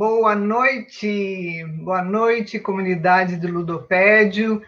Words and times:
Boa 0.00 0.34
noite, 0.34 1.62
boa 1.82 2.02
noite, 2.02 2.58
comunidade 2.58 3.36
do 3.36 3.52
Ludopédio. 3.52 4.62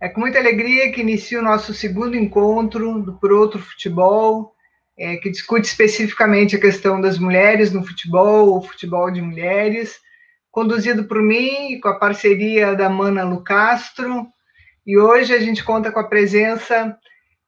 É 0.00 0.08
com 0.08 0.18
muita 0.18 0.38
alegria 0.38 0.90
que 0.90 1.02
inicio 1.02 1.40
o 1.40 1.42
nosso 1.42 1.74
segundo 1.74 2.16
encontro 2.16 3.02
do 3.02 3.12
Por 3.12 3.30
Outro 3.30 3.60
Futebol, 3.60 4.54
é, 4.98 5.18
que 5.18 5.28
discute 5.28 5.66
especificamente 5.68 6.56
a 6.56 6.58
questão 6.58 7.02
das 7.02 7.18
mulheres 7.18 7.70
no 7.70 7.84
futebol, 7.84 8.56
o 8.56 8.62
futebol 8.62 9.10
de 9.10 9.20
mulheres, 9.20 10.00
conduzido 10.50 11.04
por 11.04 11.20
mim 11.20 11.78
com 11.82 11.90
a 11.90 11.98
parceria 11.98 12.74
da 12.74 12.88
Mana 12.88 13.24
Lucastro. 13.24 14.26
E 14.86 14.96
hoje 14.96 15.34
a 15.34 15.38
gente 15.38 15.62
conta 15.62 15.92
com 15.92 16.00
a 16.00 16.08
presença 16.08 16.96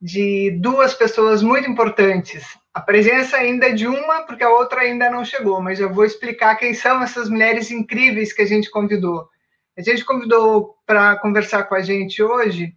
de 0.00 0.52
duas 0.60 0.94
pessoas 0.94 1.42
muito 1.42 1.68
importantes. 1.68 2.44
A 2.72 2.80
presença 2.80 3.36
ainda 3.36 3.66
é 3.66 3.72
de 3.72 3.86
uma, 3.86 4.22
porque 4.22 4.44
a 4.44 4.48
outra 4.48 4.80
ainda 4.80 5.10
não 5.10 5.24
chegou, 5.24 5.60
mas 5.60 5.78
eu 5.78 5.92
vou 5.92 6.04
explicar 6.04 6.56
quem 6.56 6.72
são 6.72 7.02
essas 7.02 7.28
mulheres 7.28 7.70
incríveis 7.70 8.32
que 8.32 8.42
a 8.42 8.46
gente 8.46 8.70
convidou. 8.70 9.28
A 9.76 9.82
gente 9.82 10.04
convidou 10.04 10.76
para 10.86 11.16
conversar 11.16 11.64
com 11.64 11.74
a 11.74 11.80
gente 11.80 12.22
hoje 12.22 12.74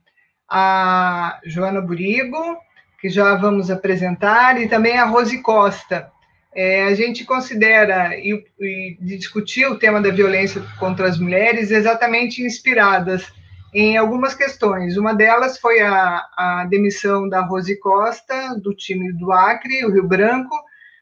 a 0.49 1.39
Joana 1.45 1.81
Burigo, 1.81 2.57
que 2.99 3.09
já 3.09 3.35
vamos 3.35 3.71
apresentar, 3.71 4.59
e 4.61 4.67
também 4.67 4.97
a 4.97 5.05
Rose 5.05 5.41
Costa. 5.41 6.11
É, 6.55 6.83
a 6.83 6.93
gente 6.93 7.25
considera 7.25 8.15
e, 8.17 8.45
e 8.59 8.97
discutir 9.01 9.65
o 9.65 9.77
tema 9.77 9.99
da 9.99 10.11
violência 10.11 10.61
contra 10.79 11.07
as 11.07 11.17
mulheres 11.17 11.71
exatamente 11.71 12.43
inspiradas 12.43 13.31
em 13.73 13.97
algumas 13.97 14.35
questões. 14.35 14.97
Uma 14.97 15.13
delas 15.13 15.57
foi 15.57 15.81
a, 15.81 16.21
a 16.37 16.65
demissão 16.69 17.27
da 17.27 17.41
Rose 17.41 17.79
Costa, 17.79 18.55
do 18.61 18.73
time 18.73 19.11
do 19.13 19.31
Acre, 19.31 19.85
o 19.85 19.91
Rio 19.91 20.07
Branco, 20.07 20.55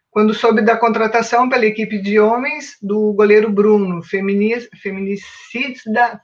quando 0.10 0.34
soube 0.34 0.62
da 0.62 0.78
contratação 0.78 1.50
pela 1.50 1.66
equipe 1.66 1.98
de 1.98 2.20
homens 2.20 2.78
do 2.82 3.14
goleiro 3.14 3.50
Bruno, 3.50 4.02
feminicida, 4.04 4.62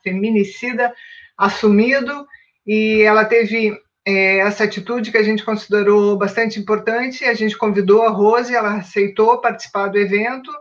feminicida 0.04 0.94
assumido, 1.38 2.26
e 2.66 3.02
ela 3.02 3.24
teve 3.24 3.78
é, 4.06 4.40
essa 4.40 4.64
atitude 4.64 5.12
que 5.12 5.18
a 5.18 5.24
gente 5.24 5.44
considerou 5.44 6.18
bastante 6.18 6.60
importante. 6.60 7.26
A 7.26 7.34
gente 7.34 7.58
convidou 7.58 8.04
a 8.04 8.10
Rose, 8.10 8.56
ela 8.56 8.76
aceitou 8.76 9.40
participar 9.40 9.88
do 9.88 9.98
evento, 9.98 10.52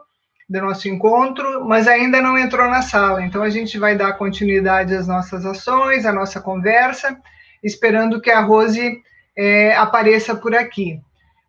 do 0.48 0.61
nosso 0.61 0.89
encontro, 0.89 1.64
mas 1.66 1.89
ainda 1.89 2.22
não 2.22 2.39
entrou 2.39 2.69
na 2.69 2.83
sala. 2.83 3.25
Então 3.25 3.42
a 3.42 3.50
gente 3.50 3.78
vai 3.78 3.97
dar 3.97 4.12
continuidade 4.14 4.94
às 4.94 5.08
nossas 5.08 5.44
ações, 5.44 6.06
à 6.06 6.12
nossa 6.12 6.41
conversa, 6.41 7.19
esperando 7.62 8.20
que 8.20 8.30
a 8.30 8.41
Rose 8.41 9.02
é, 9.36 9.74
apareça 9.77 10.34
por 10.34 10.55
aqui. 10.55 11.00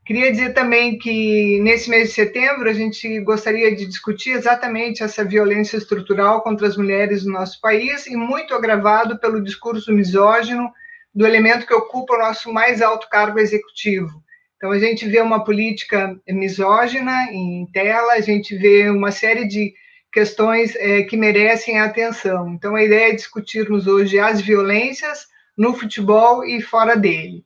Queria 0.07 0.31
dizer 0.31 0.53
também 0.53 0.97
que 0.97 1.59
nesse 1.61 1.89
mês 1.89 2.07
de 2.09 2.15
setembro 2.15 2.69
a 2.69 2.73
gente 2.73 3.19
gostaria 3.19 3.75
de 3.75 3.85
discutir 3.85 4.31
exatamente 4.31 5.03
essa 5.03 5.23
violência 5.23 5.75
estrutural 5.75 6.41
contra 6.41 6.65
as 6.65 6.77
mulheres 6.77 7.25
no 7.25 7.33
nosso 7.33 7.59
país 7.59 8.07
e 8.07 8.15
muito 8.15 8.55
agravado 8.55 9.19
pelo 9.19 9.43
discurso 9.43 9.91
misógino 9.91 10.71
do 11.13 11.25
elemento 11.25 11.67
que 11.67 11.73
ocupa 11.73 12.15
o 12.15 12.19
nosso 12.19 12.53
mais 12.53 12.81
alto 12.81 13.09
cargo 13.09 13.37
executivo, 13.37 14.23
então, 14.57 14.71
a 14.71 14.79
gente 14.79 15.07
vê 15.07 15.21
uma 15.21 15.43
política 15.43 16.19
misógina 16.27 17.31
em 17.31 17.67
tela, 17.71 18.13
a 18.13 18.21
gente 18.21 18.57
vê 18.57 18.89
uma 18.89 19.11
série 19.11 19.47
de 19.47 19.71
questões 20.11 20.75
é, 20.75 21.03
que 21.03 21.15
merecem 21.15 21.79
atenção. 21.79 22.49
Então, 22.49 22.75
a 22.75 22.83
ideia 22.83 23.11
é 23.11 23.15
discutirmos 23.15 23.85
hoje 23.85 24.17
as 24.17 24.41
violências 24.41 25.27
no 25.55 25.75
futebol 25.75 26.43
e 26.43 26.59
fora 26.59 26.95
dele. 26.95 27.45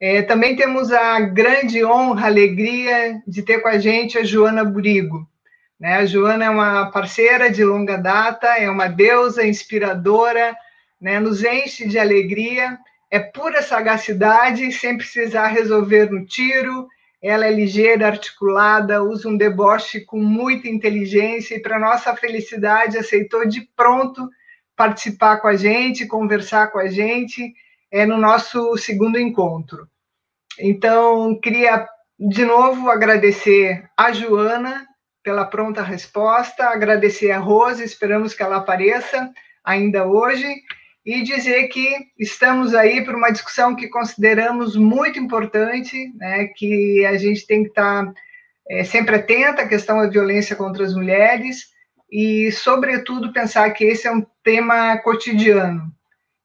É, 0.00 0.22
também 0.22 0.56
temos 0.56 0.90
a 0.90 1.20
grande 1.20 1.84
honra, 1.84 2.26
alegria 2.26 3.22
de 3.28 3.42
ter 3.42 3.60
com 3.60 3.68
a 3.68 3.78
gente 3.78 4.18
a 4.18 4.24
Joana 4.24 4.64
Burigo. 4.64 5.28
Né? 5.78 5.98
A 5.98 6.06
Joana 6.06 6.46
é 6.46 6.50
uma 6.50 6.90
parceira 6.90 7.48
de 7.48 7.62
longa 7.64 7.96
data, 7.96 8.48
é 8.58 8.68
uma 8.68 8.88
deusa 8.88 9.46
inspiradora, 9.46 10.56
né? 11.00 11.20
nos 11.20 11.44
enche 11.44 11.86
de 11.86 11.98
alegria 11.98 12.76
é 13.10 13.18
pura 13.18 13.62
sagacidade, 13.62 14.70
sem 14.72 14.96
precisar 14.96 15.48
resolver 15.48 16.10
no 16.10 16.24
tiro. 16.24 16.86
Ela 17.22 17.46
é 17.46 17.50
ligeira, 17.52 18.06
articulada, 18.06 19.02
usa 19.02 19.28
um 19.28 19.36
deboche 19.36 20.00
com 20.00 20.18
muita 20.18 20.68
inteligência 20.68 21.56
e, 21.56 21.60
para 21.60 21.78
nossa 21.78 22.14
felicidade, 22.16 22.96
aceitou 22.96 23.46
de 23.46 23.68
pronto 23.76 24.28
participar 24.76 25.38
com 25.38 25.48
a 25.48 25.56
gente, 25.56 26.06
conversar 26.06 26.68
com 26.68 26.78
a 26.78 26.86
gente 26.86 27.52
é, 27.90 28.06
no 28.06 28.16
nosso 28.16 28.76
segundo 28.78 29.18
encontro. 29.18 29.86
Então, 30.58 31.38
queria 31.40 31.86
de 32.18 32.44
novo 32.44 32.90
agradecer 32.90 33.88
a 33.96 34.12
Joana 34.12 34.86
pela 35.22 35.44
pronta 35.44 35.82
resposta, 35.82 36.66
agradecer 36.66 37.30
a 37.30 37.38
Rose, 37.38 37.82
esperamos 37.82 38.34
que 38.34 38.42
ela 38.42 38.56
apareça 38.56 39.30
ainda 39.64 40.06
hoje, 40.06 40.46
e 41.04 41.22
dizer 41.22 41.68
que 41.68 41.96
estamos 42.18 42.74
aí 42.74 43.04
por 43.04 43.14
uma 43.14 43.30
discussão 43.30 43.74
que 43.74 43.88
consideramos 43.88 44.76
muito 44.76 45.18
importante, 45.18 46.12
né, 46.16 46.46
que 46.56 47.04
a 47.06 47.16
gente 47.16 47.46
tem 47.46 47.62
que 47.62 47.70
estar 47.70 48.12
é, 48.68 48.84
sempre 48.84 49.16
atenta 49.16 49.62
à 49.62 49.68
questão 49.68 49.98
da 49.98 50.08
violência 50.08 50.54
contra 50.54 50.84
as 50.84 50.94
mulheres 50.94 51.68
e, 52.10 52.50
sobretudo, 52.52 53.32
pensar 53.32 53.70
que 53.70 53.84
esse 53.84 54.06
é 54.06 54.12
um 54.12 54.24
tema 54.42 54.98
cotidiano. 54.98 55.90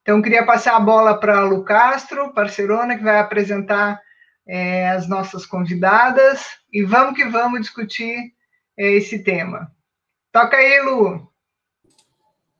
Então, 0.02 0.22
queria 0.22 0.46
passar 0.46 0.76
a 0.76 0.80
bola 0.80 1.18
para 1.18 1.38
a 1.38 1.44
Lu 1.44 1.64
Castro, 1.64 2.32
parceirona, 2.32 2.96
que 2.96 3.02
vai 3.02 3.18
apresentar 3.18 4.00
é, 4.46 4.88
as 4.90 5.08
nossas 5.08 5.44
convidadas, 5.44 6.46
e 6.72 6.84
vamos 6.84 7.16
que 7.16 7.24
vamos 7.24 7.60
discutir 7.60 8.32
é, 8.78 8.92
esse 8.92 9.24
tema. 9.24 9.68
Toca 10.32 10.56
aí, 10.56 10.80
Lu! 10.80 11.35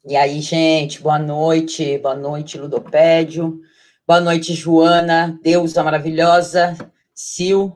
E 0.08 0.14
aí, 0.14 0.40
gente, 0.40 1.02
boa 1.02 1.18
noite, 1.18 1.98
boa 1.98 2.14
noite, 2.14 2.56
Ludopédio, 2.56 3.60
boa 4.06 4.20
noite, 4.20 4.54
Joana, 4.54 5.36
deusa 5.42 5.82
maravilhosa, 5.82 6.76
Sil, 7.10 7.74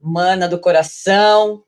mana 0.00 0.48
do 0.48 0.58
coração. 0.58 1.62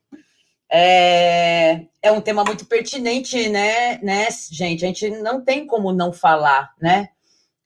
É, 0.72 1.82
é 2.00 2.10
um 2.10 2.22
tema 2.22 2.42
muito 2.44 2.64
pertinente, 2.64 3.50
né, 3.50 3.98
né, 3.98 4.28
gente? 4.50 4.86
A 4.86 4.88
gente 4.88 5.10
não 5.10 5.44
tem 5.44 5.66
como 5.66 5.92
não 5.92 6.14
falar, 6.14 6.72
né? 6.80 7.10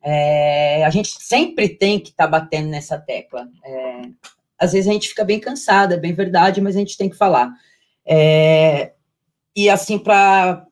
É, 0.03 0.85
a 0.85 0.91
gente 0.91 1.11
sempre 1.23 1.69
tem 1.69 2.01
que 2.01 2.11
estar 2.11 2.25
tá 2.25 2.31
batendo 2.31 2.67
nessa 2.67 2.99
tecla. 2.99 3.47
É, 3.65 4.03
às 4.59 4.73
vezes 4.73 4.91
a 4.91 4.93
gente 4.93 5.09
fica 5.09 5.23
bem 5.25 5.39
cansada, 5.39 5.95
é 5.95 5.99
bem 5.99 6.13
verdade, 6.13 6.61
mas 6.61 6.75
a 6.75 6.81
gente 6.81 6.97
tem 6.97 7.09
que 7.09 7.17
falar. 7.17 7.53
É, 8.05 8.93
e 9.55 9.71
assim, 9.71 10.01
para 10.01 10.67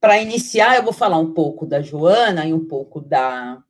para 0.00 0.20
iniciar, 0.20 0.76
eu 0.76 0.82
vou 0.82 0.92
falar 0.92 1.18
um 1.18 1.34
pouco 1.34 1.66
da 1.66 1.82
Joana 1.82 2.46
e 2.46 2.54
um 2.54 2.64
pouco 2.64 3.00
da, 3.00 3.62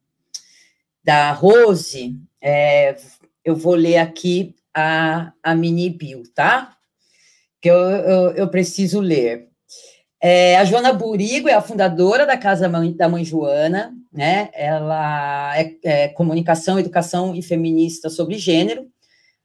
da 1.02 1.32
Rose. 1.32 2.16
É, 2.40 2.96
eu 3.44 3.56
vou 3.56 3.74
ler 3.74 3.98
aqui 3.98 4.54
a, 4.72 5.32
a 5.42 5.54
mini 5.54 5.90
bio, 5.90 6.22
tá? 6.32 6.76
Que 7.60 7.68
eu, 7.68 7.76
eu, 7.76 8.30
eu 8.32 8.48
preciso 8.48 9.00
ler. 9.00 9.48
É, 10.22 10.56
a 10.58 10.64
Joana 10.64 10.92
Burigo 10.92 11.48
é 11.48 11.54
a 11.54 11.62
fundadora 11.62 12.24
da 12.24 12.36
Casa 12.36 12.68
Mãe, 12.68 12.92
da 12.92 13.08
Mãe 13.08 13.24
Joana, 13.24 13.92
né? 14.12 14.50
Ela 14.52 15.58
é, 15.58 15.76
é 15.82 16.08
comunicação, 16.08 16.78
educação 16.78 17.34
e 17.34 17.42
feminista 17.42 18.08
sobre 18.08 18.38
gênero. 18.38 18.86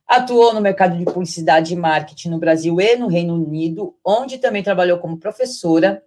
Atuou 0.07 0.53
no 0.53 0.61
mercado 0.61 0.95
de 0.97 1.05
publicidade 1.05 1.73
e 1.73 1.77
marketing 1.77 2.29
no 2.29 2.37
Brasil 2.37 2.79
e 2.79 2.95
no 2.95 3.07
Reino 3.07 3.33
Unido, 3.33 3.95
onde 4.05 4.37
também 4.37 4.61
trabalhou 4.61 4.99
como 4.99 5.17
professora 5.17 6.03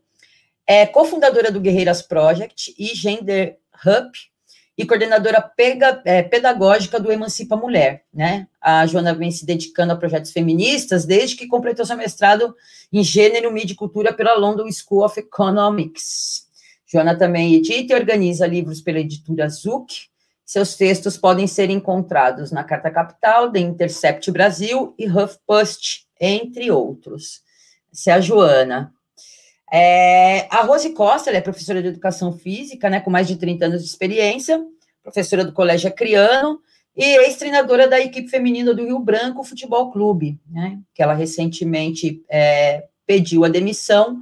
é 0.69 0.85
cofundadora 0.85 1.51
do 1.51 1.63
Guerreiras 1.63 2.03
Project 2.03 2.75
e 2.79 2.95
Gender 2.95 3.57
Hub 3.87 4.11
e 4.77 4.85
coordenadora 4.85 5.41
pega, 5.41 6.03
é, 6.05 6.23
pedagógica 6.23 7.01
do 7.01 7.11
Emancipa 7.11 7.57
Mulher, 7.57 8.05
né? 8.13 8.47
A 8.61 8.87
Joana 8.87 9.15
vem 9.15 9.31
se 9.31 9.47
dedicando 9.47 9.95
a 9.95 9.97
projetos 9.97 10.31
feministas 10.31 11.07
desde 11.07 11.37
que 11.37 11.49
completou 11.49 11.87
seu 11.87 11.97
mestrado 11.97 12.55
em 12.93 13.03
Gênero, 13.03 13.51
Mídia 13.51 13.73
e 13.73 13.77
Cultura 13.77 14.13
pela 14.13 14.35
London 14.35 14.71
School 14.71 15.07
of 15.07 15.19
Economics. 15.19 16.47
Joana 16.87 17.17
também 17.17 17.55
edita 17.55 17.95
e 17.95 17.97
organiza 17.97 18.47
livros 18.47 18.83
pela 18.83 19.01
editora 19.01 19.49
Zuc. 19.49 20.09
Seus 20.45 20.77
textos 20.77 21.17
podem 21.17 21.47
ser 21.47 21.71
encontrados 21.71 22.53
na 22.53 22.63
Carta 22.63 22.91
Capital, 22.91 23.51
The 23.51 23.59
Intercept 23.59 24.31
Brasil 24.31 24.95
e 24.99 25.09
HuffPost, 25.09 26.07
entre 26.21 26.71
outros. 26.71 27.41
Essa 27.91 28.11
é 28.11 28.15
a 28.15 28.21
Joana. 28.21 28.95
É, 29.73 30.47
a 30.51 30.63
Rose 30.63 30.91
Costa, 30.91 31.31
é 31.31 31.41
professora 31.41 31.83
de 31.83 31.89
educação 31.89 32.33
física, 32.33 32.89
né, 32.89 33.01
com 33.01 33.11
mais 33.11 33.27
de 33.27 33.37
30 33.37 33.67
anos 33.67 33.83
de 33.83 33.89
experiência, 33.89 34.65
professora 35.03 35.45
do 35.45 35.53
Colégio 35.53 35.89
Acriano 35.89 36.61
e 36.97 37.05
ex-treinadora 37.25 37.87
da 37.87 38.01
equipe 38.01 38.29
feminina 38.29 38.75
do 38.75 38.85
Rio 38.85 38.99
Branco 38.99 39.45
Futebol 39.45 39.91
Clube, 39.91 40.41
né, 40.51 40.79
que 40.95 41.03
ela 41.03 41.15
recentemente 41.15 42.23
é, 42.29 42.87
pediu 43.07 43.45
a 43.45 43.49
demissão 43.49 44.21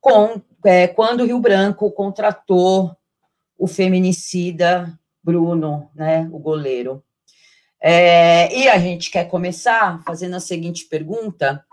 com, 0.00 0.40
é, 0.64 0.88
quando 0.88 1.20
o 1.20 1.26
Rio 1.26 1.40
Branco 1.40 1.90
contratou 1.90 2.96
o 3.56 3.66
feminicida 3.66 4.98
Bruno, 5.22 5.90
né, 5.94 6.28
o 6.32 6.38
goleiro. 6.38 7.02
É, 7.80 8.56
e 8.56 8.68
a 8.68 8.78
gente 8.78 9.10
quer 9.10 9.24
começar 9.28 10.02
fazendo 10.04 10.36
a 10.36 10.40
seguinte 10.40 10.86
pergunta: 10.86 11.64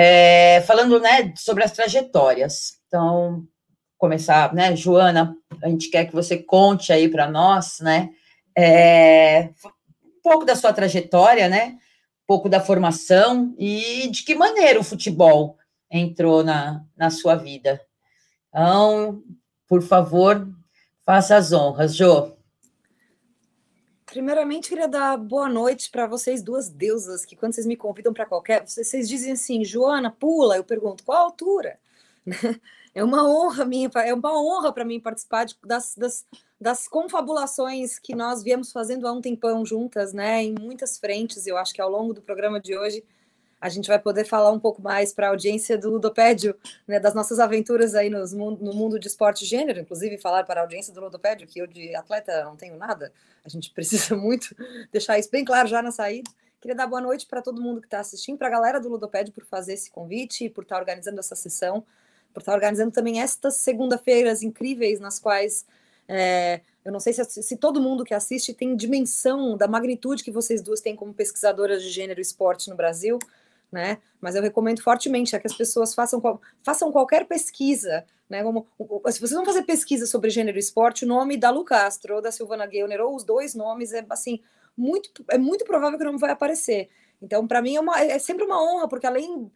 é, 0.00 0.60
falando 0.60 1.00
né, 1.00 1.32
sobre 1.36 1.64
as 1.64 1.72
trajetórias. 1.72 2.78
Então, 2.86 3.44
começar, 3.96 4.54
né, 4.54 4.76
Joana, 4.76 5.36
a 5.60 5.68
gente 5.68 5.90
quer 5.90 6.04
que 6.04 6.14
você 6.14 6.38
conte 6.38 6.92
aí 6.92 7.08
para 7.08 7.28
nós, 7.28 7.80
né, 7.80 8.10
é, 8.56 9.50
um 10.04 10.22
pouco 10.22 10.44
da 10.44 10.54
sua 10.54 10.72
trajetória, 10.72 11.48
né, 11.48 11.70
um 12.22 12.26
pouco 12.28 12.48
da 12.48 12.60
formação 12.60 13.52
e 13.58 14.08
de 14.08 14.22
que 14.22 14.36
maneira 14.36 14.78
o 14.78 14.84
futebol 14.84 15.56
entrou 15.90 16.44
na, 16.44 16.84
na 16.96 17.10
sua 17.10 17.34
vida. 17.34 17.80
Então, 18.50 19.20
por 19.66 19.82
favor, 19.82 20.46
faça 21.04 21.36
as 21.36 21.52
honras, 21.52 21.96
Jô. 21.96 22.37
Primeiramente, 24.10 24.70
queria 24.70 24.88
dar 24.88 25.18
boa 25.18 25.50
noite 25.50 25.90
para 25.90 26.06
vocês 26.06 26.42
duas 26.42 26.70
deusas, 26.70 27.26
que 27.26 27.36
quando 27.36 27.52
vocês 27.52 27.66
me 27.66 27.76
convidam 27.76 28.12
para 28.12 28.24
qualquer. 28.24 28.66
Vocês 28.66 29.06
dizem 29.06 29.32
assim, 29.32 29.62
Joana, 29.64 30.10
pula. 30.10 30.56
Eu 30.56 30.64
pergunto, 30.64 31.04
qual 31.04 31.18
a 31.18 31.22
altura? 31.22 31.78
É 32.94 33.04
uma 33.04 33.22
honra 33.22 33.64
minha, 33.64 33.88
é 34.04 34.12
uma 34.12 34.42
honra 34.42 34.72
para 34.72 34.84
mim 34.84 34.98
participar 34.98 35.44
de, 35.44 35.56
das, 35.62 35.94
das, 35.94 36.26
das 36.60 36.88
confabulações 36.88 37.96
que 37.96 38.12
nós 38.12 38.42
viemos 38.42 38.72
fazendo 38.72 39.06
há 39.06 39.12
um 39.12 39.20
tempão 39.20 39.64
juntas, 39.64 40.12
né? 40.12 40.42
Em 40.42 40.54
muitas 40.58 40.98
frentes. 40.98 41.46
Eu 41.46 41.56
acho 41.56 41.72
que 41.72 41.80
ao 41.80 41.88
longo 41.88 42.12
do 42.12 42.22
programa 42.22 42.58
de 42.58 42.76
hoje 42.76 43.04
a 43.60 43.68
gente 43.68 43.88
vai 43.88 43.98
poder 43.98 44.24
falar 44.24 44.52
um 44.52 44.60
pouco 44.60 44.80
mais 44.80 45.12
para 45.12 45.26
a 45.26 45.30
audiência 45.30 45.76
do 45.76 45.90
Ludopédio, 45.90 46.54
né, 46.86 47.00
das 47.00 47.14
nossas 47.14 47.40
aventuras 47.40 47.94
aí 47.94 48.08
nos, 48.08 48.32
no 48.32 48.72
mundo 48.72 48.98
de 48.98 49.08
esporte 49.08 49.44
e 49.44 49.46
gênero, 49.46 49.80
inclusive 49.80 50.16
falar 50.18 50.44
para 50.44 50.60
a 50.60 50.64
audiência 50.64 50.92
do 50.92 51.00
Ludopédio, 51.00 51.46
que 51.46 51.58
eu 51.58 51.66
de 51.66 51.94
atleta 51.94 52.44
não 52.44 52.56
tenho 52.56 52.76
nada, 52.76 53.12
a 53.44 53.48
gente 53.48 53.70
precisa 53.74 54.16
muito 54.16 54.54
deixar 54.92 55.18
isso 55.18 55.30
bem 55.30 55.44
claro 55.44 55.68
já 55.68 55.82
na 55.82 55.90
saída. 55.90 56.30
Queria 56.60 56.74
dar 56.74 56.88
boa 56.88 57.00
noite 57.00 57.26
para 57.26 57.40
todo 57.40 57.62
mundo 57.62 57.80
que 57.80 57.86
está 57.86 58.00
assistindo, 58.00 58.36
para 58.36 58.48
a 58.48 58.50
galera 58.50 58.80
do 58.80 58.88
Ludopédio 58.88 59.32
por 59.32 59.44
fazer 59.44 59.74
esse 59.74 59.90
convite, 59.90 60.48
por 60.48 60.62
estar 60.62 60.74
tá 60.74 60.80
organizando 60.80 61.20
essa 61.20 61.36
sessão, 61.36 61.84
por 62.34 62.40
estar 62.40 62.52
tá 62.52 62.56
organizando 62.56 62.90
também 62.90 63.20
estas 63.20 63.56
segunda-feiras 63.56 64.42
incríveis 64.42 64.98
nas 64.98 65.20
quais 65.20 65.64
é, 66.08 66.62
eu 66.84 66.90
não 66.90 66.98
sei 66.98 67.12
se, 67.12 67.42
se, 67.42 67.56
todo 67.58 67.82
mundo 67.82 68.02
que 68.02 68.14
assiste 68.14 68.54
tem 68.54 68.74
dimensão 68.74 69.58
da 69.58 69.68
magnitude 69.68 70.24
que 70.24 70.30
vocês 70.30 70.62
duas 70.62 70.80
têm 70.80 70.96
como 70.96 71.12
pesquisadoras 71.12 71.82
de 71.82 71.90
gênero 71.90 72.18
e 72.18 72.22
esporte 72.22 72.70
no 72.70 72.76
Brasil 72.76 73.18
né? 73.70 73.98
Mas 74.20 74.34
eu 74.34 74.42
recomendo 74.42 74.82
fortemente 74.82 75.36
é 75.36 75.38
que 75.38 75.46
as 75.46 75.56
pessoas 75.56 75.94
façam, 75.94 76.20
façam 76.62 76.90
qualquer 76.90 77.26
pesquisa, 77.26 78.04
né? 78.28 78.42
Como, 78.42 78.66
se 79.06 79.20
vocês 79.20 79.32
vão 79.32 79.44
fazer 79.44 79.62
pesquisa 79.62 80.06
sobre 80.06 80.30
gênero 80.30 80.56
e 80.56 80.60
esporte, 80.60 81.04
o 81.04 81.08
nome 81.08 81.36
da 81.36 81.50
Lu 81.50 81.64
Castro 81.64 82.16
ou 82.16 82.22
da 82.22 82.32
Silvana 82.32 82.68
Geuner, 82.70 83.00
ou 83.00 83.14
os 83.14 83.24
dois 83.24 83.54
nomes, 83.54 83.92
é 83.92 84.04
assim, 84.10 84.40
muito, 84.76 85.24
é 85.30 85.38
muito 85.38 85.64
provável 85.64 85.98
que 85.98 86.04
o 86.04 86.06
nome 86.06 86.18
vai 86.18 86.30
aparecer. 86.30 86.88
Então, 87.20 87.46
para 87.46 87.60
mim, 87.60 87.76
é, 87.76 87.80
uma, 87.80 88.00
é 88.00 88.18
sempre 88.18 88.44
uma 88.44 88.62
honra, 88.62 88.88
porque 88.88 89.06
além, 89.06 89.50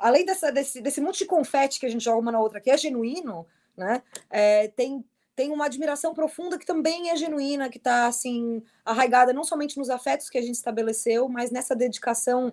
além 0.00 0.24
dessa, 0.24 0.50
desse, 0.50 0.80
desse 0.80 1.00
monte 1.00 1.18
de 1.18 1.26
confete 1.26 1.78
que 1.78 1.86
a 1.86 1.88
gente 1.88 2.04
joga 2.04 2.18
uma 2.18 2.32
na 2.32 2.40
outra, 2.40 2.60
que 2.60 2.70
é 2.70 2.76
genuíno, 2.76 3.46
né? 3.76 4.02
É, 4.30 4.68
tem, 4.68 5.04
tem 5.36 5.50
uma 5.50 5.66
admiração 5.66 6.14
profunda 6.14 6.58
que 6.58 6.66
também 6.66 7.10
é 7.10 7.16
genuína, 7.16 7.68
que 7.68 7.78
está 7.78 8.06
assim 8.06 8.62
arraigada 8.84 9.32
não 9.32 9.44
somente 9.44 9.78
nos 9.78 9.90
afetos 9.90 10.28
que 10.28 10.38
a 10.38 10.42
gente 10.42 10.54
estabeleceu, 10.54 11.28
mas 11.28 11.50
nessa 11.50 11.76
dedicação 11.76 12.52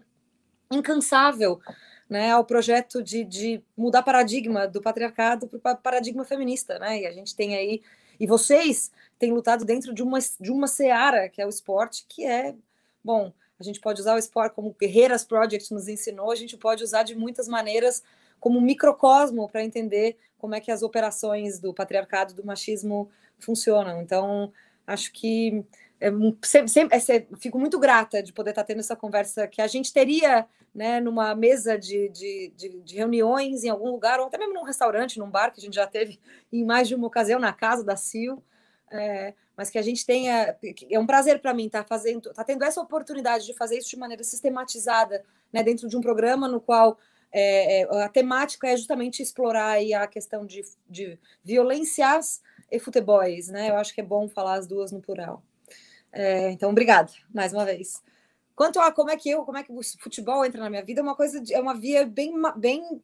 incansável 0.72 1.60
né, 2.10 2.32
ao 2.32 2.44
projeto 2.44 3.04
de, 3.04 3.24
de 3.24 3.64
mudar 3.78 4.02
paradigma 4.02 4.68
do 4.68 4.82
patriarcado 4.82 5.48
para 5.48 5.74
o 5.74 5.78
paradigma 5.78 6.26
feminista, 6.26 6.80
né? 6.80 7.02
E 7.02 7.06
a 7.06 7.12
gente 7.12 7.36
tem 7.36 7.56
aí 7.56 7.82
e 8.20 8.26
vocês 8.26 8.92
têm 9.18 9.32
lutado 9.32 9.64
dentro 9.64 9.94
de 9.94 10.02
uma 10.02 10.18
de 10.40 10.52
uma 10.52 10.68
seara 10.68 11.30
que 11.30 11.42
é 11.42 11.46
o 11.46 11.50
esporte, 11.50 12.06
que 12.10 12.26
é 12.26 12.56
bom. 13.04 13.32
A 13.60 13.64
gente 13.64 13.80
pode 13.80 14.02
usar 14.02 14.16
o 14.16 14.18
esporte 14.18 14.56
como 14.56 14.76
Guerreiras 14.80 15.24
Project 15.24 15.74
nos 15.74 15.88
ensinou, 15.88 16.32
a 16.32 16.36
gente 16.36 16.58
pode 16.58 16.84
usar 16.84 17.04
de 17.04 17.14
muitas 17.16 17.48
maneiras 17.48 18.02
como 18.40 18.60
microcosmo 18.60 19.48
para 19.50 19.64
entender 19.64 20.18
como 20.38 20.56
é 20.56 20.62
que 20.62 20.72
as 20.72 20.82
operações 20.82 21.60
do 21.60 21.74
patriarcado, 21.74 22.34
do 22.34 22.46
machismo 22.46 23.10
funcionam. 23.38 24.02
Então, 24.02 24.52
acho 24.88 25.12
que 25.12 25.64
é, 26.00 26.10
sempre, 26.44 26.70
sempre, 26.70 26.98
é, 26.98 27.28
fico 27.38 27.60
muito 27.60 27.78
grata 27.78 28.24
de 28.24 28.32
poder 28.32 28.52
estar 28.52 28.64
tendo 28.64 28.80
essa 28.80 28.96
conversa 28.96 29.48
que 29.48 29.62
a 29.62 29.68
gente 29.68 29.92
teria 29.92 30.48
né, 30.74 31.02
numa 31.02 31.36
mesa 31.36 31.78
de, 31.78 32.10
de, 32.10 32.54
de, 32.56 32.82
de, 32.82 32.96
reuniões 32.96 33.64
em 33.64 33.70
algum 33.70 33.92
lugar, 33.92 34.20
ou 34.20 34.28
até 34.28 34.38
mesmo 34.38 34.54
num 34.54 34.64
restaurante, 34.64 35.20
num 35.20 35.30
bar, 35.30 35.52
que 35.52 35.60
a 35.60 35.64
gente 35.64 35.76
já 35.76 35.88
teve 35.88 36.20
em 36.54 36.64
mais 36.64 36.88
de 36.88 36.96
uma 36.96 37.08
ocasião 37.08 37.40
na 37.40 37.52
casa 37.52 37.84
da 37.84 37.98
Sil, 38.00 38.40
é, 38.92 39.34
mas 39.58 39.70
que 39.70 39.78
a 39.78 39.82
gente 39.82 40.06
tenha. 40.06 40.56
É 40.90 40.98
um 40.98 41.06
prazer 41.06 41.40
para 41.42 41.54
mim 41.54 41.66
estar 41.66 41.84
fazendo, 41.84 42.30
estar 42.30 42.44
tendo 42.44 42.64
essa 42.64 42.82
oportunidade 42.82 43.46
de 43.46 43.54
fazer 43.54 43.78
isso 43.78 43.90
de 43.90 43.98
maneira 43.98 44.24
sistematizada 44.24 45.24
né, 45.52 45.62
dentro 45.62 45.88
de 45.88 45.98
um 45.98 46.02
programa 46.02 46.48
no 46.48 46.62
qual 46.62 46.98
é, 47.32 47.82
é 47.82 48.04
a 48.04 48.10
temática 48.10 48.68
é 48.68 48.76
justamente 48.76 49.22
explorar 49.22 49.78
a 49.78 50.08
questão 50.08 50.46
de, 50.46 50.64
de 50.90 51.20
violências 51.44 52.42
e 52.72 52.80
futebols, 52.80 53.48
né? 53.50 53.70
Eu 53.70 53.76
acho 53.76 53.94
que 53.94 54.02
é 54.02 54.04
bom 54.04 54.28
falar 54.28 54.56
as 54.56 54.66
duas 54.66 54.92
no 54.92 55.02
plural. 55.02 55.44
É, 56.12 56.52
então, 56.52 56.70
obrigada 56.72 57.12
mais 57.34 57.54
uma 57.54 57.66
vez. 57.66 58.02
Quanto 58.56 58.80
a 58.80 58.92
como 58.92 59.10
é 59.10 59.16
que 59.16 59.30
eu, 59.30 59.44
como 59.44 59.58
é 59.58 59.64
que 59.64 59.72
o 59.72 59.80
futebol 60.00 60.44
entra 60.44 60.62
na 60.62 60.70
minha 60.70 60.84
vida, 60.84 61.00
é 61.00 61.04
uma 61.04 61.16
coisa, 61.16 61.40
de, 61.40 61.54
é 61.54 61.62
uma 61.62 61.74
via 61.74 62.06
bem, 62.06 62.34
bem 62.58 63.02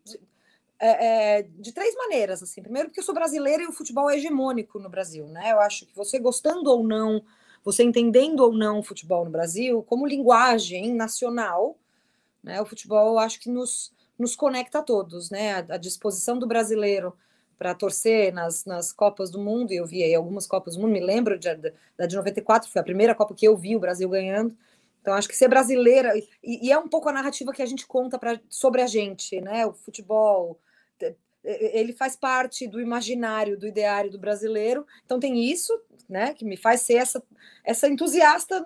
é, 0.80 1.38
é, 1.38 1.42
de 1.44 1.72
três 1.72 1.96
maneiras. 1.96 2.44
Assim, 2.44 2.62
primeiro, 2.62 2.90
porque 2.90 3.00
eu 3.00 3.04
sou 3.04 3.16
brasileira 3.16 3.64
e 3.64 3.68
o 3.68 3.72
futebol 3.72 4.10
é 4.10 4.18
hegemônico 4.18 4.80
no 4.80 4.90
Brasil, 4.90 5.28
né? 5.28 5.52
Eu 5.52 5.60
acho 5.62 5.86
que 5.86 5.96
você 5.96 6.20
gostando 6.20 6.70
ou 6.70 6.84
não, 6.84 7.24
você 7.64 7.84
entendendo 7.84 8.42
ou 8.42 8.54
não 8.54 8.80
o 8.80 8.84
futebol 8.84 9.24
no 9.24 9.32
Brasil, 9.32 9.82
como 9.84 10.06
linguagem 10.06 10.94
nacional, 10.94 11.78
né? 12.44 12.62
O 12.62 12.66
futebol, 12.66 13.14
eu 13.14 13.20
acho 13.20 13.40
que 13.40 13.50
nos, 13.50 13.94
nos 14.20 14.36
conecta 14.36 14.80
a 14.80 14.84
todos, 14.84 15.30
né? 15.30 15.54
A, 15.54 15.76
a 15.76 15.78
disposição 15.78 16.38
do 16.38 16.48
brasileiro 16.48 17.16
para 17.58 17.74
torcer 17.74 18.34
nas, 18.34 18.66
nas 18.66 18.92
Copas 18.92 19.32
do 19.32 19.40
Mundo, 19.40 19.72
e 19.72 19.78
eu 19.78 19.86
vi 19.86 20.04
aí 20.04 20.14
algumas 20.14 20.46
Copas 20.48 20.76
do 20.76 20.82
Mundo, 20.82 20.92
me 20.92 21.00
lembro 21.00 21.38
de, 21.38 21.54
da 21.98 22.06
de 22.06 22.16
94, 22.16 22.70
foi 22.70 22.82
a 22.82 22.84
primeira 22.84 23.16
Copa 23.16 23.34
que 23.34 23.48
eu 23.48 23.56
vi 23.56 23.76
o 23.76 23.80
Brasil 23.80 24.10
ganhando. 24.10 24.56
Então, 25.02 25.14
acho 25.14 25.28
que 25.28 25.36
ser 25.36 25.48
brasileira, 25.48 26.18
e, 26.18 26.68
e 26.68 26.72
é 26.72 26.78
um 26.80 26.88
pouco 26.88 27.08
a 27.08 27.14
narrativa 27.14 27.54
que 27.54 27.62
a 27.62 27.66
gente 27.66 27.86
conta 27.86 28.18
pra, 28.18 28.40
sobre 28.50 28.82
a 28.82 28.88
gente, 28.88 29.40
né? 29.40 29.66
O 29.66 29.74
futebol, 29.74 30.60
ele 31.46 31.94
faz 31.94 32.16
parte 32.16 32.68
do 32.68 32.82
imaginário, 32.82 33.58
do 33.58 33.68
ideário 33.68 34.10
do 34.10 34.18
brasileiro. 34.18 34.86
Então, 35.06 35.20
tem 35.20 35.44
isso, 35.44 35.74
né, 36.10 36.34
que 36.34 36.44
me 36.44 36.58
faz 36.58 36.82
ser 36.82 36.96
essa, 36.96 37.24
essa 37.64 37.88
entusiasta 37.88 38.66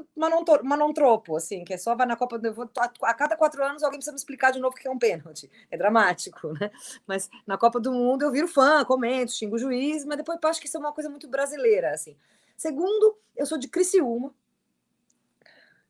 manontropo, 0.63 1.35
assim, 1.35 1.63
que 1.63 1.73
é 1.73 1.77
só 1.77 1.95
vai 1.95 2.05
na 2.05 2.15
Copa 2.15 2.37
do 2.37 2.71
a 3.01 3.13
cada 3.13 3.35
quatro 3.37 3.63
anos 3.63 3.83
alguém 3.83 3.99
precisa 3.99 4.11
me 4.11 4.17
explicar 4.17 4.51
de 4.51 4.59
novo 4.59 4.75
o 4.75 4.79
que 4.79 4.87
é 4.87 4.91
um 4.91 4.99
pênalti. 4.99 5.49
É 5.69 5.77
dramático, 5.77 6.53
né? 6.59 6.71
Mas 7.07 7.29
na 7.45 7.57
Copa 7.57 7.79
do 7.79 7.91
Mundo 7.91 8.23
eu 8.23 8.31
viro 8.31 8.47
fã, 8.47 8.83
comento, 8.83 9.31
xingo 9.31 9.55
o 9.55 9.59
juiz, 9.59 10.05
mas 10.05 10.17
depois 10.17 10.37
eu 10.41 10.49
acho 10.49 10.59
que 10.59 10.67
isso 10.67 10.77
é 10.77 10.79
uma 10.79 10.93
coisa 10.93 11.09
muito 11.09 11.27
brasileira, 11.27 11.91
assim. 11.91 12.15
Segundo, 12.57 13.17
eu 13.35 13.45
sou 13.45 13.57
de 13.57 13.69
Criciúma, 13.69 14.33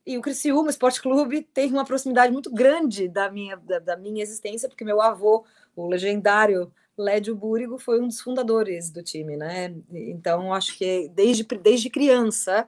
e 0.05 0.17
o 0.17 0.21
Criciúma 0.21 0.69
Esporte 0.69 1.01
Clube 1.01 1.43
tem 1.53 1.71
uma 1.71 1.85
proximidade 1.85 2.31
muito 2.31 2.51
grande 2.51 3.07
da 3.07 3.29
minha, 3.29 3.55
da, 3.57 3.79
da 3.79 3.97
minha 3.97 4.23
existência, 4.23 4.67
porque 4.67 4.83
meu 4.83 5.01
avô, 5.01 5.45
o 5.75 5.87
legendário 5.87 6.71
Lédio 6.97 7.35
Búrigo 7.35 7.77
foi 7.77 8.01
um 8.01 8.07
dos 8.07 8.19
fundadores 8.19 8.89
do 8.89 9.01
time, 9.01 9.37
né? 9.37 9.73
Então, 9.91 10.53
acho 10.53 10.77
que 10.77 11.09
desde, 11.09 11.43
desde 11.43 11.89
criança, 11.89 12.67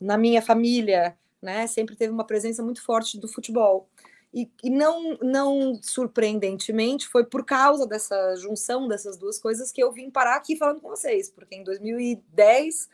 na 0.00 0.18
minha 0.18 0.42
família, 0.42 1.16
né, 1.40 1.66
sempre 1.66 1.96
teve 1.96 2.12
uma 2.12 2.24
presença 2.24 2.62
muito 2.62 2.82
forte 2.82 3.18
do 3.18 3.26
futebol. 3.28 3.88
E, 4.32 4.48
e, 4.62 4.70
não, 4.70 5.18
não 5.22 5.80
surpreendentemente, 5.82 7.08
foi 7.08 7.24
por 7.24 7.44
causa 7.44 7.86
dessa 7.86 8.36
junção 8.36 8.86
dessas 8.86 9.16
duas 9.16 9.38
coisas 9.38 9.72
que 9.72 9.82
eu 9.82 9.90
vim 9.90 10.10
parar 10.10 10.36
aqui 10.36 10.56
falando 10.56 10.80
com 10.80 10.88
vocês, 10.88 11.28
porque 11.28 11.56
em 11.56 11.64
2010 11.64 12.88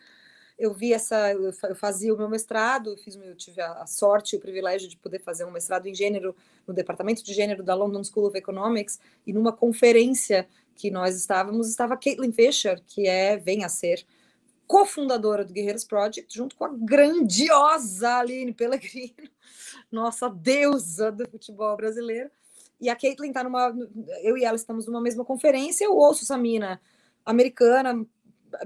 eu 0.58 0.72
vi 0.72 0.92
essa, 0.92 1.32
eu 1.32 1.74
fazia 1.74 2.14
o 2.14 2.16
meu 2.16 2.28
mestrado, 2.28 2.90
eu, 2.90 2.96
fiz, 2.96 3.14
eu 3.16 3.36
tive 3.36 3.60
a 3.60 3.86
sorte 3.86 4.34
e 4.34 4.38
o 4.38 4.40
privilégio 4.40 4.88
de 4.88 4.96
poder 4.96 5.20
fazer 5.20 5.44
um 5.44 5.50
mestrado 5.50 5.86
em 5.86 5.94
gênero 5.94 6.34
no 6.66 6.72
departamento 6.72 7.22
de 7.22 7.34
gênero 7.34 7.62
da 7.62 7.74
London 7.74 8.02
School 8.02 8.26
of 8.26 8.38
Economics 8.38 8.98
e 9.26 9.32
numa 9.32 9.52
conferência 9.52 10.48
que 10.74 10.90
nós 10.90 11.14
estávamos, 11.16 11.68
estava 11.68 11.96
Caitlin 11.96 12.32
Fisher, 12.32 12.82
que 12.86 13.06
é, 13.06 13.36
vem 13.36 13.64
a 13.64 13.68
ser, 13.68 14.04
cofundadora 14.66 15.44
do 15.44 15.52
Guerreiros 15.52 15.84
Project, 15.84 16.34
junto 16.34 16.56
com 16.56 16.64
a 16.64 16.68
grandiosa 16.68 18.18
Aline 18.18 18.52
Pellegrino, 18.52 19.28
nossa 19.92 20.28
deusa 20.28 21.12
do 21.12 21.28
futebol 21.28 21.76
brasileiro. 21.76 22.30
E 22.80 22.90
a 22.90 22.96
Caitlin 22.96 23.28
está 23.28 23.42
numa. 23.42 23.74
Eu 24.22 24.36
e 24.36 24.44
ela 24.44 24.56
estamos 24.56 24.86
numa 24.86 25.00
mesma 25.00 25.24
conferência. 25.24 25.84
Eu 25.84 25.96
ouço 25.96 26.24
essa 26.24 26.36
mina 26.36 26.80
americana, 27.24 28.06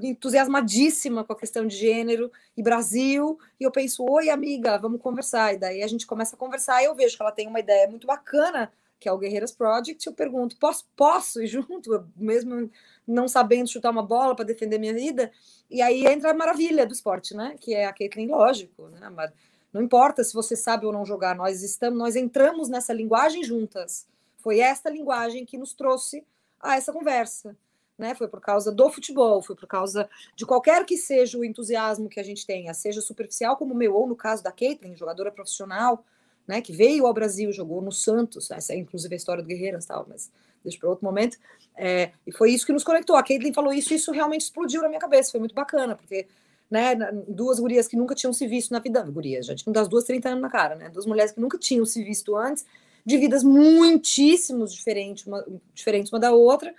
entusiasmadíssima 0.02 1.24
com 1.24 1.32
a 1.32 1.36
questão 1.36 1.66
de 1.66 1.76
gênero 1.76 2.30
e 2.56 2.62
Brasil, 2.62 3.38
e 3.58 3.64
eu 3.64 3.70
penso, 3.70 4.04
oi 4.08 4.30
amiga, 4.30 4.78
vamos 4.78 5.00
conversar. 5.00 5.54
E 5.54 5.58
daí 5.58 5.82
a 5.82 5.86
gente 5.86 6.06
começa 6.06 6.36
a 6.36 6.38
conversar 6.38 6.82
e 6.82 6.86
eu 6.86 6.94
vejo 6.94 7.16
que 7.16 7.22
ela 7.22 7.32
tem 7.32 7.46
uma 7.48 7.60
ideia 7.60 7.88
muito 7.88 8.06
bacana 8.06 8.72
que 9.00 9.08
é 9.08 9.12
o 9.12 9.18
Guerreiras 9.18 9.50
Project, 9.50 10.06
eu 10.06 10.12
pergunto, 10.12 10.58
posso, 10.58 10.86
posso 10.94 11.42
ir 11.42 11.46
junto, 11.46 12.06
mesmo 12.14 12.70
não 13.06 13.26
sabendo 13.26 13.70
chutar 13.70 13.90
uma 13.90 14.02
bola 14.02 14.36
para 14.36 14.44
defender 14.44 14.78
minha 14.78 14.92
vida? 14.92 15.32
E 15.70 15.80
aí 15.80 16.06
entra 16.06 16.30
a 16.30 16.34
maravilha 16.34 16.86
do 16.86 16.92
esporte, 16.92 17.34
né? 17.34 17.56
Que 17.58 17.74
é 17.74 17.86
a 17.86 17.94
Caitlyn, 17.94 18.28
lógico, 18.28 18.88
né? 18.88 19.08
Mas 19.08 19.32
não 19.72 19.82
importa 19.82 20.22
se 20.22 20.34
você 20.34 20.54
sabe 20.54 20.84
ou 20.84 20.92
não 20.92 21.06
jogar, 21.06 21.34
nós 21.34 21.62
estamos, 21.62 21.98
nós 21.98 22.14
entramos 22.14 22.68
nessa 22.68 22.92
linguagem 22.92 23.42
juntas. 23.42 24.06
Foi 24.36 24.60
esta 24.60 24.90
linguagem 24.90 25.46
que 25.46 25.56
nos 25.56 25.72
trouxe 25.72 26.22
a 26.60 26.76
essa 26.76 26.92
conversa. 26.92 27.56
Né? 28.00 28.14
Foi 28.14 28.26
por 28.26 28.40
causa 28.40 28.72
do 28.72 28.88
futebol, 28.88 29.42
foi 29.42 29.54
por 29.54 29.66
causa 29.66 30.08
de 30.34 30.46
qualquer 30.46 30.86
que 30.86 30.96
seja 30.96 31.36
o 31.36 31.44
entusiasmo 31.44 32.08
que 32.08 32.18
a 32.18 32.22
gente 32.22 32.46
tenha, 32.46 32.72
seja 32.72 33.02
superficial 33.02 33.58
como 33.58 33.74
o 33.74 33.76
meu, 33.76 33.94
ou 33.94 34.08
no 34.08 34.16
caso 34.16 34.42
da 34.42 34.50
Caitlyn, 34.50 34.96
jogadora 34.96 35.30
profissional, 35.30 36.02
né, 36.48 36.62
que 36.62 36.72
veio 36.72 37.06
ao 37.06 37.12
Brasil, 37.12 37.52
jogou 37.52 37.82
no 37.82 37.92
Santos, 37.92 38.50
essa 38.50 38.72
é 38.72 38.76
inclusive 38.76 39.14
a 39.14 39.16
história 39.18 39.42
do 39.42 39.46
Guerreiras, 39.46 39.84
tal, 39.84 40.06
mas 40.08 40.32
deixa 40.64 40.78
para 40.78 40.88
outro 40.88 41.04
momento. 41.04 41.36
É, 41.76 42.12
e 42.26 42.32
foi 42.32 42.52
isso 42.52 42.64
que 42.64 42.72
nos 42.72 42.82
conectou. 42.82 43.16
A 43.16 43.22
Caitlyn 43.22 43.52
falou 43.52 43.70
isso, 43.70 43.92
e 43.92 43.96
isso 43.96 44.10
realmente 44.12 44.40
explodiu 44.40 44.80
na 44.80 44.88
minha 44.88 44.98
cabeça, 44.98 45.30
foi 45.30 45.40
muito 45.40 45.54
bacana, 45.54 45.94
porque 45.94 46.26
né, 46.70 46.96
duas 47.28 47.60
gurias 47.60 47.86
que 47.86 47.96
nunca 47.96 48.14
tinham 48.14 48.32
se 48.32 48.46
visto 48.46 48.70
na 48.70 48.78
vida, 48.78 49.02
gurias, 49.02 49.44
já 49.44 49.54
tinham 49.54 49.74
das 49.74 49.88
duas 49.88 50.04
30 50.04 50.30
anos 50.30 50.40
na 50.40 50.48
cara, 50.48 50.74
né, 50.74 50.88
duas 50.88 51.04
mulheres 51.04 51.32
que 51.32 51.40
nunca 51.40 51.58
tinham 51.58 51.84
se 51.84 52.02
visto 52.02 52.34
antes, 52.34 52.64
de 53.04 53.18
vidas 53.18 53.44
muitíssimos 53.44 54.72
diferentes 54.72 55.26
uma, 55.26 55.44
diferentes 55.74 56.10
uma 56.10 56.18
da 56.18 56.32
outra. 56.32 56.74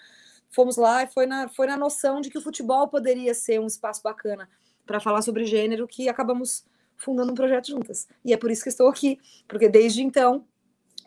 Fomos 0.51 0.77
lá 0.77 1.03
e 1.03 1.07
foi 1.07 1.25
na, 1.25 1.47
foi 1.47 1.65
na 1.65 1.77
noção 1.77 2.21
de 2.21 2.29
que 2.29 2.37
o 2.37 2.41
futebol 2.41 2.87
poderia 2.87 3.33
ser 3.33 3.59
um 3.59 3.67
espaço 3.67 4.03
bacana 4.03 4.49
para 4.85 4.99
falar 4.99 5.21
sobre 5.21 5.45
gênero 5.45 5.87
que 5.87 6.09
acabamos 6.09 6.65
fundando 6.97 7.31
um 7.31 7.35
projeto 7.35 7.67
juntas. 7.67 8.07
E 8.23 8.33
é 8.33 8.37
por 8.37 8.51
isso 8.51 8.63
que 8.63 8.69
estou 8.69 8.87
aqui, 8.87 9.19
porque 9.47 9.67
desde 9.67 10.03
então 10.03 10.45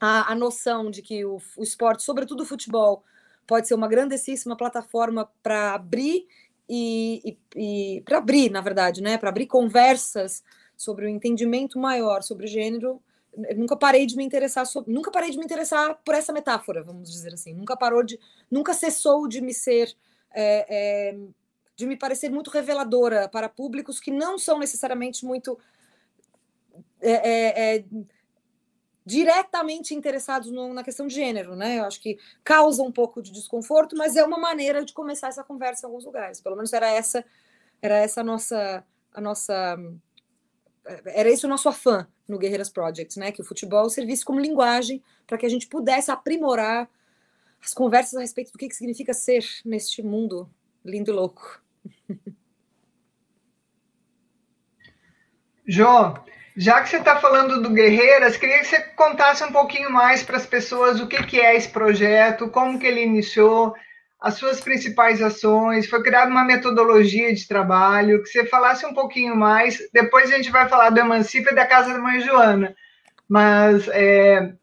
a, 0.01 0.33
a 0.33 0.35
noção 0.35 0.91
de 0.91 1.03
que 1.03 1.25
o, 1.25 1.41
o 1.57 1.63
esporte, 1.63 2.03
sobretudo 2.03 2.43
o 2.43 2.47
futebol, 2.47 3.05
pode 3.47 3.69
ser 3.69 3.75
uma 3.75 3.87
grandíssima 3.87 4.57
plataforma 4.57 5.31
para 5.43 5.75
abrir 5.75 6.27
e, 6.69 7.39
e, 7.57 7.97
e 7.97 8.01
para 8.03 8.19
abrir, 8.19 8.51
na 8.51 8.61
verdade, 8.61 9.03
né, 9.03 9.19
para 9.19 9.29
abrir 9.29 9.47
conversas 9.47 10.43
sobre 10.77 11.07
o 11.07 11.09
entendimento 11.09 11.79
maior 11.79 12.23
sobre 12.23 12.47
gênero. 12.47 13.01
Nunca 13.57 13.77
parei 13.77 14.07
de 14.07 14.17
me 14.17 14.25
interessar 14.25 14.67
sobre, 14.67 14.93
nunca 14.93 15.11
parei 15.11 15.31
de 15.31 15.39
me 15.39 15.45
interessar 15.45 16.01
por 16.05 16.15
essa 16.15 16.33
metáfora, 16.33 16.83
vamos 16.83 17.11
dizer 17.11 17.35
assim. 17.35 17.53
Nunca 17.53 17.77
parou 17.77 18.03
de, 18.03 18.19
nunca 18.51 18.73
cessou 18.75 19.27
de 19.27 19.41
me 19.41 19.53
ser, 19.53 19.95
é, 20.33 20.67
é, 21.11 21.17
de 21.77 21.87
me 21.87 21.97
parecer 21.97 22.31
muito 22.31 22.51
reveladora 22.51 23.29
para 23.29 23.49
públicos 23.49 23.99
que 23.99 24.11
não 24.11 24.39
são 24.39 24.59
necessariamente 24.59 25.25
muito 25.25 25.59
é, 27.01 27.13
é, 27.13 27.77
é 27.77 27.85
diretamente 29.07 29.95
interessados 29.95 30.51
no, 30.51 30.73
na 30.73 30.83
questão 30.83 31.07
de 31.07 31.15
gênero, 31.15 31.55
né? 31.55 31.79
Eu 31.79 31.85
acho 31.85 32.01
que 32.01 32.19
causa 32.43 32.83
um 32.83 32.91
pouco 32.91 33.21
de 33.21 33.31
desconforto, 33.31 33.97
mas 33.97 34.17
é 34.17 34.25
uma 34.25 34.39
maneira 34.39 34.85
de 34.85 34.95
começar 34.95 35.29
essa 35.29 35.45
conversa 35.45 35.87
em 35.87 35.89
alguns 35.89 36.05
lugares. 36.05 36.41
Pelo 36.41 36.57
menos 36.57 36.73
era 36.73 36.91
essa, 36.91 37.25
era 37.83 37.99
essa 37.99 38.23
a 38.23 38.25
nossa, 38.25 38.85
a 39.13 39.21
nossa, 39.21 39.79
era 41.07 41.29
esse 41.29 41.47
o 41.47 41.49
nosso 41.49 41.69
afã 41.69 42.07
no 42.29 42.39
Guerreiras 42.39 42.69
Project, 42.69 43.19
né? 43.19 43.33
Que 43.33 43.41
o 43.41 43.45
futebol 43.45 43.89
servisse 43.89 44.25
como 44.25 44.41
linguagem 44.41 45.03
para 45.27 45.39
que 45.39 45.47
a 45.47 45.49
gente 45.49 45.67
pudesse 45.67 46.11
aprimorar 46.11 46.89
as 47.63 47.73
conversas 47.73 48.15
a 48.15 48.21
respeito 48.21 48.53
do 48.53 48.59
que, 48.59 48.69
que 48.69 48.77
significa 48.77 49.15
ser 49.15 49.43
neste 49.65 50.03
mundo 50.03 50.51
lindo 50.85 51.11
e 51.11 51.15
louco. 51.15 51.63
João, 55.67 56.23
já 56.57 56.83
que 56.83 56.91
você 56.91 56.99
está 56.99 57.19
falando 57.19 57.63
do 57.63 57.71
Guerreiras, 57.71 58.37
queria 58.37 58.59
que 58.59 58.67
você 58.67 58.81
contasse 58.81 59.43
um 59.43 59.51
pouquinho 59.51 59.91
mais 59.91 60.23
para 60.23 60.37
as 60.37 60.45
pessoas 60.45 61.01
o 61.01 61.09
que, 61.09 61.23
que 61.25 61.41
é 61.41 61.57
esse 61.57 61.71
projeto, 61.71 62.51
como 62.51 62.79
que 62.79 62.87
ele 62.87 63.03
iniciou, 63.03 63.75
as 64.25 64.37
suas 64.37 64.59
principais 64.59 65.21
ações, 65.21 65.87
foi 65.87 66.03
criada 66.03 66.31
uma 66.31 66.45
metodologia 66.45 67.35
de 67.35 67.47
trabalho, 67.47 68.23
que 68.23 68.31
você 68.31 68.47
falasse 68.47 68.87
um 68.87 68.95
pouquinho 68.95 69.37
mais. 69.37 69.79
Depois 69.93 70.33
a 70.33 70.37
gente 70.37 70.51
vai 70.51 70.67
falar 70.67 70.89
do 70.89 70.99
Emancipa 70.99 71.53
e 71.53 71.55
da 71.55 71.67
Casa 71.67 71.93
da 71.93 71.99
Mãe 71.99 72.23
Joana. 72.23 72.75
Mas 73.29 73.87
é, 73.89 74.55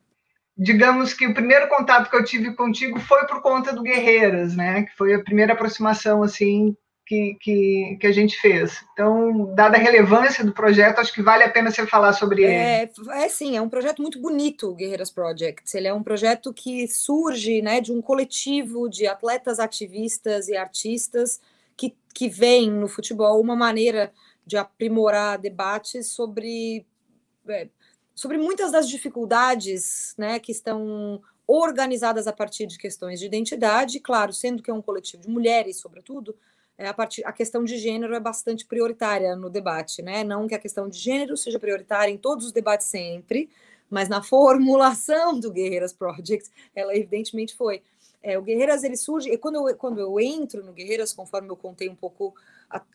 digamos 0.57 1.13
que 1.13 1.27
o 1.27 1.33
primeiro 1.35 1.67
contato 1.67 2.09
que 2.09 2.15
eu 2.15 2.23
tive 2.23 2.55
contigo 2.55 2.99
foi 3.01 3.27
por 3.27 3.39
conta 3.43 3.71
do 3.71 3.83
Guerreiras, 3.83 4.55
né? 4.55 4.81
Que 4.81 4.97
foi 4.97 5.13
a 5.13 5.23
primeira 5.23 5.53
aproximação 5.53 6.23
assim 6.23 6.75
que, 7.11 7.35
que, 7.41 7.97
que, 7.99 8.07
a 8.07 8.11
gente 8.13 8.39
fez. 8.39 8.85
Então, 8.93 9.53
dada 9.53 9.75
a 9.75 9.79
relevância 9.79 10.45
do 10.45 10.53
projeto, 10.53 10.99
acho 10.99 11.11
que 11.11 11.21
vale 11.21 11.43
a 11.43 11.49
pena 11.49 11.69
você 11.69 11.85
falar 11.85 12.13
sobre 12.13 12.43
ele. 12.43 12.53
É, 12.53 12.89
é 13.15 13.27
sim, 13.27 13.57
é 13.57 13.61
um 13.61 13.67
projeto 13.67 14.01
muito 14.01 14.17
bonito, 14.21 14.69
o 14.69 14.73
Guerreiras 14.73 15.11
Project. 15.11 15.75
Ele 15.75 15.89
é 15.89 15.93
um 15.93 16.03
projeto 16.03 16.53
que 16.53 16.87
surge 16.87 17.61
né, 17.61 17.81
de 17.81 17.91
um 17.91 18.01
coletivo 18.01 18.87
de 18.89 19.07
atletas, 19.07 19.59
ativistas 19.59 20.47
e 20.47 20.55
artistas 20.55 21.41
que, 21.75 21.93
que 22.13 22.29
veem 22.29 22.71
no 22.71 22.87
futebol 22.87 23.41
uma 23.41 23.57
maneira 23.57 24.13
de 24.45 24.55
aprimorar 24.55 25.37
debates 25.37 26.07
sobre, 26.07 26.85
é, 27.49 27.67
sobre 28.15 28.37
muitas 28.37 28.71
das 28.71 28.87
dificuldades 28.87 30.15
né, 30.17 30.39
que 30.39 30.53
estão 30.53 31.21
organizadas 31.45 32.25
a 32.25 32.31
partir 32.31 32.67
de 32.67 32.77
questões 32.77 33.19
de 33.19 33.25
identidade, 33.25 33.99
claro, 33.99 34.31
sendo 34.31 34.63
que 34.63 34.71
é 34.71 34.73
um 34.73 34.81
coletivo 34.81 35.23
de 35.23 35.29
mulheres, 35.29 35.81
sobretudo, 35.81 36.33
é, 36.33 36.50
a, 36.87 36.93
part... 36.93 37.23
a 37.23 37.31
questão 37.31 37.63
de 37.63 37.77
gênero 37.77 38.15
é 38.15 38.19
bastante 38.19 38.65
prioritária 38.65 39.35
no 39.35 39.49
debate, 39.49 40.01
né? 40.01 40.23
Não 40.23 40.47
que 40.47 40.55
a 40.55 40.59
questão 40.59 40.87
de 40.87 40.97
gênero 40.97 41.35
seja 41.37 41.59
prioritária 41.59 42.11
em 42.11 42.17
todos 42.17 42.45
os 42.45 42.51
debates 42.51 42.87
sempre, 42.87 43.49
mas 43.89 44.07
na 44.07 44.21
formulação 44.23 45.39
do 45.39 45.51
Guerreiras 45.51 45.93
Project, 45.93 46.49
ela 46.75 46.95
evidentemente 46.95 47.55
foi. 47.55 47.81
É, 48.23 48.37
o 48.37 48.41
Guerreiras 48.41 48.83
ele 48.83 48.95
surge, 48.95 49.31
e 49.31 49.37
quando 49.37 49.67
eu, 49.67 49.75
quando 49.75 49.99
eu 49.99 50.19
entro 50.19 50.63
no 50.63 50.71
Guerreiras, 50.71 51.11
conforme 51.11 51.49
eu 51.49 51.55
contei 51.55 51.89
um 51.89 51.95
pouco, 51.95 52.33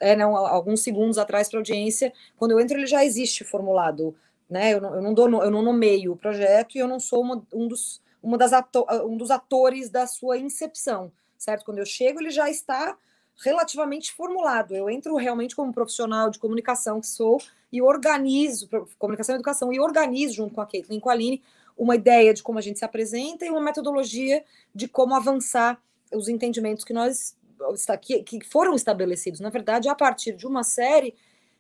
é, 0.00 0.14
não, 0.14 0.36
alguns 0.36 0.80
segundos 0.80 1.18
atrás 1.18 1.48
para 1.48 1.58
a 1.58 1.60
audiência, 1.60 2.12
quando 2.36 2.52
eu 2.52 2.60
entro 2.60 2.78
ele 2.78 2.86
já 2.86 3.04
existe 3.04 3.42
formulado, 3.42 4.14
né? 4.48 4.72
Eu 4.72 4.80
não, 4.80 4.94
eu 4.94 5.02
não, 5.02 5.12
dou, 5.12 5.28
eu 5.42 5.50
não 5.50 5.62
nomeio 5.62 6.12
o 6.12 6.16
projeto 6.16 6.76
e 6.76 6.78
eu 6.78 6.86
não 6.86 7.00
sou 7.00 7.22
uma, 7.22 7.44
um, 7.52 7.66
dos, 7.66 8.00
uma 8.22 8.38
das 8.38 8.52
ato, 8.52 8.86
um 9.04 9.16
dos 9.16 9.30
atores 9.30 9.90
da 9.90 10.06
sua 10.06 10.38
incepção, 10.38 11.10
certo? 11.36 11.64
Quando 11.64 11.78
eu 11.78 11.86
chego, 11.86 12.20
ele 12.20 12.30
já 12.30 12.48
está 12.48 12.96
relativamente 13.42 14.12
formulado. 14.12 14.74
Eu 14.74 14.88
entro 14.88 15.16
realmente 15.16 15.54
como 15.54 15.72
profissional 15.72 16.30
de 16.30 16.38
comunicação 16.38 17.00
que 17.00 17.06
sou 17.06 17.40
e 17.72 17.82
organizo, 17.82 18.68
comunicação 18.98 19.34
e 19.34 19.36
educação, 19.36 19.72
e 19.72 19.80
organizo 19.80 20.34
junto 20.34 20.54
com 20.54 20.60
a 20.60 20.66
Caitlin 20.66 20.96
e 20.96 21.00
com 21.00 21.10
a 21.10 21.12
Aline 21.12 21.42
uma 21.76 21.94
ideia 21.94 22.32
de 22.32 22.42
como 22.42 22.58
a 22.58 22.62
gente 22.62 22.78
se 22.78 22.84
apresenta 22.84 23.44
e 23.44 23.50
uma 23.50 23.60
metodologia 23.60 24.42
de 24.74 24.88
como 24.88 25.14
avançar 25.14 25.80
os 26.12 26.28
entendimentos 26.28 26.84
que 26.84 26.92
nós 26.92 27.36
que, 28.00 28.44
foram 28.44 28.74
estabelecidos, 28.74 29.40
na 29.40 29.50
verdade, 29.50 29.88
a 29.88 29.94
partir 29.94 30.32
de 30.32 30.46
uma 30.46 30.62
série 30.62 31.14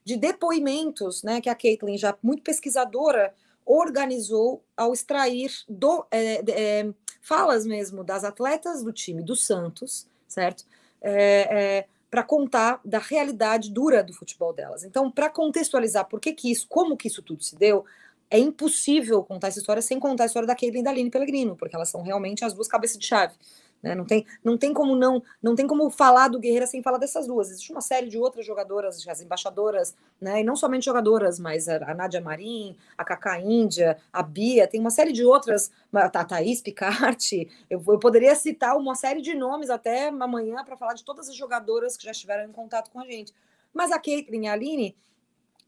de 0.04 0.16
depoimentos, 0.16 1.22
né, 1.22 1.40
que 1.40 1.48
a 1.48 1.54
Caitlin, 1.54 1.96
já 1.98 2.16
muito 2.22 2.42
pesquisadora, 2.42 3.34
organizou 3.64 4.62
ao 4.76 4.92
extrair 4.92 5.50
do, 5.68 6.06
é, 6.10 6.44
é, 6.48 6.94
falas 7.20 7.66
mesmo 7.66 8.04
das 8.04 8.22
atletas 8.22 8.82
do 8.82 8.92
time 8.92 9.22
do 9.22 9.34
Santos, 9.34 10.06
certo? 10.28 10.64
É, 11.00 11.78
é, 11.78 11.86
para 12.10 12.22
contar 12.22 12.80
da 12.84 12.98
realidade 12.98 13.70
dura 13.70 14.02
do 14.02 14.12
futebol 14.12 14.52
delas. 14.52 14.84
Então, 14.84 15.10
para 15.10 15.28
contextualizar 15.28 16.06
por 16.06 16.20
que, 16.20 16.32
que 16.32 16.50
isso, 16.50 16.66
como 16.68 16.96
que 16.96 17.08
isso 17.08 17.22
tudo 17.22 17.42
se 17.42 17.56
deu, 17.56 17.84
é 18.30 18.38
impossível 18.38 19.22
contar 19.22 19.48
essa 19.48 19.58
história 19.58 19.82
sem 19.82 20.00
contar 20.00 20.24
a 20.24 20.26
história 20.26 20.46
da 20.46 20.54
Caitlyn 20.54 20.80
e 20.80 20.84
da 20.84 20.90
Aline 20.90 21.10
Pellegrino, 21.10 21.56
porque 21.56 21.76
elas 21.76 21.88
são 21.88 22.02
realmente 22.02 22.44
as 22.44 22.52
duas 22.52 22.68
cabeças 22.68 22.98
de 22.98 23.06
chave. 23.06 23.34
Né? 23.82 23.94
Não, 23.94 24.04
tem, 24.04 24.26
não 24.42 24.56
tem 24.56 24.72
como 24.72 24.96
não 24.96 25.22
não 25.42 25.54
tem 25.54 25.66
como 25.66 25.88
falar 25.90 26.28
do 26.28 26.38
Guerreira 26.38 26.66
sem 26.66 26.82
falar 26.82 26.98
dessas 26.98 27.26
duas. 27.26 27.50
Existe 27.50 27.70
uma 27.70 27.80
série 27.80 28.08
de 28.08 28.18
outras 28.18 28.44
jogadoras, 28.44 29.06
as 29.06 29.20
embaixadoras, 29.20 29.94
né? 30.20 30.40
e 30.40 30.44
não 30.44 30.56
somente 30.56 30.84
jogadoras, 30.84 31.38
mas 31.38 31.68
a, 31.68 31.76
a 31.90 31.94
Nádia 31.94 32.20
Marim, 32.20 32.76
a 32.96 33.04
Cacá 33.04 33.40
Índia, 33.40 33.98
a 34.12 34.22
Bia, 34.22 34.66
tem 34.66 34.80
uma 34.80 34.90
série 34.90 35.12
de 35.12 35.24
outras, 35.24 35.70
a 35.92 36.24
Thaís 36.24 36.60
Picarte. 36.60 37.48
Eu, 37.70 37.82
eu 37.86 37.98
poderia 37.98 38.34
citar 38.34 38.76
uma 38.76 38.94
série 38.94 39.20
de 39.20 39.34
nomes 39.34 39.70
até 39.70 40.08
amanhã 40.08 40.64
para 40.64 40.76
falar 40.76 40.94
de 40.94 41.04
todas 41.04 41.28
as 41.28 41.36
jogadoras 41.36 41.96
que 41.96 42.04
já 42.04 42.10
estiveram 42.10 42.48
em 42.48 42.52
contato 42.52 42.90
com 42.90 43.00
a 43.00 43.04
gente. 43.04 43.32
Mas 43.72 43.92
a 43.92 43.98
Caitlyn 43.98 44.44
e 44.44 44.48
a 44.48 44.52
Aline 44.52 44.96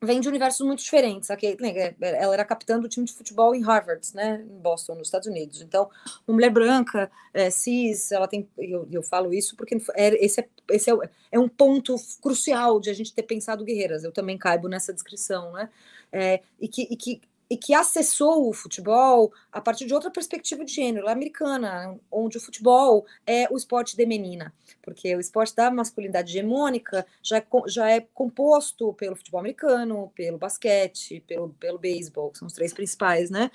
vem 0.02 0.21
de 0.21 0.28
universos 0.28 0.64
muito 0.67 0.83
diferentes. 0.83 1.31
A 1.31 1.37
Caitlyn, 1.37 1.73
é, 1.76 1.95
ela 2.00 2.35
era 2.35 2.45
capitã 2.45 2.78
do 2.78 2.88
time 2.88 3.05
de 3.05 3.12
futebol 3.12 3.55
em 3.55 3.62
Harvard, 3.62 4.07
né, 4.14 4.45
em 4.49 4.59
Boston, 4.61 4.95
nos 4.95 5.09
Estados 5.09 5.26
Unidos. 5.26 5.61
Então, 5.61 5.90
uma 6.26 6.35
mulher 6.35 6.50
branca, 6.50 7.11
é, 7.35 7.50
cis, 7.50 8.12
ela 8.12 8.28
tem, 8.28 8.49
eu, 8.57 8.87
eu 8.90 9.02
falo 9.02 9.35
isso 9.35 9.57
porque 9.57 9.76
é, 9.95 10.25
esse, 10.25 10.40
é, 10.40 10.49
esse 10.71 10.90
é, 10.90 10.95
é, 11.33 11.38
um 11.38 11.49
ponto 11.49 11.97
crucial 12.23 12.78
de 12.81 12.90
a 12.90 12.95
gente 12.95 13.12
ter 13.12 13.25
pensado 13.25 13.64
guerreiras. 13.64 14.05
Eu 14.05 14.12
também 14.12 14.38
caibo 14.38 14.69
nessa 14.69 14.93
descrição, 14.93 15.52
né, 15.52 15.69
é, 16.12 16.40
e 16.61 16.69
que, 16.69 16.83
e 16.83 16.97
que 16.97 17.21
e 17.50 17.57
que 17.57 17.73
acessou 17.73 18.49
o 18.49 18.52
futebol 18.52 19.33
a 19.50 19.61
partir 19.61 19.87
de 19.87 19.95
outra 19.95 20.11
perspectiva 20.11 20.64
de 20.64 20.73
gênero, 20.73 21.07
lá 21.07 21.12
americana, 21.12 21.99
onde 22.11 22.37
o 22.37 22.40
futebol 22.40 23.07
é 23.26 23.49
o 23.50 23.57
esporte 23.57 23.97
de 23.97 24.05
menina, 24.05 24.52
porque 24.83 25.14
o 25.17 25.21
esporte 25.21 25.57
da 25.57 25.71
masculinidade 25.71 26.31
hegemônica 26.31 27.07
já 27.23 27.38
é, 27.38 27.47
já 27.67 27.90
é 27.90 28.00
composto 28.12 28.93
pelo 28.95 29.17
futebol 29.17 29.40
americano, 29.40 30.12
pelo 30.14 30.37
basquete, 30.37 31.25
pelo, 31.26 31.49
pelo 31.55 31.78
beisebol, 31.78 32.31
que 32.31 32.38
são 32.38 32.47
os 32.47 32.55
três 32.55 32.73
principais, 32.73 33.31
né? 33.31 33.50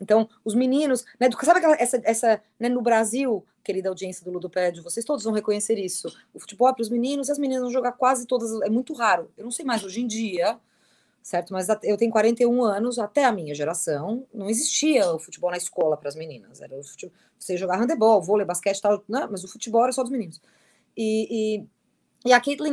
Então, 0.00 0.28
os 0.44 0.54
meninos, 0.54 1.04
né, 1.18 1.28
sabe 1.42 1.58
aquela, 1.58 1.76
essa, 1.76 2.00
essa 2.04 2.42
né, 2.58 2.68
no 2.68 2.82
Brasil, 2.82 3.44
querida 3.62 3.88
audiência 3.88 4.24
do 4.24 4.30
Ludopédio, 4.30 4.82
vocês 4.82 5.04
todos 5.04 5.24
vão 5.24 5.32
reconhecer 5.32 5.78
isso. 5.78 6.14
O 6.32 6.40
futebol 6.40 6.68
é 6.68 6.72
para 6.72 6.82
os 6.82 6.88
meninos 6.88 7.28
e 7.28 7.32
as 7.32 7.38
meninas 7.38 7.62
vão 7.62 7.70
jogar 7.70 7.92
quase 7.92 8.26
todas, 8.26 8.50
é 8.62 8.70
muito 8.70 8.92
raro. 8.94 9.30
Eu 9.36 9.44
não 9.44 9.50
sei 9.50 9.64
mais 9.64 9.84
hoje 9.84 10.00
em 10.00 10.06
dia, 10.06 10.58
certo? 11.22 11.52
Mas 11.52 11.68
eu 11.82 11.96
tenho 11.96 12.10
41 12.10 12.62
anos, 12.64 12.98
até 12.98 13.24
a 13.24 13.32
minha 13.32 13.54
geração, 13.54 14.26
não 14.32 14.48
existia 14.48 15.12
o 15.12 15.18
futebol 15.18 15.50
na 15.50 15.56
escola 15.56 15.96
para 15.96 16.08
as 16.08 16.16
meninas. 16.16 16.60
Era 16.60 16.78
o 16.78 16.82
futebol, 16.82 17.14
você 17.38 17.56
jogar 17.56 17.76
handebol, 17.76 18.20
vôlei, 18.22 18.46
basquete 18.46 18.80
tal, 18.80 19.02
não, 19.08 19.30
mas 19.30 19.44
o 19.44 19.48
futebol 19.48 19.82
era 19.82 19.92
só 19.92 20.02
dos 20.02 20.10
meninos. 20.10 20.40
E, 20.96 21.60
e, 22.24 22.28
e 22.28 22.32
a 22.32 22.40
Caitlyn, 22.40 22.72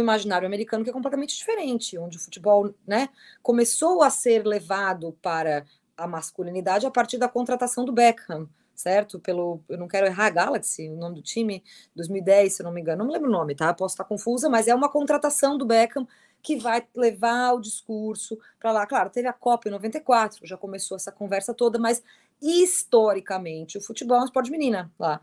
imaginário 0.00 0.46
americano, 0.46 0.84
que 0.84 0.90
é 0.90 0.92
completamente 0.92 1.36
diferente, 1.36 1.98
onde 1.98 2.16
o 2.16 2.20
futebol 2.20 2.72
né, 2.86 3.08
começou 3.42 4.02
a 4.02 4.10
ser 4.10 4.46
levado 4.46 5.16
para 5.20 5.64
a 5.96 6.06
masculinidade 6.06 6.86
a 6.86 6.90
partir 6.90 7.18
da 7.18 7.28
contratação 7.28 7.84
do 7.84 7.92
Beckham, 7.92 8.48
certo? 8.74 9.18
Pelo, 9.18 9.60
eu 9.68 9.76
não 9.76 9.88
quero 9.88 10.06
errar 10.06 10.30
Galaxy, 10.30 10.88
o 10.88 10.96
nome 10.96 11.16
do 11.16 11.22
time, 11.22 11.62
2010, 11.96 12.54
se 12.54 12.62
eu 12.62 12.64
não 12.64 12.72
me 12.72 12.80
engano, 12.80 12.98
não 12.98 13.06
me 13.06 13.12
lembro 13.12 13.28
o 13.28 13.32
nome, 13.32 13.54
tá? 13.54 13.74
Posso 13.74 13.94
estar 13.94 14.04
confusa, 14.04 14.48
mas 14.48 14.68
é 14.68 14.74
uma 14.74 14.88
contratação 14.88 15.58
do 15.58 15.66
Beckham 15.66 16.06
que 16.42 16.56
vai 16.56 16.86
levar 16.94 17.52
o 17.54 17.60
discurso 17.60 18.38
para 18.58 18.72
lá. 18.72 18.86
Claro, 18.86 19.10
teve 19.10 19.28
a 19.28 19.32
Copa 19.32 19.68
em 19.68 19.72
94, 19.72 20.46
já 20.46 20.56
começou 20.56 20.96
essa 20.96 21.12
conversa 21.12 21.52
toda, 21.52 21.78
mas 21.78 22.02
historicamente 22.40 23.78
o 23.78 23.80
futebol 23.80 24.18
é 24.18 24.20
um 24.22 24.24
esporte 24.24 24.50
menina 24.50 24.90
lá. 24.98 25.20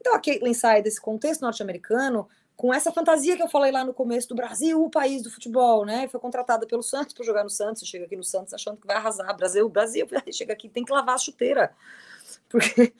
Então 0.00 0.14
a 0.14 0.18
Caitlyn 0.18 0.54
sai 0.54 0.82
desse 0.82 1.00
contexto 1.00 1.42
norte-americano 1.42 2.28
com 2.56 2.72
essa 2.72 2.90
fantasia 2.90 3.36
que 3.36 3.42
eu 3.42 3.48
falei 3.48 3.70
lá 3.70 3.84
no 3.84 3.92
começo 3.92 4.28
do 4.28 4.34
Brasil, 4.34 4.82
o 4.82 4.90
país 4.90 5.22
do 5.22 5.30
futebol, 5.30 5.84
né? 5.84 6.08
Foi 6.08 6.18
contratada 6.18 6.66
pelo 6.66 6.82
Santos 6.82 7.12
para 7.12 7.24
jogar 7.24 7.44
no 7.44 7.50
Santos, 7.50 7.86
chega 7.86 8.06
aqui 8.06 8.16
no 8.16 8.24
Santos 8.24 8.54
achando 8.54 8.78
que 8.78 8.86
vai 8.86 8.96
arrasar, 8.96 9.36
Brasil, 9.36 9.68
Brasil, 9.68 10.06
chega 10.32 10.54
aqui 10.54 10.68
tem 10.68 10.84
que 10.84 10.92
lavar 10.92 11.16
a 11.16 11.18
chuteira. 11.18 11.72
Porque 12.48 12.92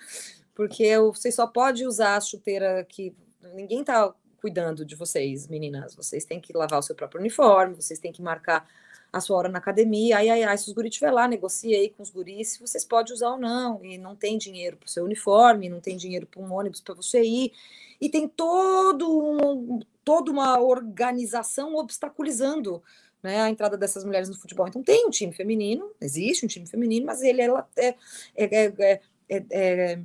porque 0.55 0.99
você 0.99 1.31
só 1.31 1.47
pode 1.47 1.87
usar 1.87 2.17
a 2.17 2.21
chuteira 2.21 2.85
que 2.89 3.15
ninguém 3.55 3.85
tá 3.85 4.13
cuidando 4.40 4.85
de 4.85 4.95
vocês, 4.95 5.47
meninas. 5.49 5.95
Vocês 5.95 6.25
têm 6.25 6.40
que 6.40 6.52
lavar 6.57 6.78
o 6.78 6.83
seu 6.83 6.95
próprio 6.95 7.21
uniforme, 7.21 7.75
vocês 7.75 7.99
têm 7.99 8.12
que 8.12 8.23
marcar 8.23 8.69
a 9.12 9.21
sua 9.21 9.37
hora 9.37 9.49
na 9.49 9.59
academia. 9.59 10.19
Ai, 10.19 10.28
ai, 10.28 10.43
ai, 10.43 10.59
se 10.59 10.69
os 10.69 10.75
guris 10.75 10.90
estiver 10.90 11.11
lá, 11.11 11.26
negocia 11.26 11.76
aí 11.76 11.90
com 11.90 12.02
os 12.02 12.11
guris 12.11 12.50
se 12.50 12.61
vocês 12.61 12.85
podem 12.85 13.14
usar 13.14 13.31
ou 13.31 13.38
não. 13.38 13.85
E 13.85 13.99
não 13.99 14.14
tem 14.14 14.37
dinheiro 14.38 14.76
para 14.76 14.87
o 14.87 14.90
seu 14.90 15.05
uniforme, 15.05 15.69
não 15.69 15.81
tem 15.81 15.97
dinheiro 15.97 16.26
para 16.26 16.40
um 16.40 16.52
ônibus 16.52 16.81
para 16.81 16.95
você 16.95 17.23
ir. 17.23 17.52
E 18.00 18.09
tem 18.09 18.28
todo 18.28 19.09
um, 19.09 19.81
toda 20.05 20.31
uma 20.31 20.61
organização 20.61 21.76
obstaculizando 21.76 22.83
né, 23.23 23.40
a 23.40 23.50
entrada 23.50 23.76
dessas 23.76 24.05
mulheres 24.05 24.28
no 24.28 24.37
futebol. 24.37 24.69
Então 24.69 24.83
tem 24.83 25.07
um 25.07 25.11
time 25.11 25.33
feminino, 25.33 25.90
existe 26.00 26.45
um 26.45 26.49
time 26.49 26.66
feminino, 26.66 27.07
mas 27.07 27.23
ele 27.23 27.43
é, 27.43 27.49
é, 27.76 27.97
é, 28.37 29.00
é, 29.28 29.45
é 29.50 30.00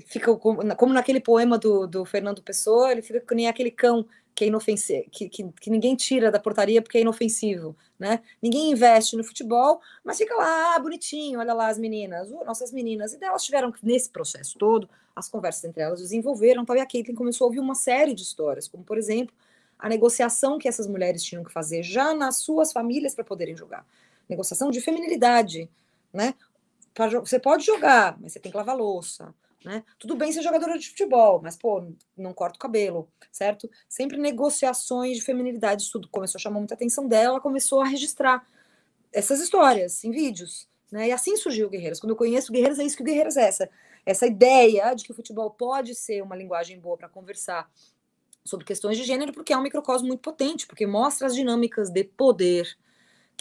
fica 0.00 0.34
como 0.36 0.92
naquele 0.92 1.20
poema 1.20 1.58
do, 1.58 1.86
do 1.86 2.04
Fernando 2.04 2.42
Pessoa, 2.42 2.92
ele 2.92 3.02
fica 3.02 3.20
que 3.20 3.34
nem 3.34 3.48
aquele 3.48 3.70
cão 3.70 4.06
que 4.34 4.44
é 4.44 4.46
inofensivo, 4.46 5.04
que, 5.10 5.28
que, 5.28 5.52
que, 5.52 5.70
ninguém 5.70 5.94
tira 5.94 6.30
da 6.30 6.38
portaria 6.38 6.80
porque 6.80 6.98
é 6.98 7.00
inofensivo, 7.02 7.76
né? 7.98 8.20
Ninguém 8.40 8.70
investe 8.70 9.16
no 9.16 9.24
futebol, 9.24 9.80
mas 10.02 10.18
fica 10.18 10.34
lá, 10.34 10.76
ah, 10.76 10.78
bonitinho, 10.78 11.40
olha 11.40 11.52
lá 11.52 11.68
as 11.68 11.78
meninas, 11.78 12.30
uh, 12.30 12.44
nossas 12.44 12.72
meninas. 12.72 13.12
E 13.12 13.22
elas 13.22 13.44
tiveram 13.44 13.72
nesse 13.82 14.08
processo 14.08 14.56
todo, 14.58 14.88
as 15.14 15.28
conversas 15.28 15.64
entre 15.64 15.82
elas 15.82 16.00
desenvolveram, 16.00 16.64
tal, 16.64 16.76
e 16.76 16.80
a 16.80 16.86
Caitlyn 16.86 17.14
começou 17.14 17.44
a 17.44 17.48
ouvir 17.48 17.60
uma 17.60 17.74
série 17.74 18.14
de 18.14 18.22
histórias, 18.22 18.66
como 18.66 18.84
por 18.84 18.96
exemplo, 18.96 19.34
a 19.78 19.88
negociação 19.88 20.58
que 20.58 20.68
essas 20.68 20.86
mulheres 20.86 21.22
tinham 21.22 21.44
que 21.44 21.52
fazer 21.52 21.82
já 21.82 22.14
nas 22.14 22.36
suas 22.36 22.72
famílias 22.72 23.14
para 23.14 23.24
poderem 23.24 23.56
jogar. 23.56 23.84
Negociação 24.28 24.70
de 24.70 24.80
feminilidade, 24.80 25.68
né? 26.12 26.34
Você 27.20 27.38
pode 27.38 27.64
jogar, 27.64 28.16
mas 28.20 28.32
você 28.32 28.40
tem 28.40 28.50
que 28.50 28.56
lavar 28.56 28.76
louça 28.76 29.34
né? 29.64 29.84
Tudo 29.98 30.16
bem 30.16 30.32
ser 30.32 30.42
jogadora 30.42 30.78
de 30.78 30.88
futebol, 30.88 31.40
mas 31.42 31.56
pô, 31.56 31.84
não 32.16 32.32
corta 32.32 32.56
o 32.56 32.60
cabelo, 32.60 33.08
certo? 33.30 33.70
Sempre 33.88 34.16
negociações 34.16 35.18
de 35.18 35.22
feminilidade, 35.22 35.82
isso 35.82 35.92
tudo 35.92 36.08
começou 36.08 36.38
a 36.38 36.42
chamar 36.42 36.58
muita 36.58 36.74
atenção 36.74 37.06
dela, 37.06 37.40
começou 37.40 37.80
a 37.80 37.86
registrar 37.86 38.46
essas 39.12 39.40
histórias 39.40 40.02
em 40.04 40.10
vídeos, 40.10 40.68
né? 40.90 41.08
E 41.08 41.12
assim 41.12 41.36
surgiu 41.36 41.66
o 41.66 41.70
Guerreiras. 41.70 42.00
Quando 42.00 42.10
eu 42.10 42.16
conheço 42.16 42.52
Guerreiras, 42.52 42.78
é 42.78 42.84
isso 42.84 42.96
que 42.96 43.02
o 43.02 43.06
Guerreiras 43.06 43.36
é 43.36 43.42
essa, 43.42 43.70
essa 44.06 44.26
ideia 44.26 44.94
de 44.94 45.04
que 45.04 45.12
o 45.12 45.14
futebol 45.14 45.50
pode 45.50 45.94
ser 45.94 46.22
uma 46.22 46.36
linguagem 46.36 46.78
boa 46.78 46.96
para 46.96 47.08
conversar 47.08 47.70
sobre 48.44 48.64
questões 48.64 48.96
de 48.96 49.04
gênero, 49.04 49.32
porque 49.32 49.52
é 49.52 49.56
um 49.56 49.62
microcosmo 49.62 50.08
muito 50.08 50.20
potente, 50.20 50.66
porque 50.66 50.86
mostra 50.86 51.26
as 51.26 51.34
dinâmicas 51.34 51.90
de 51.90 52.04
poder, 52.04 52.66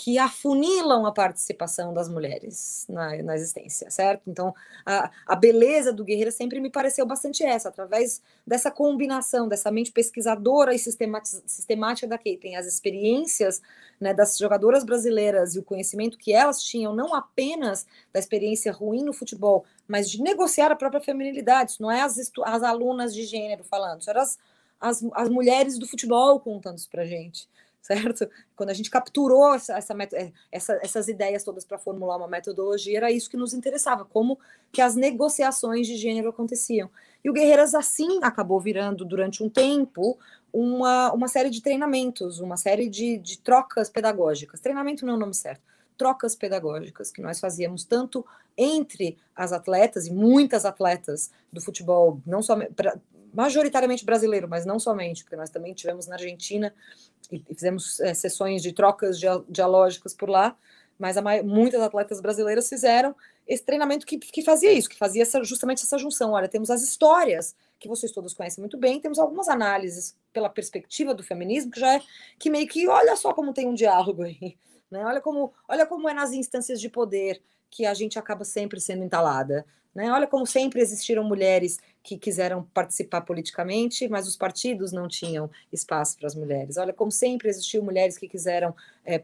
que 0.01 0.17
afunilam 0.17 1.05
a 1.05 1.12
participação 1.12 1.93
das 1.93 2.07
mulheres 2.07 2.85
na, 2.88 3.21
na 3.21 3.35
existência, 3.35 3.91
certo? 3.91 4.29
Então, 4.29 4.55
a, 4.85 5.12
a 5.27 5.35
beleza 5.35 5.91
do 5.91 6.05
Guerreiro 6.05 6.31
sempre 6.31 6.62
me 6.62 6.69
pareceu 6.69 7.05
bastante 7.05 7.43
essa, 7.43 7.67
através 7.67 8.21
dessa 8.47 8.71
combinação, 8.71 9.49
dessa 9.49 9.69
mente 9.69 9.91
pesquisadora 9.91 10.73
e 10.73 10.79
sistemática 10.79 12.07
da 12.07 12.17
Caitlyn, 12.17 12.55
as 12.55 12.65
experiências 12.65 13.62
né, 13.99 14.13
das 14.13 14.38
jogadoras 14.38 14.85
brasileiras 14.85 15.55
e 15.55 15.59
o 15.59 15.63
conhecimento 15.63 16.17
que 16.17 16.31
elas 16.31 16.63
tinham, 16.63 16.95
não 16.95 17.13
apenas 17.13 17.85
da 18.13 18.21
experiência 18.21 18.71
ruim 18.71 19.03
no 19.03 19.12
futebol, 19.12 19.65
mas 19.85 20.09
de 20.09 20.21
negociar 20.21 20.71
a 20.71 20.77
própria 20.77 21.01
feminilidade. 21.01 21.71
Isso 21.71 21.81
não 21.81 21.91
é 21.91 22.03
as, 22.03 22.17
as 22.45 22.63
alunas 22.63 23.13
de 23.13 23.25
gênero 23.25 23.65
falando, 23.65 23.99
isso 23.99 24.09
eram 24.09 24.21
as, 24.21 24.39
as, 24.79 25.03
as 25.12 25.27
mulheres 25.27 25.77
do 25.77 25.85
futebol 25.85 26.39
contando 26.39 26.77
isso 26.77 26.89
pra 26.89 27.03
gente 27.03 27.49
certo? 27.82 28.30
Quando 28.56 28.70
a 28.70 28.74
gente 28.74 28.89
capturou 28.89 29.54
essa, 29.54 29.78
essa, 29.78 29.96
é, 30.13 30.32
essa 30.52 30.80
essas 30.82 31.08
ideias 31.08 31.44
todas 31.44 31.65
para 31.65 31.78
formular 31.78 32.18
uma 32.18 32.28
metodologia, 32.28 32.98
era 32.98 33.12
isso 33.12 33.30
que 33.30 33.38
nos 33.38 33.54
interessava, 33.54 34.06
como 34.06 34.38
que 34.72 34.82
as 34.82 34.96
negociações 34.96 35.88
de 35.88 35.96
gênero 35.96 36.30
aconteciam. 36.30 36.89
E 37.24 37.30
o 37.30 37.34
Guerreiras, 37.34 37.76
assim, 37.76 38.20
acabou 38.24 38.60
virando, 38.60 39.04
durante 39.04 39.44
um 39.44 39.50
tempo, 39.50 40.18
uma, 40.54 41.12
uma 41.12 41.28
série 41.28 41.50
de 41.50 41.62
treinamentos, 41.62 42.39
uma 42.39 42.58
série 42.58 42.89
de, 42.89 43.18
de 43.18 43.39
trocas 43.39 43.89
pedagógicas. 43.89 44.60
Treinamento 44.60 45.06
não 45.06 45.13
é 45.13 45.18
o 45.18 45.20
nome 45.20 45.34
certo. 45.34 45.62
Trocas 45.98 46.36
pedagógicas 46.36 47.12
que 47.12 47.22
nós 47.22 47.39
fazíamos 47.39 47.84
tanto 47.84 48.26
entre 48.58 49.18
as 49.36 49.52
atletas 49.52 50.08
e 50.08 50.13
muitas 50.13 50.65
atletas 50.65 51.30
do 51.52 51.62
futebol, 51.62 52.22
não 52.26 52.42
só 52.42 52.58
majoritariamente 53.34 54.06
brasileiro, 54.06 54.48
mas 54.48 54.65
não 54.65 54.80
somente, 54.80 55.24
porque 55.24 55.36
nós 55.36 55.50
também 55.50 55.74
tivemos 55.74 56.08
na 56.08 56.15
Argentina 56.15 56.74
e 57.32 57.39
fizemos 57.54 58.00
é, 58.00 58.13
sessões 58.13 58.62
de 58.62 58.74
trocas 58.74 59.20
dialógicas 59.48 60.13
por 60.13 60.30
lá, 60.30 60.58
mas 60.98 61.18
a, 61.18 61.22
muitas 61.44 61.82
atletas 61.82 62.20
brasileiras 62.20 62.68
fizeram 62.68 63.15
esse 63.48 63.63
treinamento 63.63 64.06
que, 64.06 64.18
que 64.18 64.44
fazia 64.44 64.72
isso, 64.72 64.89
que 64.89 64.98
fazia 64.98 65.24
essa, 65.24 65.44
justamente 65.44 65.84
essa 65.84 65.98
junção. 65.98 66.32
Olha, 66.32 66.48
temos 66.48 66.70
as 66.70 66.84
histórias 66.84 67.56
que 67.80 67.88
vocês 67.88 68.12
todos 68.12 68.34
conhecem 68.34 68.62
muito 68.62 68.78
bem, 68.78 69.00
temos 69.00 69.18
algumas 69.18 69.48
análises 69.48 70.15
pela 70.34 70.50
perspectiva 70.50 71.13
do 71.13 71.24
feminismo 71.24 71.72
que 71.72 71.80
já 71.80 71.96
é 71.96 72.02
que 72.38 72.50
meio 72.50 72.68
que 72.68 72.88
olha 72.88 73.15
só 73.15 73.34
como 73.34 73.54
tem 73.54 73.68
um 73.68 73.74
diálogo 73.74 74.24
aí, 74.24 74.58
né? 74.92 75.06
Olha 75.06 75.22
como 75.22 75.54
olha 75.68 75.86
como 75.86 76.10
é 76.10 76.13
nas 76.13 76.32
instâncias 76.32 76.80
de 76.82 76.89
poder 76.89 77.42
que 77.69 77.86
a 77.86 77.93
gente 77.93 78.17
acaba 78.17 78.43
sempre 78.43 78.79
sendo 78.79 79.03
entalada. 79.03 79.65
Né? 79.93 80.12
Olha 80.12 80.27
como 80.27 80.45
sempre 80.45 80.82
existiram 80.82 81.23
mulheres 81.23 81.79
que 82.03 82.17
quiseram 82.17 82.63
participar 82.73 83.21
politicamente, 83.21 84.08
mas 84.08 84.27
os 84.27 84.38
partidos 84.38 84.91
não 84.91 85.08
tinham 85.08 85.49
espaço 85.71 86.17
para 86.17 86.27
as 86.27 86.36
mulheres. 86.36 86.77
Olha 86.77 86.93
como 86.93 87.12
sempre 87.12 87.49
existiam 87.49 87.84
mulheres 87.84 88.17
que 88.17 88.27
quiseram 88.27 88.75
é, 89.03 89.19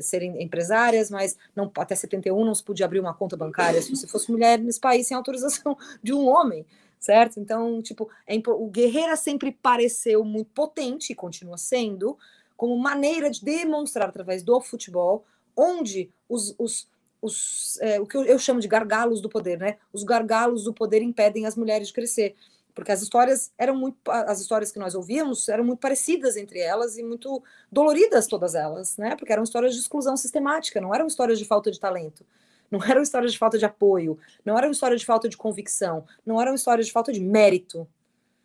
serem 0.00 0.42
empresárias, 0.42 1.10
mas 1.10 1.36
não, 1.54 1.70
até 1.78 1.94
71 1.94 2.44
não 2.44 2.54
se 2.54 2.62
podia 2.62 2.86
abrir 2.86 3.00
uma 3.00 3.14
conta 3.14 3.36
bancária 3.36 3.80
se 3.80 3.94
você 3.94 4.06
fosse 4.06 4.30
mulher 4.30 4.58
nesse 4.58 4.80
país 4.80 5.06
sem 5.06 5.16
autorização 5.16 5.76
de 6.02 6.12
um 6.12 6.28
homem, 6.28 6.66
certo? 6.98 7.38
Então, 7.38 7.80
tipo, 7.80 8.08
é, 8.26 8.36
o 8.46 8.66
Guerreira 8.66 9.16
sempre 9.16 9.52
pareceu 9.52 10.24
muito 10.24 10.50
potente 10.50 11.12
e 11.12 11.16
continua 11.16 11.56
sendo, 11.56 12.18
como 12.56 12.76
maneira 12.76 13.30
de 13.30 13.44
demonstrar 13.44 14.08
através 14.08 14.42
do 14.42 14.60
futebol 14.60 15.24
onde 15.56 16.10
os, 16.28 16.54
os 16.58 16.88
os, 17.22 17.78
é, 17.80 18.00
o 18.00 18.06
que 18.06 18.16
eu, 18.16 18.38
chamo 18.38 18.60
de 18.60 18.66
gargalos 18.66 19.20
do 19.20 19.28
poder, 19.28 19.56
né? 19.56 19.78
Os 19.92 20.02
gargalos 20.02 20.64
do 20.64 20.74
poder 20.74 21.00
impedem 21.00 21.46
as 21.46 21.56
mulheres 21.56 21.88
de 21.88 21.94
crescer, 21.94 22.34
porque 22.74 22.90
as 22.90 23.00
histórias 23.00 23.52
eram 23.56 23.76
muito, 23.76 23.96
as 24.10 24.40
histórias 24.40 24.72
que 24.72 24.78
nós 24.78 24.96
ouvíamos 24.96 25.48
eram 25.48 25.62
muito 25.62 25.78
parecidas 25.78 26.36
entre 26.36 26.58
elas 26.58 26.98
e 26.98 27.02
muito 27.02 27.42
doloridas 27.70 28.26
todas 28.26 28.56
elas, 28.56 28.96
né? 28.96 29.14
Porque 29.14 29.32
eram 29.32 29.44
histórias 29.44 29.72
de 29.74 29.80
exclusão 29.80 30.16
sistemática, 30.16 30.80
não 30.80 30.92
eram 30.92 31.06
histórias 31.06 31.38
de 31.38 31.44
falta 31.44 31.70
de 31.70 31.78
talento, 31.78 32.26
não 32.68 32.82
eram 32.84 33.00
histórias 33.00 33.32
de 33.32 33.38
falta 33.38 33.56
de 33.56 33.64
apoio, 33.64 34.18
não 34.44 34.58
eram 34.58 34.72
histórias 34.72 35.00
de 35.00 35.06
falta 35.06 35.28
de 35.28 35.36
convicção, 35.36 36.04
não 36.26 36.40
eram 36.40 36.54
histórias 36.54 36.86
de 36.86 36.92
falta 36.92 37.12
de 37.12 37.20
mérito, 37.20 37.86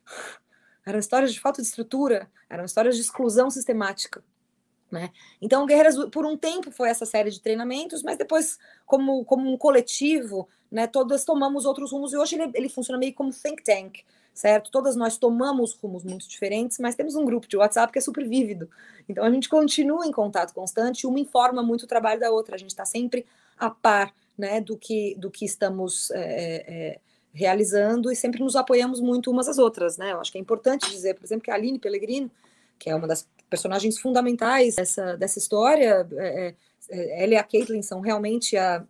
eram 0.85 0.99
histórias 0.99 1.33
de 1.33 1.39
falta 1.39 1.63
de 1.63 1.67
estrutura, 1.67 2.29
eram 2.47 2.63
histórias 2.63 2.95
de 2.95 3.01
exclusão 3.01 3.49
sistemática. 3.49 4.23
Né? 4.89 5.09
Então, 5.41 5.65
Guerreiras, 5.65 5.97
por 6.11 6.25
um 6.25 6.37
tempo, 6.37 6.71
foi 6.71 6.89
essa 6.89 7.05
série 7.05 7.29
de 7.29 7.41
treinamentos, 7.41 8.01
mas 8.03 8.17
depois, 8.17 8.57
como, 8.85 9.25
como 9.25 9.51
um 9.51 9.57
coletivo, 9.57 10.47
né, 10.71 10.87
todas 10.87 11.25
tomamos 11.25 11.65
outros 11.65 11.91
rumos, 11.91 12.13
e 12.13 12.17
hoje 12.17 12.35
ele, 12.35 12.51
ele 12.53 12.69
funciona 12.69 12.97
meio 12.97 13.13
como 13.13 13.31
think 13.31 13.61
tank, 13.63 13.99
certo? 14.33 14.71
Todas 14.71 14.95
nós 14.95 15.17
tomamos 15.17 15.73
rumos 15.73 16.03
muito 16.03 16.27
diferentes, 16.27 16.79
mas 16.79 16.95
temos 16.95 17.15
um 17.15 17.25
grupo 17.25 17.47
de 17.47 17.57
WhatsApp 17.57 17.91
que 17.91 17.99
é 17.99 18.01
super 18.01 18.25
vívido. 18.27 18.69
Então, 19.09 19.25
a 19.25 19.31
gente 19.31 19.49
continua 19.49 20.05
em 20.05 20.11
contato 20.11 20.53
constante, 20.53 21.05
uma 21.05 21.19
informa 21.19 21.61
muito 21.61 21.83
o 21.83 21.87
trabalho 21.87 22.19
da 22.19 22.31
outra, 22.31 22.55
a 22.55 22.59
gente 22.59 22.69
está 22.69 22.85
sempre 22.85 23.25
a 23.57 23.69
par 23.69 24.13
né, 24.37 24.61
do, 24.61 24.77
que, 24.77 25.15
do 25.15 25.29
que 25.29 25.43
estamos 25.43 26.11
é, 26.11 26.19
é, 26.21 26.99
realizando 27.33 28.11
e 28.11 28.15
sempre 28.15 28.39
nos 28.39 28.55
apoiamos 28.55 29.01
muito 29.01 29.31
umas 29.31 29.49
às 29.49 29.57
outras. 29.57 29.97
Né? 29.97 30.13
Eu 30.13 30.21
acho 30.21 30.31
que 30.31 30.37
é 30.37 30.41
importante 30.41 30.89
dizer, 30.89 31.15
por 31.15 31.25
exemplo, 31.25 31.43
que 31.43 31.51
a 31.51 31.55
Aline 31.55 31.79
Pellegrino, 31.79 32.31
que 32.79 32.89
é 32.89 32.95
uma 32.95 33.07
das 33.07 33.27
personagens 33.49 33.99
fundamentais 33.99 34.75
dessa, 34.75 35.17
dessa 35.17 35.39
história. 35.39 36.07
É, 36.17 36.55
é, 36.89 37.23
ela 37.23 37.33
e 37.33 37.37
a 37.37 37.43
Caitlin 37.43 37.81
são 37.81 37.99
realmente 37.99 38.55
a, 38.55 38.85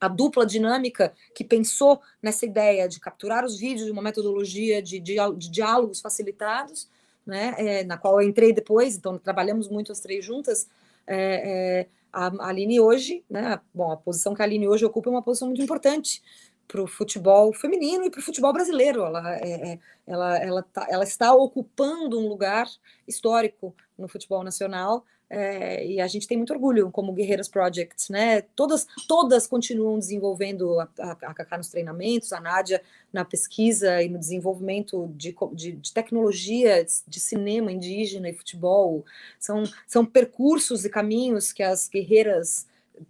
a 0.00 0.08
dupla 0.08 0.46
dinâmica 0.46 1.12
que 1.34 1.44
pensou 1.44 2.00
nessa 2.22 2.46
ideia 2.46 2.88
de 2.88 3.00
capturar 3.00 3.44
os 3.44 3.58
vídeos 3.58 3.86
de 3.86 3.92
uma 3.92 4.02
metodologia 4.02 4.82
de, 4.82 5.00
de, 5.00 5.16
de 5.36 5.50
diálogos 5.50 6.00
facilitados, 6.00 6.88
né, 7.26 7.54
é, 7.58 7.84
na 7.84 7.98
qual 7.98 8.20
eu 8.20 8.28
entrei 8.28 8.52
depois, 8.52 8.96
então 8.96 9.18
trabalhamos 9.18 9.68
muito 9.68 9.92
as 9.92 10.00
três 10.00 10.24
juntas. 10.24 10.68
É, 11.06 11.82
é, 11.82 11.86
a 12.10 12.48
Aline 12.48 12.80
hoje, 12.80 13.22
né, 13.28 13.60
bom, 13.74 13.92
a 13.92 13.96
posição 13.96 14.34
que 14.34 14.40
a 14.40 14.44
Aline 14.44 14.66
hoje 14.66 14.84
ocupa 14.84 15.10
é 15.10 15.12
uma 15.12 15.22
posição 15.22 15.48
muito 15.48 15.60
importante 15.60 16.22
para 16.68 16.82
o 16.82 16.86
futebol 16.86 17.52
feminino 17.52 18.04
e 18.04 18.10
para 18.10 18.20
o 18.20 18.22
futebol 18.22 18.52
brasileiro. 18.52 19.02
Ela, 19.02 19.36
é, 19.38 19.72
é, 19.72 19.78
ela, 20.06 20.36
ela, 20.36 20.62
tá, 20.62 20.86
ela 20.90 21.04
está 21.04 21.34
ocupando 21.34 22.20
um 22.20 22.28
lugar 22.28 22.68
histórico 23.06 23.74
no 23.96 24.06
futebol 24.06 24.44
nacional 24.44 25.04
é, 25.30 25.86
e 25.86 26.00
a 26.00 26.06
gente 26.06 26.26
tem 26.26 26.38
muito 26.38 26.52
orgulho 26.52 26.90
como 26.90 27.12
Guerreiras 27.12 27.48
Projects, 27.48 28.08
né? 28.08 28.42
Todas, 28.56 28.86
todas 29.06 29.46
continuam 29.46 29.98
desenvolvendo 29.98 30.80
a, 30.80 30.88
a, 30.98 31.10
a 31.10 31.34
Cacá 31.34 31.58
nos 31.58 31.68
treinamentos, 31.68 32.32
a 32.32 32.40
Nádia 32.40 32.82
na 33.12 33.24
pesquisa 33.24 34.02
e 34.02 34.08
no 34.08 34.18
desenvolvimento 34.18 35.10
de, 35.14 35.36
de, 35.52 35.72
de, 35.72 35.92
tecnologia 35.92 36.86
de 37.06 37.20
cinema 37.20 37.70
indígena 37.70 38.28
e 38.28 38.32
futebol. 38.32 39.04
São, 39.38 39.64
são 39.86 40.04
percursos 40.04 40.84
e 40.84 40.90
caminhos 40.90 41.52
que 41.52 41.62
as 41.62 41.88
guerreiras 41.88 42.66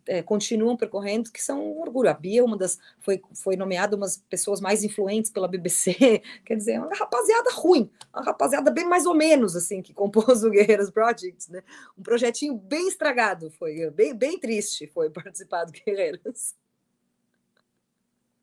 é, 0.06 0.22
continuam 0.22 0.76
percorrendo, 0.76 1.30
que 1.30 1.42
são 1.42 1.72
um 1.72 1.80
orgulho. 1.80 2.10
A 2.10 2.14
Bia 2.14 2.44
uma 2.44 2.56
das, 2.56 2.78
foi, 3.00 3.20
foi 3.34 3.56
nomeada 3.56 3.96
uma 3.96 4.06
das 4.06 4.16
pessoas 4.16 4.60
mais 4.60 4.82
influentes 4.84 5.30
pela 5.30 5.48
BBC, 5.48 6.22
quer 6.44 6.56
dizer, 6.56 6.72
é 6.72 6.80
uma 6.80 6.94
rapaziada 6.94 7.50
ruim, 7.52 7.90
uma 8.12 8.22
rapaziada 8.22 8.70
bem 8.70 8.86
mais 8.86 9.06
ou 9.06 9.14
menos, 9.14 9.56
assim, 9.56 9.82
que 9.82 9.92
compôs 9.92 10.42
o 10.44 10.50
Guerreiras 10.50 10.90
Project, 10.90 11.50
né? 11.50 11.62
Um 11.96 12.02
projetinho 12.02 12.54
bem 12.54 12.88
estragado, 12.88 13.50
foi 13.50 13.90
bem, 13.90 14.14
bem 14.14 14.38
triste, 14.38 14.86
foi 14.86 15.10
participar 15.10 15.64
do 15.64 15.72
Guerreiras. 15.72 16.54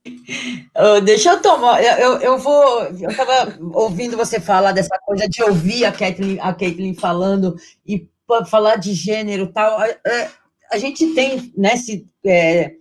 Uh, 0.07 1.01
deixa 1.03 1.31
eu 1.31 1.41
tomar. 1.41 1.83
Eu, 1.83 2.19
eu 2.19 2.37
vou. 2.37 2.83
Eu 2.83 3.09
estava 3.09 3.57
ouvindo 3.73 4.15
você 4.15 4.39
falar 4.39 4.71
dessa 4.71 4.97
coisa 4.99 5.27
de 5.27 5.41
ouvir 5.43 5.83
a 5.83 5.91
Kathleen, 5.91 6.39
a 6.39 6.55
falando 6.99 7.55
e 7.85 8.07
falar 8.47 8.75
de 8.75 8.93
gênero 8.93 9.51
tal. 9.51 9.81
É, 9.81 9.99
é 10.05 10.29
a 10.71 10.77
gente 10.77 11.13
tem 11.13 11.51
né, 11.57 11.75
se, 11.75 12.07
é, 12.25 12.75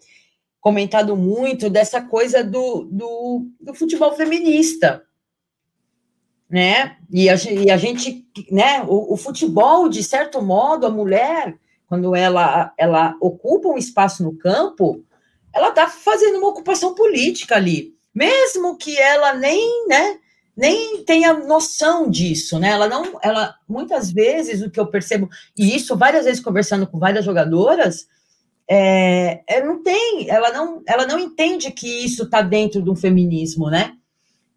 comentado 0.61 1.17
muito 1.17 1.69
dessa 1.69 2.01
coisa 2.01 2.43
do, 2.43 2.85
do, 2.91 3.47
do, 3.61 3.75
futebol 3.75 4.15
feminista, 4.17 5.03
né? 6.49 6.97
E 7.11 7.29
a, 7.29 7.35
e 7.35 7.71
a 7.71 7.77
gente, 7.77 8.27
né? 8.51 8.83
O, 8.89 9.13
o, 9.13 9.17
futebol, 9.17 9.89
de 9.89 10.03
certo 10.03 10.41
modo, 10.41 10.87
a 10.87 10.91
mulher, 10.91 11.59
quando 11.87 12.17
ela, 12.17 12.73
ela 12.79 13.15
ocupa 13.21 13.69
um 13.69 13.77
espaço 13.77 14.23
no 14.23 14.37
campo, 14.37 15.05
ela 15.53 15.69
está 15.69 15.87
fazendo 15.87 16.39
uma 16.39 16.49
ocupação 16.49 16.95
política 16.95 17.57
ali, 17.57 17.95
mesmo 18.15 18.77
que 18.77 18.99
ela 18.99 19.35
nem, 19.35 19.87
né? 19.87 20.19
Nem 20.57 21.05
tenha 21.05 21.33
noção 21.35 22.09
disso, 22.09 22.59
né? 22.59 22.71
Ela 22.71 22.89
não, 22.89 23.19
ela 23.23 23.57
muitas 23.69 24.11
vezes 24.11 24.63
o 24.63 24.71
que 24.71 24.79
eu 24.79 24.87
percebo 24.87 25.29
e 25.57 25.75
isso 25.75 25.97
várias 25.97 26.25
vezes 26.25 26.43
conversando 26.43 26.87
com 26.87 26.99
várias 26.99 27.25
jogadoras, 27.25 28.07
é, 28.69 29.43
é 29.47 29.63
não 29.63 29.83
tem, 29.83 30.29
ela 30.31 30.53
não, 30.53 30.83
ela 30.87 31.07
não 31.07 31.19
entende 31.19 31.71
que 31.71 32.05
isso 32.05 32.25
está 32.25 32.41
dentro 32.41 32.83
de 32.83 32.91
um 32.91 32.97
feminismo, 32.97 33.69
né? 33.69 33.95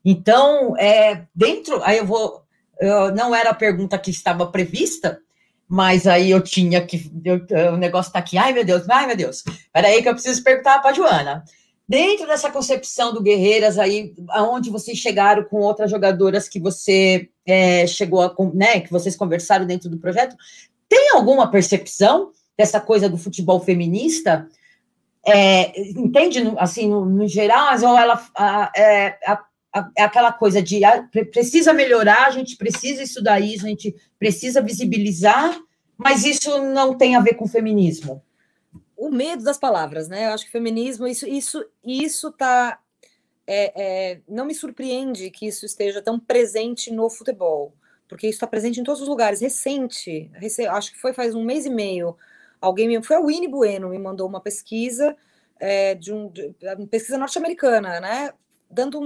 Então, 0.05 0.77
é, 0.77 1.25
dentro, 1.35 1.81
aí 1.83 1.97
eu 1.97 2.05
vou, 2.05 2.41
eu, 2.79 3.13
não 3.13 3.35
era 3.35 3.49
a 3.49 3.55
pergunta 3.55 3.97
que 3.97 4.11
estava 4.11 4.45
prevista, 4.47 5.19
mas 5.67 6.07
aí 6.07 6.31
eu 6.31 6.41
tinha 6.41 6.85
que, 6.85 7.11
eu, 7.25 7.45
o 7.73 7.77
negócio 7.77 8.09
está 8.09 8.19
aqui, 8.19 8.37
ai 8.37 8.53
meu 8.53 8.63
Deus, 8.63 8.87
ai 8.89 9.07
meu 9.07 9.17
Deus, 9.17 9.43
peraí 9.73 10.01
que 10.01 10.07
eu 10.07 10.13
preciso 10.13 10.41
perguntar 10.43 10.79
para 10.79 10.91
a 10.91 10.93
Joana. 10.93 11.43
Dentro 11.89 12.27
dessa 12.27 12.51
concepção 12.51 13.13
do 13.13 13.21
Guerreiras 13.21 13.79
aí, 13.79 14.13
aonde 14.29 14.69
vocês 14.69 14.97
chegaram 14.97 15.45
com 15.45 15.61
outras 15.61 15.89
jogadoras 15.89 16.49
que 16.49 16.59
você 16.59 17.29
é, 17.45 17.87
chegou 17.87 18.21
a, 18.21 18.35
né, 18.53 18.81
que 18.81 18.91
vocês 18.91 19.15
conversaram 19.15 19.65
dentro 19.65 19.89
do 19.89 19.97
projeto, 19.97 20.35
tem 20.89 21.11
alguma 21.11 21.49
percepção 21.49 22.31
dessa 22.57 22.81
coisa 22.81 23.07
do 23.07 23.17
futebol 23.17 23.61
feminista? 23.61 24.49
É, 25.25 25.79
entende, 25.79 26.39
assim, 26.57 26.89
no, 26.89 27.05
no, 27.05 27.27
geral, 27.27 27.73
ou 27.81 27.97
ela 27.97 28.21
é, 28.75 29.17
é 29.95 30.03
aquela 30.03 30.33
coisa 30.33 30.61
de 30.61 30.83
a, 30.83 31.03
precisa 31.31 31.71
melhorar, 31.71 32.27
a 32.27 32.31
gente 32.31 32.57
precisa 32.57 33.01
estudar 33.01 33.39
isso, 33.39 33.65
a 33.65 33.69
gente 33.69 33.95
precisa 34.19 34.61
visibilizar, 34.61 35.57
mas 35.97 36.25
isso 36.25 36.61
não 36.63 36.97
tem 36.97 37.15
a 37.15 37.21
ver 37.21 37.35
com 37.35 37.47
feminismo 37.47 38.21
o 38.97 39.11
medo 39.11 39.43
das 39.43 39.59
palavras, 39.59 40.09
né? 40.09 40.25
Eu 40.25 40.31
acho 40.31 40.45
que 40.45 40.51
feminismo, 40.51 41.07
isso, 41.07 41.27
isso, 41.27 41.63
isso 41.85 42.31
tá. 42.31 42.79
É, 43.45 44.11
é, 44.11 44.21
não 44.27 44.45
me 44.45 44.53
surpreende 44.53 45.29
que 45.31 45.47
isso 45.47 45.65
esteja 45.65 46.01
tão 46.01 46.19
presente 46.19 46.91
no 46.91 47.09
futebol, 47.09 47.73
porque 48.09 48.27
isso 48.27 48.35
está 48.35 48.47
presente 48.47 48.81
em 48.81 48.83
todos 48.83 49.01
os 49.01 49.07
lugares. 49.07 49.39
Recente, 49.39 50.29
acho 50.69 50.91
que 50.91 50.99
foi 50.99 51.13
faz 51.13 51.33
um 51.35 51.45
mês 51.45 51.65
e 51.65 51.69
meio, 51.69 52.17
alguém 52.59 52.87
me, 52.87 53.01
foi 53.01 53.15
a 53.15 53.21
Winnie 53.21 53.47
Bueno 53.47 53.89
me 53.89 53.99
mandou 53.99 54.27
uma 54.27 54.41
pesquisa 54.41 55.15
é, 55.59 55.95
de, 55.95 56.11
um, 56.11 56.27
de 56.29 56.53
uma 56.61 56.87
pesquisa 56.87 57.17
norte-americana, 57.17 57.99
né? 57.99 58.33
Dando 58.69 58.99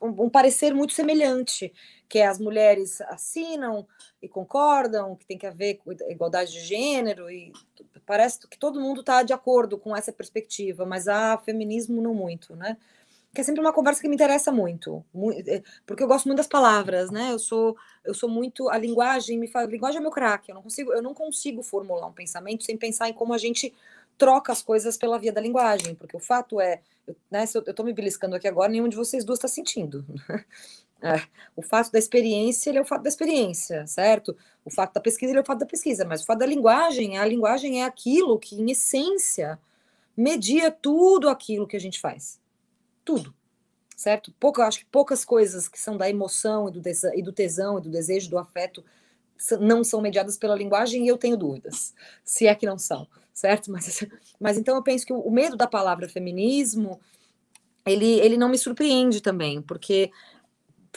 um 0.00 0.30
parecer 0.30 0.72
muito 0.72 0.92
semelhante, 0.92 1.72
que 2.08 2.20
as 2.20 2.38
mulheres 2.38 3.00
assinam 3.02 3.86
e 4.22 4.28
concordam 4.28 5.14
que 5.14 5.26
tem 5.26 5.36
que 5.36 5.46
haver 5.46 5.74
com 5.76 5.92
igualdade 5.92 6.52
de 6.52 6.60
gênero 6.60 7.30
e 7.30 7.52
parece 8.06 8.48
que 8.48 8.58
todo 8.58 8.80
mundo 8.80 9.00
está 9.00 9.22
de 9.22 9.32
acordo 9.34 9.76
com 9.76 9.94
essa 9.94 10.10
perspectiva, 10.10 10.86
mas 10.86 11.06
há 11.06 11.36
feminismo 11.36 12.00
não 12.00 12.14
muito, 12.14 12.56
né? 12.56 12.78
Que 13.34 13.42
é 13.42 13.44
sempre 13.44 13.60
uma 13.60 13.74
conversa 13.74 14.00
que 14.00 14.08
me 14.08 14.14
interessa 14.14 14.50
muito, 14.50 15.04
é, 15.46 15.62
porque 15.86 16.02
eu 16.02 16.08
gosto 16.08 16.24
muito 16.24 16.38
das 16.38 16.46
palavras, 16.46 17.10
né? 17.10 17.30
Eu 17.30 17.38
sou, 17.38 17.76
eu 18.02 18.14
sou 18.14 18.28
muito 18.28 18.70
a 18.70 18.78
linguagem 18.78 19.38
me 19.38 19.46
faz, 19.46 19.68
linguagem 19.68 19.98
é 19.98 20.00
meu 20.00 20.10
craque. 20.10 20.50
Eu 20.50 20.54
não 20.54 20.62
consigo, 20.62 20.92
eu 20.94 21.02
não 21.02 21.12
consigo 21.12 21.62
formular 21.62 22.06
um 22.06 22.12
pensamento 22.12 22.64
sem 22.64 22.78
pensar 22.78 23.10
em 23.10 23.12
como 23.12 23.34
a 23.34 23.38
gente 23.38 23.74
troca 24.16 24.50
as 24.50 24.62
coisas 24.62 24.96
pela 24.96 25.18
via 25.18 25.32
da 25.32 25.40
linguagem, 25.40 25.94
porque 25.94 26.16
o 26.16 26.20
fato 26.20 26.58
é, 26.60 26.80
eu, 27.06 27.14
né, 27.30 27.44
se 27.44 27.56
eu, 27.56 27.62
eu 27.66 27.74
tô 27.74 27.84
me 27.84 27.92
beliscando 27.92 28.34
aqui 28.34 28.48
agora, 28.48 28.72
nenhum 28.72 28.88
de 28.88 28.96
vocês 28.96 29.24
duas 29.24 29.38
está 29.38 29.46
sentindo. 29.46 30.04
É, 31.00 31.22
o 31.54 31.62
fato 31.62 31.92
da 31.92 31.98
experiência, 31.98 32.70
ele 32.70 32.78
é 32.78 32.80
o 32.80 32.84
fato 32.84 33.02
da 33.02 33.08
experiência, 33.08 33.86
certo? 33.86 34.36
O 34.64 34.70
fato 34.70 34.94
da 34.94 35.00
pesquisa, 35.00 35.30
ele 35.30 35.38
é 35.38 35.42
o 35.42 35.46
fato 35.46 35.60
da 35.60 35.66
pesquisa, 35.66 36.04
mas 36.04 36.22
o 36.22 36.26
fato 36.26 36.40
da 36.40 36.46
linguagem, 36.46 37.18
a 37.18 37.24
linguagem 37.24 37.82
é 37.82 37.84
aquilo 37.84 38.38
que, 38.38 38.60
em 38.60 38.70
essência, 38.72 39.58
media 40.16 40.72
tudo 40.72 41.28
aquilo 41.28 41.68
que 41.68 41.76
a 41.76 41.80
gente 41.80 42.00
faz. 42.00 42.40
Tudo, 43.04 43.32
certo? 43.96 44.34
Pouca, 44.40 44.66
acho 44.66 44.80
que 44.80 44.86
poucas 44.86 45.24
coisas 45.24 45.68
que 45.68 45.78
são 45.78 45.96
da 45.96 46.10
emoção 46.10 46.68
e 46.68 46.72
do, 46.72 46.82
e 47.14 47.22
do 47.22 47.32
tesão 47.32 47.78
e 47.78 47.82
do 47.82 47.90
desejo, 47.90 48.28
do 48.28 48.38
afeto, 48.38 48.84
não 49.60 49.84
são 49.84 50.00
mediadas 50.00 50.36
pela 50.36 50.56
linguagem 50.56 51.04
e 51.04 51.08
eu 51.08 51.16
tenho 51.16 51.36
dúvidas, 51.36 51.94
se 52.24 52.48
é 52.48 52.54
que 52.56 52.66
não 52.66 52.76
são, 52.76 53.06
certo? 53.32 53.70
Mas, 53.70 54.04
mas 54.40 54.58
então 54.58 54.74
eu 54.74 54.82
penso 54.82 55.06
que 55.06 55.12
o 55.12 55.30
medo 55.30 55.56
da 55.56 55.68
palavra 55.68 56.08
feminismo, 56.08 57.00
ele, 57.86 58.18
ele 58.18 58.36
não 58.36 58.48
me 58.48 58.58
surpreende 58.58 59.20
também, 59.20 59.62
porque 59.62 60.10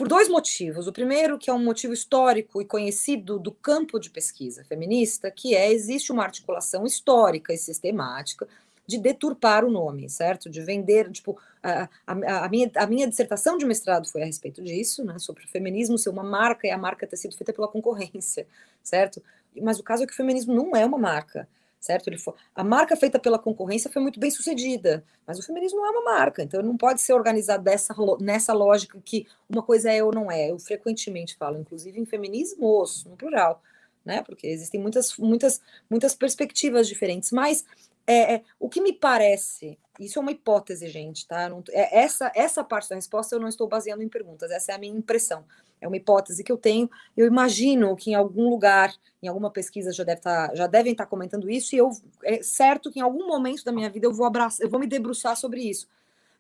por 0.02 0.08
dois 0.08 0.28
motivos. 0.28 0.88
O 0.88 0.92
primeiro, 0.92 1.38
que 1.38 1.48
é 1.48 1.54
um 1.54 1.64
motivo 1.64 1.94
histórico 1.94 2.60
e 2.60 2.66
conhecido 2.66 3.38
do 3.38 3.52
campo 3.52 4.00
de 4.00 4.10
pesquisa 4.10 4.64
feminista, 4.64 5.30
que 5.30 5.54
é 5.54 5.72
existe 5.72 6.12
uma 6.12 6.24
articulação 6.24 6.88
histórica 6.88 7.54
e 7.54 7.58
sistemática 7.58 8.48
de 8.88 8.98
deturpar 8.98 9.64
o 9.64 9.70
nome, 9.70 10.10
certo? 10.10 10.50
De 10.50 10.60
vender, 10.60 11.12
tipo, 11.12 11.38
a, 11.62 11.88
a, 12.08 12.46
a, 12.46 12.50
minha, 12.50 12.72
a 12.78 12.88
minha 12.88 13.08
dissertação 13.08 13.60
de 13.60 13.66
mestrado 13.68 14.10
foi 14.10 14.24
a 14.24 14.26
respeito 14.26 14.64
disso, 14.64 15.06
né? 15.06 15.20
Sobre 15.20 15.44
o 15.44 15.48
feminismo 15.48 16.00
ser 16.00 16.10
uma 16.10 16.24
marca 16.24 16.66
e 16.66 16.72
a 16.72 16.80
marca 16.80 17.06
ter 17.06 17.18
sido 17.18 17.38
feita 17.38 17.54
pela 17.54 17.68
concorrência, 17.68 18.48
certo? 18.82 19.22
Mas 19.62 19.78
o 19.78 19.84
caso 19.84 20.02
é 20.02 20.08
que 20.08 20.14
o 20.14 20.18
feminismo 20.18 20.52
não 20.52 20.76
é 20.76 20.84
uma 20.84 20.98
marca 20.98 21.48
certo? 21.82 22.08
Ele 22.08 22.18
foi, 22.20 22.36
a 22.56 22.64
marca 22.64 22.96
feita 22.96 23.20
pela 23.20 23.40
concorrência 23.40 23.92
foi 23.92 24.02
muito 24.02 24.20
bem 24.20 24.30
sucedida, 24.30 25.04
mas 25.26 25.40
o 25.40 25.44
feminismo 25.44 25.80
não 25.80 25.88
é 25.88 25.90
uma 25.90 26.04
marca, 26.04 26.44
então 26.44 26.62
não 26.62 26.78
pode 26.78 27.02
ser 27.02 27.14
organizado 27.14 27.64
dessa, 27.64 27.96
nessa 28.20 28.54
lógica 28.54 29.02
que 29.04 29.28
uma 29.50 29.64
coisa 29.64 29.92
é 29.92 30.02
ou 30.04 30.14
não 30.14 30.32
é. 30.32 30.52
Eu 30.52 30.60
frequentemente 30.60 31.36
falo, 31.36 31.58
inclusive 31.58 32.00
em 32.00 32.06
feminismos, 32.06 33.04
no 33.06 33.18
plural, 33.18 33.62
né? 34.06 34.22
Porque 34.22 34.46
existem 34.46 34.80
muitas, 34.80 35.18
muitas, 35.18 35.60
muitas 35.90 36.14
perspectivas 36.14 36.88
diferentes, 36.88 37.32
mas 37.32 37.66
é, 38.06 38.36
é, 38.36 38.42
o 38.60 38.70
que 38.70 38.80
me 38.80 38.94
parece, 38.94 39.78
isso 40.00 40.20
é 40.20 40.22
uma 40.22 40.32
hipótese, 40.32 40.88
gente, 40.88 41.28
tá? 41.28 41.50
Não, 41.50 41.64
é, 41.72 42.00
essa, 42.00 42.32
essa 42.36 42.64
parte 42.64 42.90
da 42.90 42.96
resposta 42.96 43.36
eu 43.36 43.40
não 43.40 43.48
estou 43.48 43.68
baseando 43.68 44.04
em 44.04 44.10
perguntas, 44.10 44.52
essa 44.52 44.72
é 44.72 44.76
a 44.76 44.78
minha 44.78 44.96
impressão 44.96 45.44
é 45.82 45.88
uma 45.88 45.98
hipótese 45.98 46.44
que 46.44 46.52
eu 46.52 46.58
tenho. 46.58 46.90
Eu 47.18 47.26
imagino 47.26 47.96
que 47.96 48.12
em 48.12 48.16
algum 48.16 48.50
lugar, 48.50 48.94
em 49.22 49.28
alguma 49.28 49.50
pesquisa 49.50 49.92
já, 49.92 50.04
deve 50.04 50.22
tá, 50.22 50.54
já 50.54 50.68
devem 50.68 50.92
estar 50.92 51.08
comentando 51.08 51.50
isso, 51.50 51.76
e 51.76 51.80
eu 51.80 51.90
é 52.24 52.44
certo 52.44 52.92
que 52.92 53.00
em 53.00 53.02
algum 53.02 53.28
momento 53.28 53.66
da 53.66 53.72
minha 53.72 53.90
vida 53.90 54.06
eu 54.06 54.14
vou 54.14 54.26
abraçar, 54.26 54.64
eu 54.64 54.70
vou 54.70 54.80
me 54.80 54.88
debruçar 54.88 55.36
sobre 55.36 55.62
isso. 55.62 55.88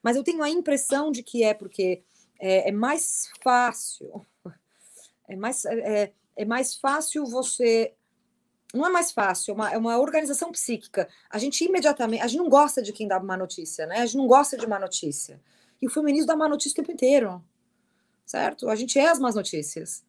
Mas 0.04 0.16
eu 0.16 0.24
tenho 0.24 0.44
a 0.44 0.50
impressão 0.50 1.12
de 1.12 1.24
que 1.24 1.44
é 1.44 1.54
porque 1.54 2.04
é, 2.40 2.70
é 2.70 2.72
mais 2.72 3.30
fácil, 3.44 4.26
é 5.28 5.36
mais, 5.36 5.66
é, 5.66 6.12
é 6.36 6.46
mais 6.46 6.76
fácil 6.76 7.26
você 7.26 7.94
não 8.74 8.86
é 8.86 8.90
mais 8.90 9.12
fácil, 9.12 9.52
é 9.52 9.54
uma, 9.54 9.74
é 9.74 9.78
uma 9.78 9.98
organização 9.98 10.50
psíquica. 10.50 11.10
A 11.30 11.38
gente 11.38 11.62
imediatamente, 11.66 12.24
a 12.24 12.28
gente 12.28 12.40
não 12.40 12.50
gosta 12.50 12.82
de 12.82 12.94
quem 12.94 13.06
dá 13.06 13.20
má 13.20 13.36
notícia, 13.36 13.86
né? 13.86 13.98
A 14.00 14.06
gente 14.06 14.18
não 14.18 14.28
gosta 14.28 14.56
de 14.56 14.66
má 14.66 14.80
notícia. 14.80 15.42
E 15.82 15.88
o 15.88 15.90
feminismo 15.90 16.28
dá 16.28 16.38
má 16.38 16.48
notícia 16.48 16.72
o 16.72 16.76
tempo 16.76 16.92
inteiro, 16.92 17.44
certo? 18.32 18.70
A 18.70 18.76
gente 18.76 18.98
é 18.98 19.10
as 19.10 19.20
más 19.20 19.36
notícias, 19.36 20.04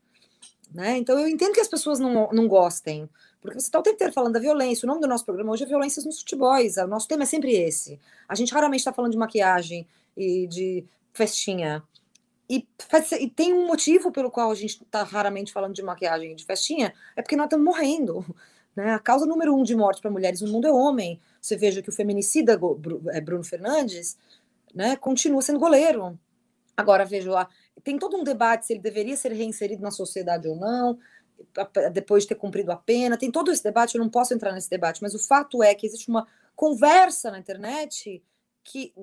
né? 0.72 0.96
Então 0.96 1.18
eu 1.18 1.26
entendo 1.26 1.52
que 1.52 1.60
as 1.60 1.68
pessoas 1.68 1.98
não, 1.98 2.30
não 2.32 2.46
gostem, 2.46 3.08
porque 3.40 3.58
você 3.58 3.66
está 3.66 3.80
o 3.80 3.82
tempo 3.82 3.96
inteiro 3.96 4.12
falando 4.12 4.34
da 4.34 4.40
violência. 4.40 4.86
O 4.86 4.88
nome 4.88 5.00
do 5.00 5.08
nosso 5.08 5.24
programa 5.24 5.52
hoje 5.52 5.64
é 5.64 5.66
Violências 5.66 6.04
nos 6.04 6.20
Futebols. 6.20 6.76
O 6.76 6.86
nosso 6.86 7.08
tema 7.08 7.24
é 7.24 7.26
sempre 7.26 7.52
esse. 7.52 7.98
A 8.28 8.36
gente 8.36 8.54
raramente 8.54 8.80
está 8.80 8.92
falando 8.92 9.10
de 9.10 9.18
maquiagem 9.18 9.84
e 10.16 10.46
de 10.46 10.84
festinha. 11.12 11.82
E, 12.48 12.66
faz, 12.88 13.10
e, 13.10 13.28
tem 13.28 13.52
um 13.52 13.66
motivo 13.66 14.12
pelo 14.12 14.30
qual 14.30 14.52
a 14.52 14.54
gente 14.54 14.82
está 14.82 15.02
raramente 15.02 15.52
falando 15.52 15.74
de 15.74 15.82
maquiagem 15.82 16.32
e 16.32 16.34
de 16.36 16.44
festinha, 16.44 16.94
é 17.16 17.22
porque 17.22 17.34
nós 17.36 17.46
estamos 17.46 17.64
morrendo. 17.64 18.24
Né? 18.74 18.94
A 18.94 18.98
causa 18.98 19.26
número 19.26 19.54
um 19.54 19.62
de 19.62 19.76
morte 19.76 20.00
para 20.00 20.10
mulheres 20.10 20.40
no 20.40 20.48
mundo 20.48 20.66
é 20.66 20.72
homem. 20.72 21.20
Você 21.38 21.58
veja 21.58 21.82
que 21.82 21.90
o 21.90 21.92
feminicida 21.92 22.58
é 23.12 23.20
Bruno 23.20 23.44
Fernandes 23.44 24.16
né, 24.74 24.96
continua 24.96 25.42
sendo 25.42 25.58
goleiro. 25.58 26.18
Agora, 26.74 27.04
veja 27.04 27.30
lá, 27.30 27.48
tem 27.82 27.98
todo 27.98 28.16
um 28.16 28.24
debate 28.24 28.66
se 28.66 28.72
ele 28.72 28.80
deveria 28.80 29.16
ser 29.16 29.32
reinserido 29.32 29.82
na 29.82 29.90
sociedade 29.90 30.48
ou 30.48 30.56
não 30.56 30.98
depois 31.92 32.24
de 32.24 32.30
ter 32.30 32.34
cumprido 32.34 32.72
a 32.72 32.76
pena. 32.76 33.16
Tem 33.16 33.30
todo 33.30 33.50
esse 33.50 33.62
debate, 33.62 33.94
eu 33.94 34.00
não 34.00 34.08
posso 34.08 34.34
entrar 34.34 34.52
nesse 34.52 34.70
debate, 34.70 35.02
mas 35.02 35.14
o 35.14 35.18
fato 35.18 35.62
é 35.62 35.74
que 35.74 35.86
existe 35.86 36.08
uma 36.08 36.26
conversa 36.54 37.30
na 37.30 37.38
internet 37.38 38.22
que, 38.62 38.94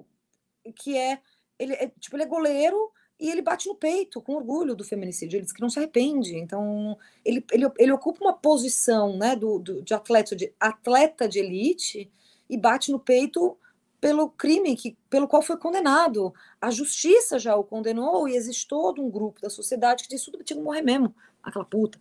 que 0.76 0.98
é, 0.98 1.20
ele 1.58 1.74
é, 1.74 1.92
tipo, 2.00 2.16
ele 2.16 2.24
é 2.24 2.28
goleiro 2.28 2.92
e 3.20 3.30
ele 3.30 3.42
bate 3.42 3.68
no 3.68 3.76
peito 3.76 4.22
com 4.22 4.36
orgulho 4.36 4.76
do 4.76 4.84
feminicídio, 4.84 5.38
ele 5.38 5.44
diz 5.44 5.52
que 5.52 5.62
não 5.62 5.70
se 5.70 5.78
arrepende. 5.78 6.38
Então, 6.38 6.98
ele, 7.26 7.46
ele, 7.52 7.66
ele 7.78 7.92
ocupa 7.92 8.24
uma 8.24 8.34
posição 8.34 9.18
né, 9.18 9.36
do, 9.36 9.60
do, 9.60 9.82
de, 9.82 9.94
atleta, 9.94 10.36
de 10.36 10.54
atleta 10.60 11.28
de 11.28 11.40
elite 11.40 12.10
e 12.50 12.58
bate 12.58 12.92
no 12.92 13.00
peito 13.00 13.58
pelo 14.00 14.30
crime 14.30 14.76
que, 14.76 14.98
pelo 15.10 15.28
qual 15.28 15.42
foi 15.42 15.58
condenado. 15.58 16.34
A 16.62 16.72
justiça 16.72 17.38
já 17.38 17.56
o 17.56 17.64
condenou 17.64 18.28
e 18.28 18.36
existe 18.36 18.68
todo 18.68 19.02
um 19.04 19.10
grupo 19.10 19.42
da 19.42 19.50
sociedade 19.50 20.04
que 20.04 20.10
diz 20.10 20.24
tudo 20.24 20.44
tinha 20.44 20.58
que 20.58 20.64
morrer 20.64 20.82
mesmo, 20.82 21.14
aquela 21.44 21.66
puta 21.66 22.00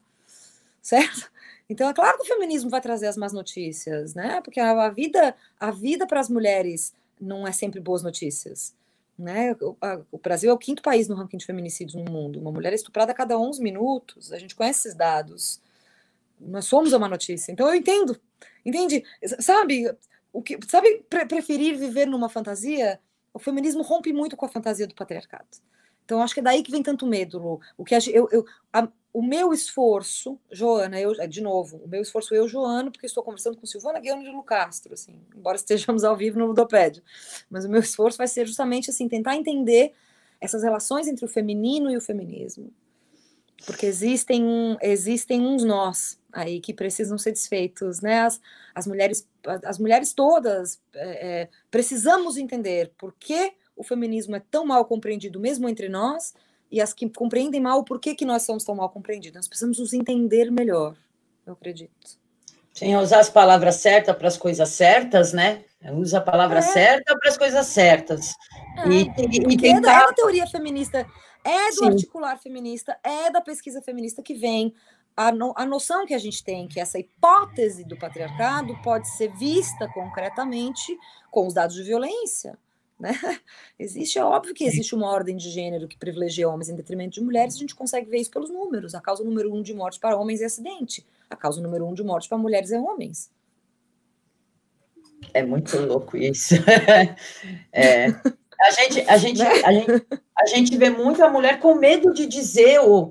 certo? 0.89 1.31
Então 1.69 1.89
é 1.89 1.93
claro 1.93 2.17
que 2.17 2.23
o 2.23 2.27
feminismo 2.27 2.71
vai 2.71 2.81
trazer 2.81 3.09
as 3.09 3.17
más 3.17 3.33
notícias, 3.33 4.15
né? 4.15 4.41
Porque 4.41 4.59
a, 4.59 4.89
vida, 4.89 5.37
a 5.61 5.71
vida 5.71 6.07
para 6.07 6.19
as 6.19 6.31
mulheres 6.31 6.95
não 7.21 7.47
é 7.47 7.53
sempre 7.53 7.79
boas 7.79 8.03
notícias. 8.03 8.75
Né? 9.19 9.55
O, 9.61 9.77
a, 9.81 10.01
o, 10.11 10.19
Brasil 10.19 10.49
é 10.49 10.53
o 10.53 10.59
quinto 10.59 10.81
país 10.81 11.09
no 11.09 11.15
ranking 11.15 11.37
de 11.37 11.45
feminicídios 11.45 11.95
no 11.95 12.11
mundo. 12.11 12.41
Uma 12.41 12.53
mulher 12.53 12.73
é 12.73 12.77
estuprada 12.77 13.13
a 13.13 13.15
cada 13.15 13.39
11 13.39 13.61
minutos. 13.63 14.33
A 14.33 14.39
gente 14.39 14.55
conhece 14.55 14.81
esses 14.81 14.95
dados. 14.95 15.61
Nós 16.41 16.65
somos 16.65 16.93
uma 16.93 17.09
notícia. 17.09 17.53
Então 17.53 17.69
eu 17.69 17.75
entendo. 17.75 18.19
Entende? 18.65 19.05
Sabe, 19.41 19.93
o 20.33 20.43
que, 20.43 20.59
sabe 20.67 21.05
pre 21.09 21.27
preferir 21.27 21.77
viver 21.77 22.07
numa 22.07 22.29
fantasia? 22.29 23.01
O 23.33 23.39
feminismo 23.39 23.83
rompe 23.83 24.13
muito 24.13 24.37
com 24.37 24.47
a 24.47 24.49
fantasia 24.49 24.87
do 24.87 24.95
patriarcado. 24.95 25.47
Então, 26.05 26.23
acho 26.23 26.33
que 26.33 26.41
é 26.41 26.43
daí 26.43 26.63
que 26.63 26.71
vem 26.71 26.83
tanto 26.83 27.07
medo, 27.07 27.39
Lu. 27.39 27.61
O 27.77 27.85
que 27.85 27.95
eu, 27.95 28.29
eu 28.31 28.47
a, 28.73 28.89
o 29.13 29.23
meu 29.23 29.53
esforço, 29.53 30.39
Joana, 30.51 31.01
eu, 31.01 31.13
de 31.29 31.41
novo, 31.41 31.79
o 31.85 31.89
meu 31.89 32.01
esforço 32.01 32.35
eu, 32.35 32.49
Joana, 32.49 32.91
porque 32.91 33.07
estou 33.07 33.23
conversando 33.23 33.57
com 33.57 33.67
Silvana 33.67 34.01
Guilherme 34.01 34.25
de 34.25 34.31
Lucastro, 34.31 34.95
assim, 34.95 35.21
embora 35.37 35.57
estejamos 35.57 36.05
ao 36.05 36.17
vivo 36.17 36.39
no 36.39 36.47
Ludopédio, 36.47 37.03
mas 37.51 37.65
o 37.65 37.69
meu 37.69 37.81
esforço 37.81 38.17
vai 38.17 38.29
ser 38.29 38.47
justamente 38.47 38.91
assim, 38.91 39.09
tentar 39.09 39.37
entender 39.37 39.93
essas 40.41 40.63
relações 40.63 41.09
entre 41.09 41.25
o 41.25 41.29
feminino 41.29 41.91
e 41.91 41.97
o 41.97 42.01
feminismo. 42.01 42.73
Porque 43.67 43.87
existem, 43.87 44.77
existem 44.81 45.41
uns 45.41 45.65
nós 45.65 46.19
aí 46.33 46.61
que 46.61 46.73
precisam 46.73 47.19
ser 47.19 47.33
desfeitos, 47.33 48.01
né? 48.01 48.21
As, 48.21 48.41
as 48.75 48.87
mulheres, 48.87 49.27
as 49.65 49.79
mulheres 49.79 50.13
todas 50.13 50.81
é, 50.95 51.43
é, 51.43 51.49
precisamos 51.71 52.37
entender 52.37 52.93
por 52.97 53.15
que 53.19 53.53
o 53.77 53.83
feminismo 53.83 54.37
é 54.37 54.43
tão 54.51 54.67
mal 54.67 54.85
compreendido 54.85 55.41
mesmo 55.41 55.69
entre 55.69 55.89
nós 55.89 56.35
e 56.71 56.81
as 56.81 56.93
que 56.93 57.09
compreendem 57.09 57.61
mal 57.61 57.79
o 57.79 57.85
porquê 57.85 58.15
que 58.15 58.25
nós 58.25 58.43
somos 58.43 58.65
tão 58.65 58.75
mal 58.75 58.91
compreendidos. 58.91 59.37
Nós 59.37 59.49
precisamos 59.49 59.79
nos 59.79 59.93
entender 59.93 60.51
melhor, 60.51 60.95
eu 61.47 61.53
acredito. 61.55 62.19
Sim, 62.75 62.95
usar 62.97 63.19
as 63.19 63.31
palavras 63.31 63.77
certas 63.77 64.17
para 64.17 64.29
as 64.29 64.37
coisas 64.37 64.69
certas, 64.69 65.33
né? 65.33 65.65
Usa 65.95 66.19
a 66.19 66.21
palavra 66.21 66.59
é. 66.59 66.63
certa 66.63 67.17
para 67.19 67.29
as 67.29 67.37
coisas 67.37 67.67
certas. 67.67 68.35
É, 68.77 68.89
e, 68.89 69.03
e, 69.03 69.55
e 69.55 69.57
tentar... 69.57 70.03
é, 70.03 70.07
da, 70.07 70.13
teoria 70.13 70.47
feminista, 70.47 71.05
é 71.45 71.69
do 71.71 71.77
Sim. 71.77 71.87
articular 71.87 72.39
feminista, 72.39 72.99
é 73.03 73.31
da 73.31 73.41
pesquisa 73.41 73.81
feminista 73.81 74.23
que 74.23 74.35
vem 74.35 74.75
a, 75.17 75.33
no, 75.33 75.53
a 75.57 75.67
noção 75.67 76.07
que 76.07 76.15
a 76.15 76.19
gente 76.19 76.45
tem 76.45 76.69
que 76.69 76.79
essa 76.79 76.97
hipótese 76.97 77.85
do 77.85 77.99
patriarcado 77.99 78.81
pode 78.83 79.09
ser 79.17 79.33
vista 79.37 79.89
concretamente 79.89 80.97
com 81.29 81.45
os 81.45 81.53
dados 81.53 81.75
de 81.75 81.83
violência. 81.83 82.57
Né? 82.99 83.11
Existe, 83.77 84.19
é 84.19 84.25
óbvio 84.25 84.55
que 84.55 84.65
existe 84.65 84.95
uma 84.95 85.09
ordem 85.09 85.37
de 85.37 85.51
gênero 85.51 85.87
que 85.87 85.97
privilegia 85.97 86.49
homens 86.49 86.69
em 86.69 86.75
detrimento 86.75 87.15
de 87.15 87.21
mulheres, 87.21 87.55
a 87.55 87.59
gente 87.59 87.75
consegue 87.75 88.11
ver 88.11 88.19
isso 88.19 88.31
pelos 88.31 88.51
números. 88.51 88.95
A 88.95 89.01
causa 89.01 89.23
número 89.23 89.55
um 89.55 89.63
de 89.63 89.73
mortes 89.73 90.01
para 90.01 90.17
homens 90.17 90.41
é 90.41 90.47
acidente, 90.47 91.07
a 91.31 91.37
causa 91.37 91.61
número 91.61 91.87
um 91.87 91.95
de 91.95 92.03
mortes 92.03 92.29
para 92.29 92.39
mulheres 92.39 92.73
é 92.73 92.81
homens. 92.81 93.31
É 95.33 95.45
muito 95.45 95.79
louco 95.79 96.17
isso. 96.17 96.55
é. 97.73 98.09
A 98.61 98.71
gente, 98.73 99.01
a, 99.09 99.17
gente, 99.17 99.39
né? 99.39 99.63
a, 99.65 99.73
gente, 99.73 100.07
a 100.37 100.47
gente 100.47 100.77
vê 100.77 100.91
muito 100.91 101.23
a 101.23 101.31
mulher 101.31 101.61
com 101.61 101.77
medo 101.77 102.13
de 102.13 102.27
dizer 102.27 102.81
o. 102.81 103.09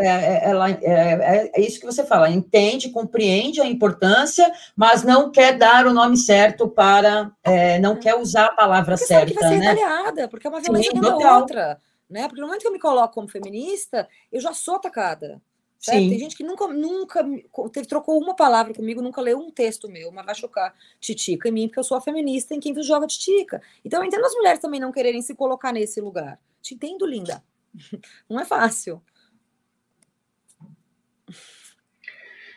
É, 0.00 0.06
é, 0.06 0.50
ela, 0.50 0.70
é, 0.70 0.76
é, 0.82 1.50
é, 1.54 1.60
isso 1.60 1.78
que 1.78 1.86
você 1.86 2.04
fala, 2.04 2.28
entende, 2.28 2.90
compreende 2.90 3.60
a 3.60 3.66
importância, 3.66 4.50
mas 4.74 5.04
não 5.04 5.30
quer 5.30 5.56
dar 5.56 5.86
o 5.86 5.92
nome 5.92 6.16
certo 6.16 6.66
para. 6.68 7.30
É, 7.44 7.78
não 7.78 7.94
quer 7.94 8.16
usar 8.16 8.46
a 8.46 8.54
palavra 8.54 8.96
porque 8.96 9.06
certa. 9.06 9.34
Sabe 9.34 9.34
que 9.34 9.40
vai 9.40 9.76
ser 9.76 10.12
né? 10.14 10.26
porque 10.26 10.46
é 10.46 10.50
uma 10.50 10.60
violência 10.60 10.90
Sim, 10.90 11.00
da 11.00 11.38
outra. 11.38 11.80
Né? 12.10 12.26
Porque 12.26 12.40
no 12.40 12.46
momento 12.48 12.62
que 12.62 12.68
eu 12.68 12.72
me 12.72 12.80
coloco 12.80 13.14
como 13.14 13.28
feminista, 13.28 14.08
eu 14.32 14.40
já 14.40 14.52
sou 14.52 14.76
atacada. 14.76 15.40
Certo? 15.78 16.08
Tem 16.08 16.18
gente 16.18 16.36
que 16.36 16.42
nunca, 16.42 16.66
nunca 16.66 17.24
teve, 17.72 17.86
trocou 17.86 18.20
uma 18.20 18.34
palavra 18.34 18.74
comigo, 18.74 19.00
nunca 19.00 19.20
leu 19.20 19.38
um 19.38 19.50
texto 19.50 19.88
meu, 19.88 20.10
mas 20.10 20.26
vai 20.26 20.34
chocar 20.34 20.74
titica 20.98 21.48
em 21.48 21.52
mim, 21.52 21.68
porque 21.68 21.78
eu 21.78 21.84
sou 21.84 21.96
a 21.96 22.00
feminista 22.00 22.52
em 22.52 22.58
quem 22.58 22.74
joga 22.82 23.06
titica. 23.06 23.62
Então 23.84 24.00
eu 24.00 24.06
entendo 24.06 24.24
as 24.24 24.34
mulheres 24.34 24.60
também 24.60 24.80
não 24.80 24.90
quererem 24.90 25.22
se 25.22 25.36
colocar 25.36 25.72
nesse 25.72 26.00
lugar. 26.00 26.40
Te 26.60 26.74
entendo, 26.74 27.06
linda. 27.06 27.42
Não 28.28 28.40
é 28.40 28.44
fácil. 28.44 29.00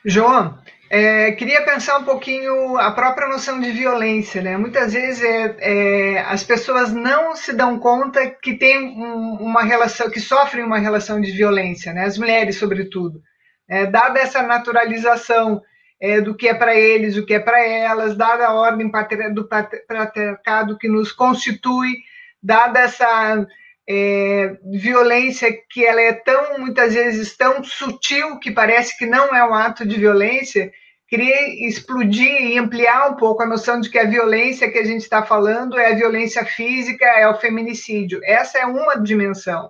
João, 0.03 0.57
é, 0.93 1.31
queria 1.31 1.63
pensar 1.63 1.99
um 1.99 2.03
pouquinho 2.03 2.77
a 2.77 2.91
própria 2.91 3.25
noção 3.25 3.61
de 3.61 3.71
violência, 3.71 4.41
né? 4.41 4.57
Muitas 4.57 4.91
vezes 4.91 5.23
é, 5.23 5.55
é, 5.59 6.19
as 6.19 6.43
pessoas 6.43 6.91
não 6.91 7.33
se 7.33 7.53
dão 7.53 7.79
conta 7.79 8.29
que 8.29 8.55
tem 8.55 8.77
um, 8.77 9.37
uma 9.39 9.63
relação, 9.63 10.09
que 10.09 10.19
sofrem 10.19 10.65
uma 10.65 10.79
relação 10.79 11.21
de 11.21 11.31
violência, 11.31 11.93
né? 11.93 12.03
As 12.03 12.17
mulheres, 12.17 12.57
sobretudo. 12.57 13.21
É, 13.69 13.85
dada 13.85 14.19
essa 14.19 14.43
naturalização 14.43 15.61
é, 16.01 16.19
do 16.19 16.35
que 16.35 16.49
é 16.49 16.53
para 16.53 16.75
eles, 16.75 17.15
o 17.15 17.25
que 17.25 17.35
é 17.35 17.39
para 17.39 17.65
elas, 17.65 18.17
dada 18.17 18.45
a 18.47 18.53
ordem 18.53 18.91
do 19.33 19.47
patriarcado 19.47 20.77
que 20.77 20.89
nos 20.89 21.13
constitui, 21.13 21.93
dada 22.43 22.81
essa 22.81 23.47
é, 23.89 24.57
violência 24.73 25.57
que 25.69 25.85
ela 25.85 26.01
é 26.01 26.11
tão 26.11 26.59
muitas 26.59 26.93
vezes 26.93 27.37
tão 27.37 27.63
sutil 27.63 28.37
que 28.39 28.51
parece 28.51 28.97
que 28.97 29.05
não 29.05 29.33
é 29.33 29.41
um 29.47 29.53
ato 29.53 29.85
de 29.85 29.97
violência 29.97 30.69
queria 31.11 31.67
explodir 31.67 32.41
e 32.41 32.57
ampliar 32.57 33.09
um 33.09 33.15
pouco 33.15 33.43
a 33.43 33.45
noção 33.45 33.81
de 33.81 33.89
que 33.89 33.99
a 33.99 34.07
violência 34.07 34.71
que 34.71 34.79
a 34.79 34.85
gente 34.85 35.01
está 35.01 35.21
falando 35.21 35.77
é 35.77 35.91
a 35.91 35.95
violência 35.95 36.45
física, 36.45 37.03
é 37.05 37.27
o 37.27 37.35
feminicídio. 37.35 38.21
Essa 38.23 38.59
é 38.59 38.65
uma 38.65 38.95
dimensão, 38.95 39.69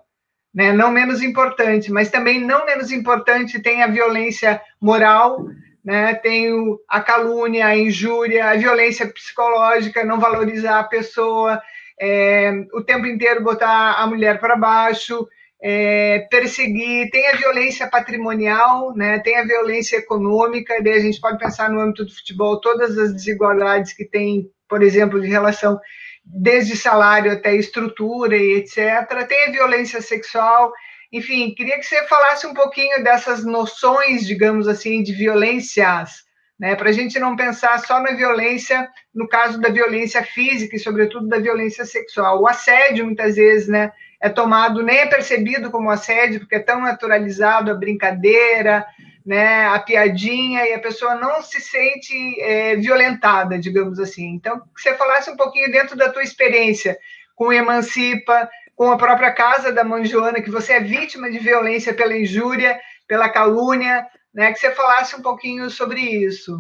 né? 0.54 0.72
não 0.72 0.92
menos 0.92 1.24
importante, 1.24 1.92
mas 1.92 2.12
também 2.12 2.40
não 2.40 2.64
menos 2.68 2.92
importante 2.92 3.60
tem 3.60 3.82
a 3.82 3.88
violência 3.88 4.62
moral, 4.80 5.48
né? 5.84 6.14
tem 6.14 6.54
o, 6.54 6.80
a 6.88 7.02
calúnia, 7.02 7.66
a 7.66 7.76
injúria, 7.76 8.52
a 8.52 8.56
violência 8.56 9.08
psicológica, 9.08 10.06
não 10.06 10.20
valorizar 10.20 10.78
a 10.78 10.84
pessoa, 10.84 11.60
é, 12.00 12.52
o 12.72 12.84
tempo 12.84 13.08
inteiro 13.08 13.44
botar 13.44 13.94
a 13.94 14.06
mulher 14.06 14.40
para 14.40 14.56
baixo, 14.56 15.28
é, 15.62 16.28
perseguir, 16.32 17.12
tem 17.12 17.28
a 17.28 17.36
violência 17.36 17.88
patrimonial, 17.88 18.96
né, 18.96 19.20
tem 19.20 19.38
a 19.38 19.46
violência 19.46 19.98
econômica, 19.98 20.82
daí 20.82 20.94
a 20.94 21.00
gente 21.00 21.22
pode 21.22 21.38
pensar 21.38 21.70
no 21.70 21.80
âmbito 21.80 22.04
do 22.04 22.16
futebol 22.16 22.60
todas 22.60 22.98
as 22.98 23.14
desigualdades 23.14 23.94
que 23.94 24.06
tem, 24.06 24.50
por 24.68 24.82
exemplo, 24.82 25.22
de 25.22 25.28
relação 25.28 25.80
desde 26.26 26.76
salário 26.76 27.32
até 27.32 27.56
estrutura 27.56 28.36
e 28.36 28.58
etc. 28.58 29.28
Tem 29.28 29.46
a 29.46 29.52
violência 29.52 30.02
sexual, 30.02 30.72
enfim, 31.12 31.54
queria 31.54 31.78
que 31.78 31.86
você 31.86 32.08
falasse 32.08 32.48
um 32.48 32.54
pouquinho 32.54 33.04
dessas 33.04 33.46
noções, 33.46 34.26
digamos 34.26 34.68
assim, 34.68 35.04
de 35.04 35.14
violências, 35.14 36.24
né, 36.60 36.76
para 36.76 36.90
a 36.90 36.94
gente 36.94 37.20
não 37.20 37.36
pensar 37.36 37.80
só 37.80 38.00
na 38.00 38.14
violência, 38.14 38.88
no 39.14 39.28
caso 39.28 39.60
da 39.60 39.70
violência 39.70 40.24
física 40.24 40.76
e, 40.76 40.80
sobretudo, 40.80 41.28
da 41.28 41.40
violência 41.40 41.86
sexual. 41.86 42.42
O 42.42 42.48
assédio, 42.48 43.06
muitas 43.06 43.36
vezes, 43.36 43.68
né, 43.68 43.92
é 44.22 44.30
tomado, 44.30 44.84
nem 44.84 45.00
é 45.00 45.08
percebido 45.08 45.72
como 45.72 45.90
assédio, 45.90 46.42
porque 46.42 46.56
é 46.56 46.60
tão 46.60 46.82
naturalizado 46.82 47.72
a 47.72 47.76
brincadeira, 47.76 48.86
né, 49.26 49.68
a 49.68 49.80
piadinha 49.80 50.64
e 50.68 50.74
a 50.74 50.80
pessoa 50.80 51.16
não 51.16 51.42
se 51.42 51.60
sente 51.60 52.40
é, 52.40 52.76
violentada, 52.76 53.58
digamos 53.58 54.00
assim. 54.00 54.28
Então, 54.28 54.60
que 54.60 54.82
você 54.82 54.94
falasse 54.94 55.30
um 55.30 55.36
pouquinho 55.36 55.72
dentro 55.72 55.96
da 55.96 56.12
tua 56.12 56.24
experiência 56.24 56.98
com 57.36 57.52
Emancipa, 57.52 58.48
com 58.76 58.92
a 58.92 58.98
própria 58.98 59.32
casa 59.32 59.72
da 59.72 59.84
mãe 59.84 60.06
Joana, 60.06 60.42
que 60.42 60.52
você 60.52 60.74
é 60.74 60.80
vítima 60.80 61.30
de 61.32 61.40
violência 61.40 61.94
pela 61.94 62.16
injúria, 62.16 62.80
pela 63.08 63.30
calúnia, 63.30 64.06
né, 64.34 64.52
que 64.54 64.60
você 64.60 64.72
falasse 64.72 65.16
um 65.16 65.22
pouquinho 65.22 65.70
sobre 65.70 66.00
isso. 66.00 66.60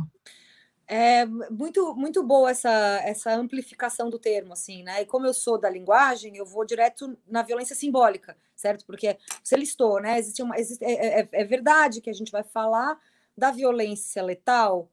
É 0.93 1.25
muito, 1.25 1.95
muito 1.95 2.21
boa 2.21 2.51
essa, 2.51 2.69
essa 3.05 3.33
amplificação 3.33 4.09
do 4.09 4.19
termo, 4.19 4.51
assim, 4.51 4.83
né? 4.83 5.01
E 5.01 5.05
como 5.05 5.25
eu 5.25 5.33
sou 5.33 5.57
da 5.57 5.69
linguagem, 5.69 6.35
eu 6.35 6.45
vou 6.45 6.65
direto 6.65 7.17
na 7.25 7.41
violência 7.41 7.73
simbólica, 7.73 8.35
certo? 8.57 8.85
Porque 8.85 9.17
você 9.41 9.55
listou, 9.55 10.01
né? 10.01 10.19
Existe 10.19 10.43
uma, 10.43 10.59
existe, 10.59 10.83
é, 10.83 11.21
é, 11.21 11.29
é 11.31 11.45
verdade 11.45 12.01
que 12.01 12.09
a 12.09 12.13
gente 12.13 12.29
vai 12.29 12.43
falar 12.43 12.99
da 13.37 13.51
violência 13.51 14.21
letal, 14.21 14.91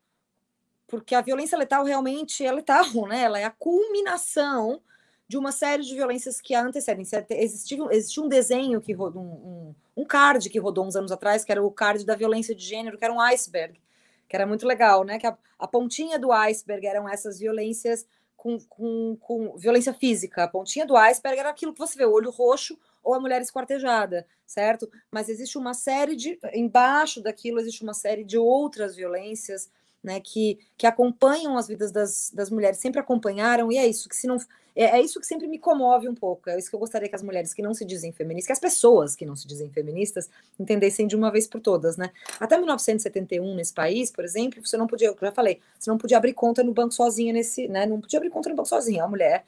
porque 0.87 1.17
a 1.17 1.21
violência 1.21 1.59
letal 1.59 1.83
realmente 1.83 2.47
é 2.47 2.53
letal, 2.53 2.87
né? 3.09 3.23
Ela 3.23 3.41
é 3.41 3.45
a 3.45 3.51
culminação 3.51 4.81
de 5.27 5.37
uma 5.37 5.51
série 5.51 5.83
de 5.83 5.97
violências 5.97 6.41
que 6.41 6.55
a 6.55 6.63
antecedem. 6.63 7.05
Existiu, 7.31 7.91
existiu 7.91 8.23
um 8.23 8.29
desenho 8.29 8.81
que 8.81 8.93
rodou, 8.93 9.21
um, 9.21 9.27
um, 9.27 9.75
um 9.97 10.05
card 10.05 10.49
que 10.49 10.61
rodou 10.61 10.87
uns 10.87 10.95
anos 10.95 11.11
atrás, 11.11 11.45
que 11.45 11.51
era 11.51 11.61
o 11.61 11.73
card 11.73 12.07
da 12.07 12.15
violência 12.15 12.55
de 12.55 12.65
gênero, 12.65 12.97
que 12.97 13.05
era 13.05 13.13
um 13.13 13.21
iceberg 13.21 13.81
que 14.29 14.37
era 14.37 14.47
muito 14.47 14.67
legal, 14.67 15.05
né? 15.05 15.19
Que 15.19 15.27
a, 15.27 15.37
a 15.59 15.67
pontinha 15.67 16.19
do 16.19 16.33
iceberg 16.33 16.87
eram 16.87 17.09
essas 17.09 17.39
violências 17.39 18.07
com, 18.37 18.59
com, 18.69 19.17
com, 19.21 19.57
violência 19.57 19.93
física. 19.93 20.45
A 20.45 20.49
pontinha 20.49 20.87
do 20.87 20.97
iceberg 20.97 21.41
era 21.41 21.51
aquilo 21.51 21.73
que 21.73 21.79
você 21.81 21.99
vê, 21.99 22.05
o 22.05 22.13
olho 22.13 22.31
roxo 22.31 22.79
ou 23.03 23.15
a 23.15 23.21
mulher 23.21 23.41
esquartejada, 23.41 24.27
certo? 24.47 24.89
Mas 25.11 25.29
existe 25.29 25.57
uma 25.57 25.75
série 25.75 26.15
de. 26.15 26.39
Embaixo 26.53 27.23
daquilo 27.23 27.59
existe 27.59 27.83
uma 27.83 27.95
série 27.95 28.25
de 28.25 28.39
outras 28.39 28.95
violências 28.95 29.71
né, 30.03 30.21
que, 30.21 30.59
que 30.77 30.87
acompanham 30.87 31.57
as 31.57 31.69
vidas 31.69 31.91
das, 31.91 32.31
das 32.33 32.51
mulheres, 32.51 32.79
sempre 32.79 33.01
acompanharam, 33.01 33.71
e 33.73 33.77
é 33.77 33.87
isso 33.87 34.09
que 34.09 34.17
se 34.17 34.27
não. 34.27 34.37
É, 34.77 34.99
é, 34.99 35.01
isso 35.01 35.19
que 35.19 35.27
sempre 35.27 35.49
me 35.49 35.59
comove 35.59 36.09
um 36.09 36.15
pouco. 36.15 36.49
É 36.49 36.57
isso 36.57 36.71
que 36.71 36.77
eu 36.77 36.79
gostaria 36.79 37.09
que 37.09 37.15
as 37.17 37.23
mulheres 37.23 37.53
que 37.53 37.61
não 37.61 37.75
se 37.75 37.85
dizem 37.85 38.13
feministas, 38.13 38.47
que 38.47 38.53
as 38.53 38.61
pessoas 38.61 39.17
que 39.17 39.27
não 39.27 39.35
se 39.35 39.45
dizem 39.45 39.69
feministas, 39.71 40.31
entendessem 40.59 41.05
de 41.07 41.17
uma 41.17 41.33
vez 41.33 41.49
por 41.49 41.61
todas, 41.61 41.97
né? 41.97 42.13
Até 42.39 42.57
1971, 42.57 43.57
nesse 43.57 43.75
país, 43.75 44.13
por 44.13 44.25
exemplo, 44.25 44.65
você 44.65 44.77
não 44.77 44.87
podia, 44.87 45.09
eu 45.09 45.17
já 45.21 45.33
falei, 45.33 45.61
você 45.77 45.91
não 45.91 45.99
podia 45.99 46.17
abrir 46.17 46.33
conta 46.33 46.63
no 46.63 46.73
banco 46.73 46.95
sozinha 46.95 47.33
nesse, 47.33 47.67
né? 47.67 47.87
Não 47.87 48.01
podia 48.01 48.21
abrir 48.21 48.31
conta 48.31 48.51
no 48.51 48.55
banco 48.55 48.69
sozinha. 48.69 49.03
Uma 49.03 49.11
mulher, 49.11 49.45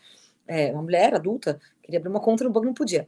é, 0.49 0.73
uma 0.73 0.83
mulher 0.83 1.15
adulta, 1.15 1.61
queria 1.81 2.01
abrir 2.01 2.11
uma 2.11 2.21
conta 2.21 2.43
no 2.43 2.51
banco, 2.51 2.67
não 2.67 2.75
podia. 2.75 3.07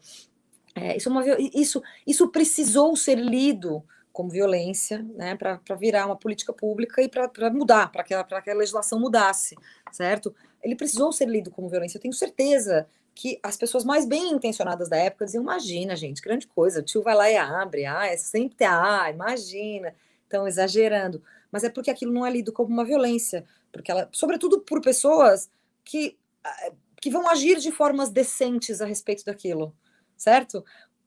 É, 0.76 0.96
isso, 0.96 1.08
é 1.08 1.12
uma, 1.12 1.24
isso, 1.54 1.82
isso 2.06 2.28
precisou 2.28 2.96
ser 2.96 3.18
lido 3.18 3.82
como 4.12 4.28
violência, 4.28 5.02
né, 5.14 5.34
para 5.34 5.74
virar 5.74 6.06
uma 6.06 6.16
política 6.16 6.52
pública 6.52 7.00
e 7.02 7.08
para 7.08 7.50
mudar, 7.50 7.90
para 7.90 8.04
que, 8.04 8.14
que 8.42 8.50
a 8.50 8.54
legislação 8.54 9.00
mudasse, 9.00 9.56
certo? 9.90 10.34
Ele 10.62 10.76
precisou 10.76 11.12
ser 11.12 11.26
lido 11.28 11.50
como 11.50 11.68
violência. 11.68 11.96
Eu 11.96 12.02
tenho 12.02 12.14
certeza 12.14 12.86
que 13.14 13.38
as 13.42 13.56
pessoas 13.56 13.84
mais 13.84 14.06
bem 14.06 14.32
intencionadas 14.32 14.88
da 14.88 14.96
época 14.96 15.24
diziam: 15.24 15.42
imagina, 15.42 15.96
gente, 15.96 16.22
grande 16.22 16.46
coisa, 16.46 16.80
o 16.80 16.82
tio 16.82 17.02
vai 17.02 17.14
lá 17.14 17.30
e 17.30 17.36
abre, 17.36 17.84
ah, 17.86 18.06
é 18.06 18.16
sempre 18.16 18.64
ah, 18.64 19.10
imagina, 19.10 19.94
estão 20.22 20.46
exagerando. 20.46 21.22
Mas 21.50 21.64
é 21.64 21.70
porque 21.70 21.90
aquilo 21.90 22.12
não 22.12 22.24
é 22.24 22.30
lido 22.30 22.52
como 22.52 22.70
uma 22.70 22.84
violência, 22.84 23.44
porque 23.70 23.90
ela, 23.90 24.08
sobretudo 24.12 24.60
por 24.60 24.80
pessoas 24.80 25.50
que, 25.84 26.16
ah, 26.44 26.72
que 27.00 27.10
vão 27.10 27.28
agir 27.28 27.58
de 27.58 27.70
formas 27.70 28.10
decentes 28.10 28.80
a 28.80 28.86
respeito 28.86 29.24
daquilo, 29.24 29.74
certo? 30.16 30.64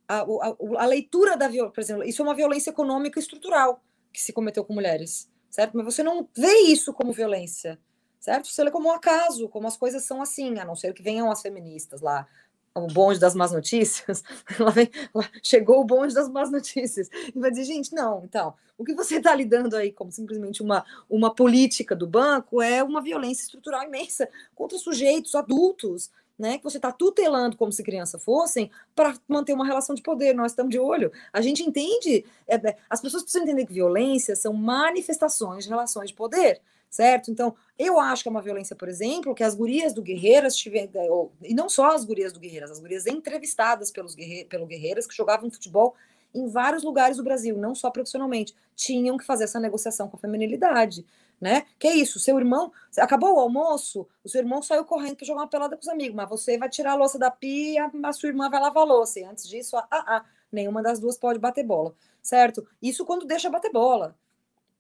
A, 0.08 0.22
a, 0.22 0.56
a 0.78 0.86
leitura 0.86 1.36
da 1.36 1.48
violência, 1.48 1.74
por 1.74 1.82
exemplo, 1.82 2.04
isso 2.04 2.22
é 2.22 2.26
uma 2.26 2.36
violência 2.36 2.70
econômica 2.70 3.20
estrutural 3.20 3.82
que 4.14 4.22
se 4.22 4.34
cometeu 4.34 4.64
com 4.64 4.74
mulheres, 4.74 5.30
certo? 5.50 5.76
Mas 5.76 5.86
você 5.86 6.04
não 6.04 6.28
vê 6.36 6.54
isso 6.68 6.94
como 6.94 7.12
violência, 7.12 7.80
certo? 8.20 8.48
Você 8.48 8.64
lê 8.64 8.72
como 8.72 8.90
um 8.90 8.92
acaso, 8.92 9.50
como 9.50 9.68
as 9.68 9.78
coisas 9.78 10.04
são 10.04 10.22
assim, 10.22 10.60
a 10.60 10.66
não 10.66 10.76
ser 10.76 10.94
que 10.94 11.04
venham 11.04 11.30
as 11.32 11.42
feministas 11.42 12.02
lá, 12.02 12.28
o 12.76 12.88
bonde 12.88 13.20
das 13.20 13.34
más 13.34 13.52
notícias, 13.52 14.22
lá 14.60 14.70
vem, 14.70 14.90
lá 15.14 15.30
chegou 15.42 15.80
o 15.80 15.86
bonde 15.86 16.14
das 16.14 16.30
más 16.30 16.52
notícias, 16.52 17.10
e 17.34 17.40
vai 17.40 17.50
dizer, 17.50 17.64
gente, 17.64 17.94
não, 17.94 18.24
então, 18.26 18.54
o 18.78 18.84
que 18.84 18.94
você 18.94 19.16
está 19.16 19.34
lidando 19.34 19.78
aí 19.78 19.92
como 19.92 20.12
simplesmente 20.12 20.62
uma, 20.62 20.86
uma 21.10 21.34
política 21.34 21.96
do 21.96 22.06
banco 22.06 22.62
é 22.62 22.84
uma 22.84 23.02
violência 23.02 23.44
estrutural 23.44 23.84
imensa 23.84 24.30
contra 24.54 24.78
sujeitos 24.78 25.36
adultos, 25.36 26.12
né, 26.38 26.58
que 26.58 26.64
você 26.64 26.78
está 26.78 26.92
tutelando 26.92 27.56
como 27.56 27.72
se 27.72 27.82
criança 27.84 28.20
fossem 28.20 28.70
para 28.94 29.16
manter 29.28 29.54
uma 29.54 29.66
relação 29.66 29.96
de 29.96 30.02
poder. 30.02 30.36
Nós 30.36 30.52
estamos 30.52 30.72
de 30.72 30.80
olho. 30.80 31.12
A 31.32 31.42
gente 31.42 31.64
entende, 31.64 32.26
é, 32.48 32.56
é, 32.56 32.78
as 32.90 33.02
pessoas 33.02 33.24
precisam 33.24 33.48
entender 33.48 33.66
que 33.66 33.74
violência 33.74 34.36
são 34.36 34.54
manifestações 34.54 35.64
de 35.64 35.70
relações 35.70 36.10
de 36.10 36.16
poder, 36.16 36.62
certo? 36.90 37.32
Então, 37.32 37.56
eu 37.80 38.00
acho 38.00 38.24
que 38.24 38.30
é 38.30 38.32
uma 38.32 38.42
violência, 38.42 38.76
por 38.76 38.90
exemplo, 38.90 39.34
que 39.34 39.44
as 39.44 39.56
gurias 39.56 39.94
do 39.94 40.02
Guerreiras 40.02 40.56
tiveram, 40.56 41.32
e 41.42 41.54
não 41.54 41.70
só 41.70 41.96
as 41.96 42.04
gurias 42.04 42.34
do 42.34 42.40
Guerreiras, 42.40 42.72
as 42.72 42.80
gurias 42.80 43.08
entrevistadas 43.08 43.92
pelos 43.92 44.14
guerre, 44.14 44.46
pelo 44.46 44.66
Guerreiras 44.66 45.08
que 45.08 45.16
jogavam 45.16 45.50
futebol 45.50 45.96
em 46.34 46.48
vários 46.50 46.84
lugares 46.84 47.16
do 47.16 47.24
Brasil, 47.24 47.58
não 47.58 47.74
só 47.74 47.90
profissionalmente, 47.90 48.54
tinham 48.76 49.18
que 49.18 49.24
fazer 49.26 49.46
essa 49.46 49.58
negociação 49.58 50.10
com 50.10 50.18
a 50.18 50.20
feminilidade 50.20 51.06
né? 51.40 51.66
Que 51.78 51.88
é 51.88 51.96
isso, 51.96 52.20
seu 52.20 52.38
irmão, 52.40 52.72
acabou 52.98 53.36
o 53.36 53.40
almoço, 53.40 54.08
o 54.24 54.30
seu 54.30 54.42
irmão 54.42 54.62
saiu 54.62 54.86
correndo 54.86 55.16
para 55.16 55.26
jogar 55.26 55.42
uma 55.42 55.48
pelada 55.48 55.76
com 55.76 55.82
os 55.82 55.88
amigos, 55.88 56.16
mas 56.16 56.30
você 56.30 56.58
vai 56.58 56.70
tirar 56.70 56.94
a 56.94 56.96
louça 56.96 57.20
da 57.20 57.30
pia, 57.30 57.92
a 58.04 58.14
sua 58.14 58.30
irmã 58.30 58.50
vai 58.50 58.60
lavar 58.60 58.84
a 58.84 58.86
louça. 58.86 59.20
E 59.20 59.24
antes 59.24 59.48
disso, 59.48 59.78
ah, 59.78 59.88
ah, 59.92 60.26
nenhuma 60.52 60.82
das 60.82 61.00
duas 61.00 61.18
pode 61.18 61.40
bater 61.40 61.64
bola, 61.64 61.94
certo? 62.22 62.66
Isso 62.82 63.06
quando 63.06 63.26
deixa 63.26 63.50
bater 63.50 63.72
bola. 63.72 64.16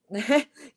Né? 0.07 0.21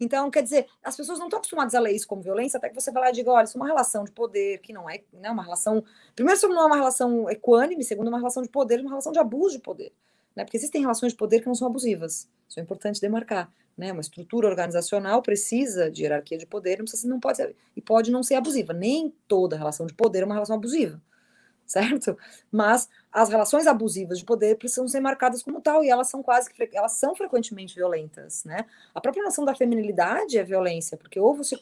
Então, 0.01 0.31
quer 0.31 0.43
dizer, 0.43 0.67
as 0.83 0.97
pessoas 0.97 1.19
não 1.19 1.27
estão 1.27 1.37
acostumadas 1.37 1.75
a 1.75 1.81
ler 1.81 1.93
isso 1.93 2.09
como 2.09 2.23
violência, 2.23 2.57
até 2.57 2.71
que 2.71 2.75
você 2.75 2.91
vai 2.91 3.03
lá 3.03 3.11
e 3.11 3.13
diga, 3.13 3.31
olha, 3.31 3.45
isso 3.45 3.59
é 3.59 3.61
uma 3.61 3.67
relação 3.67 4.03
de 4.03 4.11
poder, 4.11 4.57
que 4.63 4.73
não 4.73 4.89
é 4.89 5.03
né, 5.13 5.31
uma 5.31 5.43
relação. 5.43 5.85
Primeiro, 6.17 6.39
isso 6.39 6.49
não 6.49 6.63
é 6.63 6.65
uma 6.65 6.77
relação 6.77 7.29
equânime, 7.29 7.85
segundo, 7.85 8.09
uma 8.09 8.17
relação 8.17 8.43
de 8.43 8.49
poder, 8.49 8.81
uma 8.81 8.89
relação 8.89 9.13
de 9.13 9.19
abuso 9.19 9.59
de 9.59 9.63
poder. 9.63 9.93
Né? 10.35 10.45
Porque 10.45 10.57
existem 10.57 10.81
relações 10.81 11.13
de 11.13 11.19
poder 11.19 11.41
que 11.41 11.47
não 11.47 11.55
são 11.55 11.69
abusivas. 11.69 12.27
Isso 12.49 12.59
é 12.59 12.63
importante 12.63 13.03
demarcar 13.03 13.53
né, 13.79 13.93
uma 13.93 14.01
estrutura 14.01 14.49
organizacional 14.49 15.23
precisa 15.23 15.89
de 15.89 16.03
hierarquia 16.03 16.37
de 16.37 16.45
poder, 16.45 16.79
não, 16.79 16.85
precisa, 16.85 17.09
não 17.09 17.21
pode 17.21 17.37
ser, 17.37 17.55
e 17.77 17.81
pode 17.81 18.11
não 18.11 18.25
ser 18.25 18.35
abusiva. 18.35 18.73
Nem 18.73 19.15
toda 19.29 19.57
relação 19.57 19.87
de 19.87 19.95
poder 19.95 20.23
é 20.23 20.25
uma 20.25 20.35
relação 20.35 20.57
abusiva, 20.57 21.01
certo? 21.65 22.19
Mas 22.51 22.89
as 23.13 23.29
relações 23.29 23.69
abusivas 23.69 24.19
de 24.19 24.25
poder 24.25 24.57
precisam 24.59 24.89
ser 24.89 24.99
marcadas 24.99 25.45
como 25.45 25.61
tal 25.61 25.85
e 25.85 25.89
elas 25.89 26.09
são 26.09 26.23
quase 26.25 26.51
elas 26.75 26.93
são 26.93 27.15
frequentemente 27.15 27.77
violentas, 27.77 28.45
né? 28.45 28.67
A 28.93 29.01
própria 29.01 29.23
noção 29.23 29.45
da 29.45 29.55
feminilidade 29.55 30.37
é 30.37 30.43
violência, 30.43 30.97
porque 30.97 31.21
ou 31.21 31.35
você 31.35 31.57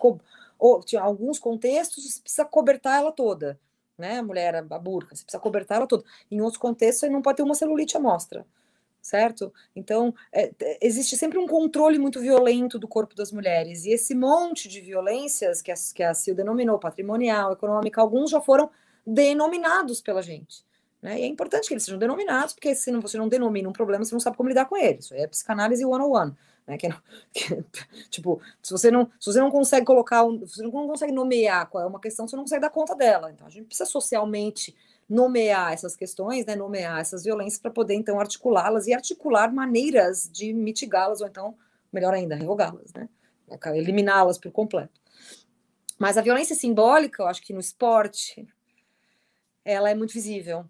ou 0.59 0.81
tinha 0.83 1.02
alguns 1.02 1.38
contextos 1.38 2.02
você 2.02 2.22
precisa 2.22 2.44
cobertar 2.46 2.98
ela 2.98 3.12
toda, 3.12 3.61
né? 3.98 4.20
A 4.20 4.22
mulher 4.22 4.55
a 4.57 4.79
burca, 4.79 5.14
você 5.14 5.22
precisa 5.22 5.40
cobertar 5.42 5.79
ela 5.79 5.87
toda. 5.87 6.02
Em 6.31 6.40
outros 6.40 6.59
contextos 6.59 7.00
você 7.00 7.11
não 7.11 7.20
pode 7.20 7.37
ter 7.37 7.42
uma 7.42 7.55
celulite 7.55 7.94
à 7.96 8.00
mostra 8.00 8.46
certo? 9.06 9.52
Então, 9.74 10.12
é, 10.32 10.50
existe 10.80 11.16
sempre 11.16 11.38
um 11.38 11.46
controle 11.46 11.98
muito 11.98 12.20
violento 12.20 12.78
do 12.78 12.88
corpo 12.88 13.14
das 13.14 13.30
mulheres, 13.30 13.84
e 13.84 13.90
esse 13.90 14.14
monte 14.14 14.68
de 14.68 14.80
violências 14.80 15.62
que 15.62 15.70
a, 15.70 15.74
que 15.94 16.02
a 16.02 16.12
CIL 16.12 16.34
denominou 16.34 16.78
patrimonial, 16.78 17.52
econômica, 17.52 18.00
alguns 18.00 18.30
já 18.30 18.40
foram 18.40 18.68
denominados 19.06 20.00
pela 20.00 20.20
gente. 20.20 20.64
Né? 21.00 21.20
E 21.20 21.22
é 21.22 21.26
importante 21.26 21.68
que 21.68 21.74
eles 21.74 21.84
sejam 21.84 22.00
denominados, 22.00 22.52
porque 22.52 22.74
se 22.74 22.90
não, 22.90 23.00
você 23.00 23.16
não 23.16 23.28
denomina 23.28 23.68
um 23.68 23.72
problema, 23.72 24.04
você 24.04 24.14
não 24.14 24.20
sabe 24.20 24.36
como 24.36 24.48
lidar 24.48 24.64
com 24.64 24.76
ele. 24.76 24.98
Isso 24.98 25.14
é 25.14 25.26
psicanálise 25.28 25.84
one-on-one. 25.84 26.34
Né? 26.66 26.76
Que, 26.76 26.88
que, 27.32 27.62
tipo, 28.10 28.40
se 28.60 28.72
você, 28.72 28.90
não, 28.90 29.08
se 29.20 29.32
você 29.32 29.38
não 29.38 29.52
consegue 29.52 29.86
colocar, 29.86 30.24
se 30.46 30.56
você 30.56 30.62
não 30.64 30.70
consegue 30.72 31.12
nomear 31.12 31.68
qual 31.68 31.84
é 31.84 31.86
uma 31.86 32.00
questão, 32.00 32.26
você 32.26 32.34
não 32.34 32.42
consegue 32.42 32.62
dar 32.62 32.70
conta 32.70 32.96
dela. 32.96 33.30
Então, 33.30 33.46
a 33.46 33.50
gente 33.50 33.66
precisa 33.66 33.88
socialmente 33.88 34.74
nomear 35.08 35.72
essas 35.72 35.94
questões, 35.94 36.44
né, 36.46 36.56
nomear 36.56 37.00
essas 37.00 37.24
violências 37.24 37.60
para 37.60 37.70
poder 37.70 37.94
então 37.94 38.18
articulá-las 38.18 38.86
e 38.86 38.92
articular 38.92 39.52
maneiras 39.52 40.28
de 40.32 40.52
mitigá-las 40.52 41.20
ou 41.20 41.28
então, 41.28 41.57
melhor 41.92 42.12
ainda, 42.12 42.34
revogá-las, 42.34 42.92
né, 42.92 43.09
eliminá-las 43.74 44.38
por 44.38 44.50
completo. 44.50 45.00
Mas 45.98 46.18
a 46.18 46.22
violência 46.22 46.54
simbólica, 46.54 47.22
eu 47.22 47.26
acho 47.26 47.42
que 47.42 47.52
no 47.52 47.61
esporte, 47.61 48.46
ela 49.64 49.90
é 49.90 49.94
muito 49.94 50.12
visível, 50.12 50.64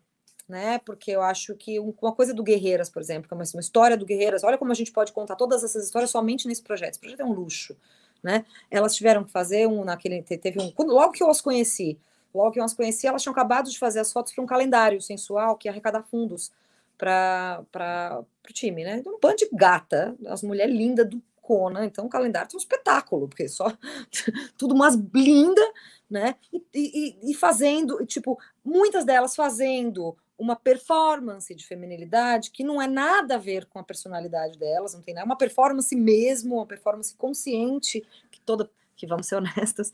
né? 0.49 0.79
Porque 0.79 1.11
eu 1.11 1.23
acho 1.23 1.55
que 1.57 1.81
uma 1.81 2.13
coisa 2.13 2.33
do 2.33 2.43
Guerreiras, 2.43 2.89
por 2.89 3.03
exemplo, 3.03 3.27
que 3.27 3.35
é 3.35 3.37
uma, 3.37 3.45
uma 3.53 3.61
história 3.61 3.97
do 3.97 4.07
Guerreiras, 4.07 4.45
olha 4.45 4.57
como 4.57 4.71
a 4.71 4.75
gente 4.75 4.93
pode 4.93 5.13
contar 5.13 5.37
todas 5.37 5.65
essas 5.65 5.85
histórias 5.85 6.11
somente 6.11 6.47
nesse 6.47 6.63
projeto. 6.63 6.93
Esse 6.93 7.01
projeto 7.01 7.21
é 7.21 7.25
um 7.25 7.33
luxo, 7.33 7.77
né? 8.23 8.45
Elas 8.71 8.95
tiveram 8.95 9.25
que 9.25 9.33
fazer 9.33 9.67
um 9.67 9.85
naquele 9.85 10.23
teve 10.23 10.61
um 10.61 10.71
quando, 10.71 10.93
logo 10.93 11.13
que 11.13 11.23
eu 11.23 11.29
as 11.29 11.41
conheci, 11.41 11.99
Logo 12.37 12.53
que 12.53 12.61
eu 12.61 12.65
as 12.65 12.75
conheci, 12.75 13.07
elas 13.07 13.23
tinham 13.23 13.33
acabado 13.33 13.71
de 13.71 13.79
fazer 13.79 14.01
as 14.01 14.13
fotos 14.13 14.33
para 14.33 14.45
um 14.45 14.47
calendário 14.47 15.01
sensual 15.01 15.57
que 15.57 15.69
ia 15.69 15.73
arrecadar 15.73 16.03
fundos 16.03 16.53
para 16.97 18.23
o 18.49 18.53
time, 18.53 18.85
né? 18.85 18.99
Então, 18.99 19.15
um 19.15 19.21
bando 19.21 19.37
de 19.37 19.49
gata, 19.53 20.17
as 20.27 20.43
mulheres 20.43 20.75
lindas 20.75 21.09
do 21.09 21.23
Cona, 21.43 21.85
então 21.85 22.07
o 22.07 22.09
calendário 22.09 22.49
tem 22.49 22.57
um 22.57 22.61
espetáculo, 22.61 23.29
porque 23.29 23.49
só 23.49 23.73
tudo 24.59 24.75
umas 24.75 24.97
linda, 25.15 25.63
né? 26.11 26.35
E, 26.53 26.63
e, 26.75 27.31
e 27.31 27.35
fazendo, 27.35 28.05
tipo, 28.05 28.39
muitas 28.65 29.05
delas 29.05 29.37
fazendo 29.37 30.17
uma 30.39 30.55
performance 30.55 31.55
de 31.55 31.67
feminilidade 31.67 32.51
que 32.51 32.63
não 32.63 32.81
é 32.81 32.87
nada 32.87 33.37
a 33.37 33.39
ver 33.39 33.65
com 33.67 33.79
a 33.79 33.85
personalidade 33.85 34.59
delas, 34.59 34.95
não 34.95 35.01
tem 35.01 35.15
nada, 35.15 35.25
é 35.25 35.29
uma 35.29 35.39
performance 35.39 35.95
mesmo, 35.95 36.57
uma 36.57 36.67
performance 36.67 37.15
consciente, 37.15 38.05
que 38.31 38.41
toda, 38.41 38.71
que 38.95 39.07
vamos 39.07 39.27
ser 39.27 39.37
honestas, 39.37 39.93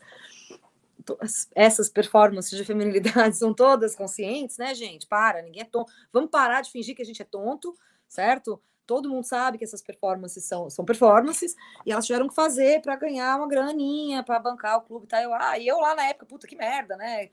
essas 1.55 1.89
performances 1.89 2.57
de 2.57 2.63
feminilidade 2.63 3.35
são 3.37 3.53
todas 3.53 3.95
conscientes, 3.95 4.57
né, 4.57 4.73
gente? 4.73 5.07
Para, 5.07 5.41
ninguém 5.41 5.61
é 5.61 5.65
tonto. 5.65 5.91
Vamos 6.11 6.29
parar 6.29 6.61
de 6.61 6.71
fingir 6.71 6.95
que 6.95 7.01
a 7.01 7.05
gente 7.05 7.21
é 7.21 7.25
tonto, 7.25 7.75
certo? 8.07 8.61
Todo 8.85 9.09
mundo 9.09 9.23
sabe 9.23 9.57
que 9.57 9.63
essas 9.63 9.81
performances 9.81 10.43
são, 10.43 10.69
são 10.69 10.83
performances 10.83 11.55
e 11.85 11.91
elas 11.91 12.05
tiveram 12.05 12.27
que 12.27 12.35
fazer 12.35 12.81
para 12.81 12.97
ganhar 12.97 13.37
uma 13.37 13.47
graninha, 13.47 14.23
para 14.23 14.39
bancar 14.39 14.77
o 14.77 14.81
clube 14.81 15.07
tal. 15.07 15.21
Eu, 15.21 15.33
ah, 15.33 15.57
e 15.57 15.65
eu 15.67 15.79
lá 15.79 15.95
na 15.95 16.07
época, 16.07 16.25
puta 16.25 16.47
que 16.47 16.55
merda, 16.55 16.97
né? 16.97 17.29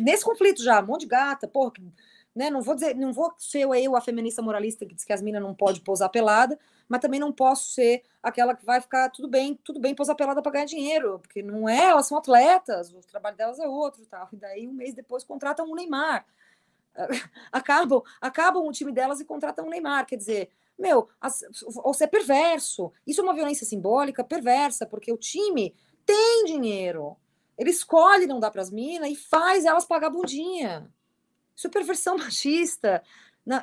Nesse 0.00 0.24
conflito 0.24 0.62
já, 0.62 0.82
um 0.82 0.86
monte 0.86 1.02
de 1.02 1.06
gata, 1.06 1.48
porra, 1.48 1.72
né? 2.34 2.50
Não 2.50 2.62
vou 2.62 2.74
dizer, 2.74 2.96
não 2.96 3.12
vou 3.12 3.32
ser 3.36 3.60
eu 3.60 3.96
a 3.96 4.00
feminista 4.00 4.42
moralista 4.42 4.86
que 4.86 4.94
diz 4.94 5.04
que 5.04 5.12
as 5.12 5.22
minas 5.22 5.42
não 5.42 5.54
pode 5.54 5.80
pousar 5.80 6.08
pelada, 6.08 6.58
mas 6.88 7.00
também 7.00 7.20
não 7.20 7.32
posso 7.32 7.72
ser 7.72 8.02
aquela 8.22 8.54
que 8.54 8.64
vai 8.64 8.80
ficar 8.80 9.10
tudo 9.10 9.28
bem, 9.28 9.54
tudo 9.62 9.80
bem 9.80 9.94
pousar 9.94 10.14
pelada 10.14 10.42
para 10.42 10.52
ganhar 10.52 10.64
dinheiro, 10.64 11.18
porque 11.18 11.42
não 11.42 11.68
é, 11.68 11.86
elas 11.86 12.06
são 12.06 12.18
atletas, 12.18 12.92
o 12.92 13.00
trabalho 13.00 13.36
delas 13.36 13.58
é 13.58 13.66
outro, 13.66 14.04
tal. 14.06 14.28
E 14.32 14.36
daí 14.36 14.68
um 14.68 14.72
mês 14.72 14.94
depois 14.94 15.24
contratam 15.24 15.66
um 15.70 15.74
Neymar. 15.74 16.26
Acabam, 17.50 18.02
acabam 18.20 18.66
o 18.66 18.72
time 18.72 18.92
delas 18.92 19.18
e 19.18 19.24
contratam 19.24 19.64
um 19.64 19.70
Neymar, 19.70 20.04
quer 20.04 20.16
dizer, 20.16 20.50
meu, 20.78 21.08
as, 21.20 21.42
você 21.82 22.04
é 22.04 22.06
perverso. 22.06 22.92
Isso 23.06 23.20
é 23.20 23.24
uma 23.24 23.34
violência 23.34 23.66
simbólica 23.66 24.22
perversa, 24.22 24.84
porque 24.84 25.12
o 25.12 25.16
time 25.16 25.74
tem 26.04 26.44
dinheiro. 26.44 27.16
Ele 27.56 27.70
escolhe 27.70 28.26
não 28.26 28.40
dar 28.40 28.50
para 28.50 28.62
as 28.62 28.70
minas 28.70 29.10
e 29.10 29.16
faz 29.16 29.64
elas 29.64 29.84
pagar 29.84 30.10
bundinha. 30.10 30.90
Isso 31.56 31.66
é 31.66 31.70
perversão 31.70 32.16
machista. 32.18 33.02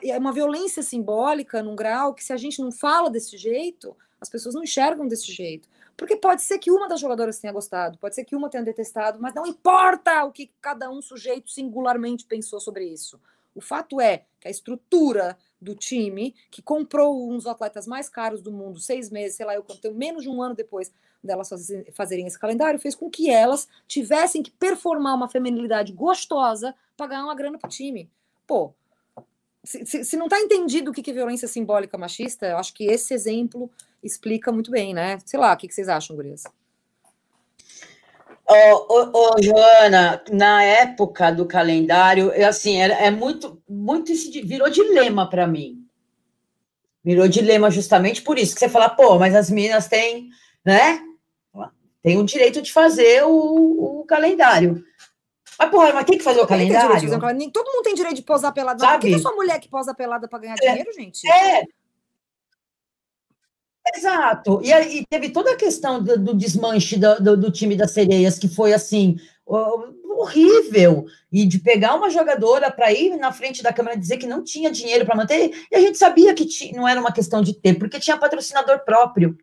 É 0.03 0.17
uma 0.17 0.33
violência 0.33 0.83
simbólica 0.83 1.63
num 1.63 1.75
grau 1.75 2.13
que, 2.13 2.23
se 2.23 2.33
a 2.33 2.37
gente 2.37 2.61
não 2.61 2.71
fala 2.71 3.09
desse 3.09 3.37
jeito, 3.37 3.95
as 4.19 4.29
pessoas 4.29 4.53
não 4.53 4.63
enxergam 4.63 5.07
desse 5.07 5.31
jeito. 5.31 5.69
Porque 5.95 6.15
pode 6.15 6.41
ser 6.41 6.59
que 6.59 6.71
uma 6.71 6.87
das 6.87 6.99
jogadoras 6.99 7.39
tenha 7.39 7.53
gostado, 7.53 7.97
pode 7.97 8.15
ser 8.15 8.23
que 8.23 8.35
uma 8.35 8.49
tenha 8.49 8.63
detestado, 8.63 9.19
mas 9.21 9.33
não 9.33 9.45
importa 9.45 10.23
o 10.23 10.31
que 10.31 10.49
cada 10.61 10.89
um 10.89 11.01
sujeito 11.01 11.49
singularmente 11.49 12.25
pensou 12.25 12.59
sobre 12.59 12.85
isso. 12.85 13.19
O 13.53 13.61
fato 13.61 13.99
é 13.99 14.23
que 14.39 14.47
a 14.47 14.51
estrutura 14.51 15.37
do 15.61 15.75
time, 15.75 16.33
que 16.49 16.61
comprou 16.61 17.29
uns 17.29 17.45
atletas 17.45 17.85
mais 17.85 18.07
caros 18.07 18.41
do 18.41 18.51
mundo, 18.51 18.79
seis 18.79 19.09
meses, 19.09 19.35
sei 19.35 19.45
lá, 19.45 19.55
eu 19.55 19.63
contei 19.63 19.91
menos 19.91 20.23
de 20.23 20.29
um 20.29 20.41
ano 20.41 20.55
depois 20.55 20.91
delas 21.21 21.49
fazerem 21.93 22.25
esse 22.25 22.39
calendário, 22.39 22.79
fez 22.79 22.95
com 22.95 23.09
que 23.09 23.29
elas 23.29 23.67
tivessem 23.85 24.41
que 24.41 24.51
performar 24.51 25.15
uma 25.15 25.27
feminilidade 25.27 25.91
gostosa 25.91 26.73
para 26.99 27.07
ganhar 27.07 27.23
uma 27.23 27.35
grana 27.35 27.57
pro 27.57 27.69
time. 27.69 28.11
Pô, 28.45 28.73
se, 29.63 29.85
se, 29.85 30.03
se 30.03 30.17
não 30.17 30.25
está 30.25 30.37
entendido 30.39 30.91
o 30.91 30.93
que 30.93 31.09
é 31.09 31.13
violência 31.13 31.47
simbólica 31.47 31.97
machista, 31.97 32.45
eu 32.45 32.57
acho 32.57 32.73
que 32.73 32.85
esse 32.85 33.13
exemplo 33.13 33.71
explica 34.03 34.51
muito 34.51 34.69
bem, 34.69 34.93
né? 34.93 35.17
Sei 35.25 35.39
lá, 35.39 35.53
o 35.53 35.57
que, 35.57 35.67
que 35.67 35.73
vocês 35.73 35.87
acham, 35.87 36.15
Gurias? 36.15 36.43
Oh, 38.51 38.85
oh, 38.89 39.11
oh, 39.13 39.41
Joana, 39.41 40.23
na 40.31 40.63
época 40.63 41.31
do 41.31 41.45
calendário, 41.45 42.31
assim, 42.45 42.81
é, 42.81 43.05
é 43.05 43.11
muito, 43.11 43.61
muito 43.69 44.11
virou 44.43 44.69
dilema 44.69 45.29
para 45.29 45.47
mim. 45.47 45.85
Virou 47.03 47.27
dilema 47.27 47.71
justamente 47.71 48.21
por 48.21 48.37
isso 48.37 48.53
que 48.53 48.59
você 48.59 48.67
fala, 48.67 48.89
pô, 48.89 49.17
mas 49.17 49.35
as 49.35 49.49
meninas 49.49 49.87
têm, 49.87 50.29
né? 50.65 51.01
Tem 52.01 52.17
o 52.17 52.25
direito 52.25 52.61
de 52.61 52.73
fazer 52.73 53.23
o, 53.23 54.01
o 54.01 54.05
calendário. 54.05 54.83
Mas, 55.60 55.70
porra, 55.70 55.93
mas 55.93 56.05
tem 56.05 56.18
que 56.18 56.24
fazer 56.24 56.39
o 56.39 56.47
calendário. 56.47 56.89
Calendário. 56.89 57.51
Todo 57.51 57.68
mundo 57.68 57.84
tem 57.84 57.93
direito 57.93 58.16
de 58.16 58.22
posar 58.22 58.53
pelada. 58.53 58.80
Sabe? 58.80 59.01
Por 59.01 59.07
que, 59.10 59.16
é 59.16 59.20
só 59.20 59.36
mulher 59.36 59.60
que 59.60 59.68
posa 59.68 59.93
pelada 59.93 60.26
para 60.26 60.39
ganhar 60.39 60.55
é, 60.62 60.70
dinheiro, 60.70 60.93
gente? 60.93 61.30
É. 61.30 61.64
Exato. 63.93 64.62
E, 64.64 64.72
e 64.72 65.05
teve 65.05 65.30
toda 65.30 65.51
a 65.51 65.57
questão 65.57 66.01
do, 66.01 66.18
do 66.18 66.34
desmanche 66.34 66.97
do, 66.97 67.22
do, 67.22 67.38
do, 67.38 67.51
time 67.51 67.76
das 67.76 67.91
sereias, 67.91 68.39
que 68.39 68.47
foi 68.47 68.72
assim. 68.72 69.18
Horrível, 69.45 71.05
e 71.32 71.45
de 71.45 71.60
pegar 71.60 71.95
uma 71.95 72.10
jogadora 72.10 72.70
para 72.70 72.91
ir 72.91 73.18
na 73.18 73.32
frente 73.32 73.64
da 73.64 73.74
câmera 73.74 73.95
e 73.95 73.99
dizer 73.99 74.18
que 74.18 74.28
não 74.28 74.43
tinha 74.43 74.70
dinheiro 74.70 75.05
para 75.05 75.16
manter, 75.16 75.51
e 75.72 75.76
a 75.76 75.80
gente 75.80 75.97
sabia 75.97 76.34
que 76.34 76.45
tinha, 76.45 76.76
não 76.76 76.86
era 76.86 76.99
uma 76.99 77.12
questão 77.12 77.41
de 77.41 77.53
ter, 77.53 77.80
porque 77.80 77.99
tinha 77.99 78.18
patrocinador 78.18 78.84
próprio. 78.84 79.38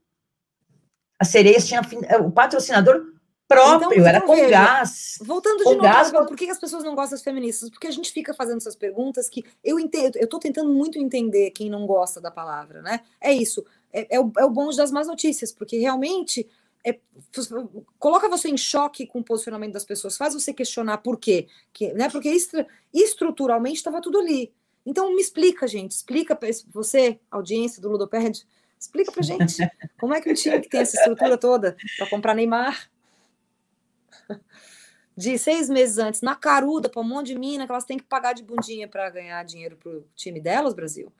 As 1.19 1.29
sereias 1.29 1.67
tinham 1.67 1.83
o 2.25 2.31
patrocinador 2.31 3.03
próprio, 3.49 3.92
então, 3.92 4.07
era 4.07 4.20
com 4.20 4.49
gás. 4.49 5.18
Voltando 5.20 5.62
com 5.62 5.70
de 5.70 5.76
novo, 5.76 5.88
gás, 5.88 6.11
por 6.11 6.36
que 6.36 6.51
as 6.51 6.59
pessoas 6.59 6.84
não 6.84 6.94
gostam 6.94 7.16
das 7.16 7.22
feministas? 7.22 7.70
Porque 7.70 7.86
a 7.86 7.90
gente 7.90 8.12
fica 8.12 8.34
fazendo 8.34 8.59
essas 8.59 8.76
perguntas 8.76 9.28
que 9.28 9.44
eu 9.62 9.78
entendo, 9.78 10.16
eu 10.16 10.24
estou 10.24 10.40
tentando 10.40 10.72
muito 10.72 10.99
entender 10.99 11.51
quem 11.51 11.70
não 11.70 11.86
gosta 11.86 12.20
da 12.20 12.30
palavra, 12.30 12.82
né? 12.82 13.01
É 13.20 13.32
isso, 13.32 13.64
é, 13.92 14.16
é, 14.16 14.20
o, 14.20 14.32
é 14.38 14.44
o 14.44 14.51
bonde 14.51 14.76
das 14.76 14.90
más 14.90 15.07
notícias, 15.07 15.53
porque 15.53 15.78
realmente 15.78 16.49
é, 16.84 16.99
coloca 17.99 18.28
você 18.28 18.49
em 18.49 18.57
choque 18.57 19.07
com 19.07 19.20
o 19.20 19.24
posicionamento 19.24 19.72
das 19.72 19.84
pessoas, 19.84 20.16
faz 20.16 20.34
você 20.34 20.53
questionar 20.53 20.99
por 20.99 21.18
quê, 21.18 21.47
que, 21.72 21.92
né? 21.92 22.09
Porque 22.09 22.28
estra, 22.28 22.66
estruturalmente 22.92 23.76
estava 23.76 24.01
tudo 24.01 24.18
ali. 24.18 24.53
Então 24.84 25.14
me 25.14 25.20
explica, 25.20 25.66
gente, 25.66 25.92
explica 25.92 26.38
você, 26.72 27.18
audiência 27.28 27.82
do 27.82 27.88
Ludoped, 27.90 28.47
explica 28.78 29.11
pra 29.11 29.22
gente 29.22 29.57
como 29.99 30.14
é 30.14 30.20
que 30.20 30.30
um 30.30 30.34
time 30.34 30.61
que 30.61 30.68
tem 30.68 30.80
essa 30.80 30.97
estrutura 30.97 31.36
toda 31.36 31.76
para 31.97 32.09
comprar 32.09 32.34
Neymar, 32.34 32.88
de 35.16 35.39
seis 35.39 35.70
meses 35.70 35.99
antes, 35.99 36.20
na 36.20 36.35
caruda, 36.35 36.89
para 36.89 37.01
um 37.01 37.05
monte 37.05 37.29
de 37.29 37.39
mina, 37.39 37.64
que 37.64 37.72
elas 37.72 37.85
têm 37.85 37.97
que 37.97 38.05
pagar 38.05 38.35
de 38.35 38.43
bundinha 38.43 38.87
para 38.87 39.09
ganhar 39.09 39.43
dinheiro 39.45 39.77
para 39.77 39.91
o 39.91 40.05
time 40.14 40.41
delas, 40.41 40.74
Brasil. 40.74 41.12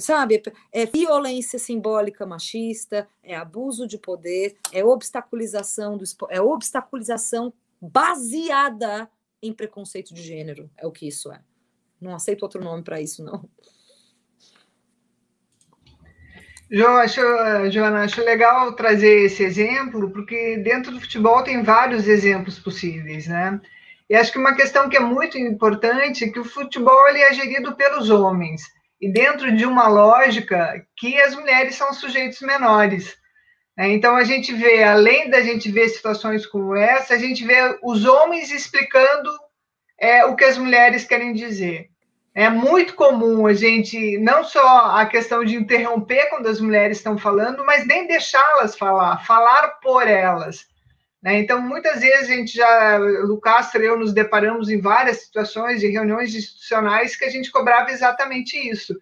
Sabe, 0.00 0.42
é 0.72 0.86
violência 0.86 1.58
simbólica 1.58 2.24
machista, 2.24 3.06
é 3.22 3.36
abuso 3.36 3.86
de 3.86 3.98
poder, 3.98 4.56
é 4.72 4.82
obstaculização 4.82 5.98
do 5.98 6.04
é 6.30 6.40
obstaculização 6.40 7.52
baseada 7.78 9.10
em 9.42 9.52
preconceito 9.52 10.14
de 10.14 10.22
gênero, 10.22 10.70
é 10.78 10.86
o 10.86 10.92
que 10.92 11.06
isso 11.06 11.30
é. 11.30 11.42
Não 12.00 12.14
aceito 12.14 12.44
outro 12.44 12.64
nome 12.64 12.82
para 12.82 12.98
isso, 12.98 13.22
não. 13.22 13.46
João, 16.70 16.96
acho, 16.96 17.20
Joana, 17.70 18.04
acho 18.04 18.22
legal 18.22 18.72
trazer 18.72 19.26
esse 19.26 19.42
exemplo, 19.42 20.10
porque 20.10 20.56
dentro 20.58 20.92
do 20.92 21.00
futebol 21.00 21.42
tem 21.42 21.62
vários 21.62 22.08
exemplos 22.08 22.58
possíveis, 22.58 23.26
né? 23.26 23.60
E 24.08 24.14
acho 24.14 24.32
que 24.32 24.38
uma 24.38 24.54
questão 24.54 24.88
que 24.88 24.96
é 24.96 25.00
muito 25.00 25.38
importante 25.38 26.24
é 26.24 26.28
que 26.28 26.38
o 26.38 26.44
futebol 26.44 27.08
ele 27.08 27.20
é 27.20 27.32
gerido 27.32 27.74
pelos 27.74 28.10
homens, 28.10 28.62
e 29.00 29.10
dentro 29.10 29.54
de 29.54 29.66
uma 29.66 29.86
lógica 29.88 30.84
que 30.96 31.20
as 31.20 31.34
mulheres 31.34 31.74
são 31.74 31.92
sujeitos 31.92 32.40
menores. 32.40 33.14
Né? 33.76 33.92
Então, 33.92 34.16
a 34.16 34.24
gente 34.24 34.52
vê, 34.52 34.82
além 34.82 35.28
da 35.30 35.42
gente 35.42 35.70
ver 35.70 35.88
situações 35.88 36.46
como 36.46 36.74
essa, 36.74 37.14
a 37.14 37.18
gente 37.18 37.44
vê 37.44 37.78
os 37.82 38.04
homens 38.04 38.50
explicando 38.50 39.30
é, 39.98 40.24
o 40.24 40.36
que 40.36 40.44
as 40.44 40.56
mulheres 40.56 41.04
querem 41.04 41.32
dizer. 41.32 41.90
É 42.34 42.50
muito 42.50 42.94
comum 42.94 43.46
a 43.46 43.54
gente, 43.54 44.18
não 44.18 44.42
só 44.42 44.96
a 44.96 45.06
questão 45.06 45.44
de 45.44 45.54
interromper 45.54 46.28
quando 46.30 46.48
as 46.48 46.60
mulheres 46.60 46.96
estão 46.96 47.16
falando, 47.16 47.64
mas 47.64 47.86
nem 47.86 48.08
deixá-las 48.08 48.76
falar, 48.76 49.24
falar 49.24 49.68
por 49.80 50.08
elas. 50.08 50.66
Né? 51.22 51.38
Então, 51.38 51.60
muitas 51.62 52.00
vezes 52.00 52.28
a 52.28 52.34
gente 52.34 52.56
já, 52.56 52.98
Lucas 52.98 53.72
e 53.74 53.78
eu 53.78 53.96
nos 53.96 54.12
deparamos 54.12 54.68
em 54.68 54.80
várias 54.80 55.22
situações 55.22 55.80
de 55.80 55.86
reuniões 55.86 56.34
institucionais 56.34 57.14
que 57.14 57.24
a 57.24 57.30
gente 57.30 57.52
cobrava 57.52 57.92
exatamente 57.92 58.58
isso. 58.68 58.94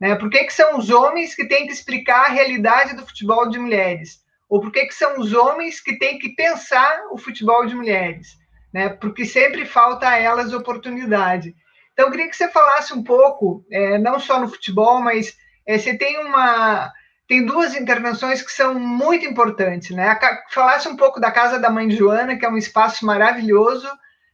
Né? 0.00 0.16
Por 0.16 0.28
que, 0.28 0.42
que 0.42 0.52
são 0.52 0.76
os 0.76 0.90
homens 0.90 1.34
que 1.34 1.46
têm 1.46 1.68
que 1.68 1.72
explicar 1.72 2.26
a 2.26 2.32
realidade 2.32 2.96
do 2.96 3.06
futebol 3.06 3.48
de 3.48 3.58
mulheres? 3.58 4.18
Ou 4.48 4.60
por 4.60 4.72
que, 4.72 4.84
que 4.86 4.94
são 4.94 5.20
os 5.20 5.32
homens 5.32 5.80
que 5.80 5.96
têm 5.96 6.18
que 6.18 6.30
pensar 6.30 7.04
o 7.12 7.16
futebol 7.16 7.64
de 7.64 7.76
mulheres? 7.76 8.36
Né? 8.74 8.88
Porque 8.88 9.24
sempre 9.24 9.64
falta 9.64 10.08
a 10.08 10.18
elas 10.18 10.52
oportunidade. 10.52 11.54
Então, 12.00 12.08
eu 12.08 12.12
queria 12.12 12.30
que 12.30 12.36
você 12.36 12.48
falasse 12.48 12.94
um 12.94 13.04
pouco, 13.04 13.62
é, 13.70 13.98
não 13.98 14.18
só 14.18 14.40
no 14.40 14.48
futebol, 14.48 15.02
mas 15.02 15.36
é, 15.66 15.76
você 15.76 15.98
tem 15.98 16.18
uma 16.24 16.90
tem 17.28 17.44
duas 17.44 17.74
intervenções 17.74 18.40
que 18.42 18.50
são 18.50 18.74
muito 18.74 19.26
importantes, 19.26 19.94
né? 19.94 20.18
Falasse 20.48 20.88
um 20.88 20.96
pouco 20.96 21.20
da 21.20 21.30
casa 21.30 21.58
da 21.58 21.68
mãe 21.68 21.86
de 21.86 21.96
Joana, 21.96 22.38
que 22.38 22.44
é 22.46 22.48
um 22.48 22.56
espaço 22.56 23.04
maravilhoso, 23.04 23.86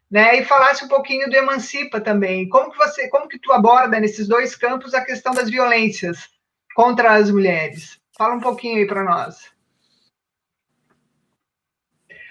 né? 0.08 0.38
E 0.38 0.44
falasse 0.44 0.84
um 0.84 0.88
pouquinho 0.88 1.28
do 1.28 1.34
Emancipa 1.34 2.00
também. 2.00 2.48
Como 2.48 2.70
que 2.70 2.78
você, 2.78 3.08
como 3.08 3.28
que 3.28 3.38
tu 3.38 3.52
aborda 3.52 3.98
nesses 3.98 4.28
dois 4.28 4.54
campos 4.54 4.94
a 4.94 5.04
questão 5.04 5.34
das 5.34 5.50
violências 5.50 6.28
contra 6.76 7.14
as 7.14 7.32
mulheres? 7.32 8.00
Fala 8.16 8.36
um 8.36 8.40
pouquinho 8.40 8.78
aí 8.78 8.86
para 8.86 9.02
nós. 9.02 9.50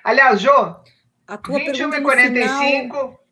Aliás, 0.02 0.40
Jô, 0.40 0.76
a 1.28 1.38
tua 1.38 1.60
21 1.60 1.94
e 1.94 2.02
45 2.02 2.98
final... 2.98 3.25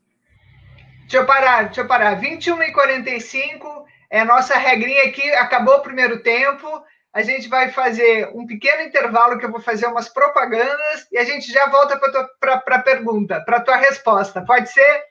Deixa 1.14 1.26
eu 1.26 1.28
parar, 1.28 1.66
deixa 1.66 1.82
eu 1.82 1.88
parar. 1.88 2.16
21 2.16 2.64
e 2.64 2.72
45 2.72 3.86
é 4.10 4.22
a 4.22 4.26
nossa 4.26 4.58
regrinha 4.58 5.04
aqui. 5.04 5.22
Acabou 5.34 5.76
o 5.76 5.82
primeiro 5.82 6.24
tempo. 6.24 6.68
A 7.14 7.22
gente 7.22 7.48
vai 7.48 7.70
fazer 7.70 8.32
um 8.34 8.48
pequeno 8.48 8.82
intervalo 8.82 9.38
que 9.38 9.46
eu 9.46 9.52
vou 9.52 9.62
fazer 9.62 9.86
umas 9.86 10.10
propagandas 10.10 11.08
e 11.12 11.20
a 11.20 11.24
gente 11.24 11.52
já 11.52 11.68
volta 11.68 12.02
para 12.40 12.78
a 12.78 12.82
pergunta, 12.82 13.40
para 13.46 13.58
a 13.58 13.62
tua 13.62 13.76
resposta. 13.76 14.44
Pode 14.44 14.72
ser? 14.72 15.04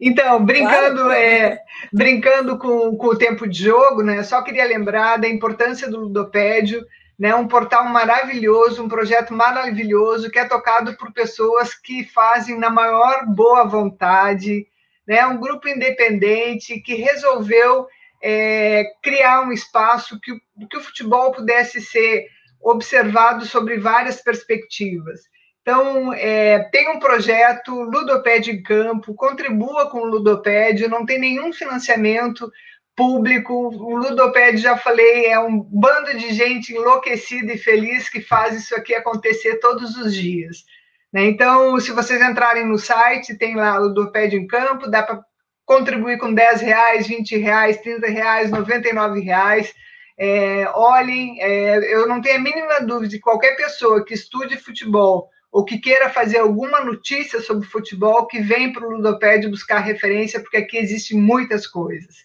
Então, 0.00 0.44
brincando, 0.44 1.02
claro. 1.02 1.12
é, 1.14 1.58
brincando 1.92 2.56
com, 2.56 2.96
com 2.96 3.06
o 3.08 3.18
tempo 3.18 3.48
de 3.48 3.64
jogo, 3.64 4.04
né? 4.04 4.22
Só 4.22 4.40
queria 4.40 4.66
lembrar 4.66 5.16
da 5.16 5.28
importância 5.28 5.90
do 5.90 5.98
Ludopédio, 5.98 6.86
né? 7.20 7.34
Um 7.34 7.46
portal 7.46 7.84
maravilhoso, 7.84 8.82
um 8.82 8.88
projeto 8.88 9.34
maravilhoso 9.34 10.30
que 10.30 10.38
é 10.38 10.46
tocado 10.46 10.96
por 10.96 11.12
pessoas 11.12 11.74
que 11.74 12.02
fazem 12.02 12.58
na 12.58 12.70
maior 12.70 13.26
boa 13.26 13.64
vontade, 13.64 14.66
né? 15.06 15.26
Um 15.26 15.36
grupo 15.36 15.68
independente 15.68 16.80
que 16.80 16.94
resolveu 16.94 17.86
é, 18.22 18.84
criar 19.02 19.42
um 19.42 19.52
espaço 19.52 20.18
que, 20.18 20.32
que 20.66 20.76
o 20.78 20.80
futebol 20.80 21.30
pudesse 21.30 21.82
ser 21.82 22.26
observado 22.58 23.44
sobre 23.44 23.76
várias 23.78 24.22
perspectivas. 24.22 25.20
Então, 25.60 26.14
é, 26.14 26.70
tem 26.70 26.88
um 26.88 26.98
projeto 26.98 27.74
Ludopédio 27.82 28.54
em 28.54 28.62
Campo, 28.62 29.14
contribua 29.14 29.90
com 29.90 29.98
o 29.98 30.06
Ludopédio, 30.06 30.88
não 30.88 31.04
tem 31.04 31.18
nenhum 31.18 31.52
financiamento 31.52 32.50
público. 32.96 33.54
O 33.54 33.96
Ludopédio, 33.96 34.60
já 34.60 34.76
falei, 34.76 35.26
é 35.26 35.38
um 35.38 35.60
bando 35.60 36.16
de 36.16 36.32
gente 36.32 36.72
enlouquecida 36.72 37.52
e 37.52 37.58
feliz 37.58 38.08
que 38.08 38.20
faz 38.20 38.56
isso 38.56 38.74
aqui 38.74 38.94
acontecer 38.94 39.56
todos 39.56 39.96
os 39.96 40.14
dias. 40.14 40.64
Né? 41.12 41.24
Então, 41.24 41.78
se 41.80 41.92
vocês 41.92 42.20
entrarem 42.20 42.66
no 42.66 42.78
site, 42.78 43.36
tem 43.36 43.56
lá 43.56 43.78
o 43.78 43.84
Ludopédio 43.84 44.38
em 44.38 44.46
Campo, 44.46 44.88
dá 44.88 45.02
para 45.02 45.22
contribuir 45.64 46.18
com 46.18 46.32
10 46.32 46.60
reais, 46.60 47.06
20 47.06 47.36
reais, 47.36 47.80
30 47.80 48.06
reais, 48.08 48.50
99 48.50 49.20
reais. 49.20 49.74
É, 50.18 50.68
olhem, 50.74 51.40
é, 51.40 51.94
eu 51.94 52.06
não 52.06 52.20
tenho 52.20 52.36
a 52.36 52.42
mínima 52.42 52.80
dúvida 52.80 53.08
de 53.08 53.20
qualquer 53.20 53.56
pessoa 53.56 54.04
que 54.04 54.12
estude 54.12 54.56
futebol 54.56 55.30
ou 55.50 55.64
que 55.64 55.78
queira 55.78 56.10
fazer 56.10 56.38
alguma 56.38 56.80
notícia 56.80 57.40
sobre 57.40 57.66
futebol, 57.66 58.26
que 58.26 58.40
vem 58.40 58.72
para 58.72 58.86
o 58.86 58.90
Ludopédio 58.90 59.50
buscar 59.50 59.80
referência, 59.80 60.38
porque 60.40 60.58
aqui 60.58 60.76
existem 60.76 61.18
muitas 61.18 61.66
coisas. 61.66 62.24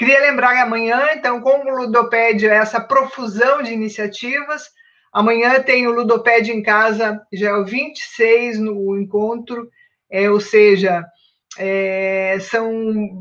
Queria 0.00 0.18
lembrar 0.18 0.54
que 0.54 0.60
amanhã, 0.60 1.10
então, 1.12 1.42
como 1.42 1.70
o 1.70 1.76
Ludopédio 1.76 2.48
é 2.48 2.56
essa 2.56 2.80
profusão 2.80 3.62
de 3.62 3.74
iniciativas, 3.74 4.70
amanhã 5.12 5.60
tem 5.60 5.86
o 5.86 5.92
Ludopédio 5.92 6.54
em 6.54 6.62
casa, 6.62 7.20
já 7.30 7.50
é 7.50 7.52
o 7.52 7.66
26 7.66 8.58
no 8.60 8.98
encontro, 8.98 9.68
é, 10.10 10.30
ou 10.30 10.40
seja, 10.40 11.04
é, 11.58 12.38
são 12.40 12.72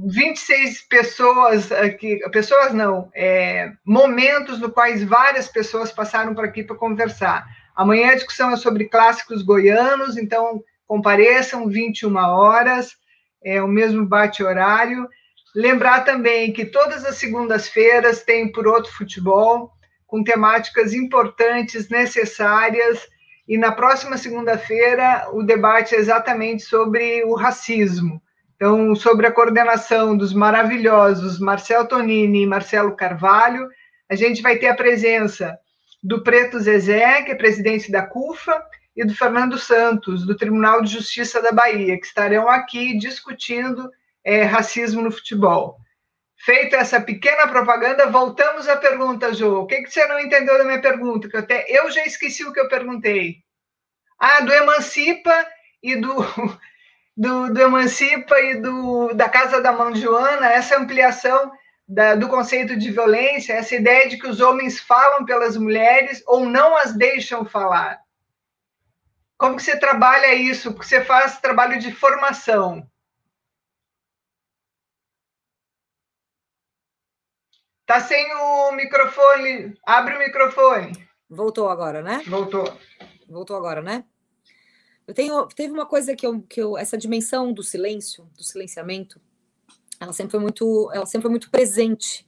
26 0.08 0.88
pessoas 0.88 1.70
aqui, 1.70 2.18
pessoas 2.32 2.74
não, 2.74 3.12
é, 3.14 3.74
momentos 3.86 4.58
no 4.58 4.72
quais 4.72 5.04
várias 5.04 5.50
pessoas 5.50 5.92
passaram 5.92 6.34
por 6.34 6.46
aqui 6.46 6.64
para 6.64 6.78
conversar. 6.78 7.46
Amanhã 7.76 8.12
a 8.12 8.16
discussão 8.16 8.52
é 8.52 8.56
sobre 8.56 8.88
clássicos 8.88 9.42
goianos, 9.42 10.16
então 10.16 10.64
compareçam 10.88 11.68
21 11.68 12.16
horas, 12.16 12.96
é 13.44 13.62
o 13.62 13.68
mesmo 13.68 14.06
bate-horário. 14.06 15.10
Lembrar 15.56 16.02
também 16.02 16.54
que 16.54 16.66
todas 16.66 17.04
as 17.06 17.16
segundas-feiras 17.16 18.24
tem 18.24 18.52
Por 18.52 18.68
Outro 18.68 18.92
Futebol, 18.94 19.72
com 20.06 20.24
temáticas 20.24 20.94
importantes, 20.94 21.90
necessárias, 21.90 23.08
e 23.48 23.58
na 23.58 23.72
próxima 23.72 24.18
segunda-feira 24.18 25.28
o 25.34 25.42
debate 25.42 25.96
é 25.96 25.98
exatamente 25.98 26.64
sobre 26.64 27.24
o 27.24 27.34
racismo. 27.34 28.22
Então, 28.56 28.94
sobre 28.94 29.26
a 29.26 29.32
coordenação 29.32 30.16
dos 30.16 30.34
maravilhosos 30.34 31.40
Marcel 31.40 31.88
Tonini 31.88 32.44
e 32.44 32.48
Marcelo 32.48 32.96
Carvalho, 32.96 33.68
a 34.10 34.16
gente 34.16 34.42
vai 34.42 34.58
ter 34.58 34.68
a 34.68 34.76
presença 34.76 35.58
do 36.04 36.24
Preto 36.24 36.60
Zezé, 36.60 37.22
que 37.24 37.32
é 37.32 37.36
presidente 37.36 37.92
da 37.92 38.02
CUFA, 38.02 38.62
e 38.96 39.06
do 39.06 39.16
Fernando 39.16 39.58
Santos, 39.58 40.26
do 40.26 40.36
Tribunal 40.36 40.82
de 40.82 40.92
Justiça 40.92 41.42
da 41.42 41.52
Bahia, 41.52 41.98
que 41.98 42.06
estarão 42.06 42.50
aqui 42.50 42.98
discutindo 42.98 43.90
é, 44.24 44.44
racismo 44.44 45.02
no 45.02 45.12
futebol. 45.12 45.78
Feita 46.38 46.78
essa 46.78 47.02
pequena 47.02 47.48
propaganda, 47.48 48.08
voltamos 48.10 48.68
à 48.68 48.78
pergunta, 48.78 49.34
Jô. 49.34 49.62
O 49.62 49.68
que, 49.68 49.82
que 49.82 49.92
você 49.92 50.06
não 50.08 50.20
entendeu 50.20 50.58
da 50.58 50.64
minha 50.64 50.82
pergunta? 50.82 51.28
Que 51.28 51.36
eu, 51.36 51.40
até, 51.42 51.66
eu 51.68 51.92
já 51.92 52.06
esqueci 52.06 52.46
o 52.46 52.54
que 52.54 52.60
eu 52.60 52.70
perguntei. 52.70 53.38
Ah, 54.18 54.42
do 54.42 54.54
Emancipa 54.54 55.48
e 55.84 55.96
do, 55.96 56.16
do, 57.16 57.54
do 57.54 57.62
Emancipa 57.62 58.40
e 58.40 58.56
do, 58.56 59.14
da 59.14 59.28
Casa 59.28 59.62
da 59.62 59.74
Mão 59.74 59.94
Joana, 59.94 60.52
essa 60.52 60.78
ampliação 60.78 61.52
da, 61.90 62.16
do 62.16 62.30
conceito 62.30 62.78
de 62.78 62.92
violência, 62.92 63.54
essa 63.54 63.76
ideia 63.76 64.08
de 64.08 64.18
que 64.18 64.28
os 64.28 64.40
homens 64.40 64.80
falam 64.80 65.26
pelas 65.26 65.58
mulheres 65.58 66.24
ou 66.28 66.46
não 66.46 66.78
as 66.78 66.94
deixam 66.94 67.44
falar. 67.44 68.00
Como 69.38 69.56
que 69.56 69.64
você 69.64 69.78
trabalha 69.78 70.36
isso? 70.36 70.72
Porque 70.72 70.88
você 70.88 71.04
faz 71.04 71.40
trabalho 71.40 71.80
de 71.80 71.92
formação. 71.92 72.88
Tá 77.90 78.02
sem 78.02 78.32
o 78.36 78.72
microfone. 78.74 79.74
Abre 79.84 80.16
o 80.16 80.20
microfone. 80.20 80.92
Voltou 81.28 81.70
agora, 81.70 82.04
né? 82.04 82.22
Voltou. 82.28 82.72
Voltou 83.28 83.56
agora, 83.58 83.82
né? 83.82 84.06
Eu 85.08 85.14
tenho, 85.16 85.48
teve 85.48 85.74
uma 85.74 85.88
coisa 85.88 86.16
que 86.16 86.24
eu, 86.24 86.40
que 86.44 86.62
eu, 86.62 86.78
essa 86.78 86.96
dimensão 86.96 87.52
do 87.52 87.64
silêncio, 87.64 88.30
do 88.38 88.44
silenciamento, 88.44 89.20
ela 90.00 90.14
sempre 90.14 90.30
foi 90.30 90.40
muito, 90.40 90.92
ela 90.94 91.08
sempre 91.08 91.24
foi 91.24 91.32
muito 91.32 91.50
presente 91.50 92.28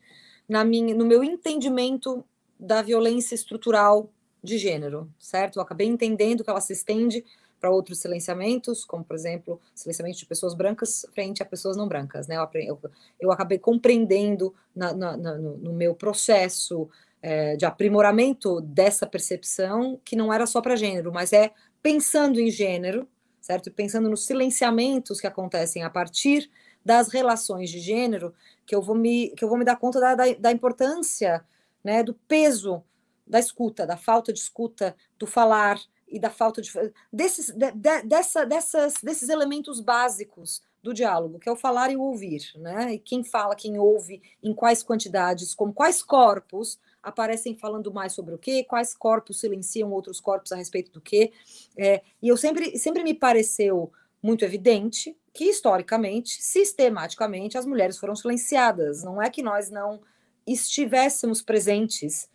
na 0.50 0.66
minha, 0.66 0.96
no 0.96 1.06
meu 1.06 1.24
entendimento 1.24 2.26
da 2.60 2.82
violência 2.82 3.36
estrutural 3.36 4.12
de 4.44 4.58
gênero, 4.58 5.14
certo? 5.20 5.58
Eu 5.58 5.62
acabei 5.62 5.86
entendendo 5.86 6.44
que 6.44 6.50
ela 6.50 6.60
se 6.60 6.74
estende 6.74 7.24
para 7.62 7.70
outros 7.70 8.00
silenciamentos, 8.00 8.84
como, 8.84 9.04
por 9.04 9.16
exemplo, 9.16 9.62
silenciamento 9.76 10.18
de 10.18 10.26
pessoas 10.26 10.56
brancas 10.56 11.06
frente 11.14 11.44
a 11.44 11.46
pessoas 11.46 11.78
não 11.78 11.88
brancas, 11.88 12.28
né? 12.28 12.36
Eu, 12.36 12.50
eu, 12.56 12.80
eu 13.20 13.32
acabei 13.32 13.60
compreendendo 13.60 14.54
na, 14.76 14.92
na, 14.92 15.16
na, 15.16 15.38
no 15.38 15.72
meu 15.72 15.94
processo 15.94 16.90
é, 17.22 17.56
de 17.56 17.64
aprimoramento 17.64 18.60
dessa 18.62 19.06
percepção 19.06 20.02
que 20.04 20.16
não 20.16 20.34
era 20.34 20.48
só 20.48 20.60
para 20.60 20.76
gênero, 20.76 21.14
mas 21.14 21.32
é 21.32 21.52
pensando 21.84 22.40
em 22.40 22.50
gênero, 22.50 23.08
certo? 23.40 23.70
Pensando 23.72 24.10
nos 24.10 24.26
silenciamentos 24.26 25.22
que 25.22 25.28
acontecem 25.28 25.84
a 25.84 25.90
partir 25.90 26.50
das 26.84 27.10
relações 27.10 27.70
de 27.70 27.80
gênero 27.80 28.34
que 28.66 28.74
eu 28.74 28.82
vou 28.82 28.96
me, 28.96 29.30
que 29.36 29.44
eu 29.44 29.50
vou 29.50 29.58
me 29.58 29.66
dar 29.66 29.76
conta 29.76 30.00
da, 30.00 30.16
da, 30.16 30.34
da 30.34 30.52
importância, 30.52 31.46
né, 31.84 32.02
do 32.02 32.16
peso 32.28 32.84
da 33.26 33.40
escuta, 33.40 33.86
da 33.86 33.96
falta 33.96 34.34
de 34.34 34.40
escuta, 34.40 34.96
do 35.18 35.28
falar 35.28 35.80
e 36.12 36.20
da 36.20 36.30
falta 36.30 36.62
de 36.62 36.72
desses, 37.12 37.50
de, 37.50 37.72
de, 37.72 38.02
dessa, 38.04 38.46
dessas, 38.46 38.96
desses 39.02 39.30
elementos 39.30 39.80
básicos 39.80 40.62
do 40.84 40.94
diálogo, 40.94 41.40
que 41.40 41.48
é 41.48 41.52
o 41.52 41.56
falar 41.56 41.92
e 41.92 41.96
o 41.96 42.02
ouvir, 42.02 42.52
né? 42.56 42.94
E 42.94 43.00
quem 43.00 43.24
fala, 43.24 43.56
quem 43.56 43.78
ouve, 43.78 44.22
em 44.44 44.54
quais 44.54 44.84
quantidades, 44.84 45.54
com 45.54 45.72
quais 45.72 46.04
corpos 46.04 46.80
aparecem 47.02 47.56
falando 47.56 47.92
mais 47.94 48.14
sobre 48.14 48.34
o 48.34 48.38
quê, 48.38 48.64
quais 48.64 48.94
corpos 48.94 49.40
silenciam 49.40 49.92
outros 49.92 50.20
corpos 50.20 50.52
a 50.52 50.56
respeito 50.56 50.92
do 50.92 51.02
quê. 51.02 51.32
É, 51.78 52.02
e 52.22 52.28
eu 52.28 52.38
sempre, 52.38 52.78
sempre 52.78 53.04
me 53.04 53.14
pareceu 53.14 53.92
muito 54.22 54.46
evidente 54.46 55.18
que, 55.34 55.46
historicamente, 55.46 56.42
sistematicamente, 56.42 57.58
as 57.58 57.66
mulheres 57.66 57.98
foram 57.98 58.16
silenciadas. 58.16 59.04
Não 59.04 59.22
é 59.22 59.30
que 59.30 59.42
nós 59.42 59.70
não 59.70 60.02
estivéssemos 60.46 61.42
presentes, 61.42 62.30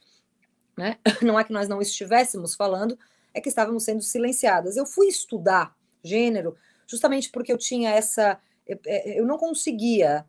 né? 0.77 0.99
não 1.23 1.39
é 1.39 1.45
que 1.45 1.53
nós 1.53 1.69
não 1.69 1.81
estivéssemos 1.81 2.55
falando, 2.55 2.99
é 3.37 3.41
que 3.41 3.51
estávamos 3.51 3.85
sendo 3.85 4.01
silenciadas. 4.01 4.79
Eu 4.79 4.87
fui 4.87 5.09
estudar 5.09 5.77
gênero 6.03 6.57
justamente 6.87 7.31
porque 7.31 7.53
eu 7.53 7.59
tinha 7.59 7.91
essa. 7.91 8.41
Eu 9.05 9.27
não 9.27 9.37
conseguia 9.37 10.25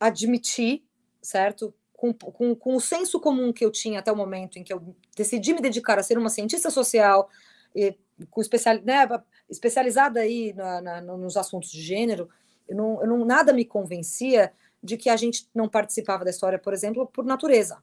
admitir, 0.00 0.82
certo? 1.20 1.74
Com, 1.92 2.14
com, 2.14 2.54
com 2.54 2.74
o 2.74 2.80
senso 2.80 3.20
comum 3.20 3.52
que 3.52 3.62
eu 3.62 3.70
tinha 3.70 3.98
até 3.98 4.10
o 4.10 4.16
momento 4.16 4.58
em 4.58 4.64
que 4.64 4.72
eu 4.72 4.96
decidi 5.14 5.52
me 5.52 5.60
dedicar 5.60 5.98
a 5.98 6.02
ser 6.02 6.16
uma 6.16 6.30
cientista 6.30 6.70
social, 6.70 7.28
e, 7.76 7.94
com 8.30 8.40
especial, 8.40 8.80
né, 8.82 9.06
especializada 9.48 10.20
aí 10.20 10.54
na, 10.54 10.80
na, 10.80 11.00
nos 11.02 11.36
assuntos 11.36 11.70
de 11.70 11.82
gênero, 11.82 12.30
eu 12.66 12.74
não, 12.74 13.02
eu 13.02 13.06
não, 13.06 13.24
nada 13.26 13.52
me 13.52 13.66
convencia 13.66 14.50
de 14.82 14.96
que 14.96 15.10
a 15.10 15.16
gente 15.16 15.46
não 15.54 15.68
participava 15.68 16.24
da 16.24 16.30
história, 16.30 16.58
por 16.58 16.72
exemplo, 16.72 17.06
por 17.06 17.26
natureza. 17.26 17.82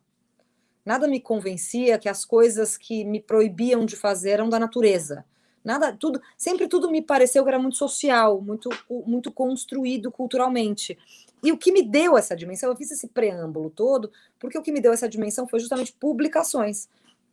Nada 0.87 1.05
me 1.05 1.19
convencia 1.19 1.99
que 1.99 2.07
as 2.07 2.23
coisas 2.23 2.77
que 2.77 3.03
me 3.03 3.19
proibiam 3.19 3.85
de 3.85 3.97
fazer 3.97 4.29
eram 4.29 4.47
da 4.47 4.57
natureza. 4.57 5.25
Nada, 5.61 5.91
tudo, 5.91 6.21
sempre 6.37 6.65
tudo 6.65 6.89
me 6.89 7.01
pareceu 7.01 7.43
que 7.43 7.49
era 7.49 7.59
muito 7.59 7.75
social, 7.75 8.39
muito, 8.39 8.69
muito 9.05 9.29
construído 9.29 10.09
culturalmente. 10.09 10.97
E 11.43 11.51
o 11.51 11.57
que 11.57 11.73
me 11.73 11.83
deu 11.83 12.17
essa 12.17 12.37
dimensão, 12.37 12.69
eu 12.69 12.75
fiz 12.77 12.89
esse 12.89 13.09
preâmbulo 13.09 13.69
todo, 13.69 14.09
porque 14.39 14.57
o 14.57 14.61
que 14.61 14.71
me 14.71 14.79
deu 14.79 14.93
essa 14.93 15.09
dimensão 15.09 15.45
foi 15.45 15.59
justamente 15.59 15.91
publicações, 15.91 16.87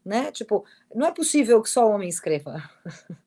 né? 0.05 0.33
Tipo, 0.33 0.65
não 0.93 1.07
é 1.07 1.13
possível 1.13 1.63
que 1.63 1.71
só 1.71 1.89
homem 1.89 2.09
escreva. 2.09 2.61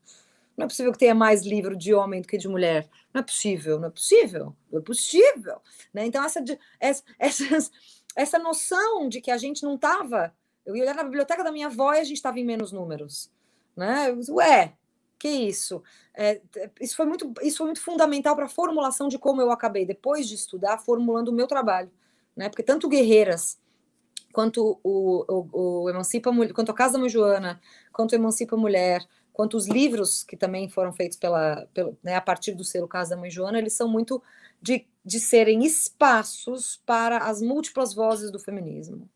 Não 0.57 0.65
é 0.65 0.67
possível 0.67 0.91
que 0.91 0.97
tenha 0.97 1.13
mais 1.13 1.43
livro 1.43 1.78
de 1.78 1.93
homem 1.93 2.19
do 2.19 2.28
que 2.28 2.36
de 2.36 2.47
mulher. 2.47 2.89
Não 3.13 3.21
é 3.21 3.23
possível, 3.23 3.80
não 3.80 3.89
é 3.89 3.91
possível, 3.91 4.55
não 4.71 4.80
é 4.80 4.82
possível. 4.82 5.61
Né? 5.93 6.07
Então, 6.07 6.25
essa, 6.25 6.43
essa, 6.80 7.03
essa, 7.19 7.71
essa 8.18 8.39
noção 8.39 9.07
de 9.07 9.22
que 9.22 9.30
a 9.30 9.38
gente 9.38 9.61
não 9.63 9.76
estava. 9.76 10.34
Eu 10.65 10.76
ia 10.76 10.91
na 10.91 11.03
biblioteca 11.03 11.43
da 11.43 11.51
minha 11.51 11.68
avó 11.68 11.93
e 11.93 11.99
a 11.99 12.03
gente 12.03 12.18
estava 12.18 12.39
em 12.39 12.43
menos 12.43 12.72
números. 12.72 13.32
Né? 13.76 14.07
Ué, 14.30 14.74
que 15.20 15.30
isso? 15.30 15.84
É, 16.15 16.41
isso, 16.82 16.95
foi 16.95 17.05
muito, 17.05 17.32
isso 17.43 17.57
foi 17.57 17.68
muito 17.68 17.80
fundamental 17.80 18.36
para 18.36 18.45
a 18.45 18.49
formulação 18.49 19.07
de 19.07 19.20
como 19.20 19.39
eu 19.39 19.51
acabei, 19.51 19.86
depois 19.86 20.28
de 20.28 20.34
estudar, 20.34 20.80
formulando 20.80 21.30
o 21.30 21.34
meu 21.34 21.45
trabalho. 21.45 21.91
Né? 22.36 22.49
Porque 22.49 22.63
tanto 22.63 22.89
Guerreiras, 22.89 23.59
quanto 24.34 24.80
o, 24.84 25.24
o, 25.28 25.84
o 25.84 25.89
Emancipa 25.89 26.32
quanto 26.55 26.72
a 26.72 26.76
Casa 26.76 26.93
da 26.93 26.99
Mãe 26.99 27.09
Joana, 27.09 27.61
quanto 27.93 28.15
Emancipa 28.15 28.57
Mulher, 28.57 29.05
quanto 29.32 29.55
os 29.55 29.68
livros 29.68 30.24
que 30.24 30.36
também 30.36 30.68
foram 30.68 30.91
feitos 30.91 31.20
pela, 31.20 31.68
pela 31.72 31.95
né, 32.01 32.15
a 32.15 32.22
partir 32.22 32.53
do 32.53 32.63
selo 32.63 32.88
Casa 32.88 33.11
da 33.11 33.22
Mãe 33.22 33.30
Joana, 33.30 33.59
eles 33.59 33.74
são 33.74 33.88
muito 33.88 34.22
de, 34.62 34.86
de 35.03 35.20
serem 35.20 35.66
espaços 35.66 36.82
para 36.86 37.20
as 37.20 37.41
múltiplas 37.41 37.93
vozes 37.93 38.32
do 38.32 38.39
feminismo. 38.39 39.10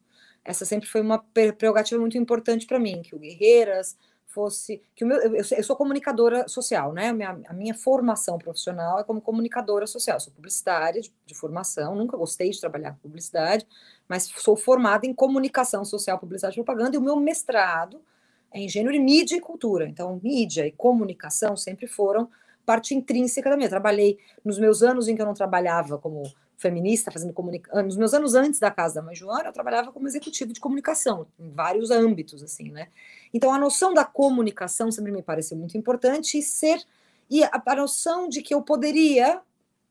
Essa 0.44 0.66
sempre 0.66 0.88
foi 0.88 1.02
uma 1.02 1.20
prerrogativa 1.20 2.00
muito 2.00 2.18
importante 2.18 2.66
para 2.66 2.80
mim, 2.80 3.02
que 3.02 3.16
o 3.16 3.20
Guerreiras, 3.20 3.96
fosse 4.32 4.82
que 4.96 5.04
o 5.04 5.08
meu 5.08 5.20
eu, 5.20 5.36
eu 5.36 5.64
sou 5.64 5.76
comunicadora 5.76 6.48
social, 6.48 6.94
né? 6.94 7.10
A 7.10 7.14
minha, 7.14 7.39
a 7.48 7.54
minha, 7.54 7.76
formação 7.76 8.38
profissional 8.38 9.00
é 9.00 9.04
como 9.04 9.22
comunicadora 9.22 9.86
social. 9.86 10.20
Sou 10.20 10.34
publicitária 10.34 11.02
de, 11.02 11.14
de, 11.26 11.36
formação, 11.36 11.96
nunca 11.96 12.18
gostei 12.18 12.50
de 12.50 12.60
trabalhar 12.60 12.94
com 12.94 13.00
publicidade, 13.00 13.68
mas 14.08 14.24
sou 14.38 14.56
formada 14.56 15.06
em 15.06 15.14
comunicação 15.14 15.84
social, 15.86 16.18
publicidade 16.18 16.56
e 16.60 16.64
propaganda, 16.64 16.96
e 16.96 17.00
o 17.00 17.02
meu 17.02 17.18
mestrado 17.18 18.02
é 18.52 18.60
em 18.60 18.70
gênero 18.70 18.94
de 18.94 19.00
mídia 19.00 19.36
e 19.36 19.42
cultura. 19.42 19.88
Então, 19.88 20.20
mídia 20.24 20.66
e 20.66 20.72
comunicação 20.72 21.56
sempre 21.56 21.88
foram 21.88 22.30
parte 22.66 22.93
intrínseca 22.95 23.49
da 23.49 23.57
minha. 23.57 23.70
Trabalhei 23.70 24.18
nos 24.43 24.57
meus 24.59 24.82
anos 24.82 25.07
em 25.07 25.16
que 25.16 25.22
eu 25.22 25.26
não 25.26 25.34
trabalhava 25.34 25.97
como 25.97 26.24
feminista, 26.62 27.12
fazendo 27.12 27.34
comunicação. 27.34 27.84
Nos 27.84 27.97
meus 27.97 28.14
anos 28.14 28.36
antes 28.36 28.59
da 28.59 28.70
casa 28.70 28.95
da 28.95 29.01
mãe 29.01 29.16
Joana, 29.16 29.49
eu 29.49 29.53
trabalhava 29.53 29.91
como 29.91 30.07
executivo 30.07 30.53
de 30.53 30.59
comunicação, 30.59 31.26
em 31.39 31.49
vários 31.49 31.89
âmbitos, 31.89 32.43
assim, 32.43 32.70
né? 32.70 32.88
Então, 33.34 33.51
a 33.51 33.57
noção 33.57 33.93
da 33.93 34.05
comunicação 34.05 34.91
sempre 34.91 35.12
me 35.12 35.24
pareceu 35.24 35.57
muito 35.57 35.78
importante 35.78 36.38
e 36.38 36.43
ser. 36.43 36.80
E 37.30 37.43
a, 37.43 37.62
a 37.66 37.76
noção 37.76 38.30
de 38.30 38.41
que 38.41 38.53
eu 38.53 38.62
poderia, 38.62 39.41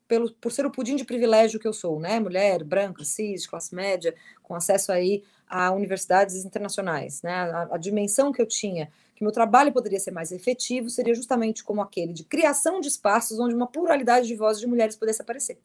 pelo, 0.06 0.32
por 0.34 0.52
ser 0.52 0.64
o 0.64 0.70
pudim 0.70 0.94
de 0.94 1.04
privilégio 1.04 1.58
que 1.58 1.66
eu 1.66 1.72
sou, 1.72 1.98
né? 1.98 2.20
Mulher, 2.20 2.62
branca, 2.62 3.04
cis, 3.04 3.46
classe 3.46 3.74
média, 3.74 4.14
com 4.42 4.54
acesso 4.54 4.92
aí 4.92 5.24
a 5.50 5.72
universidades 5.72 6.44
internacionais, 6.44 7.20
né? 7.22 7.32
A, 7.32 7.74
a 7.74 7.76
dimensão 7.76 8.32
que 8.32 8.40
eu 8.40 8.46
tinha 8.46 8.90
que 9.20 9.24
meu 9.24 9.32
trabalho 9.32 9.70
poderia 9.70 10.00
ser 10.00 10.12
mais 10.12 10.32
efetivo 10.32 10.88
seria 10.88 11.14
justamente 11.14 11.62
como 11.62 11.82
aquele 11.82 12.10
de 12.10 12.24
criação 12.24 12.80
de 12.80 12.88
espaços 12.88 13.38
onde 13.38 13.54
uma 13.54 13.66
pluralidade 13.66 14.26
de 14.26 14.34
vozes 14.34 14.62
de 14.62 14.66
mulheres 14.66 14.96
pudesse 14.96 15.20
aparecer. 15.20 15.58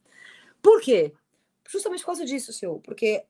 Por 0.60 0.82
quê? 0.82 1.14
Justamente 1.66 2.00
por 2.00 2.06
causa 2.06 2.26
disso, 2.26 2.52
senhor, 2.52 2.80
porque 2.80 3.24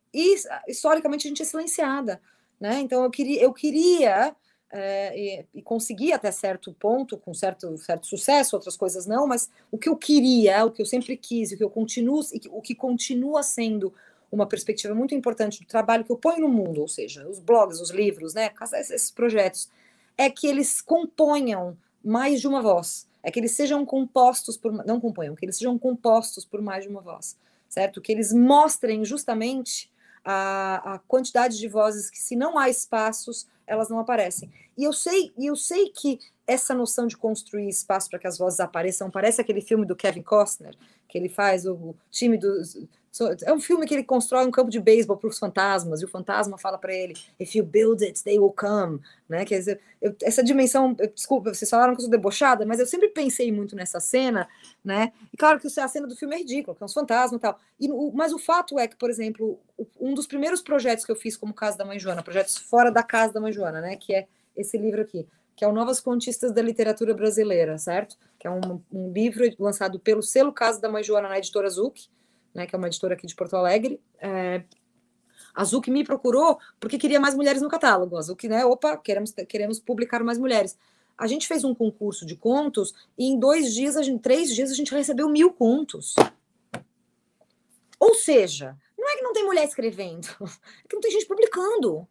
historicamente 0.66 1.26
a 1.26 1.28
gente 1.28 1.42
é 1.42 1.44
silenciada, 1.44 2.20
né? 2.58 2.80
Então 2.80 3.04
eu 3.04 3.10
queria, 3.10 3.40
eu 3.40 3.52
queria 3.52 4.34
é, 4.72 5.16
e, 5.16 5.46
e 5.54 5.62
consegui 5.62 6.12
até 6.12 6.32
certo 6.32 6.74
ponto, 6.74 7.16
com 7.16 7.32
certo, 7.32 7.78
certo 7.78 8.08
sucesso, 8.08 8.56
outras 8.56 8.76
coisas 8.76 9.06
não, 9.06 9.28
mas 9.28 9.48
o 9.70 9.78
que 9.78 9.88
eu 9.88 9.96
queria, 9.96 10.64
o 10.64 10.72
que 10.72 10.82
eu 10.82 10.86
sempre 10.86 11.16
quis, 11.16 11.52
o 11.52 11.56
que 11.56 11.62
eu 11.62 11.70
continuo, 11.70 12.20
o 12.50 12.60
que 12.60 12.74
continua 12.74 13.44
sendo 13.44 13.94
uma 14.30 14.46
perspectiva 14.46 14.94
muito 14.94 15.14
importante 15.14 15.60
do 15.60 15.66
trabalho 15.66 16.04
que 16.04 16.12
eu 16.12 16.16
ponho 16.16 16.40
no 16.40 16.48
mundo, 16.48 16.80
ou 16.80 16.88
seja, 16.88 17.26
os 17.28 17.38
blogs, 17.38 17.80
os 17.80 17.90
livros, 17.90 18.34
né, 18.34 18.50
esses 18.74 19.10
projetos, 19.10 19.68
é 20.16 20.28
que 20.30 20.46
eles 20.46 20.80
componham 20.80 21.76
mais 22.02 22.40
de 22.40 22.48
uma 22.48 22.62
voz 22.62 23.06
é 23.26 23.30
que 23.32 23.40
eles 23.40 23.50
sejam 23.50 23.84
compostos 23.84 24.56
por 24.56 24.72
não 24.86 25.00
componham, 25.00 25.34
que 25.34 25.44
eles 25.44 25.58
sejam 25.58 25.76
compostos 25.76 26.44
por 26.44 26.62
mais 26.62 26.84
de 26.84 26.88
uma 26.88 27.00
voz, 27.00 27.36
certo? 27.68 28.00
Que 28.00 28.12
eles 28.12 28.32
mostrem 28.32 29.04
justamente 29.04 29.90
a, 30.24 30.94
a 30.94 30.98
quantidade 31.00 31.58
de 31.58 31.66
vozes 31.66 32.08
que, 32.08 32.20
se 32.20 32.36
não 32.36 32.56
há 32.56 32.70
espaços, 32.70 33.48
elas 33.66 33.88
não 33.88 33.98
aparecem. 33.98 34.48
E 34.78 34.84
eu 34.84 34.92
sei, 34.92 35.32
e 35.36 35.46
eu 35.46 35.56
sei 35.56 35.88
que 35.88 36.20
essa 36.46 36.72
noção 36.72 37.08
de 37.08 37.16
construir 37.16 37.68
espaço 37.68 38.08
para 38.08 38.20
que 38.20 38.28
as 38.28 38.38
vozes 38.38 38.60
apareçam 38.60 39.10
parece 39.10 39.40
aquele 39.40 39.60
filme 39.60 39.84
do 39.84 39.96
Kevin 39.96 40.22
Costner, 40.22 40.76
que 41.08 41.18
ele 41.18 41.28
faz 41.28 41.66
o 41.66 41.96
time 42.12 42.38
dos 42.38 42.78
é 43.42 43.52
um 43.52 43.60
filme 43.60 43.86
que 43.86 43.94
ele 43.94 44.04
constrói 44.04 44.46
um 44.46 44.50
campo 44.50 44.70
de 44.70 44.80
beisebol 44.80 45.16
para 45.16 45.28
os 45.28 45.38
fantasmas, 45.38 46.02
e 46.02 46.04
o 46.04 46.08
fantasma 46.08 46.58
fala 46.58 46.76
para 46.76 46.94
ele: 46.94 47.14
If 47.40 47.54
you 47.54 47.64
build 47.64 48.04
it, 48.04 48.22
they 48.22 48.38
will 48.38 48.52
come. 48.52 49.00
Né? 49.28 49.44
Quer 49.44 49.58
dizer, 49.58 49.80
eu, 50.00 50.14
essa 50.22 50.42
dimensão, 50.42 50.94
eu, 50.98 51.08
desculpa, 51.08 51.52
vocês 51.52 51.68
falaram 51.68 51.94
que 51.94 52.00
eu 52.00 52.02
sou 52.02 52.10
debochada, 52.10 52.66
mas 52.66 52.78
eu 52.78 52.86
sempre 52.86 53.08
pensei 53.08 53.50
muito 53.50 53.74
nessa 53.74 54.00
cena, 54.00 54.48
né? 54.84 55.12
E 55.32 55.36
claro 55.36 55.58
que 55.58 55.66
a 55.66 55.88
cena 55.88 56.06
do 56.06 56.14
filme 56.14 56.34
é 56.34 56.38
ridícula, 56.38 56.76
que 56.76 56.82
é 56.82 56.86
uns 56.86 56.92
fantasmas 56.92 57.38
e 57.38 57.42
tal. 57.42 57.58
E, 57.80 57.90
o, 57.90 58.12
mas 58.14 58.32
o 58.32 58.38
fato 58.38 58.78
é 58.78 58.86
que, 58.86 58.96
por 58.96 59.10
exemplo, 59.10 59.58
um 60.00 60.14
dos 60.14 60.26
primeiros 60.26 60.60
projetos 60.60 61.04
que 61.04 61.10
eu 61.10 61.16
fiz 61.16 61.36
como 61.36 61.54
Casa 61.54 61.78
da 61.78 61.84
Mãe 61.84 61.98
Joana, 61.98 62.22
projetos 62.22 62.56
fora 62.56 62.90
da 62.90 63.02
Casa 63.02 63.32
da 63.32 63.40
Mãe 63.40 63.52
Joana, 63.52 63.80
né? 63.80 63.96
Que 63.96 64.14
é 64.14 64.26
esse 64.56 64.76
livro 64.76 65.00
aqui, 65.02 65.26
que 65.54 65.64
é 65.64 65.68
o 65.68 65.72
Novas 65.72 66.00
Contistas 66.00 66.52
da 66.52 66.62
Literatura 66.62 67.14
Brasileira, 67.14 67.78
certo? 67.78 68.16
Que 68.38 68.46
é 68.46 68.50
um, 68.50 68.80
um 68.92 69.12
livro 69.12 69.44
lançado 69.58 69.98
pelo 69.98 70.22
selo 70.22 70.52
Casa 70.52 70.80
da 70.80 70.88
Mãe 70.88 71.02
Joana 71.02 71.28
na 71.28 71.38
editora 71.38 71.68
Zuc 71.70 72.08
né, 72.56 72.66
que 72.66 72.74
é 72.74 72.78
uma 72.78 72.86
editora 72.88 73.14
aqui 73.14 73.26
de 73.26 73.34
Porto 73.34 73.54
Alegre. 73.54 74.00
É, 74.18 74.64
a 75.54 75.62
Zuc 75.62 75.88
me 75.90 76.02
procurou 76.02 76.58
porque 76.80 76.98
queria 76.98 77.20
mais 77.20 77.34
mulheres 77.34 77.60
no 77.60 77.68
catálogo. 77.68 78.16
A 78.16 78.22
Zuc, 78.22 78.48
né, 78.48 78.64
opa, 78.64 78.96
queremos, 78.96 79.32
queremos 79.46 79.78
publicar 79.78 80.24
mais 80.24 80.38
mulheres. 80.38 80.76
A 81.18 81.26
gente 81.26 81.46
fez 81.46 81.64
um 81.64 81.74
concurso 81.74 82.24
de 82.24 82.34
contos 82.34 82.94
e 83.16 83.26
em 83.26 83.38
dois 83.38 83.74
dias, 83.74 83.96
em 83.96 84.18
três 84.18 84.54
dias, 84.54 84.70
a 84.70 84.74
gente 84.74 84.94
recebeu 84.94 85.28
mil 85.28 85.52
contos. 85.52 86.14
Ou 88.00 88.14
seja, 88.14 88.76
não 88.98 89.08
é 89.08 89.16
que 89.16 89.22
não 89.22 89.32
tem 89.32 89.44
mulher 89.44 89.64
escrevendo, 89.64 90.28
é 90.40 90.88
que 90.88 90.94
não 90.94 91.00
tem 91.00 91.10
gente 91.10 91.26
publicando, 91.26 92.08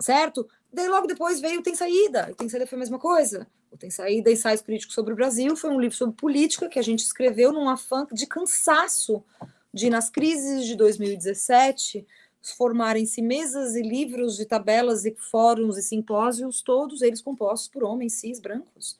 certo? 0.00 0.48
Daí 0.72 0.88
logo 0.88 1.06
depois 1.06 1.40
veio 1.40 1.62
Tem 1.62 1.74
Saída, 1.74 2.32
Tem 2.36 2.48
Saída 2.48 2.66
foi 2.66 2.76
a 2.76 2.80
mesma 2.80 2.98
coisa. 2.98 3.46
Tem 3.78 3.90
Saída, 3.90 4.30
Ensaios 4.30 4.60
Críticos 4.60 4.94
sobre 4.94 5.12
o 5.12 5.16
Brasil, 5.16 5.56
foi 5.56 5.70
um 5.70 5.80
livro 5.80 5.96
sobre 5.96 6.14
política 6.16 6.68
que 6.68 6.78
a 6.78 6.82
gente 6.82 7.00
escreveu 7.00 7.52
num 7.52 7.68
afã 7.68 8.06
de 8.12 8.26
cansaço 8.26 9.22
de, 9.72 9.88
nas 9.88 10.10
crises 10.10 10.66
de 10.66 10.76
2017, 10.76 12.06
formarem-se 12.56 13.22
mesas 13.22 13.74
e 13.74 13.82
livros 13.82 14.36
de 14.36 14.44
tabelas 14.44 15.04
e 15.04 15.14
fóruns 15.16 15.78
e 15.78 15.82
simpósios, 15.82 16.60
todos 16.60 17.00
eles 17.02 17.22
compostos 17.22 17.68
por 17.68 17.84
homens 17.84 18.14
cis 18.14 18.40
brancos. 18.40 18.98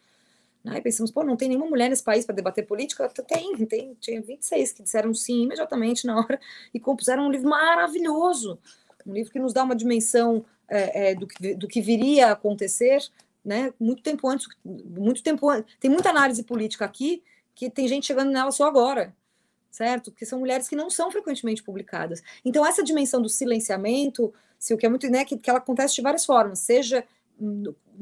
Né? 0.64 0.78
E 0.78 0.80
pensamos, 0.80 1.10
pô, 1.10 1.22
não 1.24 1.36
tem 1.36 1.48
nenhuma 1.48 1.68
mulher 1.68 1.90
nesse 1.90 2.04
país 2.04 2.24
para 2.24 2.34
debater 2.34 2.66
política? 2.66 3.08
Tem, 3.08 3.54
tem, 3.66 3.96
tinha 4.00 4.22
26 4.22 4.72
que 4.72 4.82
disseram 4.82 5.12
sim 5.12 5.42
imediatamente 5.42 6.06
na 6.06 6.18
hora 6.18 6.40
e 6.72 6.80
compuseram 6.80 7.26
um 7.26 7.30
livro 7.30 7.48
maravilhoso, 7.48 8.58
um 9.04 9.12
livro 9.12 9.32
que 9.32 9.40
nos 9.40 9.52
dá 9.52 9.64
uma 9.64 9.74
dimensão 9.74 10.44
é, 10.68 11.10
é, 11.10 11.14
do, 11.14 11.26
que, 11.26 11.54
do 11.54 11.66
que 11.66 11.80
viria 11.80 12.28
a 12.28 12.32
acontecer 12.32 13.02
né? 13.45 13.72
Muito 13.78 14.03
tempo 14.03 14.28
antes, 14.28 14.47
muito 14.64 15.22
tempo. 15.22 15.49
Tem 15.80 15.90
muita 15.90 16.11
análise 16.11 16.43
política 16.43 16.84
aqui 16.84 17.22
que 17.55 17.68
tem 17.68 17.86
gente 17.88 18.07
chegando 18.07 18.30
nela 18.30 18.51
só 18.51 18.66
agora, 18.66 19.14
certo? 19.70 20.11
Porque 20.11 20.24
são 20.24 20.38
mulheres 20.38 20.68
que 20.68 20.76
não 20.76 20.90
são 20.90 21.11
frequentemente 21.11 21.62
publicadas. 21.62 22.22
Então, 22.45 22.66
essa 22.66 22.82
dimensão 22.82 23.20
do 23.20 23.28
silenciamento, 23.28 24.32
se 24.59 24.72
o 24.72 24.78
que 24.78 24.86
é 24.86 24.88
muito, 24.88 25.09
né, 25.11 25.24
que, 25.24 25.36
que 25.36 25.51
ela 25.51 25.59
acontece 25.59 25.95
de 25.95 26.03
várias 26.03 26.24
formas, 26.24 26.61
seja 26.61 27.05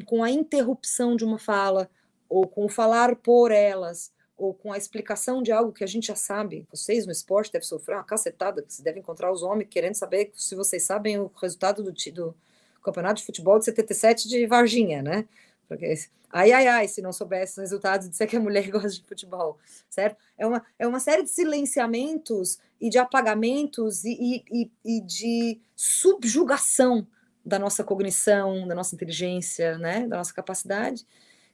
com 0.05 0.23
a 0.23 0.31
interrupção 0.31 1.17
de 1.17 1.25
uma 1.25 1.39
fala, 1.39 1.91
ou 2.29 2.47
com 2.47 2.67
o 2.67 2.69
falar 2.69 3.17
por 3.17 3.51
elas, 3.51 4.13
ou 4.37 4.55
com 4.55 4.73
a 4.73 4.79
explicação 4.79 5.43
de 5.43 5.53
algo 5.53 5.73
que 5.73 5.85
a 5.85 5.87
gente 5.87 6.07
já 6.07 6.17
sabe. 6.17 6.67
Vocês 6.71 7.05
no 7.05 7.13
esporte 7.13 7.53
devem 7.53 7.67
sofrer 7.67 7.97
uma 7.97 8.05
cacetada, 8.05 8.63
que 8.63 8.73
se 8.73 8.83
devem 8.83 9.01
encontrar 9.01 9.31
os 9.31 9.43
homens 9.43 9.69
querendo 9.71 9.95
saber 9.95 10.33
se 10.35 10.55
vocês 10.55 10.83
sabem 10.83 11.19
o 11.19 11.31
resultado 11.41 11.83
do, 11.83 11.93
do, 11.93 12.35
campeonato 12.83 13.21
de 13.21 13.27
futebol 13.27 13.59
de 13.59 13.65
77 13.67 14.29
de 14.29 14.47
Varginha, 14.47 15.03
né? 15.03 15.27
Porque, 15.69 15.95
ai, 16.31 16.53
ai, 16.53 16.67
ai, 16.67 16.89
se 16.89 17.01
não 17.01 17.13
soubesse 17.13 17.53
os 17.53 17.59
resultados, 17.59 18.09
dizer 18.09 18.27
que 18.27 18.37
a 18.37 18.41
mulher 18.41 18.69
gosta 18.71 18.89
de 18.89 19.05
futebol, 19.05 19.59
certo? 19.89 20.17
É 20.37 20.47
uma, 20.47 20.63
é 20.79 20.87
uma 20.87 21.01
série 21.01 21.23
de 21.23 21.31
silenciamentos 21.31 22.59
e 22.81 22.89
de 22.89 22.99
apagamentos 22.99 24.05
e, 24.05 24.43
e, 24.51 24.71
e 24.85 25.01
de 25.01 25.61
subjugação 25.77 27.07
da 27.45 27.59
nossa 27.59 27.85
cognição, 27.85 28.67
da 28.67 28.75
nossa 28.75 28.95
inteligência, 28.95 29.79
né? 29.79 30.07
Da 30.07 30.17
nossa 30.17 30.35
capacidade, 30.35 31.07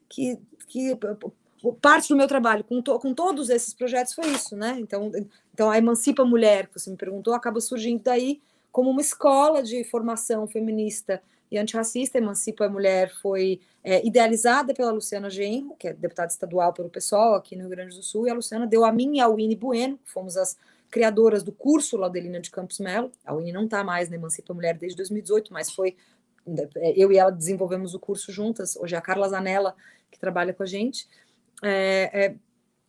que, 0.08 0.38
que 0.68 0.98
parte 1.80 2.08
do 2.08 2.16
meu 2.16 2.28
trabalho 2.28 2.64
com, 2.64 2.80
to, 2.82 2.98
com 2.98 3.14
todos 3.14 3.50
esses 3.50 3.74
projetos 3.74 4.14
foi 4.14 4.28
isso, 4.28 4.56
né? 4.56 4.76
Então, 4.78 5.10
então 5.52 5.70
a 5.70 5.78
Emancipa 5.78 6.24
Mulher, 6.24 6.68
que 6.68 6.78
você 6.78 6.90
me 6.90 6.96
perguntou, 6.96 7.34
acaba 7.34 7.60
surgindo 7.60 8.02
daí 8.02 8.40
como 8.76 8.90
uma 8.90 9.00
escola 9.00 9.62
de 9.62 9.82
formação 9.84 10.46
feminista 10.46 11.22
e 11.50 11.56
antirracista. 11.56 12.18
Emancipa 12.18 12.66
a 12.66 12.68
Mulher 12.68 13.10
foi 13.22 13.58
é, 13.82 14.06
idealizada 14.06 14.74
pela 14.74 14.92
Luciana 14.92 15.30
Genro, 15.30 15.74
que 15.78 15.88
é 15.88 15.94
deputada 15.94 16.30
estadual 16.30 16.74
pelo 16.74 16.90
PSOL 16.90 17.36
aqui 17.36 17.56
no 17.56 17.62
Rio 17.62 17.70
Grande 17.70 17.96
do 17.96 18.02
Sul, 18.02 18.26
e 18.26 18.30
a 18.30 18.34
Luciana 18.34 18.66
deu 18.66 18.84
a 18.84 18.92
mim 18.92 19.16
e 19.16 19.20
a 19.20 19.28
Winnie 19.28 19.56
Bueno, 19.56 19.96
que 19.96 20.10
fomos 20.10 20.36
as 20.36 20.58
criadoras 20.90 21.42
do 21.42 21.52
curso 21.52 21.96
Laudelina 21.96 22.38
de 22.38 22.50
Campos 22.50 22.78
Melo. 22.78 23.10
A 23.24 23.34
Winnie 23.34 23.50
não 23.50 23.64
está 23.64 23.82
mais 23.82 24.10
na 24.10 24.16
Emancipa 24.16 24.52
a 24.52 24.54
Mulher 24.54 24.76
desde 24.76 24.94
2018, 24.98 25.54
mas 25.54 25.70
foi 25.72 25.96
é, 26.76 26.92
eu 27.02 27.10
e 27.10 27.16
ela 27.16 27.30
desenvolvemos 27.30 27.94
o 27.94 27.98
curso 27.98 28.30
juntas. 28.30 28.76
Hoje 28.76 28.94
é 28.94 28.98
a 28.98 29.00
Carla 29.00 29.26
Zanella 29.26 29.74
que 30.10 30.18
trabalha 30.18 30.52
com 30.52 30.62
a 30.62 30.66
gente. 30.66 31.08
É, 31.64 32.36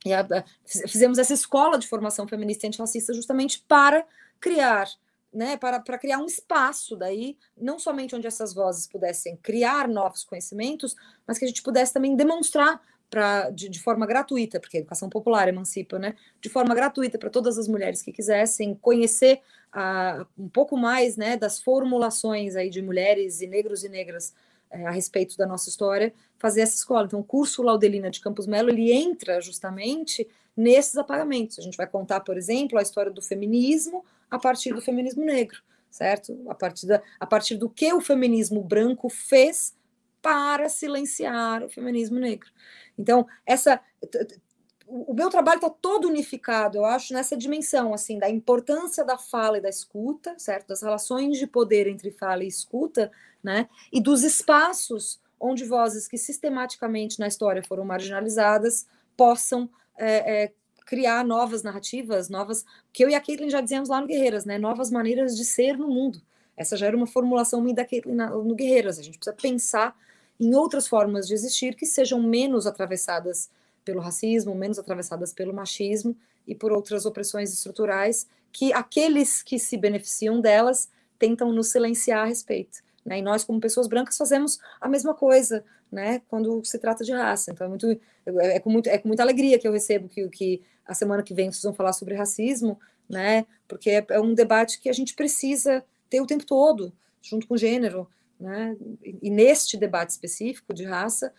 é, 0.05 0.13
a, 0.13 0.43
fizemos 0.85 1.17
essa 1.17 1.33
escola 1.33 1.79
de 1.79 1.87
formação 1.87 2.27
feminista 2.27 2.65
e 2.65 2.67
antirracista 2.67 3.13
justamente 3.13 3.63
para 3.65 4.05
criar 4.37 4.89
né, 5.37 5.55
para, 5.55 5.79
para 5.79 5.99
criar 5.99 6.17
um 6.17 6.25
espaço 6.25 6.95
daí, 6.95 7.37
não 7.55 7.77
somente 7.77 8.15
onde 8.15 8.25
essas 8.25 8.55
vozes 8.55 8.87
pudessem 8.87 9.37
criar 9.37 9.87
novos 9.87 10.23
conhecimentos, 10.23 10.95
mas 11.27 11.37
que 11.37 11.45
a 11.45 11.47
gente 11.47 11.61
pudesse 11.61 11.93
também 11.93 12.15
demonstrar 12.15 12.81
pra, 13.07 13.51
de, 13.51 13.69
de, 13.69 13.79
forma 13.79 14.07
gratuita, 14.07 14.59
porque 14.59 14.77
a 14.77 14.79
educação 14.79 15.09
popular 15.09 15.47
emancipa, 15.47 15.99
né? 15.99 16.15
De 16.41 16.49
forma 16.49 16.73
gratuita 16.73 17.19
para 17.19 17.29
todas 17.29 17.55
as 17.59 17.67
mulheres 17.67 18.01
que 18.01 18.11
quisessem 18.11 18.73
conhecer 18.73 19.39
uh, 19.75 20.25
um 20.35 20.49
pouco 20.49 20.75
mais 20.75 21.15
né, 21.15 21.37
das 21.37 21.61
formulações 21.61 22.55
aí 22.55 22.71
de 22.71 22.81
mulheres 22.81 23.39
e 23.39 23.45
negros 23.45 23.83
e 23.83 23.89
negras 23.89 24.33
é, 24.71 24.87
a 24.87 24.91
respeito 24.91 25.37
da 25.37 25.45
nossa 25.45 25.69
história, 25.69 26.11
fazer 26.39 26.61
essa 26.61 26.75
escola. 26.75 27.05
Então, 27.05 27.19
o 27.19 27.23
curso 27.23 27.61
Laudelina 27.61 28.09
de 28.09 28.19
Campos 28.19 28.47
Melo, 28.47 28.69
ele 28.69 28.91
entra 28.91 29.39
justamente 29.39 30.27
nesses 30.57 30.97
apagamentos. 30.97 31.59
A 31.59 31.61
gente 31.61 31.77
vai 31.77 31.85
contar, 31.85 32.21
por 32.21 32.35
exemplo, 32.35 32.79
a 32.79 32.81
história 32.81 33.11
do 33.11 33.21
feminismo 33.21 34.03
a 34.29 34.39
partir 34.39 34.73
do 34.73 34.81
feminismo 34.81 35.23
negro, 35.23 35.61
certo? 35.89 36.37
A 36.49 36.55
partir, 36.55 36.87
da, 36.87 37.01
a 37.19 37.25
partir 37.25 37.55
do 37.55 37.69
que 37.69 37.91
o 37.93 38.01
feminismo 38.01 38.63
branco 38.63 39.09
fez 39.09 39.75
para 40.21 40.67
silenciar 40.69 41.63
o 41.63 41.69
feminismo 41.69 42.19
negro. 42.19 42.49
Então, 42.97 43.27
essa 43.45 43.79
o 44.87 45.13
meu 45.13 45.29
trabalho 45.29 45.57
está 45.57 45.69
todo 45.69 46.07
unificado, 46.07 46.77
eu 46.77 46.85
acho, 46.85 47.13
nessa 47.13 47.35
dimensão, 47.35 47.93
assim, 47.93 48.17
da 48.17 48.29
importância 48.29 49.03
da 49.03 49.17
fala 49.17 49.57
e 49.57 49.61
da 49.61 49.67
escuta, 49.67 50.33
certo? 50.39 50.67
Das 50.67 50.81
relações 50.81 51.37
de 51.37 51.45
poder 51.45 51.87
entre 51.87 52.09
fala 52.09 52.43
e 52.43 52.47
escuta, 52.47 53.11
né? 53.43 53.67
E 53.91 53.99
dos 53.99 54.23
espaços 54.23 55.19
onde 55.39 55.65
vozes 55.65 56.07
que 56.07 56.17
sistematicamente 56.17 57.19
na 57.19 57.27
história 57.27 57.61
foram 57.61 57.83
marginalizadas 57.83 58.87
possam 59.15 59.69
é, 59.97 60.43
é, 60.43 60.53
criar 60.87 61.23
novas 61.25 61.61
narrativas, 61.63 62.29
novas, 62.29 62.65
que 62.93 63.03
eu 63.03 63.09
e 63.09 63.13
a 63.13 63.19
Caitlin 63.19 63.49
já 63.49 63.59
dizemos 63.59 63.89
lá 63.89 63.99
no 63.99 64.07
Guerreiras, 64.07 64.45
né? 64.45 64.57
Novas 64.57 64.89
maneiras 64.89 65.35
de 65.35 65.43
ser 65.43 65.77
no 65.77 65.89
mundo. 65.89 66.21
Essa 66.55 66.77
já 66.77 66.87
era 66.87 66.95
uma 66.95 67.05
formulação 67.05 67.61
minha 67.61 67.75
da 67.75 67.85
Caitlin 67.85 68.15
no 68.15 68.55
Guerreiras. 68.55 68.97
A 68.97 69.03
gente 69.03 69.19
precisa 69.19 69.35
pensar 69.35 69.95
em 70.39 70.55
outras 70.55 70.87
formas 70.87 71.27
de 71.27 71.33
existir 71.33 71.75
que 71.75 71.85
sejam 71.85 72.23
menos 72.23 72.65
atravessadas 72.65 73.49
pelo 73.83 73.99
racismo, 73.99 74.55
menos 74.55 74.79
atravessadas 74.79 75.33
pelo 75.33 75.53
machismo 75.53 76.15
e 76.47 76.55
por 76.55 76.71
outras 76.71 77.05
opressões 77.05 77.51
estruturais 77.53 78.25
que 78.51 78.71
aqueles 78.71 79.43
que 79.43 79.59
se 79.59 79.75
beneficiam 79.77 80.39
delas 80.39 80.89
tentam 81.19 81.51
nos 81.51 81.67
silenciar 81.67 82.23
a 82.23 82.25
respeito. 82.25 82.79
Né? 83.05 83.19
E 83.19 83.21
nós, 83.21 83.43
como 83.43 83.59
pessoas 83.59 83.87
brancas, 83.87 84.17
fazemos 84.17 84.57
a 84.79 84.87
mesma 84.87 85.13
coisa 85.13 85.65
né, 85.91 86.21
quando 86.27 86.63
se 86.63 86.77
trata 86.79 87.03
de 87.03 87.11
raça. 87.11 87.51
Então, 87.51 87.65
é, 87.65 87.69
muito, 87.69 87.91
é, 87.91 88.55
é 88.55 88.59
com, 88.59 88.69
muito, 88.69 88.87
é 88.87 88.97
com 88.97 89.07
muita 89.07 89.23
alegria 89.23 89.57
que 89.57 89.67
eu 89.67 89.71
recebo 89.71 90.07
que, 90.07 90.27
que 90.29 90.61
a 90.87 90.93
semana 90.93 91.23
que 91.23 91.33
vem 91.33 91.51
vocês 91.51 91.63
vão 91.63 91.73
falar 91.73 91.93
sobre 91.93 92.15
racismo, 92.15 92.79
né, 93.09 93.45
porque 93.67 93.89
é, 93.89 94.05
é 94.09 94.19
um 94.19 94.33
debate 94.33 94.79
que 94.79 94.89
a 94.89 94.93
gente 94.93 95.13
precisa 95.13 95.83
ter 96.09 96.21
o 96.21 96.25
tempo 96.25 96.45
todo, 96.45 96.93
junto 97.21 97.47
com 97.47 97.55
o 97.55 97.57
gênero, 97.57 98.07
né? 98.39 98.77
E 99.21 99.29
neste 99.29 99.77
debate 99.77 100.11
específico 100.11 100.73
de 100.73 100.83
raça, 100.83 101.33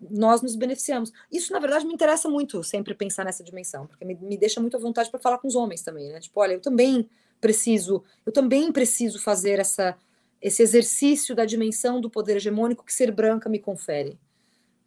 nós 0.00 0.42
nos 0.42 0.54
beneficiamos. 0.54 1.12
Isso, 1.32 1.52
na 1.52 1.58
verdade, 1.58 1.86
me 1.86 1.94
interessa 1.94 2.28
muito 2.28 2.62
sempre 2.62 2.94
pensar 2.94 3.24
nessa 3.24 3.42
dimensão, 3.42 3.86
porque 3.86 4.04
me, 4.04 4.14
me 4.14 4.36
deixa 4.36 4.60
muito 4.60 4.76
à 4.76 4.80
vontade 4.80 5.10
para 5.10 5.18
falar 5.18 5.38
com 5.38 5.48
os 5.48 5.54
homens 5.54 5.82
também, 5.82 6.10
né? 6.10 6.20
Tipo, 6.20 6.40
olha, 6.40 6.52
eu 6.52 6.60
também 6.60 7.08
preciso, 7.40 8.04
eu 8.24 8.32
também 8.32 8.70
preciso 8.70 9.18
fazer 9.20 9.58
essa, 9.58 9.96
esse 10.40 10.62
exercício 10.62 11.34
da 11.34 11.44
dimensão 11.44 12.00
do 12.00 12.10
poder 12.10 12.36
hegemônico 12.36 12.84
que 12.84 12.92
ser 12.92 13.10
branca 13.10 13.48
me 13.48 13.58
confere. 13.58 14.18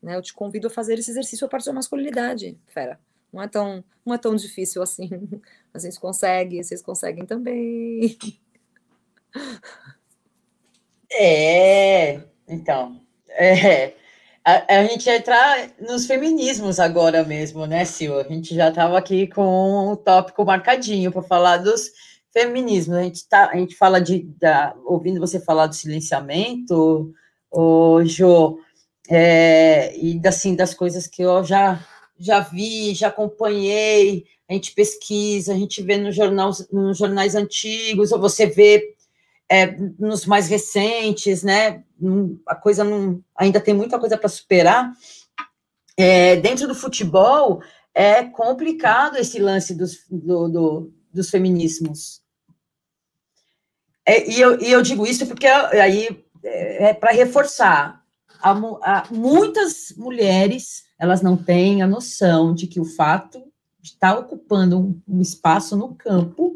Né? 0.02 0.16
Eu 0.16 0.22
te 0.22 0.34
convido 0.34 0.68
a 0.68 0.70
fazer 0.70 0.98
esse 0.98 1.12
exercício 1.12 1.46
a 1.46 1.50
partir 1.50 1.68
da 1.68 1.74
masculinidade, 1.74 2.58
fera. 2.68 3.00
Não 3.32 3.42
é 3.42 3.48
tão, 3.48 3.84
não 4.06 4.14
é 4.14 4.18
tão 4.18 4.36
difícil 4.36 4.82
assim. 4.82 5.10
A 5.74 5.80
gente 5.80 6.00
consegue, 6.00 6.64
vocês 6.64 6.82
conseguem 6.82 7.26
também. 7.26 8.18
É, 11.14 12.22
então, 12.48 13.02
é, 13.30 13.94
a, 14.44 14.80
a, 14.80 14.86
gente 14.86 15.10
entrar 15.10 15.70
nos 15.80 16.06
feminismos 16.06 16.80
agora 16.80 17.24
mesmo, 17.24 17.66
né, 17.66 17.86
Sil? 17.86 18.20
A 18.20 18.24
gente 18.24 18.54
já 18.56 18.70
estava 18.70 18.98
aqui 18.98 19.28
com 19.28 19.92
o 19.92 19.98
tópico 19.98 20.44
marcadinho 20.44 21.12
para 21.12 21.22
falar 21.22 21.58
dos 21.58 21.92
feminismos. 22.34 22.98
A 22.98 23.04
gente, 23.04 23.28
tá, 23.28 23.50
a 23.50 23.58
gente 23.58 23.76
fala 23.76 24.02
de, 24.02 24.24
da, 24.40 24.76
ouvindo 24.86 25.20
você 25.20 25.40
falar 25.40 25.68
do 25.68 25.76
silenciamento, 25.76 27.14
o 27.50 28.04
Jo, 28.04 28.60
é, 29.10 29.96
e 29.98 30.20
assim, 30.26 30.56
das 30.56 30.74
coisas 30.74 31.08
que 31.08 31.22
eu 31.22 31.44
já, 31.44 31.86
já 32.22 32.40
vi, 32.40 32.94
já 32.94 33.08
acompanhei, 33.08 34.26
a 34.48 34.54
gente 34.54 34.74
pesquisa, 34.74 35.54
a 35.54 35.56
gente 35.58 35.82
vê 35.82 35.98
no 35.98 36.12
jornal, 36.12 36.52
nos 36.72 36.98
jornais 36.98 37.36
antigos, 37.36 38.12
ou 38.12 38.20
você 38.20 38.46
vê 38.46 38.96
é, 39.50 39.76
nos 39.98 40.26
mais 40.26 40.48
recentes, 40.48 41.42
né? 41.42 41.84
A 42.48 42.56
coisa 42.56 42.84
não, 42.84 43.24
ainda 43.36 43.60
tem 43.60 43.74
muita 43.74 43.98
coisa 44.00 44.18
para 44.18 44.30
superar. 44.30 44.92
É, 45.98 46.36
dentro 46.38 46.68
do 46.68 46.76
futebol 46.76 47.62
é 47.94 48.24
complicado 48.24 49.18
esse 49.18 49.40
lance 49.40 49.74
dos, 49.74 50.06
do, 50.10 50.48
do, 50.48 50.94
dos 51.14 51.30
feminismos. 51.30 52.22
É, 54.06 54.30
e, 54.30 54.40
eu, 54.40 54.60
e 54.60 54.72
eu 54.72 54.82
digo 54.82 55.06
isso 55.06 55.26
porque 55.28 55.48
aí 55.48 56.24
é, 56.44 56.90
é 56.90 56.94
para 56.94 57.12
reforçar. 57.12 58.01
A, 58.42 58.52
a, 58.52 59.08
muitas 59.12 59.94
mulheres 59.98 60.84
elas 60.98 61.22
não 61.22 61.36
têm 61.36 61.82
a 61.82 61.88
noção 61.88 62.54
de 62.54 62.68
que 62.68 62.80
o 62.80 62.86
fato 62.86 63.40
de 63.82 63.90
estar 63.90 64.18
ocupando 64.18 64.80
um, 64.80 65.02
um 65.08 65.22
espaço 65.22 65.76
no 65.76 65.96
campo 65.96 66.56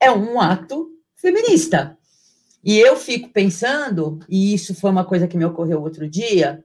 é 0.00 0.10
um 0.10 0.40
ato 0.40 0.90
feminista. 1.14 1.96
E 2.64 2.78
eu 2.78 2.96
fico 2.96 3.28
pensando, 3.30 4.18
e 4.28 4.52
isso 4.52 4.74
foi 4.74 4.90
uma 4.90 5.04
coisa 5.04 5.28
que 5.28 5.36
me 5.36 5.44
ocorreu 5.44 5.80
outro 5.80 6.08
dia, 6.08 6.64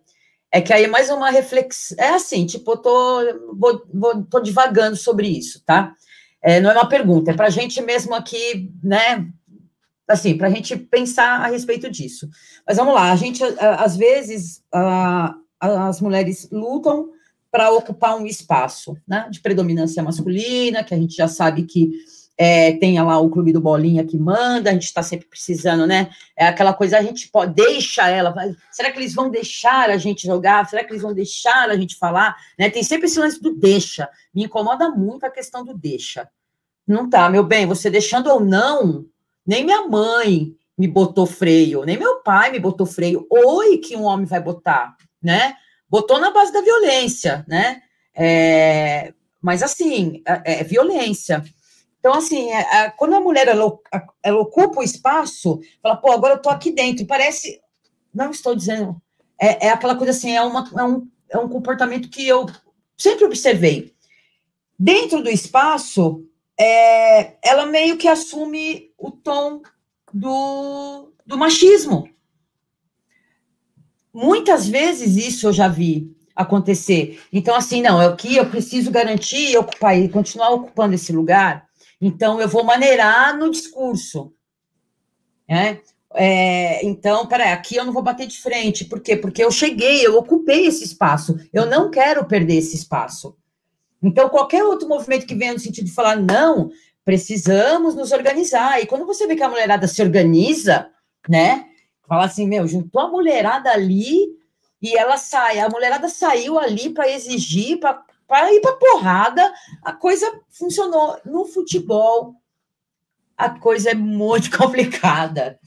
é 0.51 0.61
que 0.61 0.73
aí 0.73 0.83
é 0.83 0.87
mais 0.87 1.09
uma 1.09 1.29
reflexão. 1.29 1.97
É 1.99 2.09
assim, 2.09 2.45
tipo, 2.45 2.71
eu 2.71 2.77
tô, 2.77 3.55
vou, 3.55 3.83
vou, 3.93 4.23
tô 4.23 4.39
divagando 4.39 4.95
sobre 4.95 5.27
isso, 5.27 5.63
tá? 5.65 5.95
É, 6.41 6.59
não 6.59 6.71
é 6.71 6.73
uma 6.73 6.89
pergunta, 6.89 7.31
é 7.31 7.33
para 7.33 7.47
a 7.47 7.49
gente 7.49 7.81
mesmo 7.81 8.13
aqui, 8.13 8.71
né? 8.83 9.27
Assim, 10.07 10.37
para 10.37 10.47
a 10.47 10.51
gente 10.51 10.75
pensar 10.75 11.41
a 11.41 11.47
respeito 11.47 11.89
disso. 11.89 12.29
Mas 12.67 12.77
vamos 12.77 12.93
lá, 12.93 13.11
a 13.11 13.15
gente, 13.15 13.41
às 13.59 13.95
vezes, 13.95 14.61
as 15.59 16.01
mulheres 16.01 16.49
lutam 16.51 17.09
para 17.49 17.71
ocupar 17.71 18.17
um 18.17 18.25
espaço 18.25 18.97
né, 19.07 19.27
de 19.29 19.39
predominância 19.39 20.01
masculina, 20.01 20.83
que 20.83 20.93
a 20.93 20.97
gente 20.97 21.15
já 21.15 21.27
sabe 21.27 21.63
que 21.63 21.91
é, 22.37 22.73
tenha 22.77 23.03
lá 23.03 23.19
o 23.19 23.29
clube 23.29 23.53
do 23.53 23.61
Bolinha 23.61 24.03
que 24.03 24.17
manda, 24.17 24.69
a 24.69 24.73
gente 24.73 24.85
está 24.85 25.03
sempre 25.03 25.27
precisando, 25.27 25.85
né? 25.85 26.09
É 26.35 26.47
aquela 26.47 26.73
coisa, 26.73 26.97
a 26.97 27.01
gente 27.03 27.29
pode, 27.29 27.53
deixa 27.53 28.09
ela, 28.09 28.33
será 28.71 28.91
que 28.91 28.97
eles 28.97 29.13
vão 29.13 29.29
deixar 29.29 29.89
a 29.89 29.97
gente 29.97 30.25
jogar? 30.25 30.67
Será 30.67 30.83
que 30.83 30.91
eles 30.91 31.03
vão 31.03 31.13
deixar 31.13 31.69
a 31.69 31.77
gente 31.77 31.95
falar? 31.95 32.35
Né? 32.57 32.69
Tem 32.69 32.83
sempre 32.83 33.05
esse 33.05 33.19
lance 33.19 33.41
do 33.41 33.55
deixa. 33.55 34.09
Me 34.33 34.45
incomoda 34.45 34.89
muito 34.89 35.25
a 35.25 35.29
questão 35.29 35.63
do 35.63 35.77
deixa. 35.77 36.27
Não 36.87 37.09
tá, 37.09 37.29
meu 37.29 37.43
bem, 37.43 37.65
você 37.65 37.89
deixando 37.89 38.29
ou 38.29 38.39
não, 38.39 39.05
nem 39.45 39.63
minha 39.63 39.87
mãe 39.87 40.55
me 40.77 40.87
botou 40.87 41.25
freio, 41.25 41.83
nem 41.83 41.97
meu 41.97 42.21
pai 42.21 42.51
me 42.51 42.59
botou 42.59 42.85
freio. 42.85 43.27
Oi, 43.29 43.77
que 43.77 43.95
um 43.95 44.03
homem 44.03 44.25
vai 44.25 44.39
botar, 44.39 44.95
né? 45.21 45.55
Botou 45.89 46.19
na 46.19 46.31
base 46.31 46.51
da 46.51 46.61
violência, 46.61 47.45
né? 47.47 47.81
É, 48.15 49.13
mas 49.41 49.61
assim, 49.61 50.21
é, 50.27 50.61
é 50.61 50.63
violência. 50.63 51.43
Então, 51.99 52.13
assim, 52.13 52.51
é, 52.51 52.59
é, 52.61 52.89
quando 52.89 53.15
a 53.15 53.19
mulher 53.21 53.47
ela, 53.47 53.79
ela, 54.21 54.39
ocupa 54.39 54.81
o 54.81 54.83
espaço, 54.83 55.61
fala, 55.81 55.95
pô, 55.95 56.11
agora 56.11 56.33
eu 56.33 56.41
tô 56.41 56.49
aqui 56.49 56.71
dentro, 56.71 57.05
parece. 57.05 57.61
Não 58.13 58.31
estou 58.31 58.55
dizendo. 58.55 59.01
É, 59.39 59.67
é 59.67 59.69
aquela 59.69 59.95
coisa 59.95 60.11
assim, 60.11 60.35
é, 60.35 60.41
uma, 60.41 60.69
é, 60.77 60.83
um, 60.83 61.07
é 61.29 61.37
um 61.37 61.47
comportamento 61.47 62.09
que 62.09 62.27
eu 62.27 62.45
sempre 62.97 63.25
observei. 63.25 63.93
Dentro 64.77 65.23
do 65.23 65.29
espaço, 65.29 66.25
é, 66.59 67.35
ela 67.41 67.65
meio 67.65 67.97
que 67.97 68.07
assume 68.07 68.91
o 69.07 69.11
tom 69.11 69.61
do, 70.13 71.11
do 71.25 71.37
machismo. 71.37 72.09
Muitas 74.13 74.67
vezes 74.67 75.15
isso 75.15 75.47
eu 75.47 75.53
já 75.53 75.67
vi 75.67 76.15
acontecer. 76.35 77.21
Então, 77.31 77.55
assim, 77.55 77.81
não, 77.81 78.01
é 78.01 78.07
o 78.07 78.15
que 78.15 78.35
eu 78.35 78.49
preciso 78.49 78.91
garantir 78.91 79.57
ocupar 79.57 79.97
e 79.97 80.09
continuar 80.09 80.49
ocupando 80.49 80.95
esse 80.95 81.11
lugar 81.11 81.67
então, 82.05 82.41
eu 82.41 82.49
vou 82.49 82.65
maneirar 82.65 83.37
no 83.37 83.49
discurso. 83.49 84.33
Né? 85.47 85.79
É, 86.13 86.85
então, 86.85 87.25
peraí, 87.25 87.53
aqui 87.53 87.77
eu 87.77 87.85
não 87.85 87.93
vou 87.93 88.03
bater 88.03 88.27
de 88.27 88.41
frente. 88.41 88.83
Por 88.83 88.99
quê? 88.99 89.15
Porque 89.15 89.41
eu 89.41 89.49
cheguei, 89.49 90.05
eu 90.05 90.17
ocupei 90.17 90.67
esse 90.67 90.83
espaço. 90.83 91.39
Eu 91.53 91.65
não 91.65 91.89
quero 91.89 92.25
perder 92.25 92.57
esse 92.57 92.75
espaço. 92.75 93.37
Então, 94.01 94.27
qualquer 94.27 94.65
outro 94.65 94.85
movimento 94.85 95.25
que 95.25 95.33
venha 95.33 95.53
no 95.53 95.59
sentido 95.59 95.85
de 95.85 95.93
falar, 95.93 96.17
não, 96.17 96.69
precisamos 97.03 97.95
nos 97.95 98.11
organizar. 98.11 98.81
E 98.81 98.85
quando 98.85 99.05
você 99.05 99.27
vê 99.27 99.35
que 99.35 99.43
a 99.43 99.49
mulherada 99.49 99.87
se 99.87 100.01
organiza, 100.01 100.89
né? 101.27 101.65
Fala 102.07 102.25
assim, 102.25 102.47
meu, 102.47 102.67
juntou 102.67 103.01
a 103.01 103.07
mulherada 103.09 103.71
ali 103.71 104.27
e 104.81 104.97
ela 104.97 105.17
sai. 105.17 105.59
A 105.59 105.69
mulherada 105.69 106.09
saiu 106.09 106.59
ali 106.59 106.89
para 106.89 107.09
exigir, 107.09 107.79
para 107.79 108.53
ir 108.53 108.61
para 108.61 108.73
porrada, 108.73 109.53
a 109.81 109.93
coisa 109.93 110.25
funcionou 110.49 111.17
no 111.25 111.45
futebol. 111.45 112.35
a 113.37 113.49
coisa 113.49 113.91
é 113.91 113.95
muito 113.95 114.49
complicada. 114.55 115.59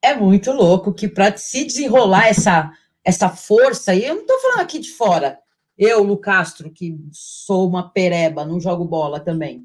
É 0.00 0.14
muito 0.14 0.52
louco 0.52 0.94
que 0.94 1.08
para 1.08 1.36
se 1.36 1.64
desenrolar 1.64 2.28
essa, 2.28 2.70
essa 3.04 3.28
força, 3.28 3.94
e 3.94 4.04
eu 4.04 4.14
não 4.14 4.22
estou 4.22 4.38
falando 4.40 4.60
aqui 4.60 4.78
de 4.78 4.90
fora, 4.90 5.38
eu, 5.76 6.02
Lucastro, 6.02 6.70
que 6.70 6.98
sou 7.12 7.68
uma 7.68 7.90
pereba, 7.90 8.44
não 8.44 8.60
jogo 8.60 8.84
bola 8.84 9.18
também, 9.20 9.64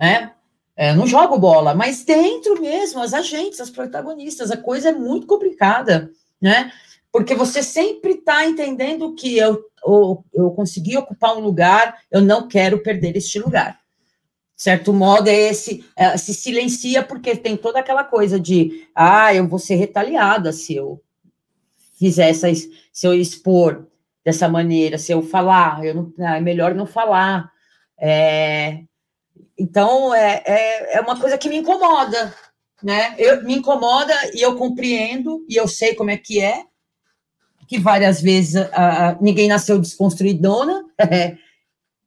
né? 0.00 0.32
É, 0.76 0.94
não 0.94 1.06
jogo 1.06 1.38
bola, 1.38 1.74
mas 1.74 2.04
dentro 2.04 2.58
mesmo, 2.58 3.02
as 3.02 3.12
agentes, 3.12 3.60
as 3.60 3.68
protagonistas, 3.68 4.50
a 4.50 4.56
coisa 4.56 4.88
é 4.88 4.92
muito 4.92 5.26
complicada, 5.26 6.10
né? 6.40 6.72
Porque 7.12 7.34
você 7.34 7.62
sempre 7.62 8.12
está 8.12 8.46
entendendo 8.46 9.14
que 9.14 9.36
eu, 9.36 9.62
eu, 9.84 10.24
eu 10.32 10.50
consegui 10.52 10.96
ocupar 10.96 11.36
um 11.36 11.40
lugar, 11.40 11.98
eu 12.10 12.22
não 12.22 12.48
quero 12.48 12.82
perder 12.82 13.14
este 13.16 13.38
lugar. 13.38 13.78
Certo 14.56 14.92
modo, 14.92 15.28
é 15.28 15.34
esse, 15.34 15.84
é, 15.96 16.16
se 16.16 16.32
silencia 16.32 17.02
porque 17.02 17.36
tem 17.36 17.56
toda 17.56 17.80
aquela 17.80 18.04
coisa 18.04 18.38
de, 18.38 18.86
ah, 18.94 19.34
eu 19.34 19.46
vou 19.46 19.58
ser 19.58 19.74
retaliada 19.74 20.52
se 20.52 20.74
eu 20.76 21.02
fizer 21.98 22.30
essa, 22.30 22.46
se 22.54 23.06
eu 23.06 23.12
expor 23.12 23.86
dessa 24.24 24.48
maneira, 24.48 24.96
se 24.96 25.12
eu 25.12 25.22
falar, 25.22 25.84
eu 25.84 25.94
não, 25.94 26.12
ah, 26.20 26.36
é 26.36 26.40
melhor 26.40 26.74
não 26.74 26.86
falar. 26.86 27.50
É, 27.98 28.82
então, 29.58 30.14
é, 30.14 30.42
é, 30.46 30.96
é, 30.96 31.00
uma 31.00 31.18
coisa 31.18 31.36
que 31.36 31.48
me 31.48 31.56
incomoda, 31.56 32.34
né? 32.82 33.14
Eu, 33.18 33.42
me 33.44 33.54
incomoda 33.54 34.14
e 34.34 34.40
eu 34.40 34.56
compreendo 34.56 35.44
e 35.48 35.56
eu 35.56 35.68
sei 35.68 35.94
como 35.94 36.10
é 36.10 36.16
que 36.16 36.40
é, 36.40 36.64
que 37.68 37.78
várias 37.78 38.20
vezes 38.20 38.56
a, 38.56 39.10
a, 39.10 39.14
ninguém 39.20 39.48
nasceu 39.48 39.78
desconstruidona, 39.78 40.84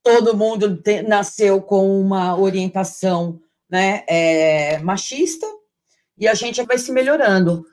todo 0.04 0.36
mundo 0.36 0.76
te, 0.78 1.02
nasceu 1.02 1.62
com 1.62 2.02
uma 2.02 2.38
orientação 2.38 3.40
né, 3.70 4.04
é, 4.08 4.78
machista 4.80 5.48
e 6.18 6.28
a 6.28 6.34
gente 6.34 6.62
vai 6.64 6.78
se 6.78 6.92
melhorando. 6.92 7.66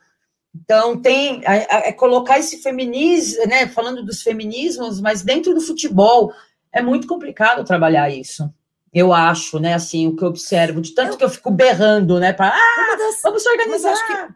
Então, 0.55 1.01
tem 1.01 1.43
é, 1.45 1.93
colocar 1.93 2.39
esse 2.39 2.59
feminismo, 2.59 3.47
né, 3.47 3.69
falando 3.69 4.05
dos 4.05 4.23
feminismos, 4.23 5.01
mas 5.01 5.23
dentro 5.23 5.55
do 5.55 5.61
futebol 5.61 6.33
é 6.73 6.81
muito 6.81 7.07
complicado 7.07 7.65
trabalhar 7.65 8.11
isso. 8.11 8.53
Eu 8.93 9.13
acho, 9.13 9.59
né, 9.61 9.75
assim, 9.75 10.09
o 10.09 10.17
que 10.17 10.25
eu 10.25 10.29
observo, 10.29 10.81
de 10.81 10.93
tanto 10.93 11.13
eu, 11.13 11.17
que 11.19 11.25
eu 11.25 11.31
fico 11.31 11.51
berrando, 11.51 12.19
né, 12.19 12.33
para 12.33 12.49
ah, 12.49 12.97
das, 12.97 13.23
vamos 13.23 13.43
se 13.43 13.49
organizar. 13.49 14.35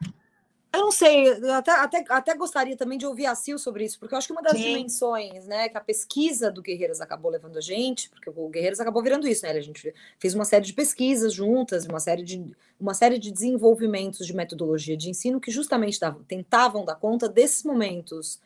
Eu 0.74 0.80
não 0.80 0.90
sei, 0.90 1.28
eu 1.28 1.52
até, 1.52 1.70
até, 1.70 2.04
até 2.08 2.34
gostaria 2.34 2.76
também 2.76 2.98
de 2.98 3.06
ouvir 3.06 3.26
a 3.26 3.34
Sil 3.38 3.54
sobre 3.58 3.84
isso, 3.84 3.96
porque 3.96 4.12
eu 4.12 4.18
acho 4.18 4.26
que 4.26 4.32
uma 4.32 4.42
das 4.42 4.54
Sim. 4.56 4.62
dimensões, 4.62 5.46
né, 5.46 5.68
que 5.68 5.78
a 5.78 5.80
pesquisa 5.80 6.50
do 6.50 6.60
Guerreiras 6.60 7.00
acabou 7.00 7.30
levando 7.30 7.56
a 7.56 7.60
gente, 7.60 8.10
porque 8.10 8.28
o 8.28 8.48
Guerreiras 8.48 8.80
acabou 8.80 9.00
virando 9.00 9.28
isso, 9.28 9.46
né? 9.46 9.52
A 9.52 9.60
gente 9.60 9.94
fez 10.18 10.34
uma 10.34 10.44
série 10.44 10.66
de 10.66 10.72
pesquisas 10.72 11.32
juntas, 11.32 11.86
uma 11.86 12.00
série 12.00 12.24
de, 12.24 12.44
uma 12.80 12.92
série 12.92 13.20
de 13.20 13.30
desenvolvimentos 13.30 14.26
de 14.26 14.34
metodologia 14.34 14.96
de 14.96 15.08
ensino 15.08 15.40
que 15.40 15.52
justamente 15.52 16.00
davam, 16.00 16.24
tentavam 16.24 16.84
dar 16.84 16.96
conta 16.96 17.28
desses 17.28 17.62
momentos, 17.62 18.40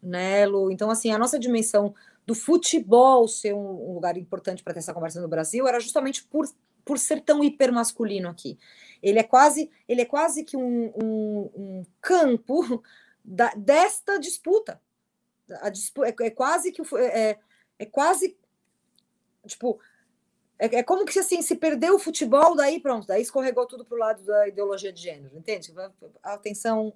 né, 0.00 0.46
Lu? 0.46 0.70
Então, 0.70 0.88
assim, 0.88 1.10
a 1.10 1.18
nossa 1.18 1.36
dimensão 1.36 1.92
do 2.26 2.34
futebol 2.34 3.26
ser 3.26 3.54
um, 3.54 3.90
um 3.90 3.94
lugar 3.94 4.16
importante 4.16 4.62
para 4.62 4.72
ter 4.72 4.78
essa 4.78 4.94
conversa 4.94 5.20
no 5.20 5.28
Brasil 5.28 5.66
era 5.66 5.80
justamente 5.80 6.24
por, 6.24 6.46
por 6.84 6.98
ser 6.98 7.20
tão 7.20 7.42
hipermasculino 7.42 8.28
aqui. 8.28 8.58
Ele 9.02 9.18
é 9.18 9.22
quase, 9.22 9.70
ele 9.88 10.02
é 10.02 10.04
quase 10.04 10.44
que 10.44 10.56
um, 10.56 10.92
um, 11.02 11.50
um 11.54 11.86
campo 12.00 12.82
da, 13.24 13.52
desta 13.54 14.18
disputa. 14.18 14.80
A 15.60 15.68
disputa 15.68 16.08
é, 16.08 16.26
é, 16.26 16.30
quase 16.30 16.72
que 16.72 16.82
é, 16.96 17.30
é, 17.30 17.38
é 17.80 17.86
quase 17.86 18.36
tipo 19.46 19.80
é, 20.58 20.76
é, 20.76 20.82
como 20.84 21.04
que 21.04 21.18
assim 21.18 21.42
se 21.42 21.56
perdeu 21.56 21.96
o 21.96 21.98
futebol 21.98 22.54
daí 22.54 22.78
pronto 22.78 23.08
daí 23.08 23.20
escorregou 23.20 23.66
tudo 23.66 23.84
para 23.84 23.96
o 23.96 23.98
lado 23.98 24.22
da 24.22 24.46
ideologia 24.46 24.92
de 24.92 25.02
gênero 25.02 25.36
entende 25.36 25.74
atenção 26.22 26.94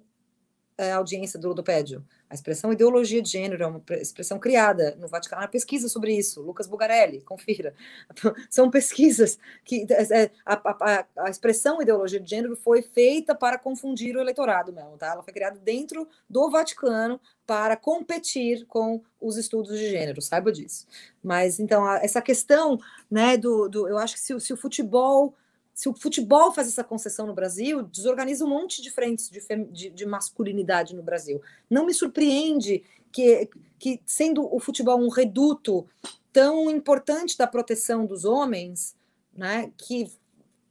é, 0.77 0.91
audiência 0.91 1.39
do 1.39 1.47
ludopédio 1.47 2.05
a 2.29 2.35
expressão 2.35 2.73
ideologia 2.73 3.21
de 3.21 3.29
gênero 3.29 3.63
é 3.63 3.67
uma 3.67 3.81
expressão 4.01 4.37
criada 4.37 4.97
no 4.99 5.07
Vaticano, 5.07 5.43
há 5.43 5.47
pesquisa 5.47 5.87
sobre 5.87 6.13
isso, 6.13 6.41
Lucas 6.41 6.67
Bugarelli, 6.67 7.21
confira. 7.21 7.73
São 8.49 8.69
pesquisas 8.69 9.39
que 9.63 9.87
é, 9.89 10.23
é, 10.23 10.31
a, 10.45 10.55
a, 10.55 11.05
a, 11.19 11.29
expressão 11.29 11.81
ideologia 11.81 12.19
de 12.19 12.29
gênero 12.29 12.57
foi 12.57 12.81
feita 12.81 13.33
para 13.33 13.57
confundir 13.57 14.15
o 14.15 14.19
eleitorado 14.19 14.73
mesmo, 14.73 14.97
tá? 14.97 15.07
Ela 15.07 15.23
foi 15.23 15.33
criada 15.33 15.57
dentro 15.57 16.07
do 16.29 16.49
Vaticano 16.49 17.19
para 17.45 17.77
competir 17.77 18.65
com 18.65 19.01
os 19.21 19.37
estudos 19.37 19.79
de 19.79 19.89
gênero, 19.89 20.21
saiba 20.21 20.51
disso. 20.51 20.85
Mas 21.23 21.61
então, 21.61 21.89
essa 21.95 22.21
questão, 22.21 22.77
né, 23.09 23.37
do, 23.37 23.69
do 23.69 23.87
eu 23.87 23.97
acho 23.97 24.15
que 24.15 24.19
se, 24.19 24.37
se 24.41 24.51
o 24.51 24.57
futebol 24.57 25.33
se 25.77 25.87
o 25.87 25.93
futebol 25.93 26.51
faz 26.51 26.67
essa 26.67 26.83
concessão 26.83 27.27
no 27.27 27.35
Brasil, 27.35 27.83
desorganiza 27.83 28.43
um 28.43 28.49
monte 28.49 28.81
de 28.81 28.89
frentes 28.89 29.29
de, 29.29 29.39
de, 29.65 29.89
de 29.91 30.05
masculinidade 30.07 30.95
no 30.95 31.03
Brasil. 31.03 31.39
Não 31.69 31.85
me 31.85 31.93
surpreende 31.93 32.83
que, 33.11 33.47
que, 33.77 34.01
sendo 34.03 34.51
o 34.51 34.59
futebol 34.59 34.99
um 34.99 35.07
reduto 35.07 35.87
tão 36.33 36.67
importante 36.71 37.37
da 37.37 37.45
proteção 37.45 38.07
dos 38.07 38.25
homens, 38.25 38.95
né, 39.31 39.71
que, 39.77 40.11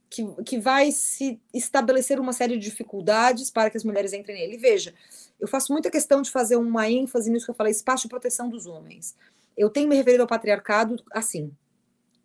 que, 0.09 0.25
que 0.43 0.59
vai 0.59 0.91
se 0.91 1.39
estabelecer 1.53 2.19
uma 2.19 2.33
série 2.33 2.57
de 2.57 2.69
dificuldades 2.69 3.49
para 3.49 3.69
que 3.69 3.77
as 3.77 3.85
mulheres 3.85 4.11
entrem 4.11 4.35
nele. 4.35 4.57
Veja, 4.57 4.93
eu 5.39 5.47
faço 5.47 5.71
muita 5.71 5.89
questão 5.89 6.21
de 6.21 6.29
fazer 6.29 6.57
uma 6.57 6.89
ênfase 6.89 7.31
nisso 7.31 7.45
que 7.45 7.51
eu 7.51 7.55
falei, 7.55 7.71
espaço 7.71 8.03
de 8.03 8.09
proteção 8.09 8.49
dos 8.49 8.65
homens. 8.65 9.15
Eu 9.55 9.69
tenho 9.69 9.87
me 9.87 9.95
referido 9.95 10.23
ao 10.23 10.27
patriarcado 10.27 11.01
assim, 11.11 11.49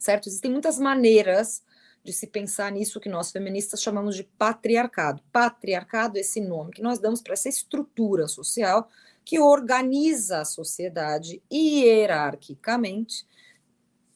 certo? 0.01 0.28
Existem 0.28 0.51
muitas 0.51 0.80
maneiras 0.80 1.62
de 2.05 2.13
se 2.13 2.27
pensar 2.27 2.71
nisso 2.73 3.01
que 3.01 3.09
nós 3.09 3.31
feministas 3.31 3.83
chamamos 3.83 4.17
de 4.17 4.25
patriarcado. 4.25 5.23
Patriarcado 5.33 6.19
é 6.19 6.21
esse 6.21 6.41
nome 6.41 6.73
que 6.73 6.83
nós 6.83 6.99
damos 6.99 7.23
para 7.23 7.35
essa 7.35 7.49
estrutura 7.49 8.27
social 8.27 8.89
que 9.25 9.39
organiza 9.39 10.41
a 10.41 10.45
sociedade 10.45 11.41
hierarquicamente 11.53 13.27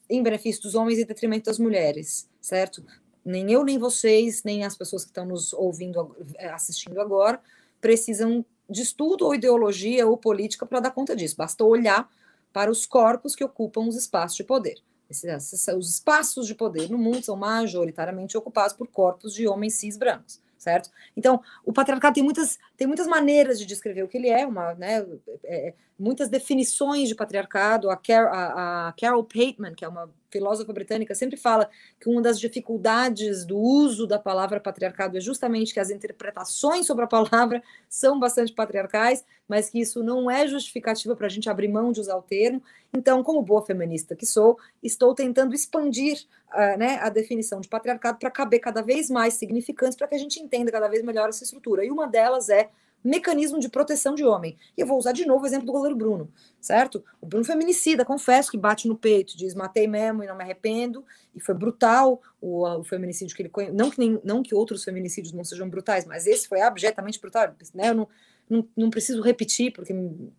em 0.09 0.23
benefício 0.23 0.63
dos 0.63 0.75
homens 0.75 0.99
e 0.99 1.05
detrimento 1.05 1.47
das 1.47 1.59
mulheres, 1.59 2.29
certo? 2.41 2.85
Nem 3.25 3.51
eu, 3.51 3.65
nem 3.65 3.79
vocês, 3.79 4.43
nem 4.45 4.65
as 4.65 4.77
pessoas 4.77 5.03
que 5.03 5.11
estão 5.11 5.25
nos 5.25 5.53
ouvindo, 5.53 6.17
assistindo 6.53 7.01
agora, 7.01 7.41
precisam 7.81 8.45
de 8.69 8.83
estudo 8.83 9.27
ou 9.27 9.35
ideologia 9.35 10.07
ou 10.07 10.17
política 10.17 10.67
para 10.67 10.81
dar 10.81 10.91
conta 10.91 11.15
disso. 11.15 11.37
Basta 11.37 11.65
olhar 11.65 12.09
para 12.53 12.71
os 12.71 12.87
corpos 12.87 13.35
que 13.35 13.45
ocupam 13.45 13.87
os 13.87 13.97
espaços 13.97 14.37
de 14.37 14.45
poder. 14.45 14.81
Os 15.09 15.91
espaços 15.91 16.47
de 16.47 16.55
poder 16.55 16.91
no 16.91 16.99
mundo 16.99 17.23
são 17.23 17.37
majoritariamente 17.37 18.37
ocupados 18.37 18.75
por 18.75 18.89
corpos 18.89 19.33
de 19.33 19.47
homens 19.47 19.75
cis 19.75 19.97
brancos, 19.97 20.41
certo? 20.59 20.91
Então, 21.17 21.41
o 21.65 21.73
patriarcado 21.73 22.15
tem 22.15 22.25
muitas, 22.25 22.59
tem 22.77 22.87
muitas 22.87 23.07
maneiras 23.07 23.59
de 23.59 23.67
descrever 23.67 24.03
o 24.03 24.09
que 24.09 24.17
ele 24.17 24.29
é, 24.29 24.47
uma, 24.47 24.75
né, 24.75 25.05
é, 25.45 25.75
muitas 25.99 26.29
definições 26.29 27.09
de 27.09 27.15
patriarcado. 27.15 27.91
A, 27.91 27.97
Car 27.97 28.27
a, 28.27 28.89
a 28.89 28.93
Carol 28.93 29.25
Pateman, 29.25 29.75
que 29.75 29.85
é 29.85 29.89
uma 29.89 30.11
filósofa 30.31 30.73
britânica, 30.73 31.15
sempre 31.15 31.37
fala 31.37 31.71
que 31.99 32.09
uma 32.09 32.21
das 32.21 32.39
dificuldades 32.39 33.47
do 33.47 33.59
uso 33.59 34.07
da 34.07 34.19
palavra 34.19 34.61
patriarcado 34.61 35.17
é 35.17 35.21
justamente 35.21 35.73
que 35.73 35.81
as 35.81 35.89
interpretações 35.89 36.87
sobre 36.87 37.05
a 37.05 37.09
palavra 37.09 37.63
são 37.89 38.19
bastante 38.19 38.53
patriarcais, 38.53 39.25
mas 39.49 39.71
que 39.71 39.81
isso 39.81 40.03
não 40.03 40.31
é 40.31 40.47
justificativa 40.47 41.17
para 41.17 41.27
a 41.27 41.31
gente 41.31 41.49
abrir 41.49 41.69
mão 41.69 41.93
de 41.93 42.01
usar 42.01 42.17
o 42.17 42.23
termo. 42.23 42.63
Então, 42.93 43.23
como 43.23 43.43
boa 43.43 43.65
feminista 43.65 44.15
que 44.15 44.27
sou, 44.27 44.59
estou 44.83 45.15
tentando 45.15 45.55
expandir 45.55 46.25
uh, 46.53 46.79
né, 46.79 46.99
a 47.01 47.09
definição 47.09 47.61
de 47.61 47.69
patriarcado 47.69 48.19
para 48.19 48.31
caber 48.31 48.61
cada 48.61 48.83
vez 48.83 49.09
mais 49.09 49.35
significantes, 49.35 49.97
para 49.97 50.09
que 50.09 50.15
a 50.15 50.19
gente 50.19 50.41
entenda 50.41 50.71
cada 50.71 50.89
vez 50.89 51.03
melhor 51.03 51.29
essa 51.29 51.45
estrutura. 51.45 51.85
E 51.85 51.91
uma 51.91 52.07
delas 52.07 52.49
é 52.49 52.66
mecanismo 53.07 53.59
de 53.59 53.69
proteção 53.69 54.15
de 54.15 54.25
homem. 54.25 54.57
E 54.77 54.81
eu 54.81 54.87
vou 54.87 54.99
usar 54.99 55.13
de 55.13 55.25
novo 55.25 55.45
o 55.45 55.47
exemplo 55.47 55.67
do 55.67 55.73
goleiro 55.73 55.97
Bruno, 55.97 56.31
certo? 56.61 57.05
O 57.21 57.27
Bruno 57.27 57.45
feminicida, 57.45 58.05
confesso 58.05 58.51
que 58.51 58.59
bate 58.59 58.89
no 58.89 58.97
peito, 58.97 59.37
diz 59.37 59.55
matei 59.55 59.87
mesmo 59.87 60.23
e 60.23 60.27
não 60.27 60.37
me 60.37 60.43
arrependo, 60.43 61.05
e 61.35 61.41
foi 61.41 61.55
brutal 61.55 62.21
o, 62.41 62.67
o 62.67 62.85
feminicídio 62.85 63.37
que 63.37 63.43
ele 63.43 63.49
conhece. 63.49 63.75
Não 63.75 63.91
que, 63.91 63.99
nem, 63.99 64.21
não 64.25 64.43
que 64.43 64.55
outros 64.55 64.85
feminicídios 64.85 65.33
não 65.33 65.45
sejam 65.45 65.69
brutais, 65.69 66.05
mas 66.05 66.27
esse 66.27 66.49
foi 66.49 66.61
abjetamente 66.61 67.21
brutal, 67.21 67.55
né? 67.75 67.91
Eu 67.91 67.95
não, 67.95 68.09
não, 68.49 68.69
não, 68.77 68.91
preciso 68.91 69.21
repetir, 69.23 69.73
porque 69.73 69.95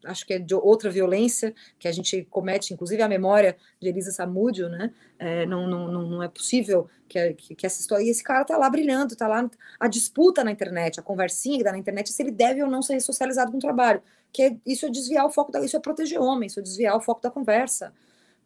acho 0.06 0.26
que 0.26 0.34
é 0.34 0.40
de 0.40 0.56
outra 0.56 0.90
violência 0.90 1.54
que 1.78 1.88
a 1.88 1.92
gente 1.92 2.26
comete, 2.30 2.74
inclusive 2.74 3.02
a 3.02 3.08
memória 3.08 3.58
de 3.80 3.90
Elisa 3.90 4.12
Samúdio, 4.12 4.70
né? 4.70 4.94
É, 5.20 5.46
não, 5.46 5.68
não, 5.68 5.88
não 5.88 6.24
é 6.24 6.28
possível 6.28 6.90
que, 7.08 7.34
que, 7.34 7.56
que, 7.56 7.66
essa 7.66 7.82
história. 7.82 8.04
E 8.04 8.10
esse 8.10 8.24
cara 8.24 8.46
tá 8.46 8.58
lá 8.58 8.70
brilhando, 8.70 9.16
tá 9.16 9.28
lá 9.28 9.50
a 9.80 9.88
disputa 9.88 10.44
na 10.44 10.52
internet, 10.52 11.00
a 11.00 11.04
conversinha 11.04 11.58
que 11.58 11.64
dá 11.64 11.72
na 11.72 11.78
internet, 11.78 12.12
se 12.12 12.22
ele 12.22 12.32
deve 12.32 12.64
ou 12.64 12.70
não 12.70 12.82
ser 12.82 13.00
socializado 13.02 13.52
com 13.52 13.58
o 13.58 13.62
trabalho. 13.62 14.02
Que 14.32 14.44
é, 14.44 14.58
isso 14.66 14.86
é 14.86 14.90
desviar 14.90 15.26
o 15.26 15.30
foco 15.30 15.52
da. 15.52 15.64
Isso 15.64 15.76
é 15.76 15.80
proteger 15.80 16.20
homem, 16.20 16.48
isso 16.48 16.60
é 16.60 16.64
desviar 16.64 16.96
o 16.96 17.02
foco 17.02 17.22
da 17.22 17.32
conversa. 17.32 17.94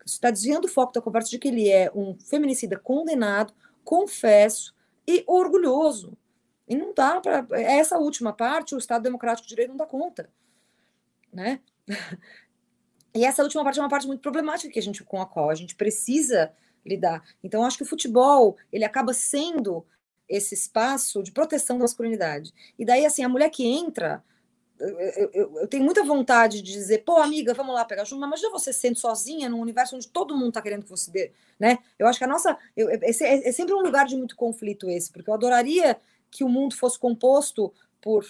Isso 0.05 0.16
está 0.16 0.32
desviando 0.32 0.66
o 0.66 0.72
foco 0.72 0.93
da 0.93 1.01
conversa 1.01 1.30
de 1.30 1.38
que 1.38 1.47
ele 1.47 1.70
é 1.70 1.91
um 1.93 2.16
feminicida 2.16 2.78
condenado, 2.78 3.53
confesso 3.84 4.74
e 5.07 5.24
orgulhoso. 5.28 6.18
E 6.72 6.76
não 6.76 6.93
dá 6.93 7.19
para. 7.19 7.45
Essa 7.59 7.97
última 7.97 8.32
parte, 8.32 8.74
o 8.74 8.78
Estado 8.78 9.03
Democrático 9.03 9.45
de 9.45 9.49
Direito 9.49 9.72
não 9.72 9.78
dá 9.78 9.86
conta. 9.86 10.30
Né? 11.32 11.59
E 13.13 13.26
essa 13.26 13.43
última 13.43 13.61
parte 13.61 13.78
é 13.78 13.84
uma 13.84 13.89
parte 13.89 14.07
muito 14.07 14.22
problemática 14.22 14.72
que 14.72 14.80
a 14.80 14.82
gente, 14.82 15.03
com 15.03 15.22
a 15.22 15.26
qual 15.26 15.49
a 15.49 15.53
gente 15.53 15.76
precisa 15.76 16.53
lidar. 16.86 17.22
Então, 17.43 17.65
acho 17.65 17.76
que 17.76 17.84
o 17.84 17.86
futebol 17.86 18.55
ele 18.72 18.86
acaba 18.86 19.13
sendo 19.13 19.86
esse 20.30 20.55
espaço 20.55 21.22
de 21.22 21.30
proteção 21.30 21.78
da 21.78 21.84
masculinidade. 21.84 22.53
E 22.80 22.86
daí, 22.86 23.05
assim, 23.05 23.22
a 23.22 23.28
mulher 23.28 23.49
que 23.49 23.67
entra, 23.67 24.24
eu, 24.80 24.97
eu, 25.34 25.57
eu, 25.57 25.67
tenho 25.67 25.84
muita 25.84 26.05
vontade 26.05 26.61
de 26.61 26.72
dizer, 26.72 26.99
pô, 26.99 27.17
amiga, 27.17 27.53
vamos 27.53 27.76
lá 27.76 27.84
pegar 27.84 28.05
junto, 28.05 28.22
mas 28.22 28.30
imagina 28.30 28.49
você 28.49 28.72
sendo 28.72 28.97
sozinha 28.97 29.49
num 29.49 29.59
universo 29.59 29.97
onde 29.97 30.07
todo 30.07 30.38
mundo 30.38 30.47
está 30.47 30.61
querendo 30.61 30.84
que 30.84 30.89
você 30.89 31.11
dê, 31.11 31.34
né? 31.59 31.80
Eu 31.99 32.07
acho 32.07 32.17
que 32.17 32.24
a 32.24 32.28
nossa. 32.28 32.57
Eu, 32.78 32.89
esse 32.89 33.26
é, 33.26 33.49
é, 33.49 33.51
sempre 33.51 33.74
um 33.74 33.82
lugar 33.82 34.05
de 34.05 34.15
muito 34.15 34.38
conflito 34.38 34.89
esse, 34.89 35.11
porque 35.11 35.30
eu 35.30 35.34
adoraria 35.34 35.99
que 36.32 36.43
o 36.43 36.49
mundo 36.49 36.75
fosse 36.75 36.97
composto 36.97 37.71
por 38.01 38.25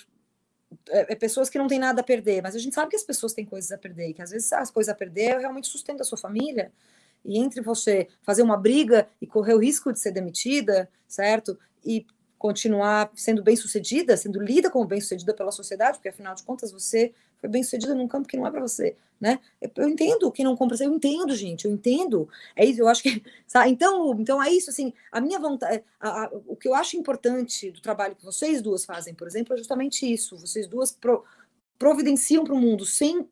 é, 0.89 1.13
é, 1.13 1.15
pessoas 1.15 1.49
que 1.49 1.57
não 1.57 1.67
têm 1.67 1.79
nada 1.79 2.01
a 2.01 2.03
perder, 2.03 2.41
mas 2.41 2.55
a 2.55 2.59
gente 2.59 2.73
sabe 2.73 2.89
que 2.89 2.95
as 2.95 3.03
pessoas 3.03 3.33
têm 3.33 3.45
coisas 3.45 3.71
a 3.71 3.77
perder, 3.77 4.09
e 4.09 4.13
que 4.13 4.21
às 4.21 4.31
vezes 4.31 4.51
as 4.51 4.71
coisas 4.71 4.91
a 4.91 4.95
perder 4.95 5.37
realmente 5.37 5.67
sustento 5.67 6.01
a 6.01 6.03
sua 6.03 6.17
família. 6.17 6.71
E 7.23 7.37
entre 7.37 7.61
você 7.61 8.07
fazer 8.23 8.41
uma 8.41 8.57
briga 8.57 9.07
e 9.21 9.27
correr 9.27 9.53
o 9.53 9.59
risco 9.59 9.93
de 9.93 9.99
ser 9.99 10.11
demitida, 10.11 10.89
certo? 11.07 11.57
E 11.85 12.05
continuar 12.37 13.11
sendo 13.15 13.43
bem-sucedida, 13.43 14.17
sendo 14.17 14.41
lida 14.41 14.71
como 14.71 14.85
bem-sucedida 14.85 15.33
pela 15.33 15.51
sociedade, 15.51 15.97
porque 15.97 16.09
afinal 16.09 16.33
de 16.33 16.41
contas 16.41 16.71
você 16.71 17.13
foi 17.41 17.49
bem-sucedida 17.49 17.93
num 17.93 18.07
campo 18.07 18.27
que 18.27 18.37
não 18.37 18.47
é 18.47 18.51
para 18.51 18.61
você, 18.61 18.95
né? 19.19 19.39
Eu 19.75 19.89
entendo 19.89 20.31
que 20.31 20.43
não 20.43 20.55
compra, 20.55 20.77
eu 20.79 20.93
entendo, 20.93 21.35
gente, 21.35 21.65
eu 21.65 21.71
entendo. 21.71 22.29
É 22.55 22.63
isso, 22.63 22.79
eu 22.79 22.87
acho 22.87 23.03
que, 23.03 23.21
sabe? 23.45 23.71
Então, 23.71 24.15
então 24.17 24.41
é 24.41 24.49
isso 24.49 24.69
assim, 24.69 24.93
a 25.11 25.19
minha 25.19 25.39
vontade, 25.39 25.83
a, 25.99 26.25
a, 26.25 26.31
o 26.47 26.55
que 26.55 26.67
eu 26.67 26.73
acho 26.73 26.95
importante 26.95 27.71
do 27.71 27.81
trabalho 27.81 28.15
que 28.15 28.23
vocês 28.23 28.61
duas 28.61 28.85
fazem, 28.85 29.13
por 29.13 29.27
exemplo, 29.27 29.53
é 29.53 29.57
justamente 29.57 30.09
isso. 30.09 30.37
Vocês 30.37 30.67
duas 30.67 30.91
pro, 30.91 31.25
providenciam 31.77 32.45
para 32.45 32.53
o 32.53 32.59
mundo 32.59 32.85
sem, 32.85 33.27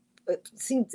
assim, 0.53 0.85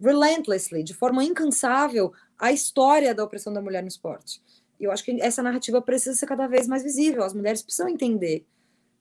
relentlessly, 0.00 0.82
de 0.82 0.94
forma 0.94 1.22
incansável, 1.22 2.12
a 2.36 2.50
história 2.50 3.14
da 3.14 3.22
opressão 3.22 3.52
da 3.52 3.62
mulher 3.62 3.82
no 3.82 3.88
esporte 3.88 4.42
eu 4.84 4.90
acho 4.90 5.04
que 5.04 5.16
essa 5.20 5.42
narrativa 5.42 5.80
precisa 5.80 6.18
ser 6.18 6.26
cada 6.26 6.48
vez 6.48 6.66
mais 6.66 6.82
visível. 6.82 7.22
As 7.22 7.32
mulheres 7.32 7.62
precisam 7.62 7.88
entender 7.88 8.44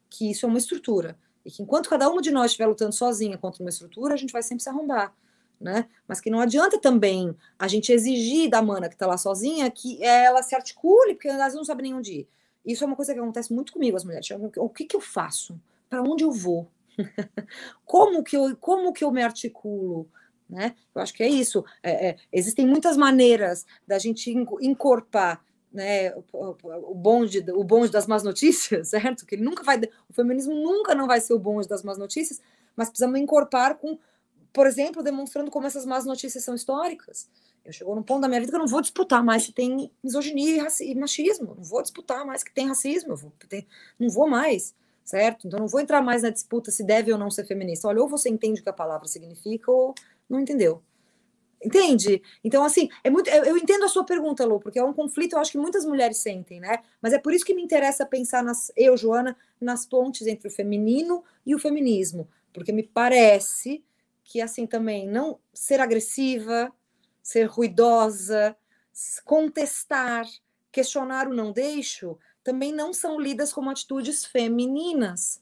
que 0.09 0.29
isso 0.29 0.45
é 0.45 0.49
uma 0.49 0.59
estrutura. 0.59 1.17
E 1.45 1.51
que 1.51 1.61
enquanto 1.63 1.89
cada 1.89 2.09
uma 2.09 2.21
de 2.21 2.31
nós 2.31 2.51
estiver 2.51 2.67
lutando 2.67 2.93
sozinha 2.93 3.37
contra 3.37 3.63
uma 3.63 3.69
estrutura, 3.69 4.13
a 4.13 4.17
gente 4.17 4.33
vai 4.33 4.43
sempre 4.43 4.63
se 4.63 4.69
arrombar. 4.69 5.13
Né? 5.59 5.87
Mas 6.07 6.19
que 6.19 6.31
não 6.31 6.39
adianta 6.39 6.79
também 6.79 7.35
a 7.57 7.67
gente 7.67 7.91
exigir 7.91 8.49
da 8.49 8.61
mana 8.63 8.89
que 8.89 8.95
está 8.95 9.05
lá 9.05 9.17
sozinha 9.17 9.69
que 9.69 10.03
ela 10.03 10.41
se 10.41 10.55
articule, 10.55 11.13
porque 11.13 11.27
elas 11.27 11.53
não 11.53 11.63
sabem 11.63 11.83
nem 11.83 11.93
onde 11.93 12.11
ir. 12.13 12.27
Isso 12.65 12.83
é 12.83 12.87
uma 12.87 12.95
coisa 12.95 13.13
que 13.13 13.19
acontece 13.19 13.53
muito 13.53 13.73
comigo, 13.73 13.95
as 13.97 14.03
mulheres. 14.03 14.27
O 14.57 14.69
que, 14.69 14.85
que 14.85 14.95
eu 14.95 15.01
faço? 15.01 15.59
Para 15.89 16.01
onde 16.01 16.23
eu 16.23 16.31
vou? 16.31 16.67
como, 17.85 18.23
que 18.23 18.35
eu, 18.35 18.55
como 18.57 18.93
que 18.93 19.03
eu 19.03 19.11
me 19.11 19.21
articulo? 19.21 20.07
Né? 20.49 20.75
Eu 20.93 21.01
acho 21.01 21.13
que 21.13 21.23
é 21.23 21.29
isso. 21.29 21.63
É, 21.81 22.09
é, 22.09 22.17
existem 22.31 22.67
muitas 22.67 22.97
maneiras 22.97 23.65
da 23.87 23.97
gente 23.97 24.31
encorpar 24.61 25.43
né, 25.71 26.13
o, 26.33 26.93
bonde, 26.93 27.43
o 27.51 27.63
bonde 27.63 27.91
das 27.91 28.07
más 28.07 28.23
notícias, 28.23 28.89
certo? 28.89 29.25
Que 29.25 29.35
ele 29.35 29.43
nunca 29.43 29.63
vai, 29.63 29.79
o 30.09 30.13
feminismo 30.13 30.53
nunca 30.53 30.93
não 30.93 31.07
vai 31.07 31.21
ser 31.21 31.33
o 31.33 31.39
bonde 31.39 31.67
das 31.67 31.83
más 31.83 31.97
notícias, 31.97 32.41
mas 32.75 32.89
precisamos 32.89 33.19
incorporar 33.19 33.77
com, 33.77 33.97
por 34.51 34.67
exemplo, 34.67 35.01
demonstrando 35.01 35.49
como 35.49 35.67
essas 35.67 35.85
más 35.85 36.05
notícias 36.05 36.43
são 36.43 36.55
históricas. 36.55 37.29
Eu 37.63 37.71
chegou 37.71 37.95
num 37.95 38.03
ponto 38.03 38.21
da 38.21 38.27
minha 38.27 38.39
vida 38.39 38.51
que 38.51 38.55
eu 38.55 38.59
não 38.59 38.67
vou 38.67 38.81
disputar 38.81 39.23
mais 39.23 39.43
se 39.43 39.53
tem 39.53 39.91
misoginia 40.03 40.67
e, 40.81 40.95
machismo, 40.95 41.55
não 41.55 41.63
vou 41.63 41.81
disputar 41.81 42.25
mais 42.25 42.43
que 42.43 42.53
tem 42.53 42.67
racismo, 42.67 43.15
vou 43.15 43.31
ter, 43.47 43.67
não 43.99 44.09
vou 44.09 44.27
mais, 44.27 44.73
certo? 45.05 45.47
Então 45.47 45.59
não 45.59 45.67
vou 45.67 45.79
entrar 45.79 46.01
mais 46.01 46.23
na 46.23 46.31
disputa 46.31 46.71
se 46.71 46.83
deve 46.83 47.13
ou 47.13 47.19
não 47.19 47.29
ser 47.29 47.45
feminista. 47.45 47.87
Olha, 47.87 48.01
ou 48.01 48.09
você 48.09 48.29
entende 48.29 48.61
o 48.61 48.63
que 48.63 48.69
a 48.69 48.73
palavra 48.73 49.07
significa 49.07 49.71
ou 49.71 49.93
não 50.27 50.39
entendeu. 50.39 50.81
Entende? 51.63 52.23
Então, 52.43 52.63
assim, 52.63 52.89
é 53.03 53.09
muito. 53.09 53.29
Eu, 53.29 53.43
eu, 53.43 53.57
entendo 53.57 53.85
a 53.85 53.87
sua 53.87 54.03
pergunta, 54.03 54.43
Lu, 54.43 54.59
porque 54.59 54.79
é 54.79 54.83
um 54.83 54.93
conflito, 54.93 55.33
eu 55.33 55.39
acho 55.39 55.51
que 55.51 55.57
muitas 55.59 55.85
mulheres 55.85 56.17
sentem, 56.17 56.59
né? 56.59 56.79
Mas 56.99 57.13
é 57.13 57.19
por 57.19 57.33
isso 57.33 57.45
que 57.45 57.53
me 57.53 57.61
interessa 57.61 58.03
pensar 58.03 58.43
nas, 58.43 58.71
eu, 58.75 58.97
Joana, 58.97 59.37
nas 59.59 59.85
pontes 59.85 60.25
entre 60.25 60.47
o 60.47 60.51
feminino 60.51 61.23
e 61.45 61.53
o 61.53 61.59
feminismo. 61.59 62.27
Porque 62.51 62.71
me 62.71 62.81
parece 62.81 63.83
que, 64.23 64.41
assim, 64.41 64.65
também, 64.65 65.07
não 65.07 65.39
ser 65.53 65.79
agressiva, 65.79 66.73
ser 67.21 67.43
ruidosa, 67.43 68.55
contestar, 69.23 70.25
questionar 70.71 71.27
o 71.27 71.33
não 71.33 71.51
deixo, 71.51 72.17
também 72.43 72.73
não 72.73 72.91
são 72.91 73.19
lidas 73.19 73.53
como 73.53 73.69
atitudes 73.69 74.25
femininas. 74.25 75.40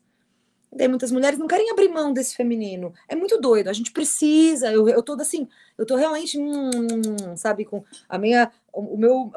Daí 0.71 0.87
muitas 0.87 1.11
mulheres 1.11 1.39
não 1.39 1.47
querem 1.47 1.71
abrir 1.71 1.89
mão 1.89 2.13
desse 2.13 2.35
feminino. 2.35 2.93
É 3.07 3.15
muito 3.15 3.39
doido. 3.39 3.69
A 3.69 3.73
gente 3.73 3.91
precisa. 3.91 4.71
Eu, 4.71 4.87
eu 4.87 5.01
tô 5.01 5.13
assim, 5.13 5.47
eu 5.77 5.85
tô 5.85 5.95
realmente, 5.95 6.39
hum, 6.39 7.35
sabe, 7.35 7.65
com 7.65 7.83
a 8.07 8.17
minha, 8.17 8.51
o, 8.71 8.93
o 8.93 8.97
meu, 8.97 9.31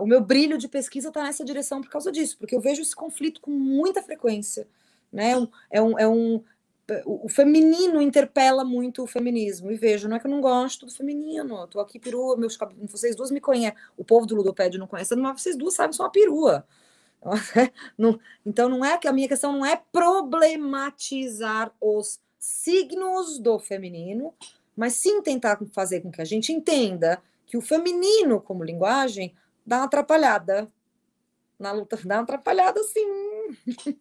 o 0.00 0.06
meu 0.06 0.20
brilho 0.20 0.56
de 0.56 0.68
pesquisa 0.68 1.08
está 1.08 1.22
nessa 1.22 1.44
direção 1.44 1.80
por 1.80 1.90
causa 1.90 2.10
disso, 2.10 2.38
porque 2.38 2.54
eu 2.54 2.60
vejo 2.60 2.80
esse 2.80 2.96
conflito 2.96 3.40
com 3.40 3.50
muita 3.50 4.02
frequência, 4.02 4.66
né? 5.12 5.32
É 5.70 5.82
um, 5.82 5.98
é 5.98 6.08
um 6.08 6.42
o 7.04 7.28
feminino 7.28 8.00
interpela 8.00 8.64
muito 8.64 9.02
o 9.02 9.06
feminismo. 9.08 9.72
E 9.72 9.76
vejo, 9.76 10.08
não 10.08 10.16
é 10.16 10.20
que 10.20 10.26
eu 10.26 10.30
não 10.30 10.40
gosto 10.40 10.86
do 10.86 10.92
feminino. 10.92 11.56
Eu 11.56 11.66
tô 11.66 11.80
aqui 11.80 11.98
perua, 11.98 12.36
meus 12.36 12.56
vocês 12.88 13.16
duas 13.16 13.30
me 13.30 13.40
conhecem. 13.40 13.76
O 13.96 14.04
povo 14.04 14.24
do 14.24 14.36
Ludopédio 14.36 14.78
não 14.78 14.86
conhece, 14.86 15.16
mas 15.16 15.42
vocês 15.42 15.56
duas 15.56 15.74
sabem, 15.74 15.92
sou 15.92 16.06
uma 16.06 16.12
perua. 16.12 16.64
então, 18.44 18.68
não 18.68 18.84
é 18.84 18.96
que 18.98 19.08
a 19.08 19.12
minha 19.12 19.28
questão 19.28 19.52
não 19.52 19.66
é 19.66 19.80
problematizar 19.92 21.72
os 21.80 22.20
signos 22.38 23.38
do 23.38 23.58
feminino, 23.58 24.32
mas 24.76 24.94
sim 24.94 25.22
tentar 25.22 25.58
fazer 25.72 26.00
com 26.00 26.10
que 26.10 26.20
a 26.20 26.24
gente 26.24 26.52
entenda 26.52 27.20
que 27.46 27.56
o 27.56 27.62
feminino, 27.62 28.40
como 28.40 28.64
linguagem, 28.64 29.34
dá 29.64 29.78
uma 29.78 29.84
atrapalhada 29.86 30.68
na 31.58 31.72
luta, 31.72 31.98
dá 32.04 32.16
uma 32.16 32.22
atrapalhada 32.22 32.82
sim. 32.84 33.96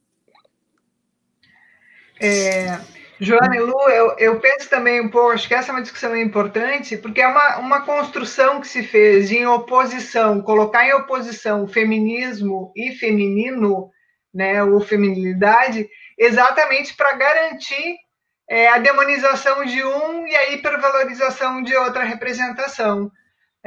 É, 2.20 2.80
Joana 3.20 3.56
e 3.56 3.60
Lu, 3.60 3.90
eu, 3.90 4.16
eu 4.18 4.40
penso 4.40 4.70
também 4.70 5.00
um 5.00 5.10
pouco, 5.10 5.32
acho 5.32 5.48
que 5.48 5.54
essa 5.54 5.72
é 5.72 5.74
uma 5.74 5.82
discussão 5.82 6.16
importante, 6.16 6.98
porque 6.98 7.22
é 7.22 7.28
uma, 7.28 7.58
uma 7.58 7.82
construção 7.82 8.60
que 8.60 8.68
se 8.68 8.84
fez 8.84 9.32
em 9.32 9.46
oposição, 9.46 10.42
colocar 10.42 10.86
em 10.86 10.94
oposição 10.94 11.68
feminismo 11.68 12.74
e 12.76 12.92
feminino, 12.92 13.90
né, 14.34 14.62
ou 14.64 14.82
feminilidade, 14.82 15.88
exatamente 16.18 16.94
para 16.96 17.14
garantir 17.14 17.96
é, 18.50 18.68
a 18.68 18.78
demonização 18.78 19.66
de 19.66 19.82
um 19.84 20.28
e 20.28 20.36
a 20.36 20.52
hipervalorização 20.52 21.64
de 21.64 21.76
outra 21.76 22.04
representação. 22.04 23.10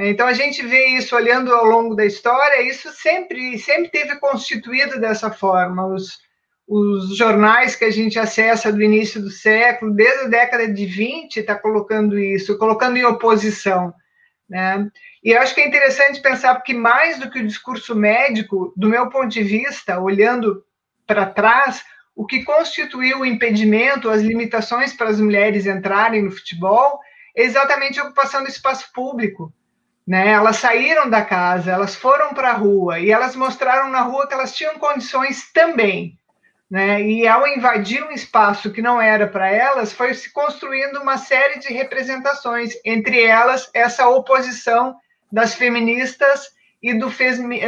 Então 0.00 0.28
a 0.28 0.32
gente 0.32 0.64
vê 0.64 0.86
isso 0.90 1.16
olhando 1.16 1.52
ao 1.52 1.64
longo 1.64 1.96
da 1.96 2.04
história, 2.04 2.62
isso 2.62 2.92
sempre 2.92 3.58
sempre 3.58 3.88
teve 3.88 4.16
constituído 4.20 5.00
dessa 5.00 5.28
forma. 5.28 5.86
Os, 5.86 6.18
os 6.68 7.16
jornais 7.16 7.74
que 7.74 7.86
a 7.86 7.90
gente 7.90 8.18
acessa 8.18 8.70
do 8.70 8.82
início 8.82 9.22
do 9.22 9.30
século, 9.30 9.90
desde 9.90 10.26
a 10.26 10.28
década 10.28 10.68
de 10.70 10.84
20, 10.84 11.38
está 11.38 11.54
colocando 11.54 12.18
isso, 12.18 12.58
colocando 12.58 12.98
em 12.98 13.04
oposição. 13.06 13.94
Né? 14.46 14.86
E 15.24 15.34
acho 15.34 15.54
que 15.54 15.62
é 15.62 15.66
interessante 15.66 16.20
pensar, 16.20 16.56
porque 16.56 16.74
mais 16.74 17.18
do 17.18 17.30
que 17.30 17.38
o 17.38 17.46
discurso 17.46 17.96
médico, 17.96 18.74
do 18.76 18.86
meu 18.86 19.08
ponto 19.08 19.28
de 19.28 19.42
vista, 19.42 19.98
olhando 19.98 20.62
para 21.06 21.24
trás, 21.24 21.82
o 22.14 22.26
que 22.26 22.44
constituiu 22.44 23.20
o 23.20 23.26
impedimento, 23.26 24.10
as 24.10 24.20
limitações 24.20 24.92
para 24.92 25.08
as 25.08 25.18
mulheres 25.18 25.64
entrarem 25.64 26.22
no 26.22 26.30
futebol, 26.30 27.00
é 27.34 27.44
exatamente 27.44 27.98
a 27.98 28.04
ocupação 28.04 28.42
do 28.42 28.48
espaço 28.48 28.92
público. 28.92 29.50
Né? 30.06 30.32
Elas 30.32 30.56
saíram 30.56 31.08
da 31.08 31.24
casa, 31.24 31.70
elas 31.70 31.94
foram 31.94 32.34
para 32.34 32.50
a 32.50 32.56
rua, 32.56 32.98
e 33.00 33.10
elas 33.10 33.34
mostraram 33.34 33.88
na 33.88 34.02
rua 34.02 34.26
que 34.26 34.34
elas 34.34 34.54
tinham 34.54 34.78
condições 34.78 35.50
também 35.50 36.17
né? 36.70 37.00
E 37.00 37.26
ao 37.26 37.46
invadir 37.46 38.02
um 38.04 38.10
espaço 38.10 38.70
que 38.70 38.82
não 38.82 39.00
era 39.00 39.26
para 39.26 39.50
elas, 39.50 39.92
foi 39.92 40.12
se 40.12 40.30
construindo 40.30 41.00
uma 41.00 41.16
série 41.16 41.58
de 41.58 41.72
representações, 41.72 42.74
entre 42.84 43.22
elas 43.22 43.70
essa 43.72 44.06
oposição 44.08 44.96
das 45.32 45.54
feministas 45.54 46.50
e 46.82 46.94
do 46.94 47.10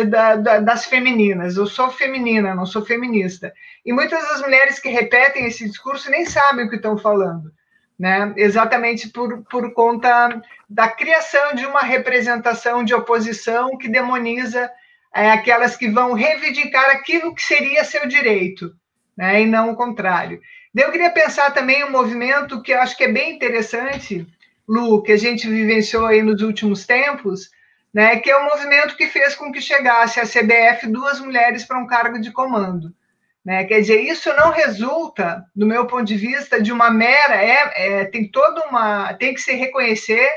da, 0.07 0.37
da, 0.37 0.61
das 0.61 0.85
femininas. 0.85 1.57
Eu 1.57 1.67
sou 1.67 1.91
feminina, 1.91 2.55
não 2.55 2.67
sou 2.67 2.85
feminista. 2.85 3.53
E 3.85 3.93
muitas 3.93 4.23
das 4.29 4.43
mulheres 4.43 4.79
que 4.79 4.91
repetem 4.91 5.47
esse 5.47 5.67
discurso 5.67 6.11
nem 6.11 6.27
sabem 6.27 6.67
o 6.67 6.71
que 6.71 6.77
estão 6.77 6.99
falando. 6.99 7.51
Né? 7.99 8.33
Exatamente 8.37 9.09
por, 9.09 9.43
por 9.45 9.73
conta 9.73 10.41
da 10.69 10.89
criação 10.89 11.55
de 11.55 11.67
uma 11.67 11.81
representação 11.81 12.85
de 12.85 12.95
oposição 12.95 13.77
que 13.77 13.89
demoniza 13.89 14.71
é, 15.15 15.31
aquelas 15.31 15.77
que 15.77 15.89
vão 15.89 16.13
reivindicar 16.13 16.91
aquilo 16.91 17.35
que 17.35 17.43
seria 17.43 17.85
seu 17.85 18.07
direito 18.07 18.75
né, 19.21 19.43
e 19.43 19.47
não 19.47 19.71
o 19.71 19.77
contrário. 19.77 20.41
Eu 20.75 20.91
queria 20.91 21.11
pensar 21.11 21.51
também 21.51 21.85
um 21.85 21.91
movimento 21.91 22.63
que 22.63 22.73
eu 22.73 22.81
acho 22.81 22.97
que 22.97 23.05
é 23.05 23.13
bem 23.13 23.35
interessante, 23.35 24.27
Lu, 24.67 25.03
que 25.03 25.13
a 25.13 25.17
gente 25.19 25.47
vivenciou 25.47 26.07
aí 26.07 26.23
nos 26.23 26.41
últimos 26.41 26.87
tempos, 26.87 27.51
né, 27.93 28.17
que 28.17 28.31
é 28.31 28.37
o 28.39 28.41
um 28.41 28.45
movimento 28.47 28.97
que 28.97 29.09
fez 29.09 29.35
com 29.35 29.53
que 29.53 29.61
chegasse 29.61 30.19
a 30.19 30.25
CBF 30.25 30.87
duas 30.87 31.21
mulheres 31.21 31.67
para 31.67 31.79
um 31.79 31.87
cargo 31.87 32.19
de 32.19 32.33
comando. 32.33 32.95
Né? 33.45 33.65
Quer 33.65 33.81
dizer, 33.81 34.01
isso 34.01 34.33
não 34.33 34.53
resulta, 34.53 35.45
do 35.55 35.67
meu 35.67 35.87
ponto 35.87 36.05
de 36.05 36.17
vista, 36.17 36.63
de 36.63 36.73
uma 36.73 36.91
mera. 36.91 37.43
É, 37.43 38.01
é 38.01 38.05
tem 38.07 38.27
toda 38.31 38.67
uma. 38.69 39.13
Tem 39.15 39.35
que 39.35 39.41
se 39.41 39.53
reconhecer 39.55 40.31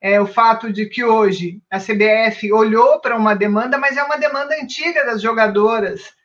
é, 0.00 0.20
o 0.20 0.26
fato 0.26 0.72
de 0.72 0.86
que 0.86 1.04
hoje 1.04 1.62
a 1.70 1.78
CBF 1.78 2.50
olhou 2.52 3.00
para 3.00 3.16
uma 3.16 3.34
demanda, 3.34 3.78
mas 3.78 3.96
é 3.96 4.02
uma 4.02 4.16
demanda 4.16 4.54
antiga 4.60 5.04
das 5.04 5.20
jogadoras 5.20 6.16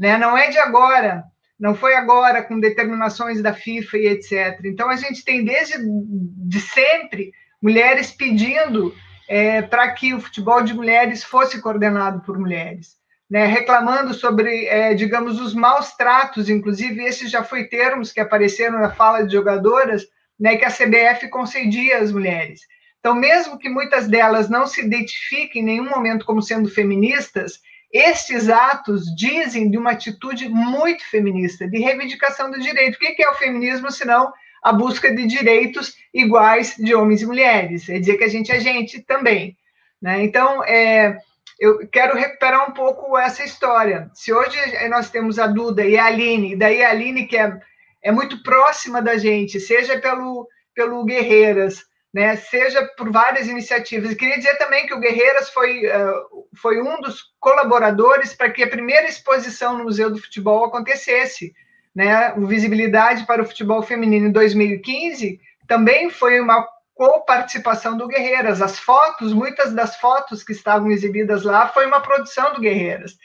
né? 0.00 0.16
Não 0.16 0.36
é 0.36 0.48
de 0.48 0.58
agora, 0.58 1.24
não 1.60 1.74
foi 1.74 1.94
agora 1.94 2.42
com 2.42 2.58
determinações 2.58 3.42
da 3.42 3.52
FIFA 3.52 3.98
e 3.98 4.06
etc. 4.08 4.60
Então 4.64 4.88
a 4.88 4.96
gente 4.96 5.22
tem 5.22 5.44
desde 5.44 5.74
de 5.78 6.60
sempre 6.60 7.32
mulheres 7.62 8.10
pedindo 8.10 8.94
é, 9.28 9.60
para 9.60 9.92
que 9.92 10.14
o 10.14 10.20
futebol 10.20 10.62
de 10.62 10.72
mulheres 10.72 11.22
fosse 11.22 11.60
coordenado 11.60 12.20
por 12.22 12.38
mulheres. 12.38 12.98
Né, 13.28 13.46
reclamando 13.46 14.12
sobre, 14.12 14.66
é, 14.66 14.92
digamos, 14.92 15.40
os 15.40 15.54
maus 15.54 15.92
tratos, 15.92 16.48
inclusive 16.48 17.00
esses 17.04 17.30
já 17.30 17.44
foi 17.44 17.68
termos 17.68 18.10
que 18.10 18.18
apareceram 18.18 18.80
na 18.80 18.90
fala 18.90 19.24
de 19.24 19.34
jogadoras, 19.34 20.04
né, 20.36 20.56
que 20.56 20.64
a 20.64 20.68
CBF 20.68 21.28
concedia 21.28 21.98
às 21.98 22.10
mulheres. 22.10 22.62
Então, 22.98 23.14
mesmo 23.14 23.56
que 23.56 23.68
muitas 23.68 24.08
delas 24.08 24.50
não 24.50 24.66
se 24.66 24.84
identifiquem 24.84 25.62
em 25.62 25.64
nenhum 25.64 25.88
momento 25.88 26.26
como 26.26 26.42
sendo 26.42 26.68
feministas, 26.68 27.60
estes 27.92 28.48
atos 28.48 29.04
dizem 29.14 29.70
de 29.70 29.76
uma 29.76 29.92
atitude 29.92 30.48
muito 30.48 31.04
feminista, 31.08 31.68
de 31.68 31.78
reivindicação 31.78 32.50
do 32.50 32.60
direito. 32.60 32.96
O 32.96 32.98
que 32.98 33.22
é 33.22 33.30
o 33.30 33.34
feminismo, 33.34 33.90
senão 33.90 34.32
a 34.62 34.72
busca 34.72 35.14
de 35.14 35.26
direitos 35.26 35.94
iguais 36.12 36.76
de 36.76 36.94
homens 36.94 37.22
e 37.22 37.26
mulheres? 37.26 37.88
É 37.88 37.98
dizer 37.98 38.16
que 38.16 38.24
a 38.24 38.28
gente 38.28 38.52
é 38.52 38.60
gente 38.60 39.00
também. 39.00 39.56
Né? 40.00 40.22
Então, 40.22 40.62
é, 40.64 41.18
eu 41.58 41.86
quero 41.88 42.16
recuperar 42.16 42.68
um 42.68 42.72
pouco 42.72 43.18
essa 43.18 43.42
história. 43.42 44.10
Se 44.14 44.32
hoje 44.32 44.56
nós 44.88 45.10
temos 45.10 45.38
a 45.38 45.46
Duda 45.46 45.84
e 45.84 45.98
a 45.98 46.06
Aline, 46.06 46.52
e 46.52 46.56
daí 46.56 46.84
a 46.84 46.90
Aline, 46.90 47.26
que 47.26 47.36
é 47.36 47.58
é 48.02 48.10
muito 48.10 48.42
próxima 48.42 49.02
da 49.02 49.18
gente, 49.18 49.60
seja 49.60 49.98
pelo, 49.98 50.48
pelo 50.74 51.04
Guerreiras, 51.04 51.84
né, 52.12 52.36
seja 52.36 52.84
por 52.96 53.10
várias 53.10 53.46
iniciativas. 53.46 54.10
E 54.10 54.16
queria 54.16 54.36
dizer 54.36 54.56
também 54.56 54.86
que 54.86 54.94
o 54.94 54.98
Guerreiras 54.98 55.50
foi, 55.50 55.86
uh, 55.86 56.46
foi 56.60 56.80
um 56.80 57.00
dos 57.00 57.32
colaboradores 57.38 58.34
para 58.34 58.50
que 58.50 58.62
a 58.62 58.68
primeira 58.68 59.08
exposição 59.08 59.78
no 59.78 59.84
Museu 59.84 60.10
do 60.10 60.20
Futebol 60.20 60.64
acontecesse. 60.64 61.52
Né? 61.94 62.32
O 62.34 62.46
Visibilidade 62.46 63.26
para 63.26 63.42
o 63.42 63.46
Futebol 63.46 63.82
Feminino 63.82 64.26
em 64.26 64.32
2015 64.32 65.40
também 65.68 66.10
foi 66.10 66.40
uma 66.40 66.66
co-participação 66.94 67.96
do 67.96 68.08
Guerreiras. 68.08 68.60
As 68.60 68.78
fotos, 68.78 69.32
muitas 69.32 69.72
das 69.72 69.96
fotos 69.96 70.42
que 70.42 70.52
estavam 70.52 70.90
exibidas 70.90 71.44
lá, 71.44 71.68
foi 71.68 71.86
uma 71.86 72.00
produção 72.00 72.52
do 72.52 72.60
Guerreiras. 72.60 73.16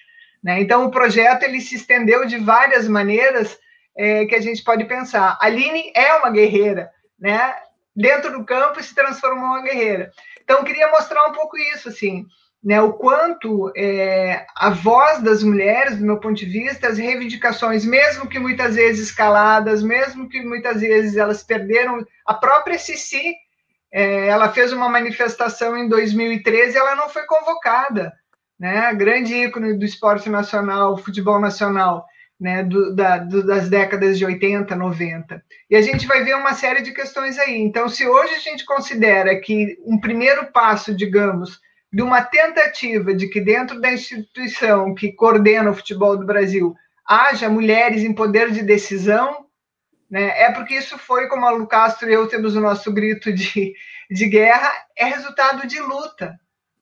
Né? 0.44 0.62
Então, 0.62 0.86
o 0.86 0.92
projeto 0.92 1.44
ele 1.44 1.60
se 1.60 1.76
estendeu 1.76 2.26
de 2.26 2.38
várias 2.38 2.88
maneiras 2.88 3.58
é, 3.98 4.26
que 4.26 4.36
a 4.36 4.42
gente 4.42 4.64
pode 4.64 4.86
pensar. 4.86 5.38
A 5.42 5.46
Aline 5.48 5.92
é 5.96 6.14
uma 6.14 6.30
guerreira, 6.30 6.92
né? 7.20 7.56
Dentro 7.96 8.32
do 8.32 8.46
campo 8.46 8.82
se 8.84 8.94
transformou 8.94 9.46
uma 9.46 9.62
guerreira. 9.62 10.12
Então, 10.44 10.64
queria 10.64 10.92
mostrar 10.92 11.28
um 11.28 11.32
pouco 11.32 11.58
isso, 11.58 11.90
assim, 11.90 12.26
né? 12.64 12.82
O 12.82 12.94
quanto 12.94 13.72
é, 13.76 14.46
a 14.56 14.70
voz 14.70 15.22
das 15.22 15.42
mulheres, 15.42 15.98
do 15.98 16.06
meu 16.06 16.20
ponto 16.20 16.36
de 16.36 16.46
vista, 16.46 16.88
as 16.88 16.98
reivindicações, 16.98 17.86
mesmo 17.86 18.28
que 18.28 18.40
muitas 18.40 18.76
vezes 18.76 19.12
caladas, 19.12 19.82
mesmo 19.82 20.28
que 20.28 20.42
muitas 20.42 20.82
vezes 20.82 21.16
elas 21.16 21.44
perderam, 21.44 22.06
a 22.26 22.34
própria 22.34 22.78
Cici, 22.78 23.36
é, 23.94 24.28
ela 24.28 24.52
fez 24.52 24.74
uma 24.74 24.90
manifestação 24.90 25.78
em 25.78 25.88
2013 25.88 26.78
ela 26.78 26.96
não 26.96 27.08
foi 27.08 27.24
convocada, 27.26 28.12
né? 28.60 28.94
Grande 28.94 29.34
ícone 29.34 29.78
do 29.78 29.86
esporte 29.86 30.30
nacional, 30.30 30.98
futebol 30.98 31.40
nacional 31.40 32.06
né, 32.40 32.64
do, 32.64 32.94
da, 32.94 33.18
do, 33.18 33.46
das 33.46 33.70
décadas 33.70 34.18
de 34.18 34.26
80, 34.26 34.76
90. 34.76 35.44
E 35.70 35.76
a 35.76 35.82
gente 35.82 36.06
vai 36.06 36.24
ver 36.24 36.36
uma 36.36 36.54
série 36.54 36.82
de 36.82 36.92
questões 36.92 37.40
aí. 37.40 37.58
Então, 37.58 37.88
se 37.88 38.06
hoje 38.08 38.36
a 38.36 38.40
gente 38.40 38.66
considera 38.66 39.40
que 39.40 39.78
um 39.86 40.00
primeiro 40.00 40.52
passo, 40.52 40.96
digamos, 40.96 41.60
de 41.92 42.02
uma 42.02 42.22
tentativa 42.22 43.14
de 43.14 43.30
que 43.30 43.40
dentro 43.40 43.80
da 43.80 43.92
instituição 43.92 44.94
que 44.94 45.14
coordena 45.14 45.72
o 45.72 45.76
futebol 45.76 46.18
do 46.18 46.26
Brasil 46.26 46.76
haja 47.08 47.48
mulheres 47.48 48.04
em 48.04 48.14
poder 48.14 48.52
de 48.52 48.64
decisão, 48.64 49.46
né, 50.10 50.42
é 50.42 50.52
porque 50.52 50.76
isso 50.76 50.98
foi, 50.98 51.28
como 51.28 51.46
a 51.46 51.52
Lu 51.52 51.68
Castro 51.68 52.10
e 52.10 52.14
eu 52.14 52.28
temos 52.28 52.56
o 52.56 52.62
nosso 52.62 52.92
grito 52.92 53.32
de, 53.32 53.74
de 54.12 54.28
guerra, 54.28 54.72
é 54.98 55.06
resultado 55.06 55.66
de 55.68 55.80
luta, 55.80 56.38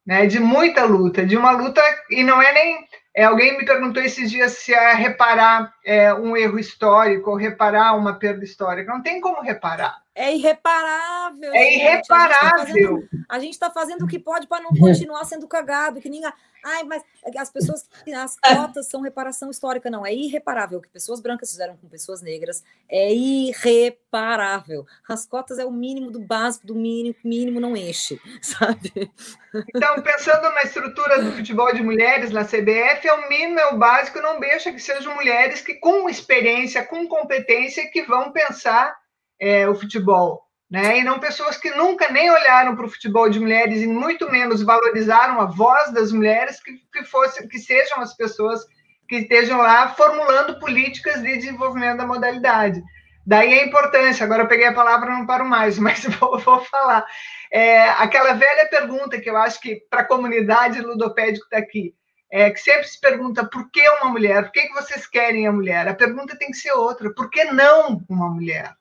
né, 0.05 0.25
de 0.25 0.39
muita 0.39 0.83
luta, 0.83 1.25
de 1.25 1.37
uma 1.37 1.51
luta, 1.51 1.81
e 2.09 2.23
não 2.23 2.41
é 2.41 2.51
nem 2.51 2.87
é, 3.15 3.25
alguém 3.25 3.57
me 3.57 3.65
perguntou 3.65 4.01
esses 4.01 4.31
dias 4.31 4.53
se 4.53 4.73
é 4.73 4.93
reparar 4.93 5.73
é, 5.85 6.11
um 6.13 6.35
erro 6.35 6.57
histórico 6.57 7.29
ou 7.29 7.35
reparar 7.35 7.95
uma 7.95 8.17
perda 8.17 8.43
histórica. 8.43 8.91
Não 8.91 9.03
tem 9.03 9.21
como 9.21 9.41
reparar. 9.41 10.01
É 10.15 10.35
irreparável. 10.35 11.53
É 11.53 11.75
irreparável. 11.75 13.07
A 13.29 13.39
gente 13.39 13.53
está 13.53 13.69
fazendo, 13.69 13.99
fazendo, 13.99 14.05
o 14.05 14.07
que 14.07 14.17
pode 14.17 14.47
para 14.47 14.63
não 14.63 14.71
continuar 14.71 15.23
sendo 15.25 15.47
cagado, 15.47 16.01
que 16.01 16.09
ninguém. 16.09 16.31
Ai, 16.63 16.83
mas 16.83 17.03
as 17.37 17.51
pessoas, 17.51 17.89
as 18.15 18.39
cotas 18.39 18.87
são 18.87 19.01
reparação 19.01 19.51
histórica, 19.51 19.89
não. 19.89 20.05
É 20.05 20.13
irreparável. 20.13 20.79
O 20.79 20.81
que 20.81 20.87
pessoas 20.87 21.19
brancas 21.19 21.51
fizeram 21.51 21.75
com 21.75 21.89
pessoas 21.89 22.21
negras 22.21 22.63
é 22.89 23.13
irreparável. 23.13 24.85
As 25.07 25.25
cotas 25.25 25.59
é 25.59 25.65
o 25.65 25.71
mínimo 25.71 26.09
do 26.09 26.19
básico, 26.19 26.65
do 26.65 26.75
mínimo, 26.75 27.15
mínimo 27.23 27.59
não 27.59 27.75
enche, 27.75 28.19
sabe? 28.41 29.11
Então, 29.75 30.01
pensando 30.01 30.49
na 30.49 30.61
estrutura 30.61 31.21
do 31.21 31.33
futebol 31.33 31.73
de 31.73 31.83
mulheres 31.83 32.31
na 32.31 32.45
CBF, 32.45 33.07
é 33.07 33.13
o 33.13 33.27
mínimo, 33.27 33.59
é 33.59 33.67
o 33.67 33.77
básico, 33.77 34.21
não 34.21 34.39
deixa 34.39 34.71
que 34.71 34.79
sejam 34.79 35.13
mulheres 35.15 35.61
que, 35.61 35.75
com 35.75 36.09
experiência, 36.09 36.85
com 36.85 37.07
competência, 37.07 37.89
que 37.91 38.03
vão 38.03 38.31
pensar 38.31 38.95
é, 39.39 39.67
o 39.67 39.75
futebol 39.75 40.42
né? 40.73 40.97
E 40.97 41.03
não 41.03 41.19
pessoas 41.19 41.55
que 41.55 41.69
nunca 41.69 42.11
nem 42.11 42.31
olharam 42.31 42.75
para 42.75 42.87
o 42.87 42.89
futebol 42.89 43.29
de 43.29 43.39
mulheres 43.39 43.83
e 43.83 43.85
muito 43.85 44.31
menos 44.31 44.63
valorizaram 44.63 45.39
a 45.39 45.45
voz 45.45 45.93
das 45.93 46.11
mulheres 46.11 46.59
que, 46.59 46.79
que 46.91 47.03
fosse, 47.03 47.47
que 47.47 47.59
sejam 47.59 48.01
as 48.01 48.15
pessoas 48.15 48.65
que 49.07 49.17
estejam 49.17 49.59
lá 49.59 49.89
formulando 49.89 50.59
políticas 50.59 51.21
de 51.21 51.37
desenvolvimento 51.37 51.97
da 51.97 52.07
modalidade. 52.07 52.81
Daí 53.23 53.53
a 53.53 53.67
importância. 53.67 54.23
Agora 54.25 54.41
eu 54.43 54.47
peguei 54.47 54.65
a 54.65 54.73
palavra, 54.73 55.11
não 55.11 55.27
paro 55.27 55.45
mais, 55.45 55.77
mas 55.79 56.05
vou, 56.05 56.39
vou 56.39 56.59
falar. 56.61 57.05
É, 57.51 57.89
aquela 57.89 58.33
velha 58.33 58.67
pergunta 58.67 59.21
que 59.21 59.29
eu 59.29 59.37
acho 59.37 59.61
que 59.61 59.75
para 59.91 60.01
a 60.01 60.07
comunidade 60.07 60.81
ludopédica 60.81 61.45
está 61.45 61.57
aqui, 61.59 61.93
é, 62.31 62.49
que 62.49 62.59
sempre 62.59 62.87
se 62.87 62.99
pergunta 62.99 63.45
por 63.45 63.69
que 63.69 63.87
uma 64.01 64.09
mulher? 64.09 64.45
Por 64.45 64.51
que, 64.51 64.61
que 64.61 64.73
vocês 64.73 65.05
querem 65.05 65.45
a 65.45 65.51
mulher? 65.51 65.87
A 65.87 65.93
pergunta 65.93 66.35
tem 66.35 66.49
que 66.49 66.57
ser 66.57 66.71
outra: 66.71 67.13
por 67.13 67.29
que 67.29 67.43
não 67.43 68.03
uma 68.09 68.27
mulher? 68.27 68.73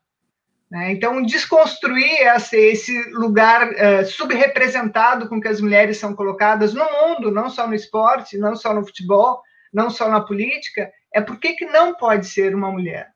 Né? 0.73 0.91
Então, 0.91 1.21
desconstruir 1.21 2.17
esse, 2.51 3.11
lugar 3.11 3.69
uh, 3.69 4.05
subrepresentado 4.07 5.29
com 5.29 5.39
que 5.39 5.47
as 5.47 5.61
mulheres 5.61 5.99
são 5.99 6.15
colocadas 6.15 6.73
no 6.73 6.83
mundo, 6.83 7.29
não 7.29 7.47
só 7.47 7.67
no 7.67 7.75
esporte, 7.75 8.39
não 8.39 8.55
só 8.55 8.73
no 8.73 8.83
futebol, 8.83 9.39
não 9.71 9.91
só 9.91 10.09
na 10.09 10.19
política, 10.19 10.91
é 11.13 11.21
por 11.21 11.39
que, 11.39 11.53
que 11.53 11.67
não 11.67 11.93
pode 11.93 12.25
ser 12.25 12.55
uma 12.55 12.71
mulher. 12.71 13.11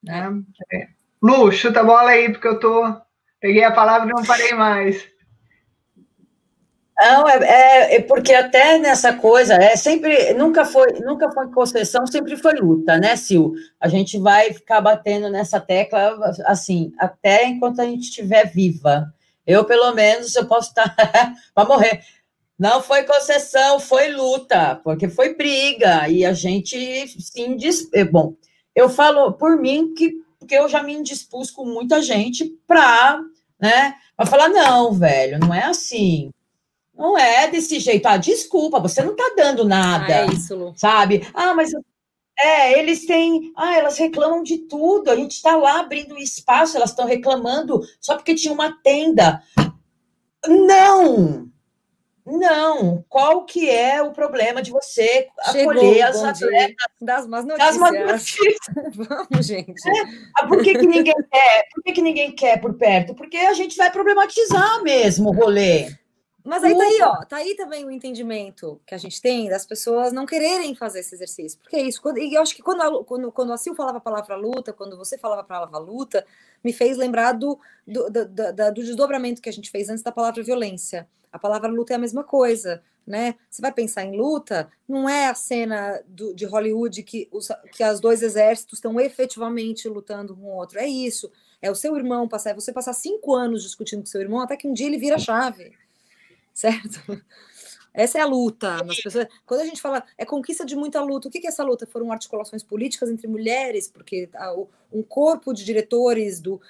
Né? 0.00 0.40
É. 0.72 0.86
Lu, 1.20 1.50
chuta 1.50 1.80
a 1.80 1.84
bola 1.84 2.10
aí, 2.10 2.30
porque 2.30 2.46
eu 2.46 2.60
tô. 2.60 2.84
Peguei 3.40 3.64
a 3.64 3.72
palavra 3.72 4.08
e 4.08 4.12
não 4.12 4.24
parei 4.24 4.52
mais. 4.52 5.09
Não, 7.00 7.26
é, 7.26 7.38
é, 7.38 7.96
é, 7.96 8.02
porque 8.02 8.34
até 8.34 8.76
nessa 8.78 9.14
coisa, 9.14 9.54
é 9.54 9.74
sempre, 9.74 10.34
nunca 10.34 10.66
foi, 10.66 11.00
nunca 11.00 11.32
foi 11.32 11.50
concessão, 11.50 12.06
sempre 12.06 12.36
foi 12.36 12.52
luta, 12.56 12.98
né, 12.98 13.16
Sil? 13.16 13.56
A 13.80 13.88
gente 13.88 14.18
vai 14.18 14.52
ficar 14.52 14.82
batendo 14.82 15.30
nessa 15.30 15.58
tecla, 15.58 16.20
assim, 16.44 16.92
até 16.98 17.46
enquanto 17.46 17.80
a 17.80 17.86
gente 17.86 18.02
estiver 18.02 18.52
viva. 18.52 19.10
Eu, 19.46 19.64
pelo 19.64 19.94
menos, 19.94 20.36
eu 20.36 20.46
posso 20.46 20.68
estar 20.68 20.94
para 21.54 21.66
morrer. 21.66 22.02
Não 22.58 22.82
foi 22.82 23.04
concessão, 23.04 23.80
foi 23.80 24.12
luta, 24.12 24.78
porque 24.84 25.08
foi 25.08 25.34
briga, 25.34 26.06
e 26.06 26.22
a 26.26 26.34
gente 26.34 27.08
se 27.08 27.40
indispôs. 27.40 27.94
É, 27.94 28.04
bom, 28.04 28.34
eu 28.76 28.90
falo 28.90 29.32
por 29.32 29.56
mim 29.58 29.94
que 29.94 30.20
porque 30.38 30.54
eu 30.54 30.68
já 30.68 30.82
me 30.82 30.94
indispus 30.94 31.50
com 31.50 31.64
muita 31.64 32.02
gente 32.02 32.46
para, 32.66 33.20
né, 33.58 33.94
para 34.16 34.26
falar, 34.26 34.48
não, 34.48 34.92
velho, 34.92 35.38
não 35.38 35.54
é 35.54 35.64
assim 35.64 36.30
não 37.00 37.18
é 37.18 37.48
desse 37.48 37.80
jeito. 37.80 38.06
Ah, 38.06 38.18
desculpa, 38.18 38.78
você 38.78 39.02
não 39.02 39.12
está 39.12 39.32
dando 39.34 39.64
nada. 39.64 40.04
Ah, 40.06 40.26
é 40.26 40.26
isso, 40.26 40.54
Lu. 40.54 40.74
Sabe? 40.76 41.26
Ah, 41.32 41.54
mas 41.54 41.72
é, 42.38 42.78
eles 42.78 43.06
têm. 43.06 43.52
Ah, 43.56 43.76
elas 43.76 43.96
reclamam 43.96 44.42
de 44.42 44.58
tudo. 44.58 45.10
A 45.10 45.16
gente 45.16 45.32
está 45.32 45.56
lá 45.56 45.80
abrindo 45.80 46.18
espaço, 46.18 46.76
elas 46.76 46.90
estão 46.90 47.06
reclamando 47.06 47.80
só 48.00 48.16
porque 48.16 48.34
tinha 48.34 48.52
uma 48.52 48.72
tenda. 48.82 49.42
Não! 50.46 51.48
Não, 52.26 53.04
qual 53.08 53.44
que 53.44 53.68
é 53.68 54.00
o 54.02 54.12
problema 54.12 54.62
de 54.62 54.70
você 54.70 55.26
Chegou 55.50 55.72
acolher 55.72 56.02
as 56.02 56.22
atletas 56.22 56.76
das 57.00 57.26
más 57.26 57.44
notícias? 57.44 57.76
Das 57.76 57.78
más 57.78 57.92
notícias. 57.92 58.58
Vamos, 58.94 59.46
gente. 59.46 59.88
É, 59.88 60.02
ah, 60.36 60.46
por 60.46 60.62
que, 60.62 60.74
que 60.74 60.86
ninguém 60.86 61.14
quer? 61.14 61.64
Por 61.74 61.82
que, 61.82 61.92
que 61.92 62.02
ninguém 62.02 62.32
quer 62.32 62.60
por 62.60 62.74
perto? 62.74 63.14
Porque 63.14 63.38
a 63.38 63.54
gente 63.54 63.76
vai 63.76 63.90
problematizar 63.90 64.82
mesmo 64.82 65.30
o 65.30 65.32
rolê. 65.32 65.88
Mas 66.44 66.64
aí 66.64 66.76
tá 66.76 66.84
aí, 66.84 66.98
ó, 67.02 67.24
tá 67.24 67.36
aí 67.36 67.54
também 67.54 67.84
o 67.84 67.90
entendimento 67.90 68.80
que 68.86 68.94
a 68.94 68.98
gente 68.98 69.20
tem 69.20 69.48
das 69.48 69.66
pessoas 69.66 70.12
não 70.12 70.24
quererem 70.24 70.74
fazer 70.74 71.00
esse 71.00 71.14
exercício. 71.14 71.58
Porque 71.60 71.76
é 71.76 71.82
isso. 71.82 72.00
Quando, 72.00 72.18
e 72.18 72.34
eu 72.34 72.40
acho 72.40 72.54
que 72.54 72.62
quando 72.62 72.80
a, 72.80 73.04
quando, 73.04 73.32
quando 73.32 73.52
a 73.52 73.56
Sil 73.60 73.74
falava 73.74 73.98
a 73.98 74.00
palavra 74.00 74.36
luta, 74.36 74.72
quando 74.72 74.96
você 74.96 75.18
falava 75.18 75.42
a 75.42 75.44
palavra 75.44 75.78
luta, 75.78 76.24
me 76.64 76.72
fez 76.72 76.96
lembrar 76.96 77.32
do, 77.32 77.58
do, 77.86 78.10
do, 78.10 78.28
do, 78.28 78.52
do 78.52 78.82
desdobramento 78.82 79.42
que 79.42 79.48
a 79.48 79.52
gente 79.52 79.70
fez 79.70 79.88
antes 79.88 80.02
da 80.02 80.12
palavra 80.12 80.42
violência. 80.42 81.08
A 81.32 81.38
palavra 81.38 81.68
luta 81.68 81.92
é 81.92 81.96
a 81.96 82.00
mesma 82.00 82.24
coisa, 82.24 82.82
né? 83.06 83.36
Você 83.48 83.60
vai 83.62 83.72
pensar 83.72 84.04
em 84.04 84.16
luta, 84.16 84.70
não 84.88 85.08
é 85.08 85.28
a 85.28 85.34
cena 85.34 86.02
do, 86.08 86.34
de 86.34 86.46
Hollywood 86.46 87.02
que 87.02 87.28
os, 87.30 87.48
que 87.72 87.84
os 87.84 88.00
dois 88.00 88.22
exércitos 88.22 88.78
estão 88.78 88.98
efetivamente 88.98 89.88
lutando 89.88 90.32
um 90.32 90.36
com 90.36 90.46
o 90.46 90.56
outro. 90.56 90.78
É 90.78 90.86
isso. 90.86 91.30
É 91.62 91.70
o 91.70 91.74
seu 91.74 91.94
irmão 91.96 92.26
passar, 92.26 92.50
é 92.50 92.54
você 92.54 92.72
passar 92.72 92.94
cinco 92.94 93.34
anos 93.34 93.62
discutindo 93.62 94.00
com 94.00 94.06
seu 94.06 94.22
irmão 94.22 94.40
até 94.40 94.56
que 94.56 94.66
um 94.66 94.72
dia 94.72 94.86
ele 94.86 94.96
vira 94.96 95.18
chave 95.18 95.72
certo? 96.52 97.00
Essa 97.92 98.18
é 98.18 98.20
a 98.20 98.26
luta. 98.26 98.78
Pessoas, 99.02 99.26
quando 99.44 99.60
a 99.60 99.64
gente 99.64 99.80
fala 99.80 100.04
é 100.16 100.24
conquista 100.24 100.64
de 100.64 100.76
muita 100.76 101.00
luta, 101.02 101.28
o 101.28 101.30
que, 101.30 101.40
que 101.40 101.46
é 101.46 101.50
essa 101.50 101.64
luta? 101.64 101.86
Foram 101.86 102.12
articulações 102.12 102.62
políticas 102.62 103.10
entre 103.10 103.26
mulheres, 103.26 103.88
porque 103.88 104.28
um 104.92 105.02
corpo 105.02 105.52
de 105.52 105.64
diretores 105.64 106.40
do 106.40 106.60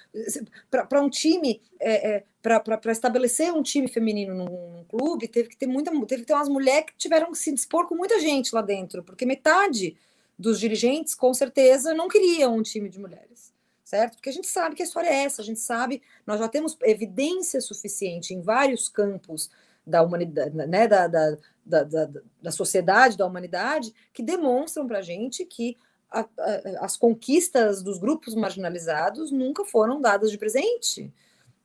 para 0.70 1.02
um 1.02 1.11
time, 1.11 1.61
é, 1.78 2.16
é, 2.16 2.24
para 2.43 2.93
estabelecer 2.93 3.52
um 3.52 3.62
time 3.62 3.86
feminino 3.86 4.35
num, 4.35 4.70
num, 4.70 4.85
clube, 4.85 5.28
teve 5.28 5.51
que 5.51 5.57
ter 5.57 5.66
muita, 5.66 5.90
teve 6.07 6.23
que 6.23 6.28
ter 6.28 6.35
umas 6.35 6.48
mulheres 6.48 6.86
que 6.86 6.97
tiveram 6.97 7.31
que 7.31 7.39
se 7.39 7.52
dispor 7.52 7.86
com 7.86 7.94
muita 7.94 8.19
gente 8.19 8.55
lá 8.55 8.62
dentro, 8.62 9.02
porque 9.02 9.27
metade 9.27 9.97
dos 10.39 10.59
dirigentes, 10.59 11.15
com 11.15 11.35
certeza, 11.35 11.93
não 11.93 12.09
queriam 12.09 12.57
um 12.57 12.62
time 12.62 12.89
de 12.89 12.98
mulheres. 12.98 13.51
Certo? 13.85 14.15
Porque 14.15 14.31
a 14.31 14.32
gente 14.32 14.47
sabe 14.47 14.77
que 14.77 14.82
a 14.82 14.85
história 14.85 15.09
é 15.09 15.24
essa, 15.24 15.43
a 15.43 15.44
gente 15.44 15.59
sabe, 15.59 16.01
nós 16.24 16.39
já 16.39 16.47
temos 16.47 16.78
evidência 16.82 17.61
suficiente 17.61 18.32
em 18.32 18.40
vários 18.40 18.89
campos 18.89 19.51
da 19.90 20.02
humanidade, 20.02 20.56
né, 20.56 20.86
da, 20.86 21.06
da, 21.06 21.36
da, 21.64 21.84
da, 21.84 22.10
da 22.40 22.50
sociedade, 22.50 23.16
da 23.16 23.26
humanidade, 23.26 23.92
que 24.12 24.22
demonstram 24.22 24.86
para 24.86 24.98
a 24.98 25.02
gente 25.02 25.44
que 25.44 25.76
a, 26.10 26.20
a, 26.20 26.84
as 26.84 26.96
conquistas 26.96 27.82
dos 27.82 27.98
grupos 27.98 28.34
marginalizados 28.34 29.30
nunca 29.30 29.64
foram 29.64 30.00
dadas 30.00 30.30
de 30.30 30.38
presente. 30.38 31.12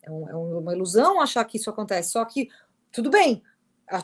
É, 0.03 0.11
um, 0.11 0.29
é, 0.29 0.35
uma 0.35 0.73
ilusão 0.73 1.21
achar 1.21 1.45
que 1.45 1.57
isso 1.57 1.69
acontece. 1.69 2.11
Só 2.11 2.23
que, 2.25 2.49
tudo 2.91 3.09
bem, 3.09 3.41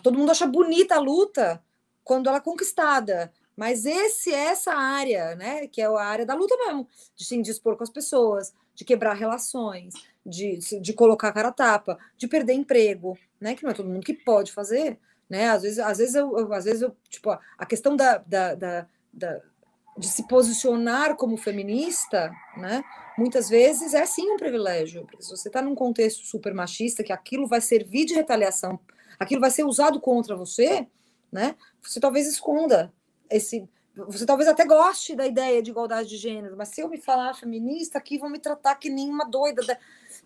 todo 0.01 0.17
mundo 0.17 0.31
acha 0.31 0.47
bonita 0.47 0.95
a 0.95 0.99
luta 0.99 1.61
quando 2.03 2.27
ela 2.27 2.37
é 2.37 2.41
conquistada. 2.41 3.31
Mas 3.55 3.85
esse, 3.85 4.33
essa 4.33 4.73
área, 4.73 5.35
né, 5.35 5.67
que 5.67 5.81
é 5.81 5.85
a 5.85 6.03
área 6.03 6.25
da 6.25 6.33
luta 6.33 6.55
mesmo, 6.57 6.87
de 7.15 7.25
se 7.25 7.35
indispor 7.35 7.75
com 7.75 7.83
as 7.83 7.89
pessoas, 7.89 8.53
de 8.73 8.83
quebrar 8.83 9.13
relações, 9.13 9.93
de, 10.25 10.59
de 10.79 10.93
colocar 10.93 11.29
a 11.29 11.33
cara 11.33 11.51
tapa, 11.51 11.97
de 12.17 12.27
perder 12.27 12.53
emprego, 12.53 13.17
né? 13.39 13.55
Que 13.55 13.63
não 13.63 13.71
é 13.71 13.73
todo 13.73 13.89
mundo 13.89 14.05
que 14.05 14.13
pode 14.13 14.51
fazer, 14.51 14.99
né? 15.29 15.49
Às 15.49 15.63
vezes, 15.63 15.79
às 15.79 15.97
vezes 15.97 16.15
eu, 16.15 16.37
eu 16.37 16.53
às 16.53 16.65
vezes 16.65 16.81
eu, 16.81 16.95
tipo, 17.09 17.29
a 17.31 17.65
questão 17.65 17.95
da, 17.95 18.17
da, 18.17 18.55
da, 18.55 18.87
da 19.13 19.41
de 19.97 20.07
se 20.07 20.27
posicionar 20.27 21.15
como 21.15 21.37
feminista, 21.37 22.31
né? 22.57 22.83
Muitas 23.17 23.49
vezes 23.49 23.93
é 23.93 24.05
sim 24.05 24.31
um 24.31 24.37
privilégio, 24.37 25.05
se 25.19 25.29
você 25.29 25.49
está 25.49 25.61
num 25.61 25.75
contexto 25.75 26.25
super 26.25 26.53
machista, 26.53 27.03
que 27.03 27.11
aquilo 27.11 27.45
vai 27.45 27.59
servir 27.59 28.05
de 28.05 28.13
retaliação, 28.13 28.79
aquilo 29.19 29.41
vai 29.41 29.51
ser 29.51 29.63
usado 29.63 29.99
contra 29.99 30.35
você, 30.35 30.87
né? 31.31 31.55
Você 31.81 31.99
talvez 31.99 32.27
esconda 32.27 32.91
esse. 33.29 33.67
Você 34.07 34.25
talvez 34.25 34.47
até 34.47 34.65
goste 34.65 35.15
da 35.15 35.27
ideia 35.27 35.61
de 35.61 35.69
igualdade 35.69 36.07
de 36.07 36.17
gênero, 36.17 36.55
mas 36.57 36.69
se 36.69 36.79
eu 36.79 36.87
me 36.87 36.97
falar 36.97 37.33
feminista 37.33 37.97
aqui, 37.97 38.17
vão 38.17 38.29
me 38.29 38.39
tratar 38.39 38.75
que 38.75 38.89
nem 38.89 39.09
uma 39.09 39.25
doida. 39.25 39.77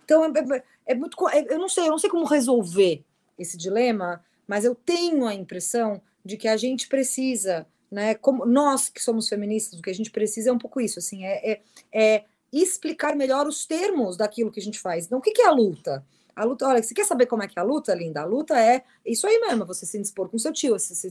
Então, 0.06 0.23
é, 0.23 0.30
é, 0.30 0.64
é 0.88 0.95
muito. 0.95 1.18
É, 1.30 1.53
eu 1.53 1.60
não 1.60 1.68
sei, 1.68 1.88
eu 1.88 1.91
não 1.91 1.98
sei 1.98 2.10
como 2.10 2.26
resolver 2.26 3.03
esse 3.38 3.57
dilema, 3.57 4.23
mas 4.48 4.64
eu 4.64 4.73
tenho 4.73 5.26
a 5.26 5.34
impressão 5.34 6.02
de 6.23 6.38
que 6.38 6.48
a 6.48 6.56
gente 6.56 6.88
precisa, 6.88 7.68
né? 7.91 8.15
Como 8.15 8.45
nós 8.45 8.88
que 8.88 9.02
somos 9.02 9.27
feministas, 9.27 9.80
o 9.80 9.82
que 9.82 9.90
a 9.90 9.95
gente 9.95 10.11
precisa 10.11 10.49
é 10.49 10.53
um 10.53 10.57
pouco 10.57 10.80
isso, 10.80 10.99
assim, 10.99 11.26
é, 11.26 11.52
é, 11.52 11.61
é 11.91 12.26
explicar 12.53 13.15
melhor 13.15 13.48
os 13.48 13.65
termos 13.65 14.15
daquilo 14.15 14.52
que 14.52 14.60
a 14.60 14.64
gente 14.64 14.80
faz. 14.80 15.06
Então, 15.06 15.18
o 15.18 15.22
que, 15.22 15.32
que 15.32 15.41
é 15.41 15.48
a 15.48 15.52
luta? 15.52 16.06
A 16.36 16.44
luta, 16.44 16.68
olha, 16.68 16.84
você 16.84 16.94
quer 16.94 17.06
saber 17.06 17.28
como 17.28 17.44
é 17.44 17.48
que 17.48 17.57
é 17.57 17.62
a 17.62 17.66
luta, 17.66 17.94
linda? 17.95 18.22
A 18.22 18.26
luta 18.26 18.60
é 18.60 18.84
isso 19.06 19.26
aí 19.26 19.40
mesmo, 19.40 19.66
você 19.66 19.86
se 19.86 19.98
dispor 19.98 20.28
com 20.28 20.38
seu 20.38 20.52
tio, 20.52 20.78
você, 20.78 21.10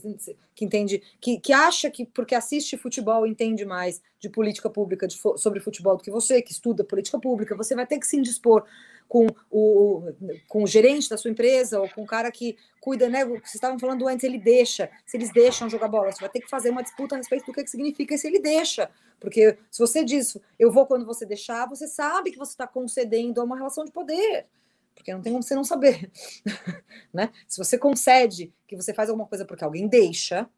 que 0.54 0.64
entende, 0.64 1.02
que, 1.18 1.40
que 1.40 1.52
acha 1.52 1.90
que 1.90 2.04
porque 2.04 2.34
assiste 2.34 2.76
futebol 2.76 3.26
entende 3.26 3.64
mais 3.64 4.02
de 4.20 4.28
política 4.28 4.68
pública 4.68 5.06
de, 5.06 5.18
sobre 5.36 5.60
futebol 5.60 5.96
do 5.96 6.02
que 6.02 6.10
você, 6.10 6.42
que 6.42 6.52
estuda 6.52 6.84
política 6.84 7.18
pública, 7.18 7.56
você 7.56 7.74
vai 7.74 7.86
ter 7.86 7.98
que 7.98 8.06
se 8.06 8.18
indispor 8.18 8.64
com 9.08 9.26
o, 9.50 10.12
com 10.48 10.62
o 10.62 10.66
gerente 10.66 11.08
da 11.08 11.16
sua 11.16 11.30
empresa 11.30 11.80
ou 11.80 11.88
com 11.88 12.02
o 12.02 12.06
cara 12.06 12.30
que 12.30 12.56
cuida, 12.80 13.08
né? 13.08 13.24
Vocês 13.24 13.54
estavam 13.54 13.78
falando 13.78 14.06
antes, 14.06 14.24
ele 14.24 14.38
deixa, 14.38 14.90
se 15.06 15.16
eles 15.16 15.32
deixam 15.32 15.70
jogar 15.70 15.88
bola, 15.88 16.12
você 16.12 16.20
vai 16.20 16.28
ter 16.28 16.40
que 16.40 16.50
fazer 16.50 16.70
uma 16.70 16.82
disputa 16.82 17.14
a 17.14 17.18
respeito 17.18 17.46
do 17.46 17.52
que, 17.52 17.64
que 17.64 17.70
significa 17.70 18.16
se 18.18 18.26
ele 18.26 18.40
deixa. 18.40 18.90
Porque 19.18 19.56
se 19.70 19.78
você 19.78 20.04
diz, 20.04 20.36
eu 20.58 20.70
vou 20.70 20.86
quando 20.86 21.06
você 21.06 21.24
deixar, 21.24 21.66
você 21.66 21.86
sabe 21.86 22.30
que 22.30 22.38
você 22.38 22.52
está 22.52 22.66
concedendo 22.66 23.40
a 23.40 23.44
uma 23.44 23.56
relação 23.56 23.84
de 23.84 23.92
poder 23.92 24.46
porque 24.94 25.12
não 25.12 25.20
tem 25.20 25.32
como 25.32 25.42
você 25.42 25.54
não 25.54 25.64
saber, 25.64 26.10
né? 27.12 27.30
Se 27.46 27.58
você 27.58 27.76
concede 27.76 28.52
que 28.66 28.76
você 28.76 28.94
faz 28.94 29.08
alguma 29.08 29.26
coisa 29.26 29.44
porque 29.44 29.64
alguém 29.64 29.88
deixa, 29.88 30.48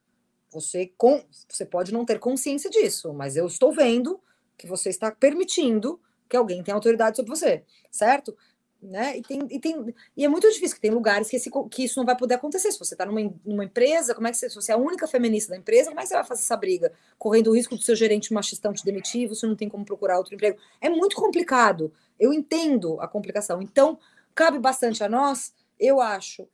você 0.50 0.92
com, 0.96 1.24
você 1.48 1.64
pode 1.64 1.92
não 1.92 2.04
ter 2.04 2.18
consciência 2.18 2.70
disso, 2.70 3.12
mas 3.12 3.36
eu 3.36 3.46
estou 3.46 3.72
vendo 3.72 4.20
que 4.56 4.66
você 4.66 4.88
está 4.88 5.10
permitindo 5.10 6.00
que 6.28 6.36
alguém 6.36 6.62
tenha 6.62 6.74
autoridade 6.74 7.16
sobre 7.16 7.30
você, 7.30 7.62
certo? 7.90 8.36
Né? 8.82 9.18
E, 9.18 9.22
tem, 9.22 9.40
e, 9.50 9.58
tem, 9.58 9.94
e 10.16 10.24
é 10.24 10.28
muito 10.28 10.48
difícil, 10.50 10.76
que 10.76 10.80
tem 10.80 10.90
lugares 10.90 11.28
que, 11.28 11.36
esse, 11.36 11.50
que 11.70 11.84
isso 11.84 11.98
não 11.98 12.04
vai 12.04 12.16
poder 12.16 12.34
acontecer. 12.34 12.70
Se 12.70 12.78
você 12.78 12.94
está 12.94 13.06
numa, 13.06 13.34
numa 13.44 13.64
empresa, 13.64 14.14
como 14.14 14.28
é 14.28 14.30
que 14.30 14.36
você, 14.36 14.48
se 14.48 14.54
você 14.54 14.70
é 14.70 14.74
a 14.74 14.78
única 14.78 15.08
feminista 15.08 15.50
da 15.50 15.56
empresa, 15.56 15.88
como 15.88 15.98
é 15.98 16.02
que 16.02 16.08
você 16.08 16.14
vai 16.14 16.24
fazer 16.24 16.42
essa 16.42 16.56
briga? 16.56 16.92
Correndo 17.18 17.50
o 17.50 17.54
risco 17.54 17.74
do 17.74 17.82
seu 17.82 17.96
gerente 17.96 18.32
machistão 18.32 18.72
te 18.72 18.84
demitir, 18.84 19.28
você 19.28 19.46
não 19.46 19.56
tem 19.56 19.68
como 19.68 19.84
procurar 19.84 20.18
outro 20.18 20.34
emprego. 20.34 20.58
É 20.80 20.88
muito 20.88 21.16
complicado. 21.16 21.92
Eu 22.20 22.32
entendo 22.32 23.00
a 23.00 23.08
complicação. 23.08 23.60
Então, 23.62 23.98
cabe 24.36 24.58
bastante 24.58 25.02
a 25.02 25.08
nós, 25.08 25.52
eu 25.80 26.00
acho, 26.00 26.46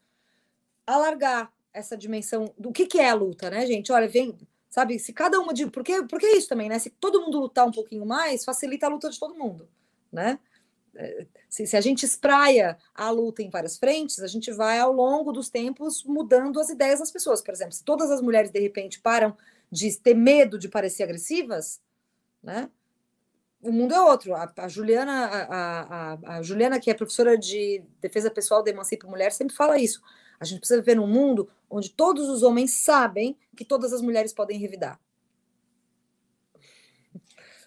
alargar 0.87 1.53
essa 1.75 1.97
dimensão 1.97 2.55
do 2.57 2.73
que, 2.73 2.87
que 2.87 3.01
é 3.01 3.11
a 3.11 3.15
luta, 3.15 3.51
né, 3.51 3.67
gente? 3.67 3.91
Olha, 3.93 4.09
vem, 4.09 4.39
sabe, 4.71 4.99
se 4.99 5.13
cada 5.13 5.41
uma 5.41 5.53
de. 5.53 5.67
Porque, 5.67 6.05
porque 6.05 6.27
é 6.27 6.37
isso 6.37 6.49
também, 6.49 6.69
né? 6.69 6.79
Se 6.79 6.91
todo 6.91 7.21
mundo 7.21 7.41
lutar 7.41 7.67
um 7.67 7.73
pouquinho 7.73 8.07
mais, 8.07 8.45
facilita 8.45 8.87
a 8.87 8.89
luta 8.89 9.11
de 9.11 9.19
todo 9.19 9.35
mundo, 9.35 9.69
né? 10.11 10.39
É, 10.95 11.27
se, 11.49 11.67
se, 11.67 11.77
a 11.77 11.81
gente 11.81 12.05
espraia 12.05 12.77
a 12.95 13.11
luta 13.11 13.43
em 13.43 13.49
várias 13.51 13.79
frentes, 13.79 14.21
a 14.21 14.27
gente 14.27 14.53
vai 14.53 14.79
ao 14.79 14.93
longo 14.93 15.33
dos 15.33 15.49
tempos 15.49 16.05
mudando 16.05 16.61
as 16.61 16.69
ideias 16.69 17.01
das 17.01 17.11
pessoas. 17.11 17.41
Por 17.43 17.53
exemplo, 17.53 17.73
se 17.73 17.83
todas 17.83 18.11
as 18.11 18.21
mulheres 18.21 18.51
de 18.51 18.61
repente 18.61 19.01
param 19.01 19.37
de 19.71 19.99
ter 19.99 20.15
medo 20.15 20.59
de 20.59 20.69
parecer 20.69 21.05
agressivas, 21.05 21.81
né? 22.43 22.71
O 23.63 23.73
mundo 23.73 23.95
é 23.95 24.01
outro. 24.01 24.35
A, 24.35 24.53
a 24.59 24.69
Juliana, 24.69 25.27
a, 25.27 25.81
a, 26.13 26.37
a, 26.37 26.43
Juliana, 26.43 26.81
que 26.81 26.91
é 26.91 26.95
professora 26.95 27.39
de 27.39 27.83
defesa 28.01 28.31
pessoal 28.31 28.63
da 28.63 28.71
Emancipa 28.71 29.07
Mulher, 29.07 29.33
sempre 29.33 29.55
fala 29.55 29.79
isso. 29.79 30.03
A 30.39 30.45
gente 30.45 30.59
precisa 30.59 30.81
viver 30.81 30.97
num 30.97 31.07
mundo 31.07 31.49
onde 31.71 31.91
todos 31.91 32.29
os 32.29 32.43
homens 32.43 32.75
sabem 32.75 33.37
que 33.57 33.65
todas 33.65 33.93
as 33.93 34.03
mulheres 34.03 34.33
podem 34.33 34.59
revidar. 34.59 35.01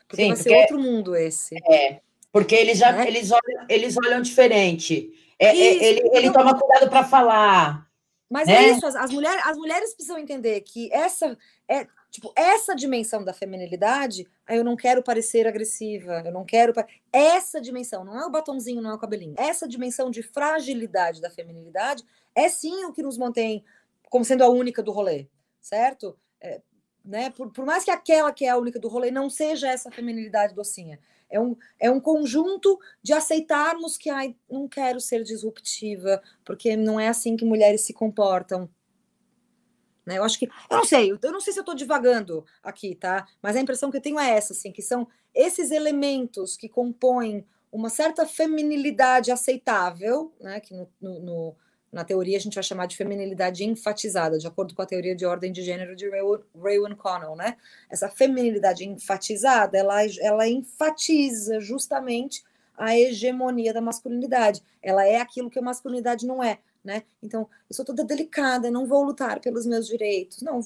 Porque 0.07 0.23
Sim, 0.23 0.27
vai 0.27 0.37
porque, 0.37 0.49
ser 0.49 0.55
outro 0.55 0.79
mundo 0.79 1.15
esse. 1.15 1.55
É, 1.71 2.01
porque 2.31 2.53
eles 2.53 2.77
já 2.77 2.91
né? 2.91 3.07
eles, 3.07 3.31
olham, 3.31 3.65
eles 3.69 3.95
olham 3.97 4.21
diferente. 4.21 5.11
É, 5.39 5.47
é 5.47 5.85
ele, 5.85 6.09
ele 6.13 6.31
toma 6.31 6.59
cuidado 6.59 6.89
para 6.89 7.03
falar. 7.03 7.89
Mas 8.29 8.47
né? 8.47 8.55
é 8.55 8.71
isso, 8.71 8.85
as, 8.85 8.95
as, 8.95 9.11
mulheres, 9.11 9.41
as 9.45 9.57
mulheres 9.57 9.93
precisam 9.93 10.17
entender 10.17 10.59
que 10.61 10.91
essa 10.91 11.37
é 11.69 11.87
Tipo, 12.15 12.31
essa 12.33 12.73
dimensão 12.73 13.25
da 13.25 13.33
feminilidade, 13.33 14.25
eu 14.47 14.63
não 14.63 14.77
quero 14.77 15.03
parecer 15.03 15.45
agressiva, 15.45 16.23
eu 16.25 16.31
não 16.31 16.45
quero. 16.45 16.73
Essa 17.11 17.59
dimensão, 17.59 18.05
não 18.05 18.17
é 18.17 18.25
o 18.25 18.29
batonzinho, 18.29 18.81
não 18.81 18.91
é 18.91 18.93
o 18.93 18.97
cabelinho. 18.97 19.35
Essa 19.37 19.67
dimensão 19.67 20.09
de 20.09 20.23
fragilidade 20.23 21.19
da 21.19 21.29
feminilidade 21.29 22.05
é 22.33 22.47
sim 22.47 22.85
o 22.85 22.93
que 22.93 23.03
nos 23.03 23.17
mantém 23.17 23.65
como 24.09 24.23
sendo 24.23 24.45
a 24.45 24.49
única 24.49 24.81
do 24.81 24.93
rolê, 24.93 25.27
certo? 25.59 26.17
É, 26.39 26.61
né? 27.03 27.31
Por, 27.31 27.51
por, 27.51 27.65
mais 27.65 27.83
que 27.83 27.91
aquela 27.91 28.31
que 28.31 28.45
é 28.45 28.49
a 28.49 28.57
única 28.57 28.79
do 28.79 28.87
rolê 28.87 29.11
não 29.11 29.29
seja 29.29 29.67
essa 29.67 29.91
feminilidade 29.91 30.55
docinha. 30.55 30.97
É 31.29 31.37
um, 31.37 31.57
é 31.77 31.91
um 31.91 31.99
conjunto 31.99 32.79
de 33.03 33.11
aceitarmos 33.11 33.97
que 33.97 34.09
ai, 34.09 34.37
não 34.49 34.69
quero 34.69 35.01
ser 35.01 35.21
disruptiva, 35.21 36.23
porque 36.45 36.77
não 36.77 36.97
é 36.97 37.09
assim 37.09 37.35
que 37.35 37.43
mulheres 37.43 37.81
se 37.81 37.91
comportam. 37.91 38.69
Né? 40.05 40.17
Eu 40.17 40.23
acho 40.23 40.37
que, 40.37 40.45
eu 40.45 40.77
não 40.77 40.85
sei, 40.85 41.11
eu 41.11 41.31
não 41.31 41.41
sei 41.41 41.51
se 41.51 41.59
eu 41.59 41.63
estou 41.63 41.75
divagando 41.75 42.45
aqui, 42.63 42.95
tá? 42.95 43.27
Mas 43.41 43.55
a 43.55 43.59
impressão 43.59 43.89
que 43.89 43.97
eu 43.97 44.01
tenho 44.01 44.19
é 44.19 44.29
essa, 44.29 44.53
assim, 44.53 44.71
que 44.71 44.81
são 44.81 45.07
esses 45.33 45.71
elementos 45.71 46.55
que 46.55 46.69
compõem 46.69 47.45
uma 47.71 47.89
certa 47.89 48.25
feminilidade 48.25 49.31
aceitável, 49.31 50.31
né? 50.39 50.59
Que 50.59 50.73
no, 50.73 50.87
no, 51.01 51.55
na 51.91 52.03
teoria 52.03 52.37
a 52.37 52.39
gente 52.39 52.55
vai 52.55 52.63
chamar 52.63 52.85
de 52.85 52.95
feminilidade 52.95 53.65
enfatizada, 53.65 54.37
de 54.37 54.47
acordo 54.47 54.75
com 54.75 54.81
a 54.81 54.85
teoria 54.85 55.15
de 55.15 55.25
ordem 55.25 55.51
de 55.51 55.61
gênero 55.61 55.95
de 55.95 56.09
Raywin 56.09 56.95
Connell, 56.95 57.35
né? 57.35 57.57
Essa 57.89 58.07
feminilidade 58.07 58.85
enfatizada, 58.85 59.77
ela, 59.77 60.01
ela 60.21 60.47
enfatiza 60.47 61.59
justamente 61.59 62.43
a 62.77 62.97
hegemonia 62.97 63.73
da 63.73 63.81
masculinidade. 63.81 64.61
Ela 64.81 65.05
é 65.05 65.17
aquilo 65.19 65.49
que 65.49 65.59
a 65.59 65.61
masculinidade 65.61 66.25
não 66.25 66.43
é 66.43 66.59
né? 66.85 67.03
Então, 67.21 67.49
eu 67.67 67.75
sou 67.75 67.83
toda 67.83 68.03
delicada, 68.03 68.69
não 68.69 68.85
vou 68.85 69.03
lutar 69.03 69.39
pelos 69.39 69.65
meus 69.65 69.87
direitos. 69.87 70.41
Não, 70.43 70.61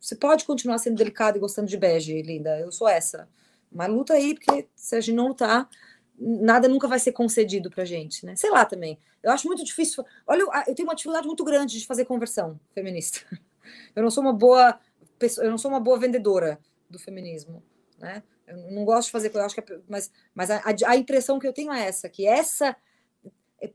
você 0.00 0.14
pode 0.14 0.44
continuar 0.44 0.78
sendo 0.78 0.96
delicada 0.96 1.36
e 1.36 1.40
gostando 1.40 1.68
de 1.68 1.76
bege, 1.76 2.22
linda. 2.22 2.58
Eu 2.60 2.70
sou 2.70 2.88
essa. 2.88 3.28
Mas 3.70 3.90
luta 3.90 4.14
aí, 4.14 4.34
porque 4.34 4.68
se 4.76 4.94
a 4.94 5.00
gente 5.00 5.14
não 5.14 5.28
lutar, 5.28 5.68
nada 6.16 6.68
nunca 6.68 6.86
vai 6.86 7.00
ser 7.00 7.12
concedido 7.12 7.68
pra 7.68 7.84
gente, 7.84 8.24
né? 8.24 8.36
Sei 8.36 8.48
lá 8.48 8.64
também. 8.64 8.96
Eu 9.22 9.32
acho 9.32 9.46
muito 9.48 9.64
difícil. 9.64 10.04
Olha, 10.26 10.44
eu 10.66 10.74
tenho 10.74 10.88
uma 10.88 10.94
dificuldade 10.94 11.26
muito 11.26 11.44
grande 11.44 11.78
de 11.78 11.86
fazer 11.86 12.04
conversão 12.04 12.58
feminista. 12.72 13.20
Eu 13.94 14.02
não 14.02 14.10
sou 14.10 14.22
uma 14.24 14.32
boa 14.32 14.80
pessoa, 15.16 15.44
eu 15.44 15.50
não 15.50 15.58
sou 15.58 15.70
uma 15.70 15.78
boa 15.78 15.96
vendedora 15.98 16.58
do 16.88 16.98
feminismo, 16.98 17.62
né? 17.98 18.22
Eu 18.46 18.56
não 18.72 18.84
gosto 18.84 19.06
de 19.06 19.12
fazer, 19.12 19.30
eu 19.32 19.40
acho 19.42 19.54
que 19.54 19.60
é, 19.60 19.78
mas, 19.86 20.10
mas 20.34 20.50
a, 20.50 20.62
a, 20.86 20.96
impressão 20.96 21.38
que 21.38 21.46
eu 21.46 21.52
tenho 21.52 21.70
é 21.70 21.86
essa, 21.86 22.08
que 22.08 22.26
essa 22.26 22.74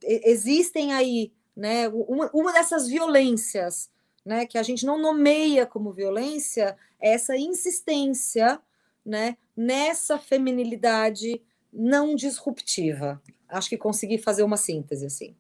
existem 0.04 0.92
aí, 0.92 1.32
né? 1.56 1.88
Uma, 1.88 2.30
uma 2.34 2.54
dessas 2.54 2.88
violências, 2.88 3.90
né? 4.26 4.46
Que 4.46 4.58
a 4.58 4.64
gente 4.64 4.86
não 4.86 5.00
nomeia 5.00 5.66
como 5.66 5.94
violência, 5.94 6.76
é 7.00 7.14
essa 7.14 7.38
insistência, 7.38 8.60
né? 9.06 9.38
Nessa 9.56 10.18
feminilidade 10.18 11.42
não 11.72 12.16
disruptiva. 12.16 13.22
Acho 13.48 13.70
que 13.70 13.78
consegui 13.78 14.18
fazer 14.18 14.44
uma 14.44 14.58
síntese 14.58 15.06
assim. 15.06 15.36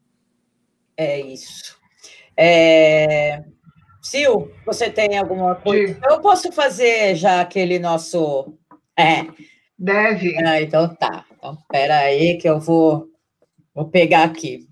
É 0.98 1.20
isso. 1.20 1.78
É... 2.38 3.44
Sil, 4.06 4.54
você 4.66 4.90
tem 4.90 5.18
alguma 5.18 5.56
coisa? 5.56 5.94
Sim. 5.94 6.00
Eu 6.08 6.22
posso 6.22 6.52
fazer 6.52 7.16
já 7.16 7.42
aquele 7.42 7.80
nosso. 7.80 8.54
É. 8.98 9.26
Deve. 9.78 10.38
Ah, 10.46 10.62
então 10.62 10.94
tá. 10.96 11.26
Então, 11.32 11.54
espera 11.54 11.98
aí 11.98 12.38
que 12.38 12.48
eu 12.48 12.60
vou, 12.60 13.10
vou 13.74 13.90
pegar 13.90 14.24
aqui. 14.24 14.68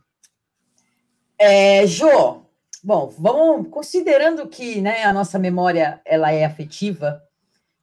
É, 1.39 1.85
Jô, 1.87 2.41
bom, 2.83 3.13
vamos 3.17 3.67
considerando 3.69 4.47
que 4.47 4.81
né, 4.81 5.03
a 5.03 5.13
nossa 5.13 5.39
memória 5.39 5.99
ela 6.05 6.31
é 6.31 6.45
afetiva 6.45 7.21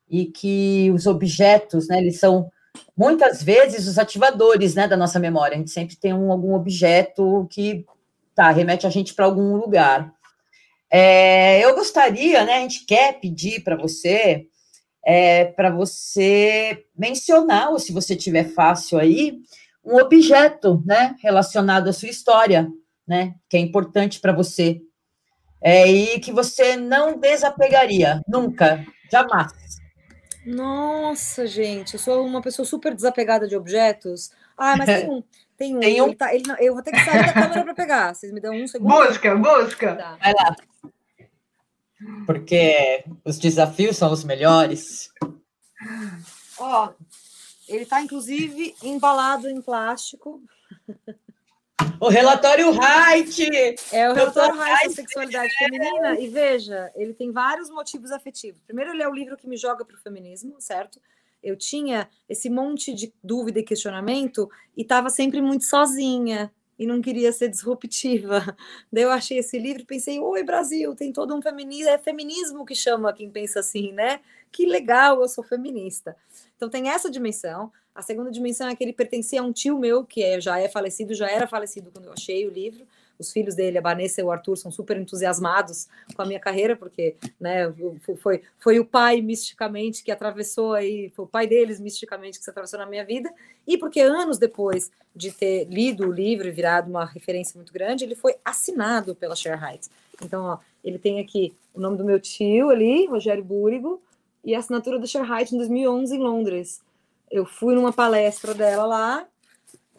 e 0.08 0.26
que 0.26 0.90
os 0.94 1.06
objetos, 1.06 1.88
né, 1.88 1.98
eles 1.98 2.18
são 2.18 2.50
muitas 2.96 3.42
vezes 3.42 3.86
os 3.86 3.98
ativadores, 3.98 4.74
né, 4.74 4.86
da 4.86 4.96
nossa 4.96 5.18
memória. 5.18 5.54
A 5.54 5.58
gente 5.58 5.70
sempre 5.70 5.96
tem 5.96 6.12
um, 6.12 6.30
algum 6.30 6.54
objeto 6.54 7.46
que 7.50 7.84
tá, 8.34 8.50
remete 8.50 8.86
a 8.86 8.90
gente 8.90 9.14
para 9.14 9.24
algum 9.24 9.56
lugar. 9.56 10.12
É, 10.90 11.64
eu 11.64 11.74
gostaria, 11.74 12.44
né, 12.44 12.54
a 12.54 12.60
gente 12.60 12.84
quer 12.84 13.20
pedir 13.20 13.62
para 13.62 13.76
você, 13.76 14.46
é, 15.04 15.46
para 15.46 15.70
você 15.70 16.84
mencionar, 16.96 17.70
ou 17.70 17.78
se 17.78 17.92
você 17.92 18.16
tiver 18.16 18.44
fácil 18.44 18.98
aí, 18.98 19.38
um 19.84 19.96
objeto, 19.96 20.82
né, 20.84 21.14
relacionado 21.22 21.88
à 21.88 21.92
sua 21.92 22.08
história, 22.08 22.68
né, 23.10 23.34
que 23.48 23.56
é 23.56 23.60
importante 23.60 24.20
para 24.20 24.32
você, 24.32 24.80
é, 25.60 25.86
e 25.86 26.20
que 26.20 26.32
você 26.32 26.76
não 26.76 27.18
desapegaria, 27.18 28.22
nunca, 28.28 28.86
jamais. 29.10 29.52
Nossa, 30.46 31.44
gente, 31.46 31.94
eu 31.94 32.00
sou 32.00 32.24
uma 32.24 32.40
pessoa 32.40 32.64
super 32.64 32.94
desapegada 32.94 33.48
de 33.48 33.56
objetos. 33.56 34.30
Ah, 34.56 34.76
mas 34.76 34.86
tem 34.86 35.10
um, 35.10 35.22
tem 35.58 35.76
um. 35.76 35.80
Tem 35.80 36.00
um... 36.00 36.06
Ele 36.06 36.14
tá, 36.14 36.34
ele 36.34 36.44
não, 36.46 36.56
eu 36.58 36.72
vou 36.72 36.82
ter 36.82 36.92
que 36.92 37.00
sair 37.04 37.26
da 37.26 37.32
câmera 37.32 37.64
para 37.64 37.74
pegar. 37.74 38.14
Vocês 38.14 38.32
me 38.32 38.40
dão 38.40 38.54
um 38.54 38.66
segundo? 38.66 38.90
Busca, 38.90 39.36
busca. 39.36 39.96
Tá. 39.96 40.16
Vai 40.18 40.32
lá 40.32 40.56
porque 42.26 43.04
os 43.24 43.38
desafios 43.38 43.96
são 43.96 44.12
os 44.12 44.24
melhores. 44.24 45.10
Ó, 46.58 46.92
ele 47.68 47.82
está 47.82 48.02
inclusive 48.02 48.74
embalado 48.82 49.48
em 49.48 49.60
plástico. 49.60 50.42
O 52.00 52.08
relatório 52.08 52.70
Height! 52.72 53.76
É 53.92 54.10
o 54.10 54.14
relatório 54.14 54.60
Height 54.60 54.88
da 54.88 54.94
sexualidade 54.94 55.52
feminina. 55.56 56.18
E 56.18 56.28
veja, 56.28 56.90
ele 56.94 57.12
tem 57.12 57.30
vários 57.30 57.70
motivos 57.70 58.10
afetivos. 58.10 58.62
Primeiro, 58.62 58.92
ele 58.92 59.02
é 59.02 59.08
o 59.08 59.14
livro 59.14 59.36
que 59.36 59.46
me 59.46 59.56
joga 59.56 59.84
para 59.84 59.96
o 59.96 60.00
feminismo, 60.00 60.56
certo? 60.58 61.00
Eu 61.42 61.56
tinha 61.56 62.08
esse 62.28 62.50
monte 62.50 62.92
de 62.92 63.12
dúvida 63.22 63.60
e 63.60 63.62
questionamento 63.62 64.50
e 64.76 64.82
estava 64.82 65.08
sempre 65.10 65.40
muito 65.40 65.64
sozinha 65.64 66.52
e 66.78 66.86
não 66.86 67.02
queria 67.02 67.32
ser 67.32 67.48
disruptiva. 67.48 68.56
Daí 68.90 69.04
eu 69.04 69.10
achei 69.10 69.38
esse 69.38 69.58
livro 69.58 69.82
e 69.82 69.86
pensei, 69.86 70.18
oi 70.18 70.42
Brasil, 70.42 70.94
tem 70.94 71.12
todo 71.12 71.34
um 71.34 71.42
feminismo, 71.42 71.90
é 71.90 71.98
feminismo 71.98 72.64
que 72.64 72.74
chama 72.74 73.12
quem 73.12 73.30
pensa 73.30 73.60
assim, 73.60 73.92
né? 73.92 74.20
Que 74.50 74.66
legal, 74.66 75.20
eu 75.20 75.28
sou 75.28 75.44
feminista. 75.44 76.16
Então 76.60 76.68
tem 76.68 76.90
essa 76.90 77.10
dimensão. 77.10 77.72
A 77.94 78.02
segunda 78.02 78.30
dimensão 78.30 78.68
é 78.68 78.76
que 78.76 78.84
ele 78.84 78.92
pertencia 78.92 79.40
a 79.40 79.44
um 79.44 79.50
tio 79.50 79.78
meu, 79.78 80.04
que 80.04 80.22
é, 80.22 80.38
já 80.38 80.60
é 80.60 80.68
falecido, 80.68 81.14
já 81.14 81.26
era 81.30 81.46
falecido 81.46 81.90
quando 81.90 82.04
eu 82.04 82.12
achei 82.12 82.46
o 82.46 82.50
livro 82.50 82.86
os 83.20 83.30
filhos 83.32 83.54
dele, 83.54 83.78
a 83.78 83.82
Vanessa 83.82 84.20
e 84.20 84.24
o 84.24 84.30
Arthur, 84.30 84.56
são 84.56 84.70
super 84.70 84.96
entusiasmados 84.96 85.86
com 86.16 86.22
a 86.22 86.24
minha 86.24 86.40
carreira, 86.40 86.74
porque 86.74 87.14
né, 87.38 87.72
foi, 88.18 88.42
foi 88.58 88.80
o 88.80 88.84
pai 88.84 89.20
misticamente 89.20 90.02
que 90.02 90.10
atravessou 90.10 90.72
aí, 90.72 91.12
foi 91.14 91.26
o 91.26 91.28
pai 91.28 91.46
deles 91.46 91.78
misticamente 91.78 92.38
que 92.38 92.44
se 92.44 92.50
atravessou 92.50 92.78
na 92.78 92.86
minha 92.86 93.04
vida, 93.04 93.30
e 93.66 93.76
porque 93.76 94.00
anos 94.00 94.38
depois 94.38 94.90
de 95.14 95.30
ter 95.30 95.66
lido 95.66 96.08
o 96.08 96.12
livro 96.12 96.48
e 96.48 96.50
virado 96.50 96.88
uma 96.88 97.04
referência 97.04 97.56
muito 97.56 97.72
grande, 97.72 98.04
ele 98.04 98.14
foi 98.14 98.34
assinado 98.44 99.14
pela 99.14 99.36
Share 99.36 99.62
Heights. 99.62 99.90
Então, 100.22 100.44
ó, 100.44 100.58
ele 100.82 100.98
tem 100.98 101.20
aqui 101.20 101.54
o 101.74 101.80
nome 101.80 101.98
do 101.98 102.04
meu 102.04 102.18
tio 102.18 102.70
ali, 102.70 103.06
Rogério 103.06 103.44
Búrigo, 103.44 104.00
e 104.44 104.54
a 104.54 104.58
assinatura 104.58 104.98
da 104.98 105.06
Share 105.06 105.30
Heights 105.30 105.52
em 105.52 105.58
2011 105.58 106.14
em 106.14 106.18
Londres. 106.18 106.80
Eu 107.30 107.44
fui 107.44 107.74
numa 107.74 107.92
palestra 107.92 108.54
dela 108.54 108.84
lá, 108.84 109.26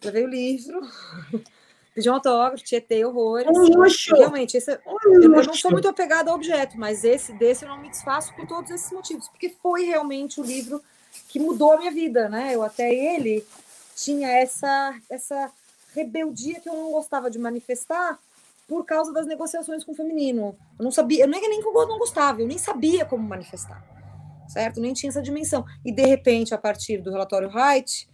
levei 0.04 0.24
o 0.24 0.28
livro. 0.28 0.82
Pedi 1.94 2.10
um 2.10 2.14
autógrafo, 2.14 2.64
tietei 2.64 3.04
horrores. 3.04 3.48
Um 3.50 4.16
Realmente, 4.16 4.56
esse, 4.56 4.72
é, 4.72 4.80
um 4.88 4.98
eu, 5.14 5.24
eu, 5.24 5.44
não 5.44 5.54
sou 5.54 5.72
muito 5.72 5.90
apegada 5.90 6.30
ao 6.30 6.38
objeto, 6.38 6.80
mas 6.80 7.04
esse 7.04 7.34
desse 7.34 7.66
eu 7.66 7.70
não 7.70 7.78
me 7.78 7.90
desfaço 7.90 8.34
por 8.34 8.48
todos 8.48 8.72
esses 8.72 8.90
motivos, 8.92 9.28
porque 9.28 9.50
foi 9.62 9.84
realmente 9.84 10.40
o 10.40 10.44
livro 10.44 10.82
que 11.28 11.38
mudou 11.38 11.74
a 11.74 11.78
minha 11.78 11.92
vida, 11.92 12.30
né? 12.30 12.56
Eu 12.56 12.64
até 12.64 12.94
ele 12.94 13.46
tinha 13.94 14.30
essa 14.30 14.96
essa 15.10 15.52
rebeldia 15.94 16.62
que 16.62 16.70
eu 16.70 16.74
não 16.74 16.92
gostava 16.92 17.30
de 17.30 17.38
manifestar 17.38 18.18
por 18.70 18.86
causa 18.86 19.12
das 19.12 19.28
negociações 19.28 19.84
com 19.84 19.92
o 19.92 19.96
feminino. 19.96 20.56
Eu 20.80 20.86
não 20.86 20.92
sabia, 20.92 21.26
eu 21.26 21.28
nem 21.28 21.42
nem 21.42 21.62
que 21.62 21.68
eu 21.68 21.88
não 21.88 22.00
gostava, 22.00 22.42
eu 22.42 22.48
nem 22.48 22.58
sabia 22.58 23.04
como 23.04 23.28
manifestar. 23.28 23.84
Certo? 24.52 24.82
Nem 24.82 24.94
tinha 24.94 25.10
essa 25.10 25.22
dimensão. 25.22 25.66
E 25.84 25.92
de 25.92 26.04
repente, 26.04 26.54
a 26.54 26.58
partir 26.58 26.98
do 26.98 27.10
relatório 27.10 27.50
Height, 27.50 28.10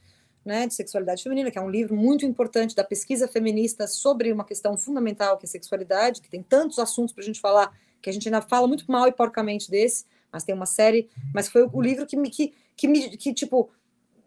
né, 0.46 0.66
de 0.66 0.74
sexualidade 0.74 1.22
feminina, 1.24 1.52
que 1.52 1.58
é 1.58 1.62
um 1.62 1.70
livro 1.70 1.96
muito 1.96 2.26
importante 2.26 2.76
da 2.76 2.84
pesquisa 2.84 3.28
feminista 3.28 3.86
sobre 3.86 4.32
uma 4.32 4.46
questão 4.46 4.78
fundamental 4.78 5.38
que 5.38 5.46
é 5.46 5.50
sexualidade, 5.50 6.22
que 6.22 6.30
tem 6.30 6.42
tantos 6.42 6.80
assuntos 6.80 7.14
para 7.14 7.22
a 7.24 7.26
gente 7.26 7.42
falar, 7.42 7.78
que 8.02 8.10
a 8.10 8.14
gente 8.14 8.28
ainda 8.28 8.42
fala 8.42 8.68
muito 8.68 8.90
mal 8.90 9.08
e 9.08 9.12
porcamente 9.12 9.70
desse, 9.70 10.06
mas 10.32 10.44
tem 10.44 10.56
uma 10.56 10.66
série, 10.66 11.10
mas 11.34 11.50
foi 11.50 11.64
o 11.64 11.82
livro 11.82 12.06
que 12.06 12.16
me, 12.16 12.30
que, 12.30 12.54
que 12.78 12.88
me, 12.88 13.18
que, 13.18 13.34
tipo, 13.34 13.70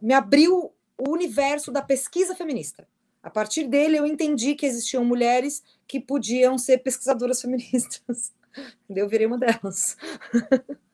me 0.01 0.13
abriu 0.13 0.73
o 0.99 1.11
universo 1.11 1.71
da 1.71 1.81
pesquisa 1.81 2.35
feminista. 2.35 2.87
A 3.23 3.31
partir 3.31 3.67
dele, 3.67 3.99
eu 3.99 4.07
entendi 4.07 4.55
que 4.55 4.67
existiam 4.67 5.05
mulheres 5.05 5.63
que 5.87 6.01
podiam 6.01 6.59
ser 6.59 6.79
pesquisadoras 6.79 7.41
feministas. 7.43 8.33
Eu 8.89 9.09
virei 9.09 9.27
uma 9.27 9.39
delas. 9.39 9.97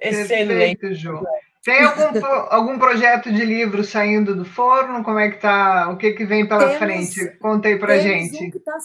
Excelente, 0.00 0.94
João. 0.94 1.24
Tem 1.64 1.82
algum, 1.82 2.26
algum 2.48 2.78
projeto 2.78 3.32
de 3.32 3.44
livro 3.44 3.84
saindo 3.84 4.34
do 4.34 4.44
forno? 4.44 5.04
Como 5.04 5.18
é 5.18 5.30
que 5.30 5.38
tá? 5.38 5.90
O 5.90 5.96
que, 5.96 6.12
que 6.12 6.24
vem 6.24 6.46
pela 6.46 6.60
temos, 6.60 6.78
frente? 6.78 7.26
Conta 7.38 7.68
aí 7.68 7.78
pra 7.78 7.98
gente. 7.98 8.44
Um 8.44 8.50
que 8.50 8.60
tá 8.60 8.78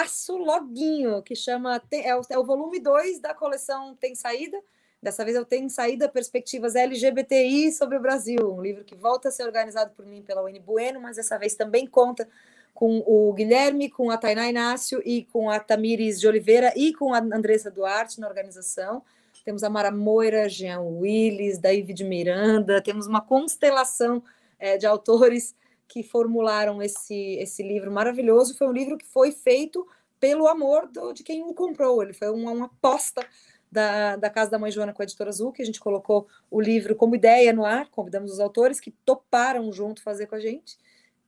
aço 0.00 0.36
loguinho, 0.36 1.22
que 1.22 1.36
chama. 1.36 1.80
É 1.92 2.16
o, 2.16 2.22
é 2.30 2.38
o 2.38 2.44
volume 2.44 2.80
2 2.80 3.20
da 3.20 3.34
coleção 3.34 3.94
Tem 3.94 4.14
Saída. 4.14 4.58
Dessa 5.00 5.24
vez 5.24 5.36
eu 5.36 5.44
tenho 5.44 5.70
saída 5.70 6.08
perspectivas 6.08 6.74
LGBTI 6.74 7.70
sobre 7.70 7.96
o 7.96 8.00
Brasil, 8.00 8.52
um 8.52 8.60
livro 8.60 8.82
que 8.82 8.96
volta 8.96 9.28
a 9.28 9.30
ser 9.30 9.44
organizado 9.44 9.92
por 9.92 10.04
mim 10.04 10.22
pela 10.22 10.42
Uni 10.42 10.58
Bueno, 10.58 11.00
mas 11.00 11.14
dessa 11.14 11.38
vez 11.38 11.54
também 11.54 11.86
conta 11.86 12.28
com 12.74 13.00
o 13.06 13.32
Guilherme, 13.32 13.88
com 13.88 14.10
a 14.10 14.16
Tainá 14.16 14.48
Inácio 14.48 15.00
e 15.04 15.22
com 15.32 15.48
a 15.48 15.60
Tamires 15.60 16.18
de 16.18 16.26
Oliveira 16.26 16.72
e 16.74 16.92
com 16.92 17.14
a 17.14 17.18
Andressa 17.18 17.70
Duarte 17.70 18.18
na 18.18 18.26
organização 18.26 19.04
temos 19.48 19.64
a 19.64 19.70
Mara 19.70 19.90
Moira, 19.90 20.46
Jean 20.46 20.82
Willis, 20.82 21.56
David 21.56 22.04
Miranda, 22.04 22.82
temos 22.82 23.06
uma 23.06 23.22
constelação 23.22 24.22
é, 24.58 24.76
de 24.76 24.84
autores 24.84 25.56
que 25.88 26.02
formularam 26.02 26.82
esse, 26.82 27.38
esse 27.40 27.62
livro 27.62 27.90
maravilhoso. 27.90 28.54
Foi 28.58 28.68
um 28.68 28.72
livro 28.72 28.98
que 28.98 29.06
foi 29.06 29.32
feito 29.32 29.88
pelo 30.20 30.46
amor 30.46 30.86
do, 30.88 31.14
de 31.14 31.22
quem 31.22 31.42
o 31.42 31.54
comprou, 31.54 32.02
ele 32.02 32.12
foi 32.12 32.28
uma, 32.28 32.50
uma 32.50 32.66
aposta 32.66 33.26
da, 33.72 34.16
da 34.16 34.28
Casa 34.28 34.50
da 34.50 34.58
Mãe 34.58 34.70
Joana 34.70 34.92
com 34.92 35.00
a 35.00 35.04
Editora 35.04 35.30
Azul, 35.30 35.50
que 35.50 35.62
a 35.62 35.64
gente 35.64 35.80
colocou 35.80 36.28
o 36.50 36.60
livro 36.60 36.94
como 36.94 37.14
ideia 37.14 37.50
no 37.50 37.64
ar, 37.64 37.88
convidamos 37.88 38.30
os 38.30 38.40
autores 38.40 38.78
que 38.78 38.90
toparam 38.90 39.72
junto 39.72 40.02
fazer 40.02 40.26
com 40.26 40.34
a 40.34 40.40
gente. 40.40 40.76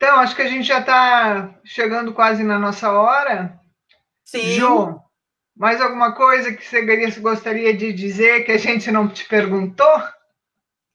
Então, 0.03 0.19
acho 0.19 0.35
que 0.35 0.41
a 0.41 0.49
gente 0.49 0.67
já 0.67 0.81
está 0.81 1.61
chegando 1.63 2.15
quase 2.15 2.43
na 2.43 2.59
nossa 2.59 2.91
hora. 2.91 3.61
Sim. 4.25 4.53
João, 4.53 5.05
mais 5.55 5.79
alguma 5.79 6.15
coisa 6.15 6.55
que 6.55 6.65
você 6.65 6.81
gostaria 7.21 7.77
de 7.77 7.93
dizer 7.93 8.45
que 8.45 8.53
a 8.53 8.57
gente 8.57 8.91
não 8.91 9.07
te 9.07 9.29
perguntou? 9.29 10.03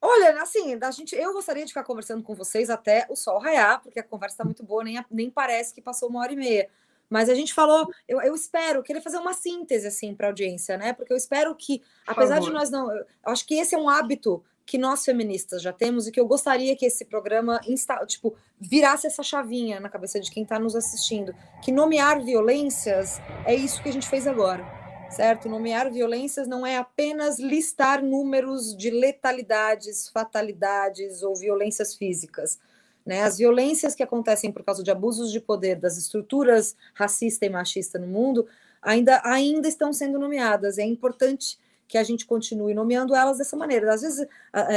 Olha, 0.01 0.41
assim, 0.41 0.75
a 0.81 0.89
gente, 0.89 1.15
eu 1.15 1.33
gostaria 1.33 1.63
de 1.63 1.69
ficar 1.69 1.83
conversando 1.83 2.23
com 2.23 2.33
vocês 2.33 2.67
até 2.67 3.05
o 3.07 3.15
sol 3.15 3.37
raiar, 3.37 3.79
porque 3.79 3.99
a 3.99 4.03
conversa 4.03 4.33
está 4.33 4.43
muito 4.43 4.63
boa, 4.63 4.83
nem, 4.83 4.99
nem 5.11 5.29
parece 5.29 5.71
que 5.71 5.83
passou 5.83 6.09
uma 6.09 6.21
hora 6.21 6.33
e 6.33 6.35
meia. 6.35 6.67
Mas 7.07 7.29
a 7.29 7.35
gente 7.35 7.53
falou, 7.53 7.87
eu, 8.07 8.19
eu 8.23 8.33
espero, 8.33 8.81
queria 8.81 9.03
fazer 9.03 9.19
uma 9.19 9.33
síntese 9.33 9.85
assim 9.85 10.15
para 10.15 10.25
a 10.25 10.29
audiência, 10.31 10.77
né? 10.77 10.93
Porque 10.93 11.13
eu 11.13 11.17
espero 11.17 11.53
que, 11.53 11.83
apesar 12.07 12.39
de 12.39 12.49
nós 12.49 12.71
não. 12.71 12.91
Eu 12.91 13.05
acho 13.25 13.45
que 13.45 13.53
esse 13.53 13.75
é 13.75 13.77
um 13.77 13.87
hábito 13.87 14.43
que 14.65 14.77
nós 14.77 15.05
feministas 15.05 15.61
já 15.61 15.71
temos 15.71 16.07
e 16.07 16.11
que 16.11 16.19
eu 16.19 16.25
gostaria 16.25 16.75
que 16.75 16.85
esse 16.85 17.05
programa 17.05 17.61
insta, 17.67 18.03
tipo, 18.05 18.35
virasse 18.59 19.05
essa 19.05 19.21
chavinha 19.21 19.79
na 19.79 19.89
cabeça 19.89 20.19
de 20.19 20.31
quem 20.31 20.43
está 20.43 20.57
nos 20.57 20.75
assistindo, 20.75 21.35
que 21.61 21.71
nomear 21.71 22.23
violências 22.23 23.19
é 23.45 23.53
isso 23.53 23.81
que 23.83 23.89
a 23.89 23.93
gente 23.93 24.07
fez 24.07 24.25
agora, 24.25 24.65
certo? 25.11 25.47
Nomear 25.47 25.91
violências 25.91 26.47
não 26.47 26.65
é 26.65 26.77
apenas 26.77 27.37
listar 27.37 28.03
números 28.03 28.75
de 28.75 28.89
letalidades, 28.89 30.09
fatalidades 30.09 31.21
ou 31.21 31.35
violências 31.35 31.95
físicas. 31.95 32.59
Né? 33.05 33.21
As 33.21 33.37
violências 33.37 33.93
que 33.93 34.01
acontecem 34.01 34.51
por 34.51 34.63
causa 34.63 34.83
de 34.83 34.89
abusos 34.89 35.31
de 35.31 35.39
poder 35.39 35.75
das 35.75 35.95
estruturas 35.95 36.75
racista 36.95 37.45
e 37.45 37.49
machista 37.49 37.99
no 37.99 38.07
mundo 38.07 38.47
ainda, 38.81 39.21
ainda 39.23 39.67
estão 39.67 39.93
sendo 39.93 40.17
nomeadas. 40.17 40.79
É 40.79 40.83
importante 40.83 41.59
que 41.87 41.97
a 41.97 42.03
gente 42.03 42.25
continue 42.25 42.73
nomeando 42.73 43.15
elas 43.15 43.37
dessa 43.37 43.55
maneira. 43.55 43.93
Às 43.93 44.01
vezes, 44.01 44.27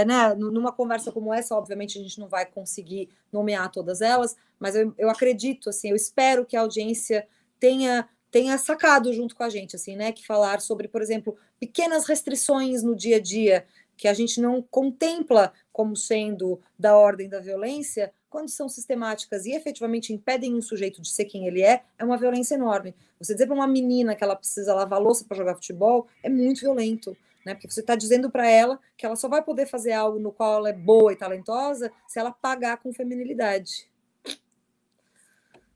né, 0.06 0.35
numa 0.36 0.72
conversa 0.72 1.10
como 1.10 1.32
essa, 1.32 1.55
obviamente, 1.55 1.98
a 1.98 2.02
gente 2.02 2.20
não 2.20 2.28
vai 2.28 2.44
conseguir 2.47 3.09
nomear 3.32 3.70
todas 3.70 4.01
elas, 4.01 4.36
mas 4.59 4.74
eu, 4.74 4.94
eu 4.98 5.09
acredito, 5.09 5.70
assim, 5.70 5.90
eu 5.90 5.97
espero 5.97 6.44
que 6.44 6.56
a 6.56 6.60
audiência 6.60 7.26
tenha 7.59 8.09
tenha 8.30 8.59
sacado 8.59 9.10
junto 9.12 9.35
com 9.35 9.43
a 9.43 9.48
gente, 9.48 9.74
assim, 9.74 9.97
né, 9.97 10.12
que 10.12 10.26
falar 10.26 10.60
sobre, 10.60 10.86
por 10.86 11.01
exemplo, 11.01 11.35
pequenas 11.59 12.06
restrições 12.06 12.82
no 12.82 12.94
dia 12.94 13.16
a 13.16 13.20
dia 13.20 13.64
que 13.99 14.07
a 14.07 14.15
gente 14.15 14.41
não 14.41 14.62
contempla 14.62 15.53
como 15.73 15.97
sendo 15.97 16.61
da 16.79 16.97
ordem 16.97 17.29
da 17.29 17.41
violência, 17.41 18.12
quando 18.31 18.49
são 18.49 18.69
sistemáticas 18.69 19.45
e 19.45 19.53
efetivamente 19.53 20.12
impedem 20.12 20.55
um 20.55 20.62
sujeito 20.62 21.03
de 21.03 21.11
ser 21.11 21.25
quem 21.25 21.47
ele 21.47 21.62
é, 21.62 21.83
é 21.99 22.05
uma 22.05 22.16
violência 22.16 22.55
enorme. 22.55 22.95
Você 23.19 23.33
dizer 23.33 23.47
para 23.47 23.57
uma 23.57 23.66
menina 23.66 24.15
que 24.15 24.23
ela 24.23 24.37
precisa 24.37 24.73
lavar 24.73 25.01
louça 25.01 25.25
para 25.25 25.37
jogar 25.37 25.57
futebol 25.57 26.07
é 26.23 26.29
muito 26.29 26.61
violento, 26.61 27.16
né? 27.45 27.55
Porque 27.55 27.69
você 27.69 27.81
está 27.81 27.97
dizendo 27.97 28.31
para 28.31 28.49
ela 28.49 28.79
que 28.97 29.05
ela 29.05 29.16
só 29.16 29.29
vai 29.29 29.43
poder 29.43 29.66
fazer 29.66 29.93
algo 29.93 30.20
no 30.20 30.31
qual 30.31 30.59
ela 30.59 30.69
é 30.69 30.73
boa 30.73 31.12
e 31.12 31.16
talentosa 31.16 31.91
se 32.07 32.20
ela 32.20 32.31
pagar 32.31 32.79
com 32.79 32.93
feminilidade. 32.93 33.91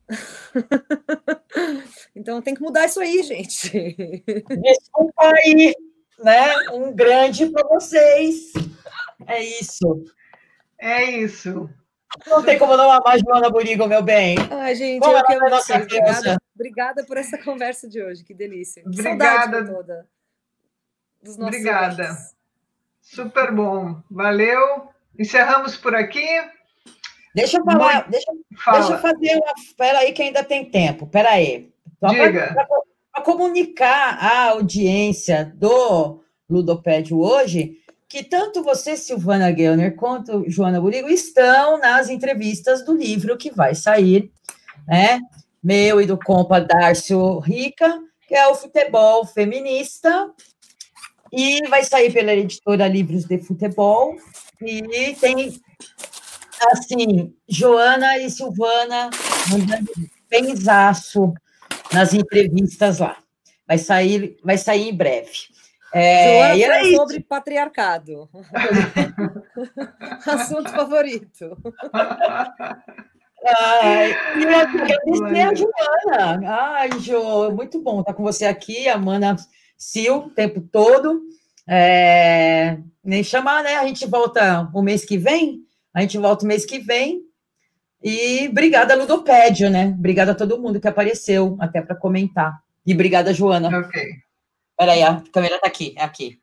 então 2.14 2.40
tem 2.40 2.54
que 2.54 2.62
mudar 2.62 2.86
isso 2.86 3.00
aí, 3.00 3.22
gente. 3.22 3.70
Desculpa 4.62 5.22
aí, 5.22 5.74
né? 6.22 6.54
Um 6.72 6.92
grande 6.92 7.46
para 7.50 7.66
vocês. 7.68 8.52
É 9.26 9.42
isso. 9.42 10.04
É 10.78 11.04
isso. 11.04 11.68
Não 12.26 12.42
tem 12.42 12.58
como 12.58 12.76
não 12.76 12.90
amar 12.90 13.18
Joana 13.18 13.50
Burigo, 13.50 13.86
meu 13.86 14.02
bem. 14.02 14.36
Ai, 14.50 14.74
gente, 14.74 15.06
eu 15.06 15.24
que 15.24 15.34
amo 15.34 15.48
vocês. 15.48 15.82
Obrigada, 15.84 16.36
obrigada 16.54 17.04
por 17.04 17.16
essa 17.16 17.38
conversa 17.38 17.88
de 17.88 18.02
hoje, 18.02 18.22
que 18.22 18.34
delícia. 18.34 18.82
Obrigada. 18.86 19.64
toda. 19.64 20.06
Dos 21.22 21.36
nossos 21.36 21.56
Obrigada. 21.56 22.16
Super 23.00 23.52
bom. 23.52 24.02
Valeu. 24.10 24.88
Encerramos 25.18 25.76
por 25.76 25.94
aqui. 25.94 26.26
Deixa 27.34 27.58
eu 27.58 27.64
falar, 27.64 27.94
Muito... 27.94 28.10
deixa, 28.10 28.32
Fala. 28.56 28.78
deixa 28.78 28.92
eu 28.92 28.98
fazer 28.98 29.34
uma. 29.36 29.52
Espera 29.56 29.98
aí 30.00 30.12
que 30.12 30.22
ainda 30.22 30.44
tem 30.44 30.70
tempo. 30.70 31.06
Espera 31.06 31.30
aí. 31.30 31.72
Diga. 32.10 32.54
Para 33.12 33.22
comunicar 33.24 34.16
à 34.18 34.48
audiência 34.48 35.52
do 35.56 36.22
Ludopédio 36.48 37.20
hoje, 37.20 37.76
que 38.08 38.24
tanto 38.24 38.62
você, 38.62 38.96
Silvana 38.96 39.54
Gellner, 39.54 39.94
quanto 39.96 40.48
Joana 40.50 40.80
Burigo 40.80 41.10
estão 41.10 41.78
nas 41.78 42.08
entrevistas 42.08 42.82
do 42.84 42.96
livro 42.96 43.36
que 43.36 43.50
vai 43.50 43.74
sair, 43.74 44.32
né? 44.88 45.20
Meu 45.62 46.00
e 46.00 46.06
do 46.06 46.18
compa 46.18 46.58
Darcio 46.58 47.38
Rica, 47.38 48.00
que 48.26 48.34
é 48.34 48.48
o 48.48 48.54
futebol 48.54 49.26
feminista, 49.26 50.30
e 51.30 51.68
vai 51.68 51.84
sair 51.84 52.10
pela 52.12 52.32
editora 52.32 52.88
Livros 52.88 53.24
de 53.26 53.38
Futebol, 53.38 54.16
e 54.60 55.14
tem, 55.20 55.60
assim, 56.72 57.34
Joana 57.46 58.16
e 58.18 58.30
Silvana 58.30 59.10
mandando 59.50 59.92
benzaço 60.30 61.34
nas 61.92 62.14
entrevistas 62.14 62.98
lá. 62.98 63.16
Vai 63.66 63.78
sair, 63.78 64.36
vai 64.42 64.58
sair 64.58 64.88
em 64.88 64.96
breve. 64.96 65.52
É, 65.94 66.56
e 66.56 66.62
era 66.62 66.84
sobre 66.96 67.18
isso. 67.18 67.26
patriarcado. 67.28 68.28
Assunto 70.26 70.70
favorito. 70.70 71.56
Ai, 73.44 74.12
e 74.40 74.46
agradecer 74.46 75.40
a 75.40 75.54
Joana. 75.54 76.48
Ai, 76.48 76.90
Jo, 77.00 77.50
muito 77.52 77.80
bom 77.80 78.00
estar 78.00 78.14
com 78.14 78.22
você 78.22 78.46
aqui, 78.46 78.88
a 78.88 78.96
Mana 78.96 79.36
Sil, 79.76 80.26
o 80.26 80.30
tempo 80.30 80.62
todo. 80.62 81.22
É, 81.68 82.78
nem 83.04 83.22
chamar, 83.22 83.62
né? 83.62 83.76
A 83.76 83.86
gente 83.86 84.06
volta 84.06 84.70
o 84.72 84.80
mês 84.80 85.04
que 85.04 85.18
vem. 85.18 85.60
A 85.92 86.00
gente 86.00 86.16
volta 86.16 86.44
o 86.44 86.48
mês 86.48 86.64
que 86.64 86.78
vem. 86.78 87.20
E 88.02 88.48
obrigada, 88.48 88.96
Ludopédio, 88.96 89.70
né? 89.70 89.94
Obrigada 89.96 90.32
a 90.32 90.34
todo 90.34 90.60
mundo 90.60 90.80
que 90.80 90.88
apareceu, 90.88 91.56
até 91.60 91.80
para 91.80 91.94
comentar. 91.94 92.60
E 92.84 92.92
obrigada, 92.92 93.32
Joana. 93.32 93.78
Ok. 93.78 94.02
Peraí, 94.76 95.02
a 95.02 95.22
câmera 95.32 95.56
está 95.56 95.68
aqui, 95.68 95.94
é 95.96 96.02
aqui. 96.02 96.40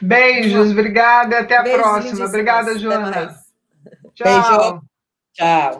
Beijos, 0.00 0.70
obrigada, 0.70 1.40
até 1.40 1.56
a 1.56 1.62
próxima. 1.62 2.26
Obrigada, 2.26 2.78
Joana. 2.78 3.34
Tchau. 4.14 4.24
Beijo. 4.24 4.82
Tchau. 5.32 5.76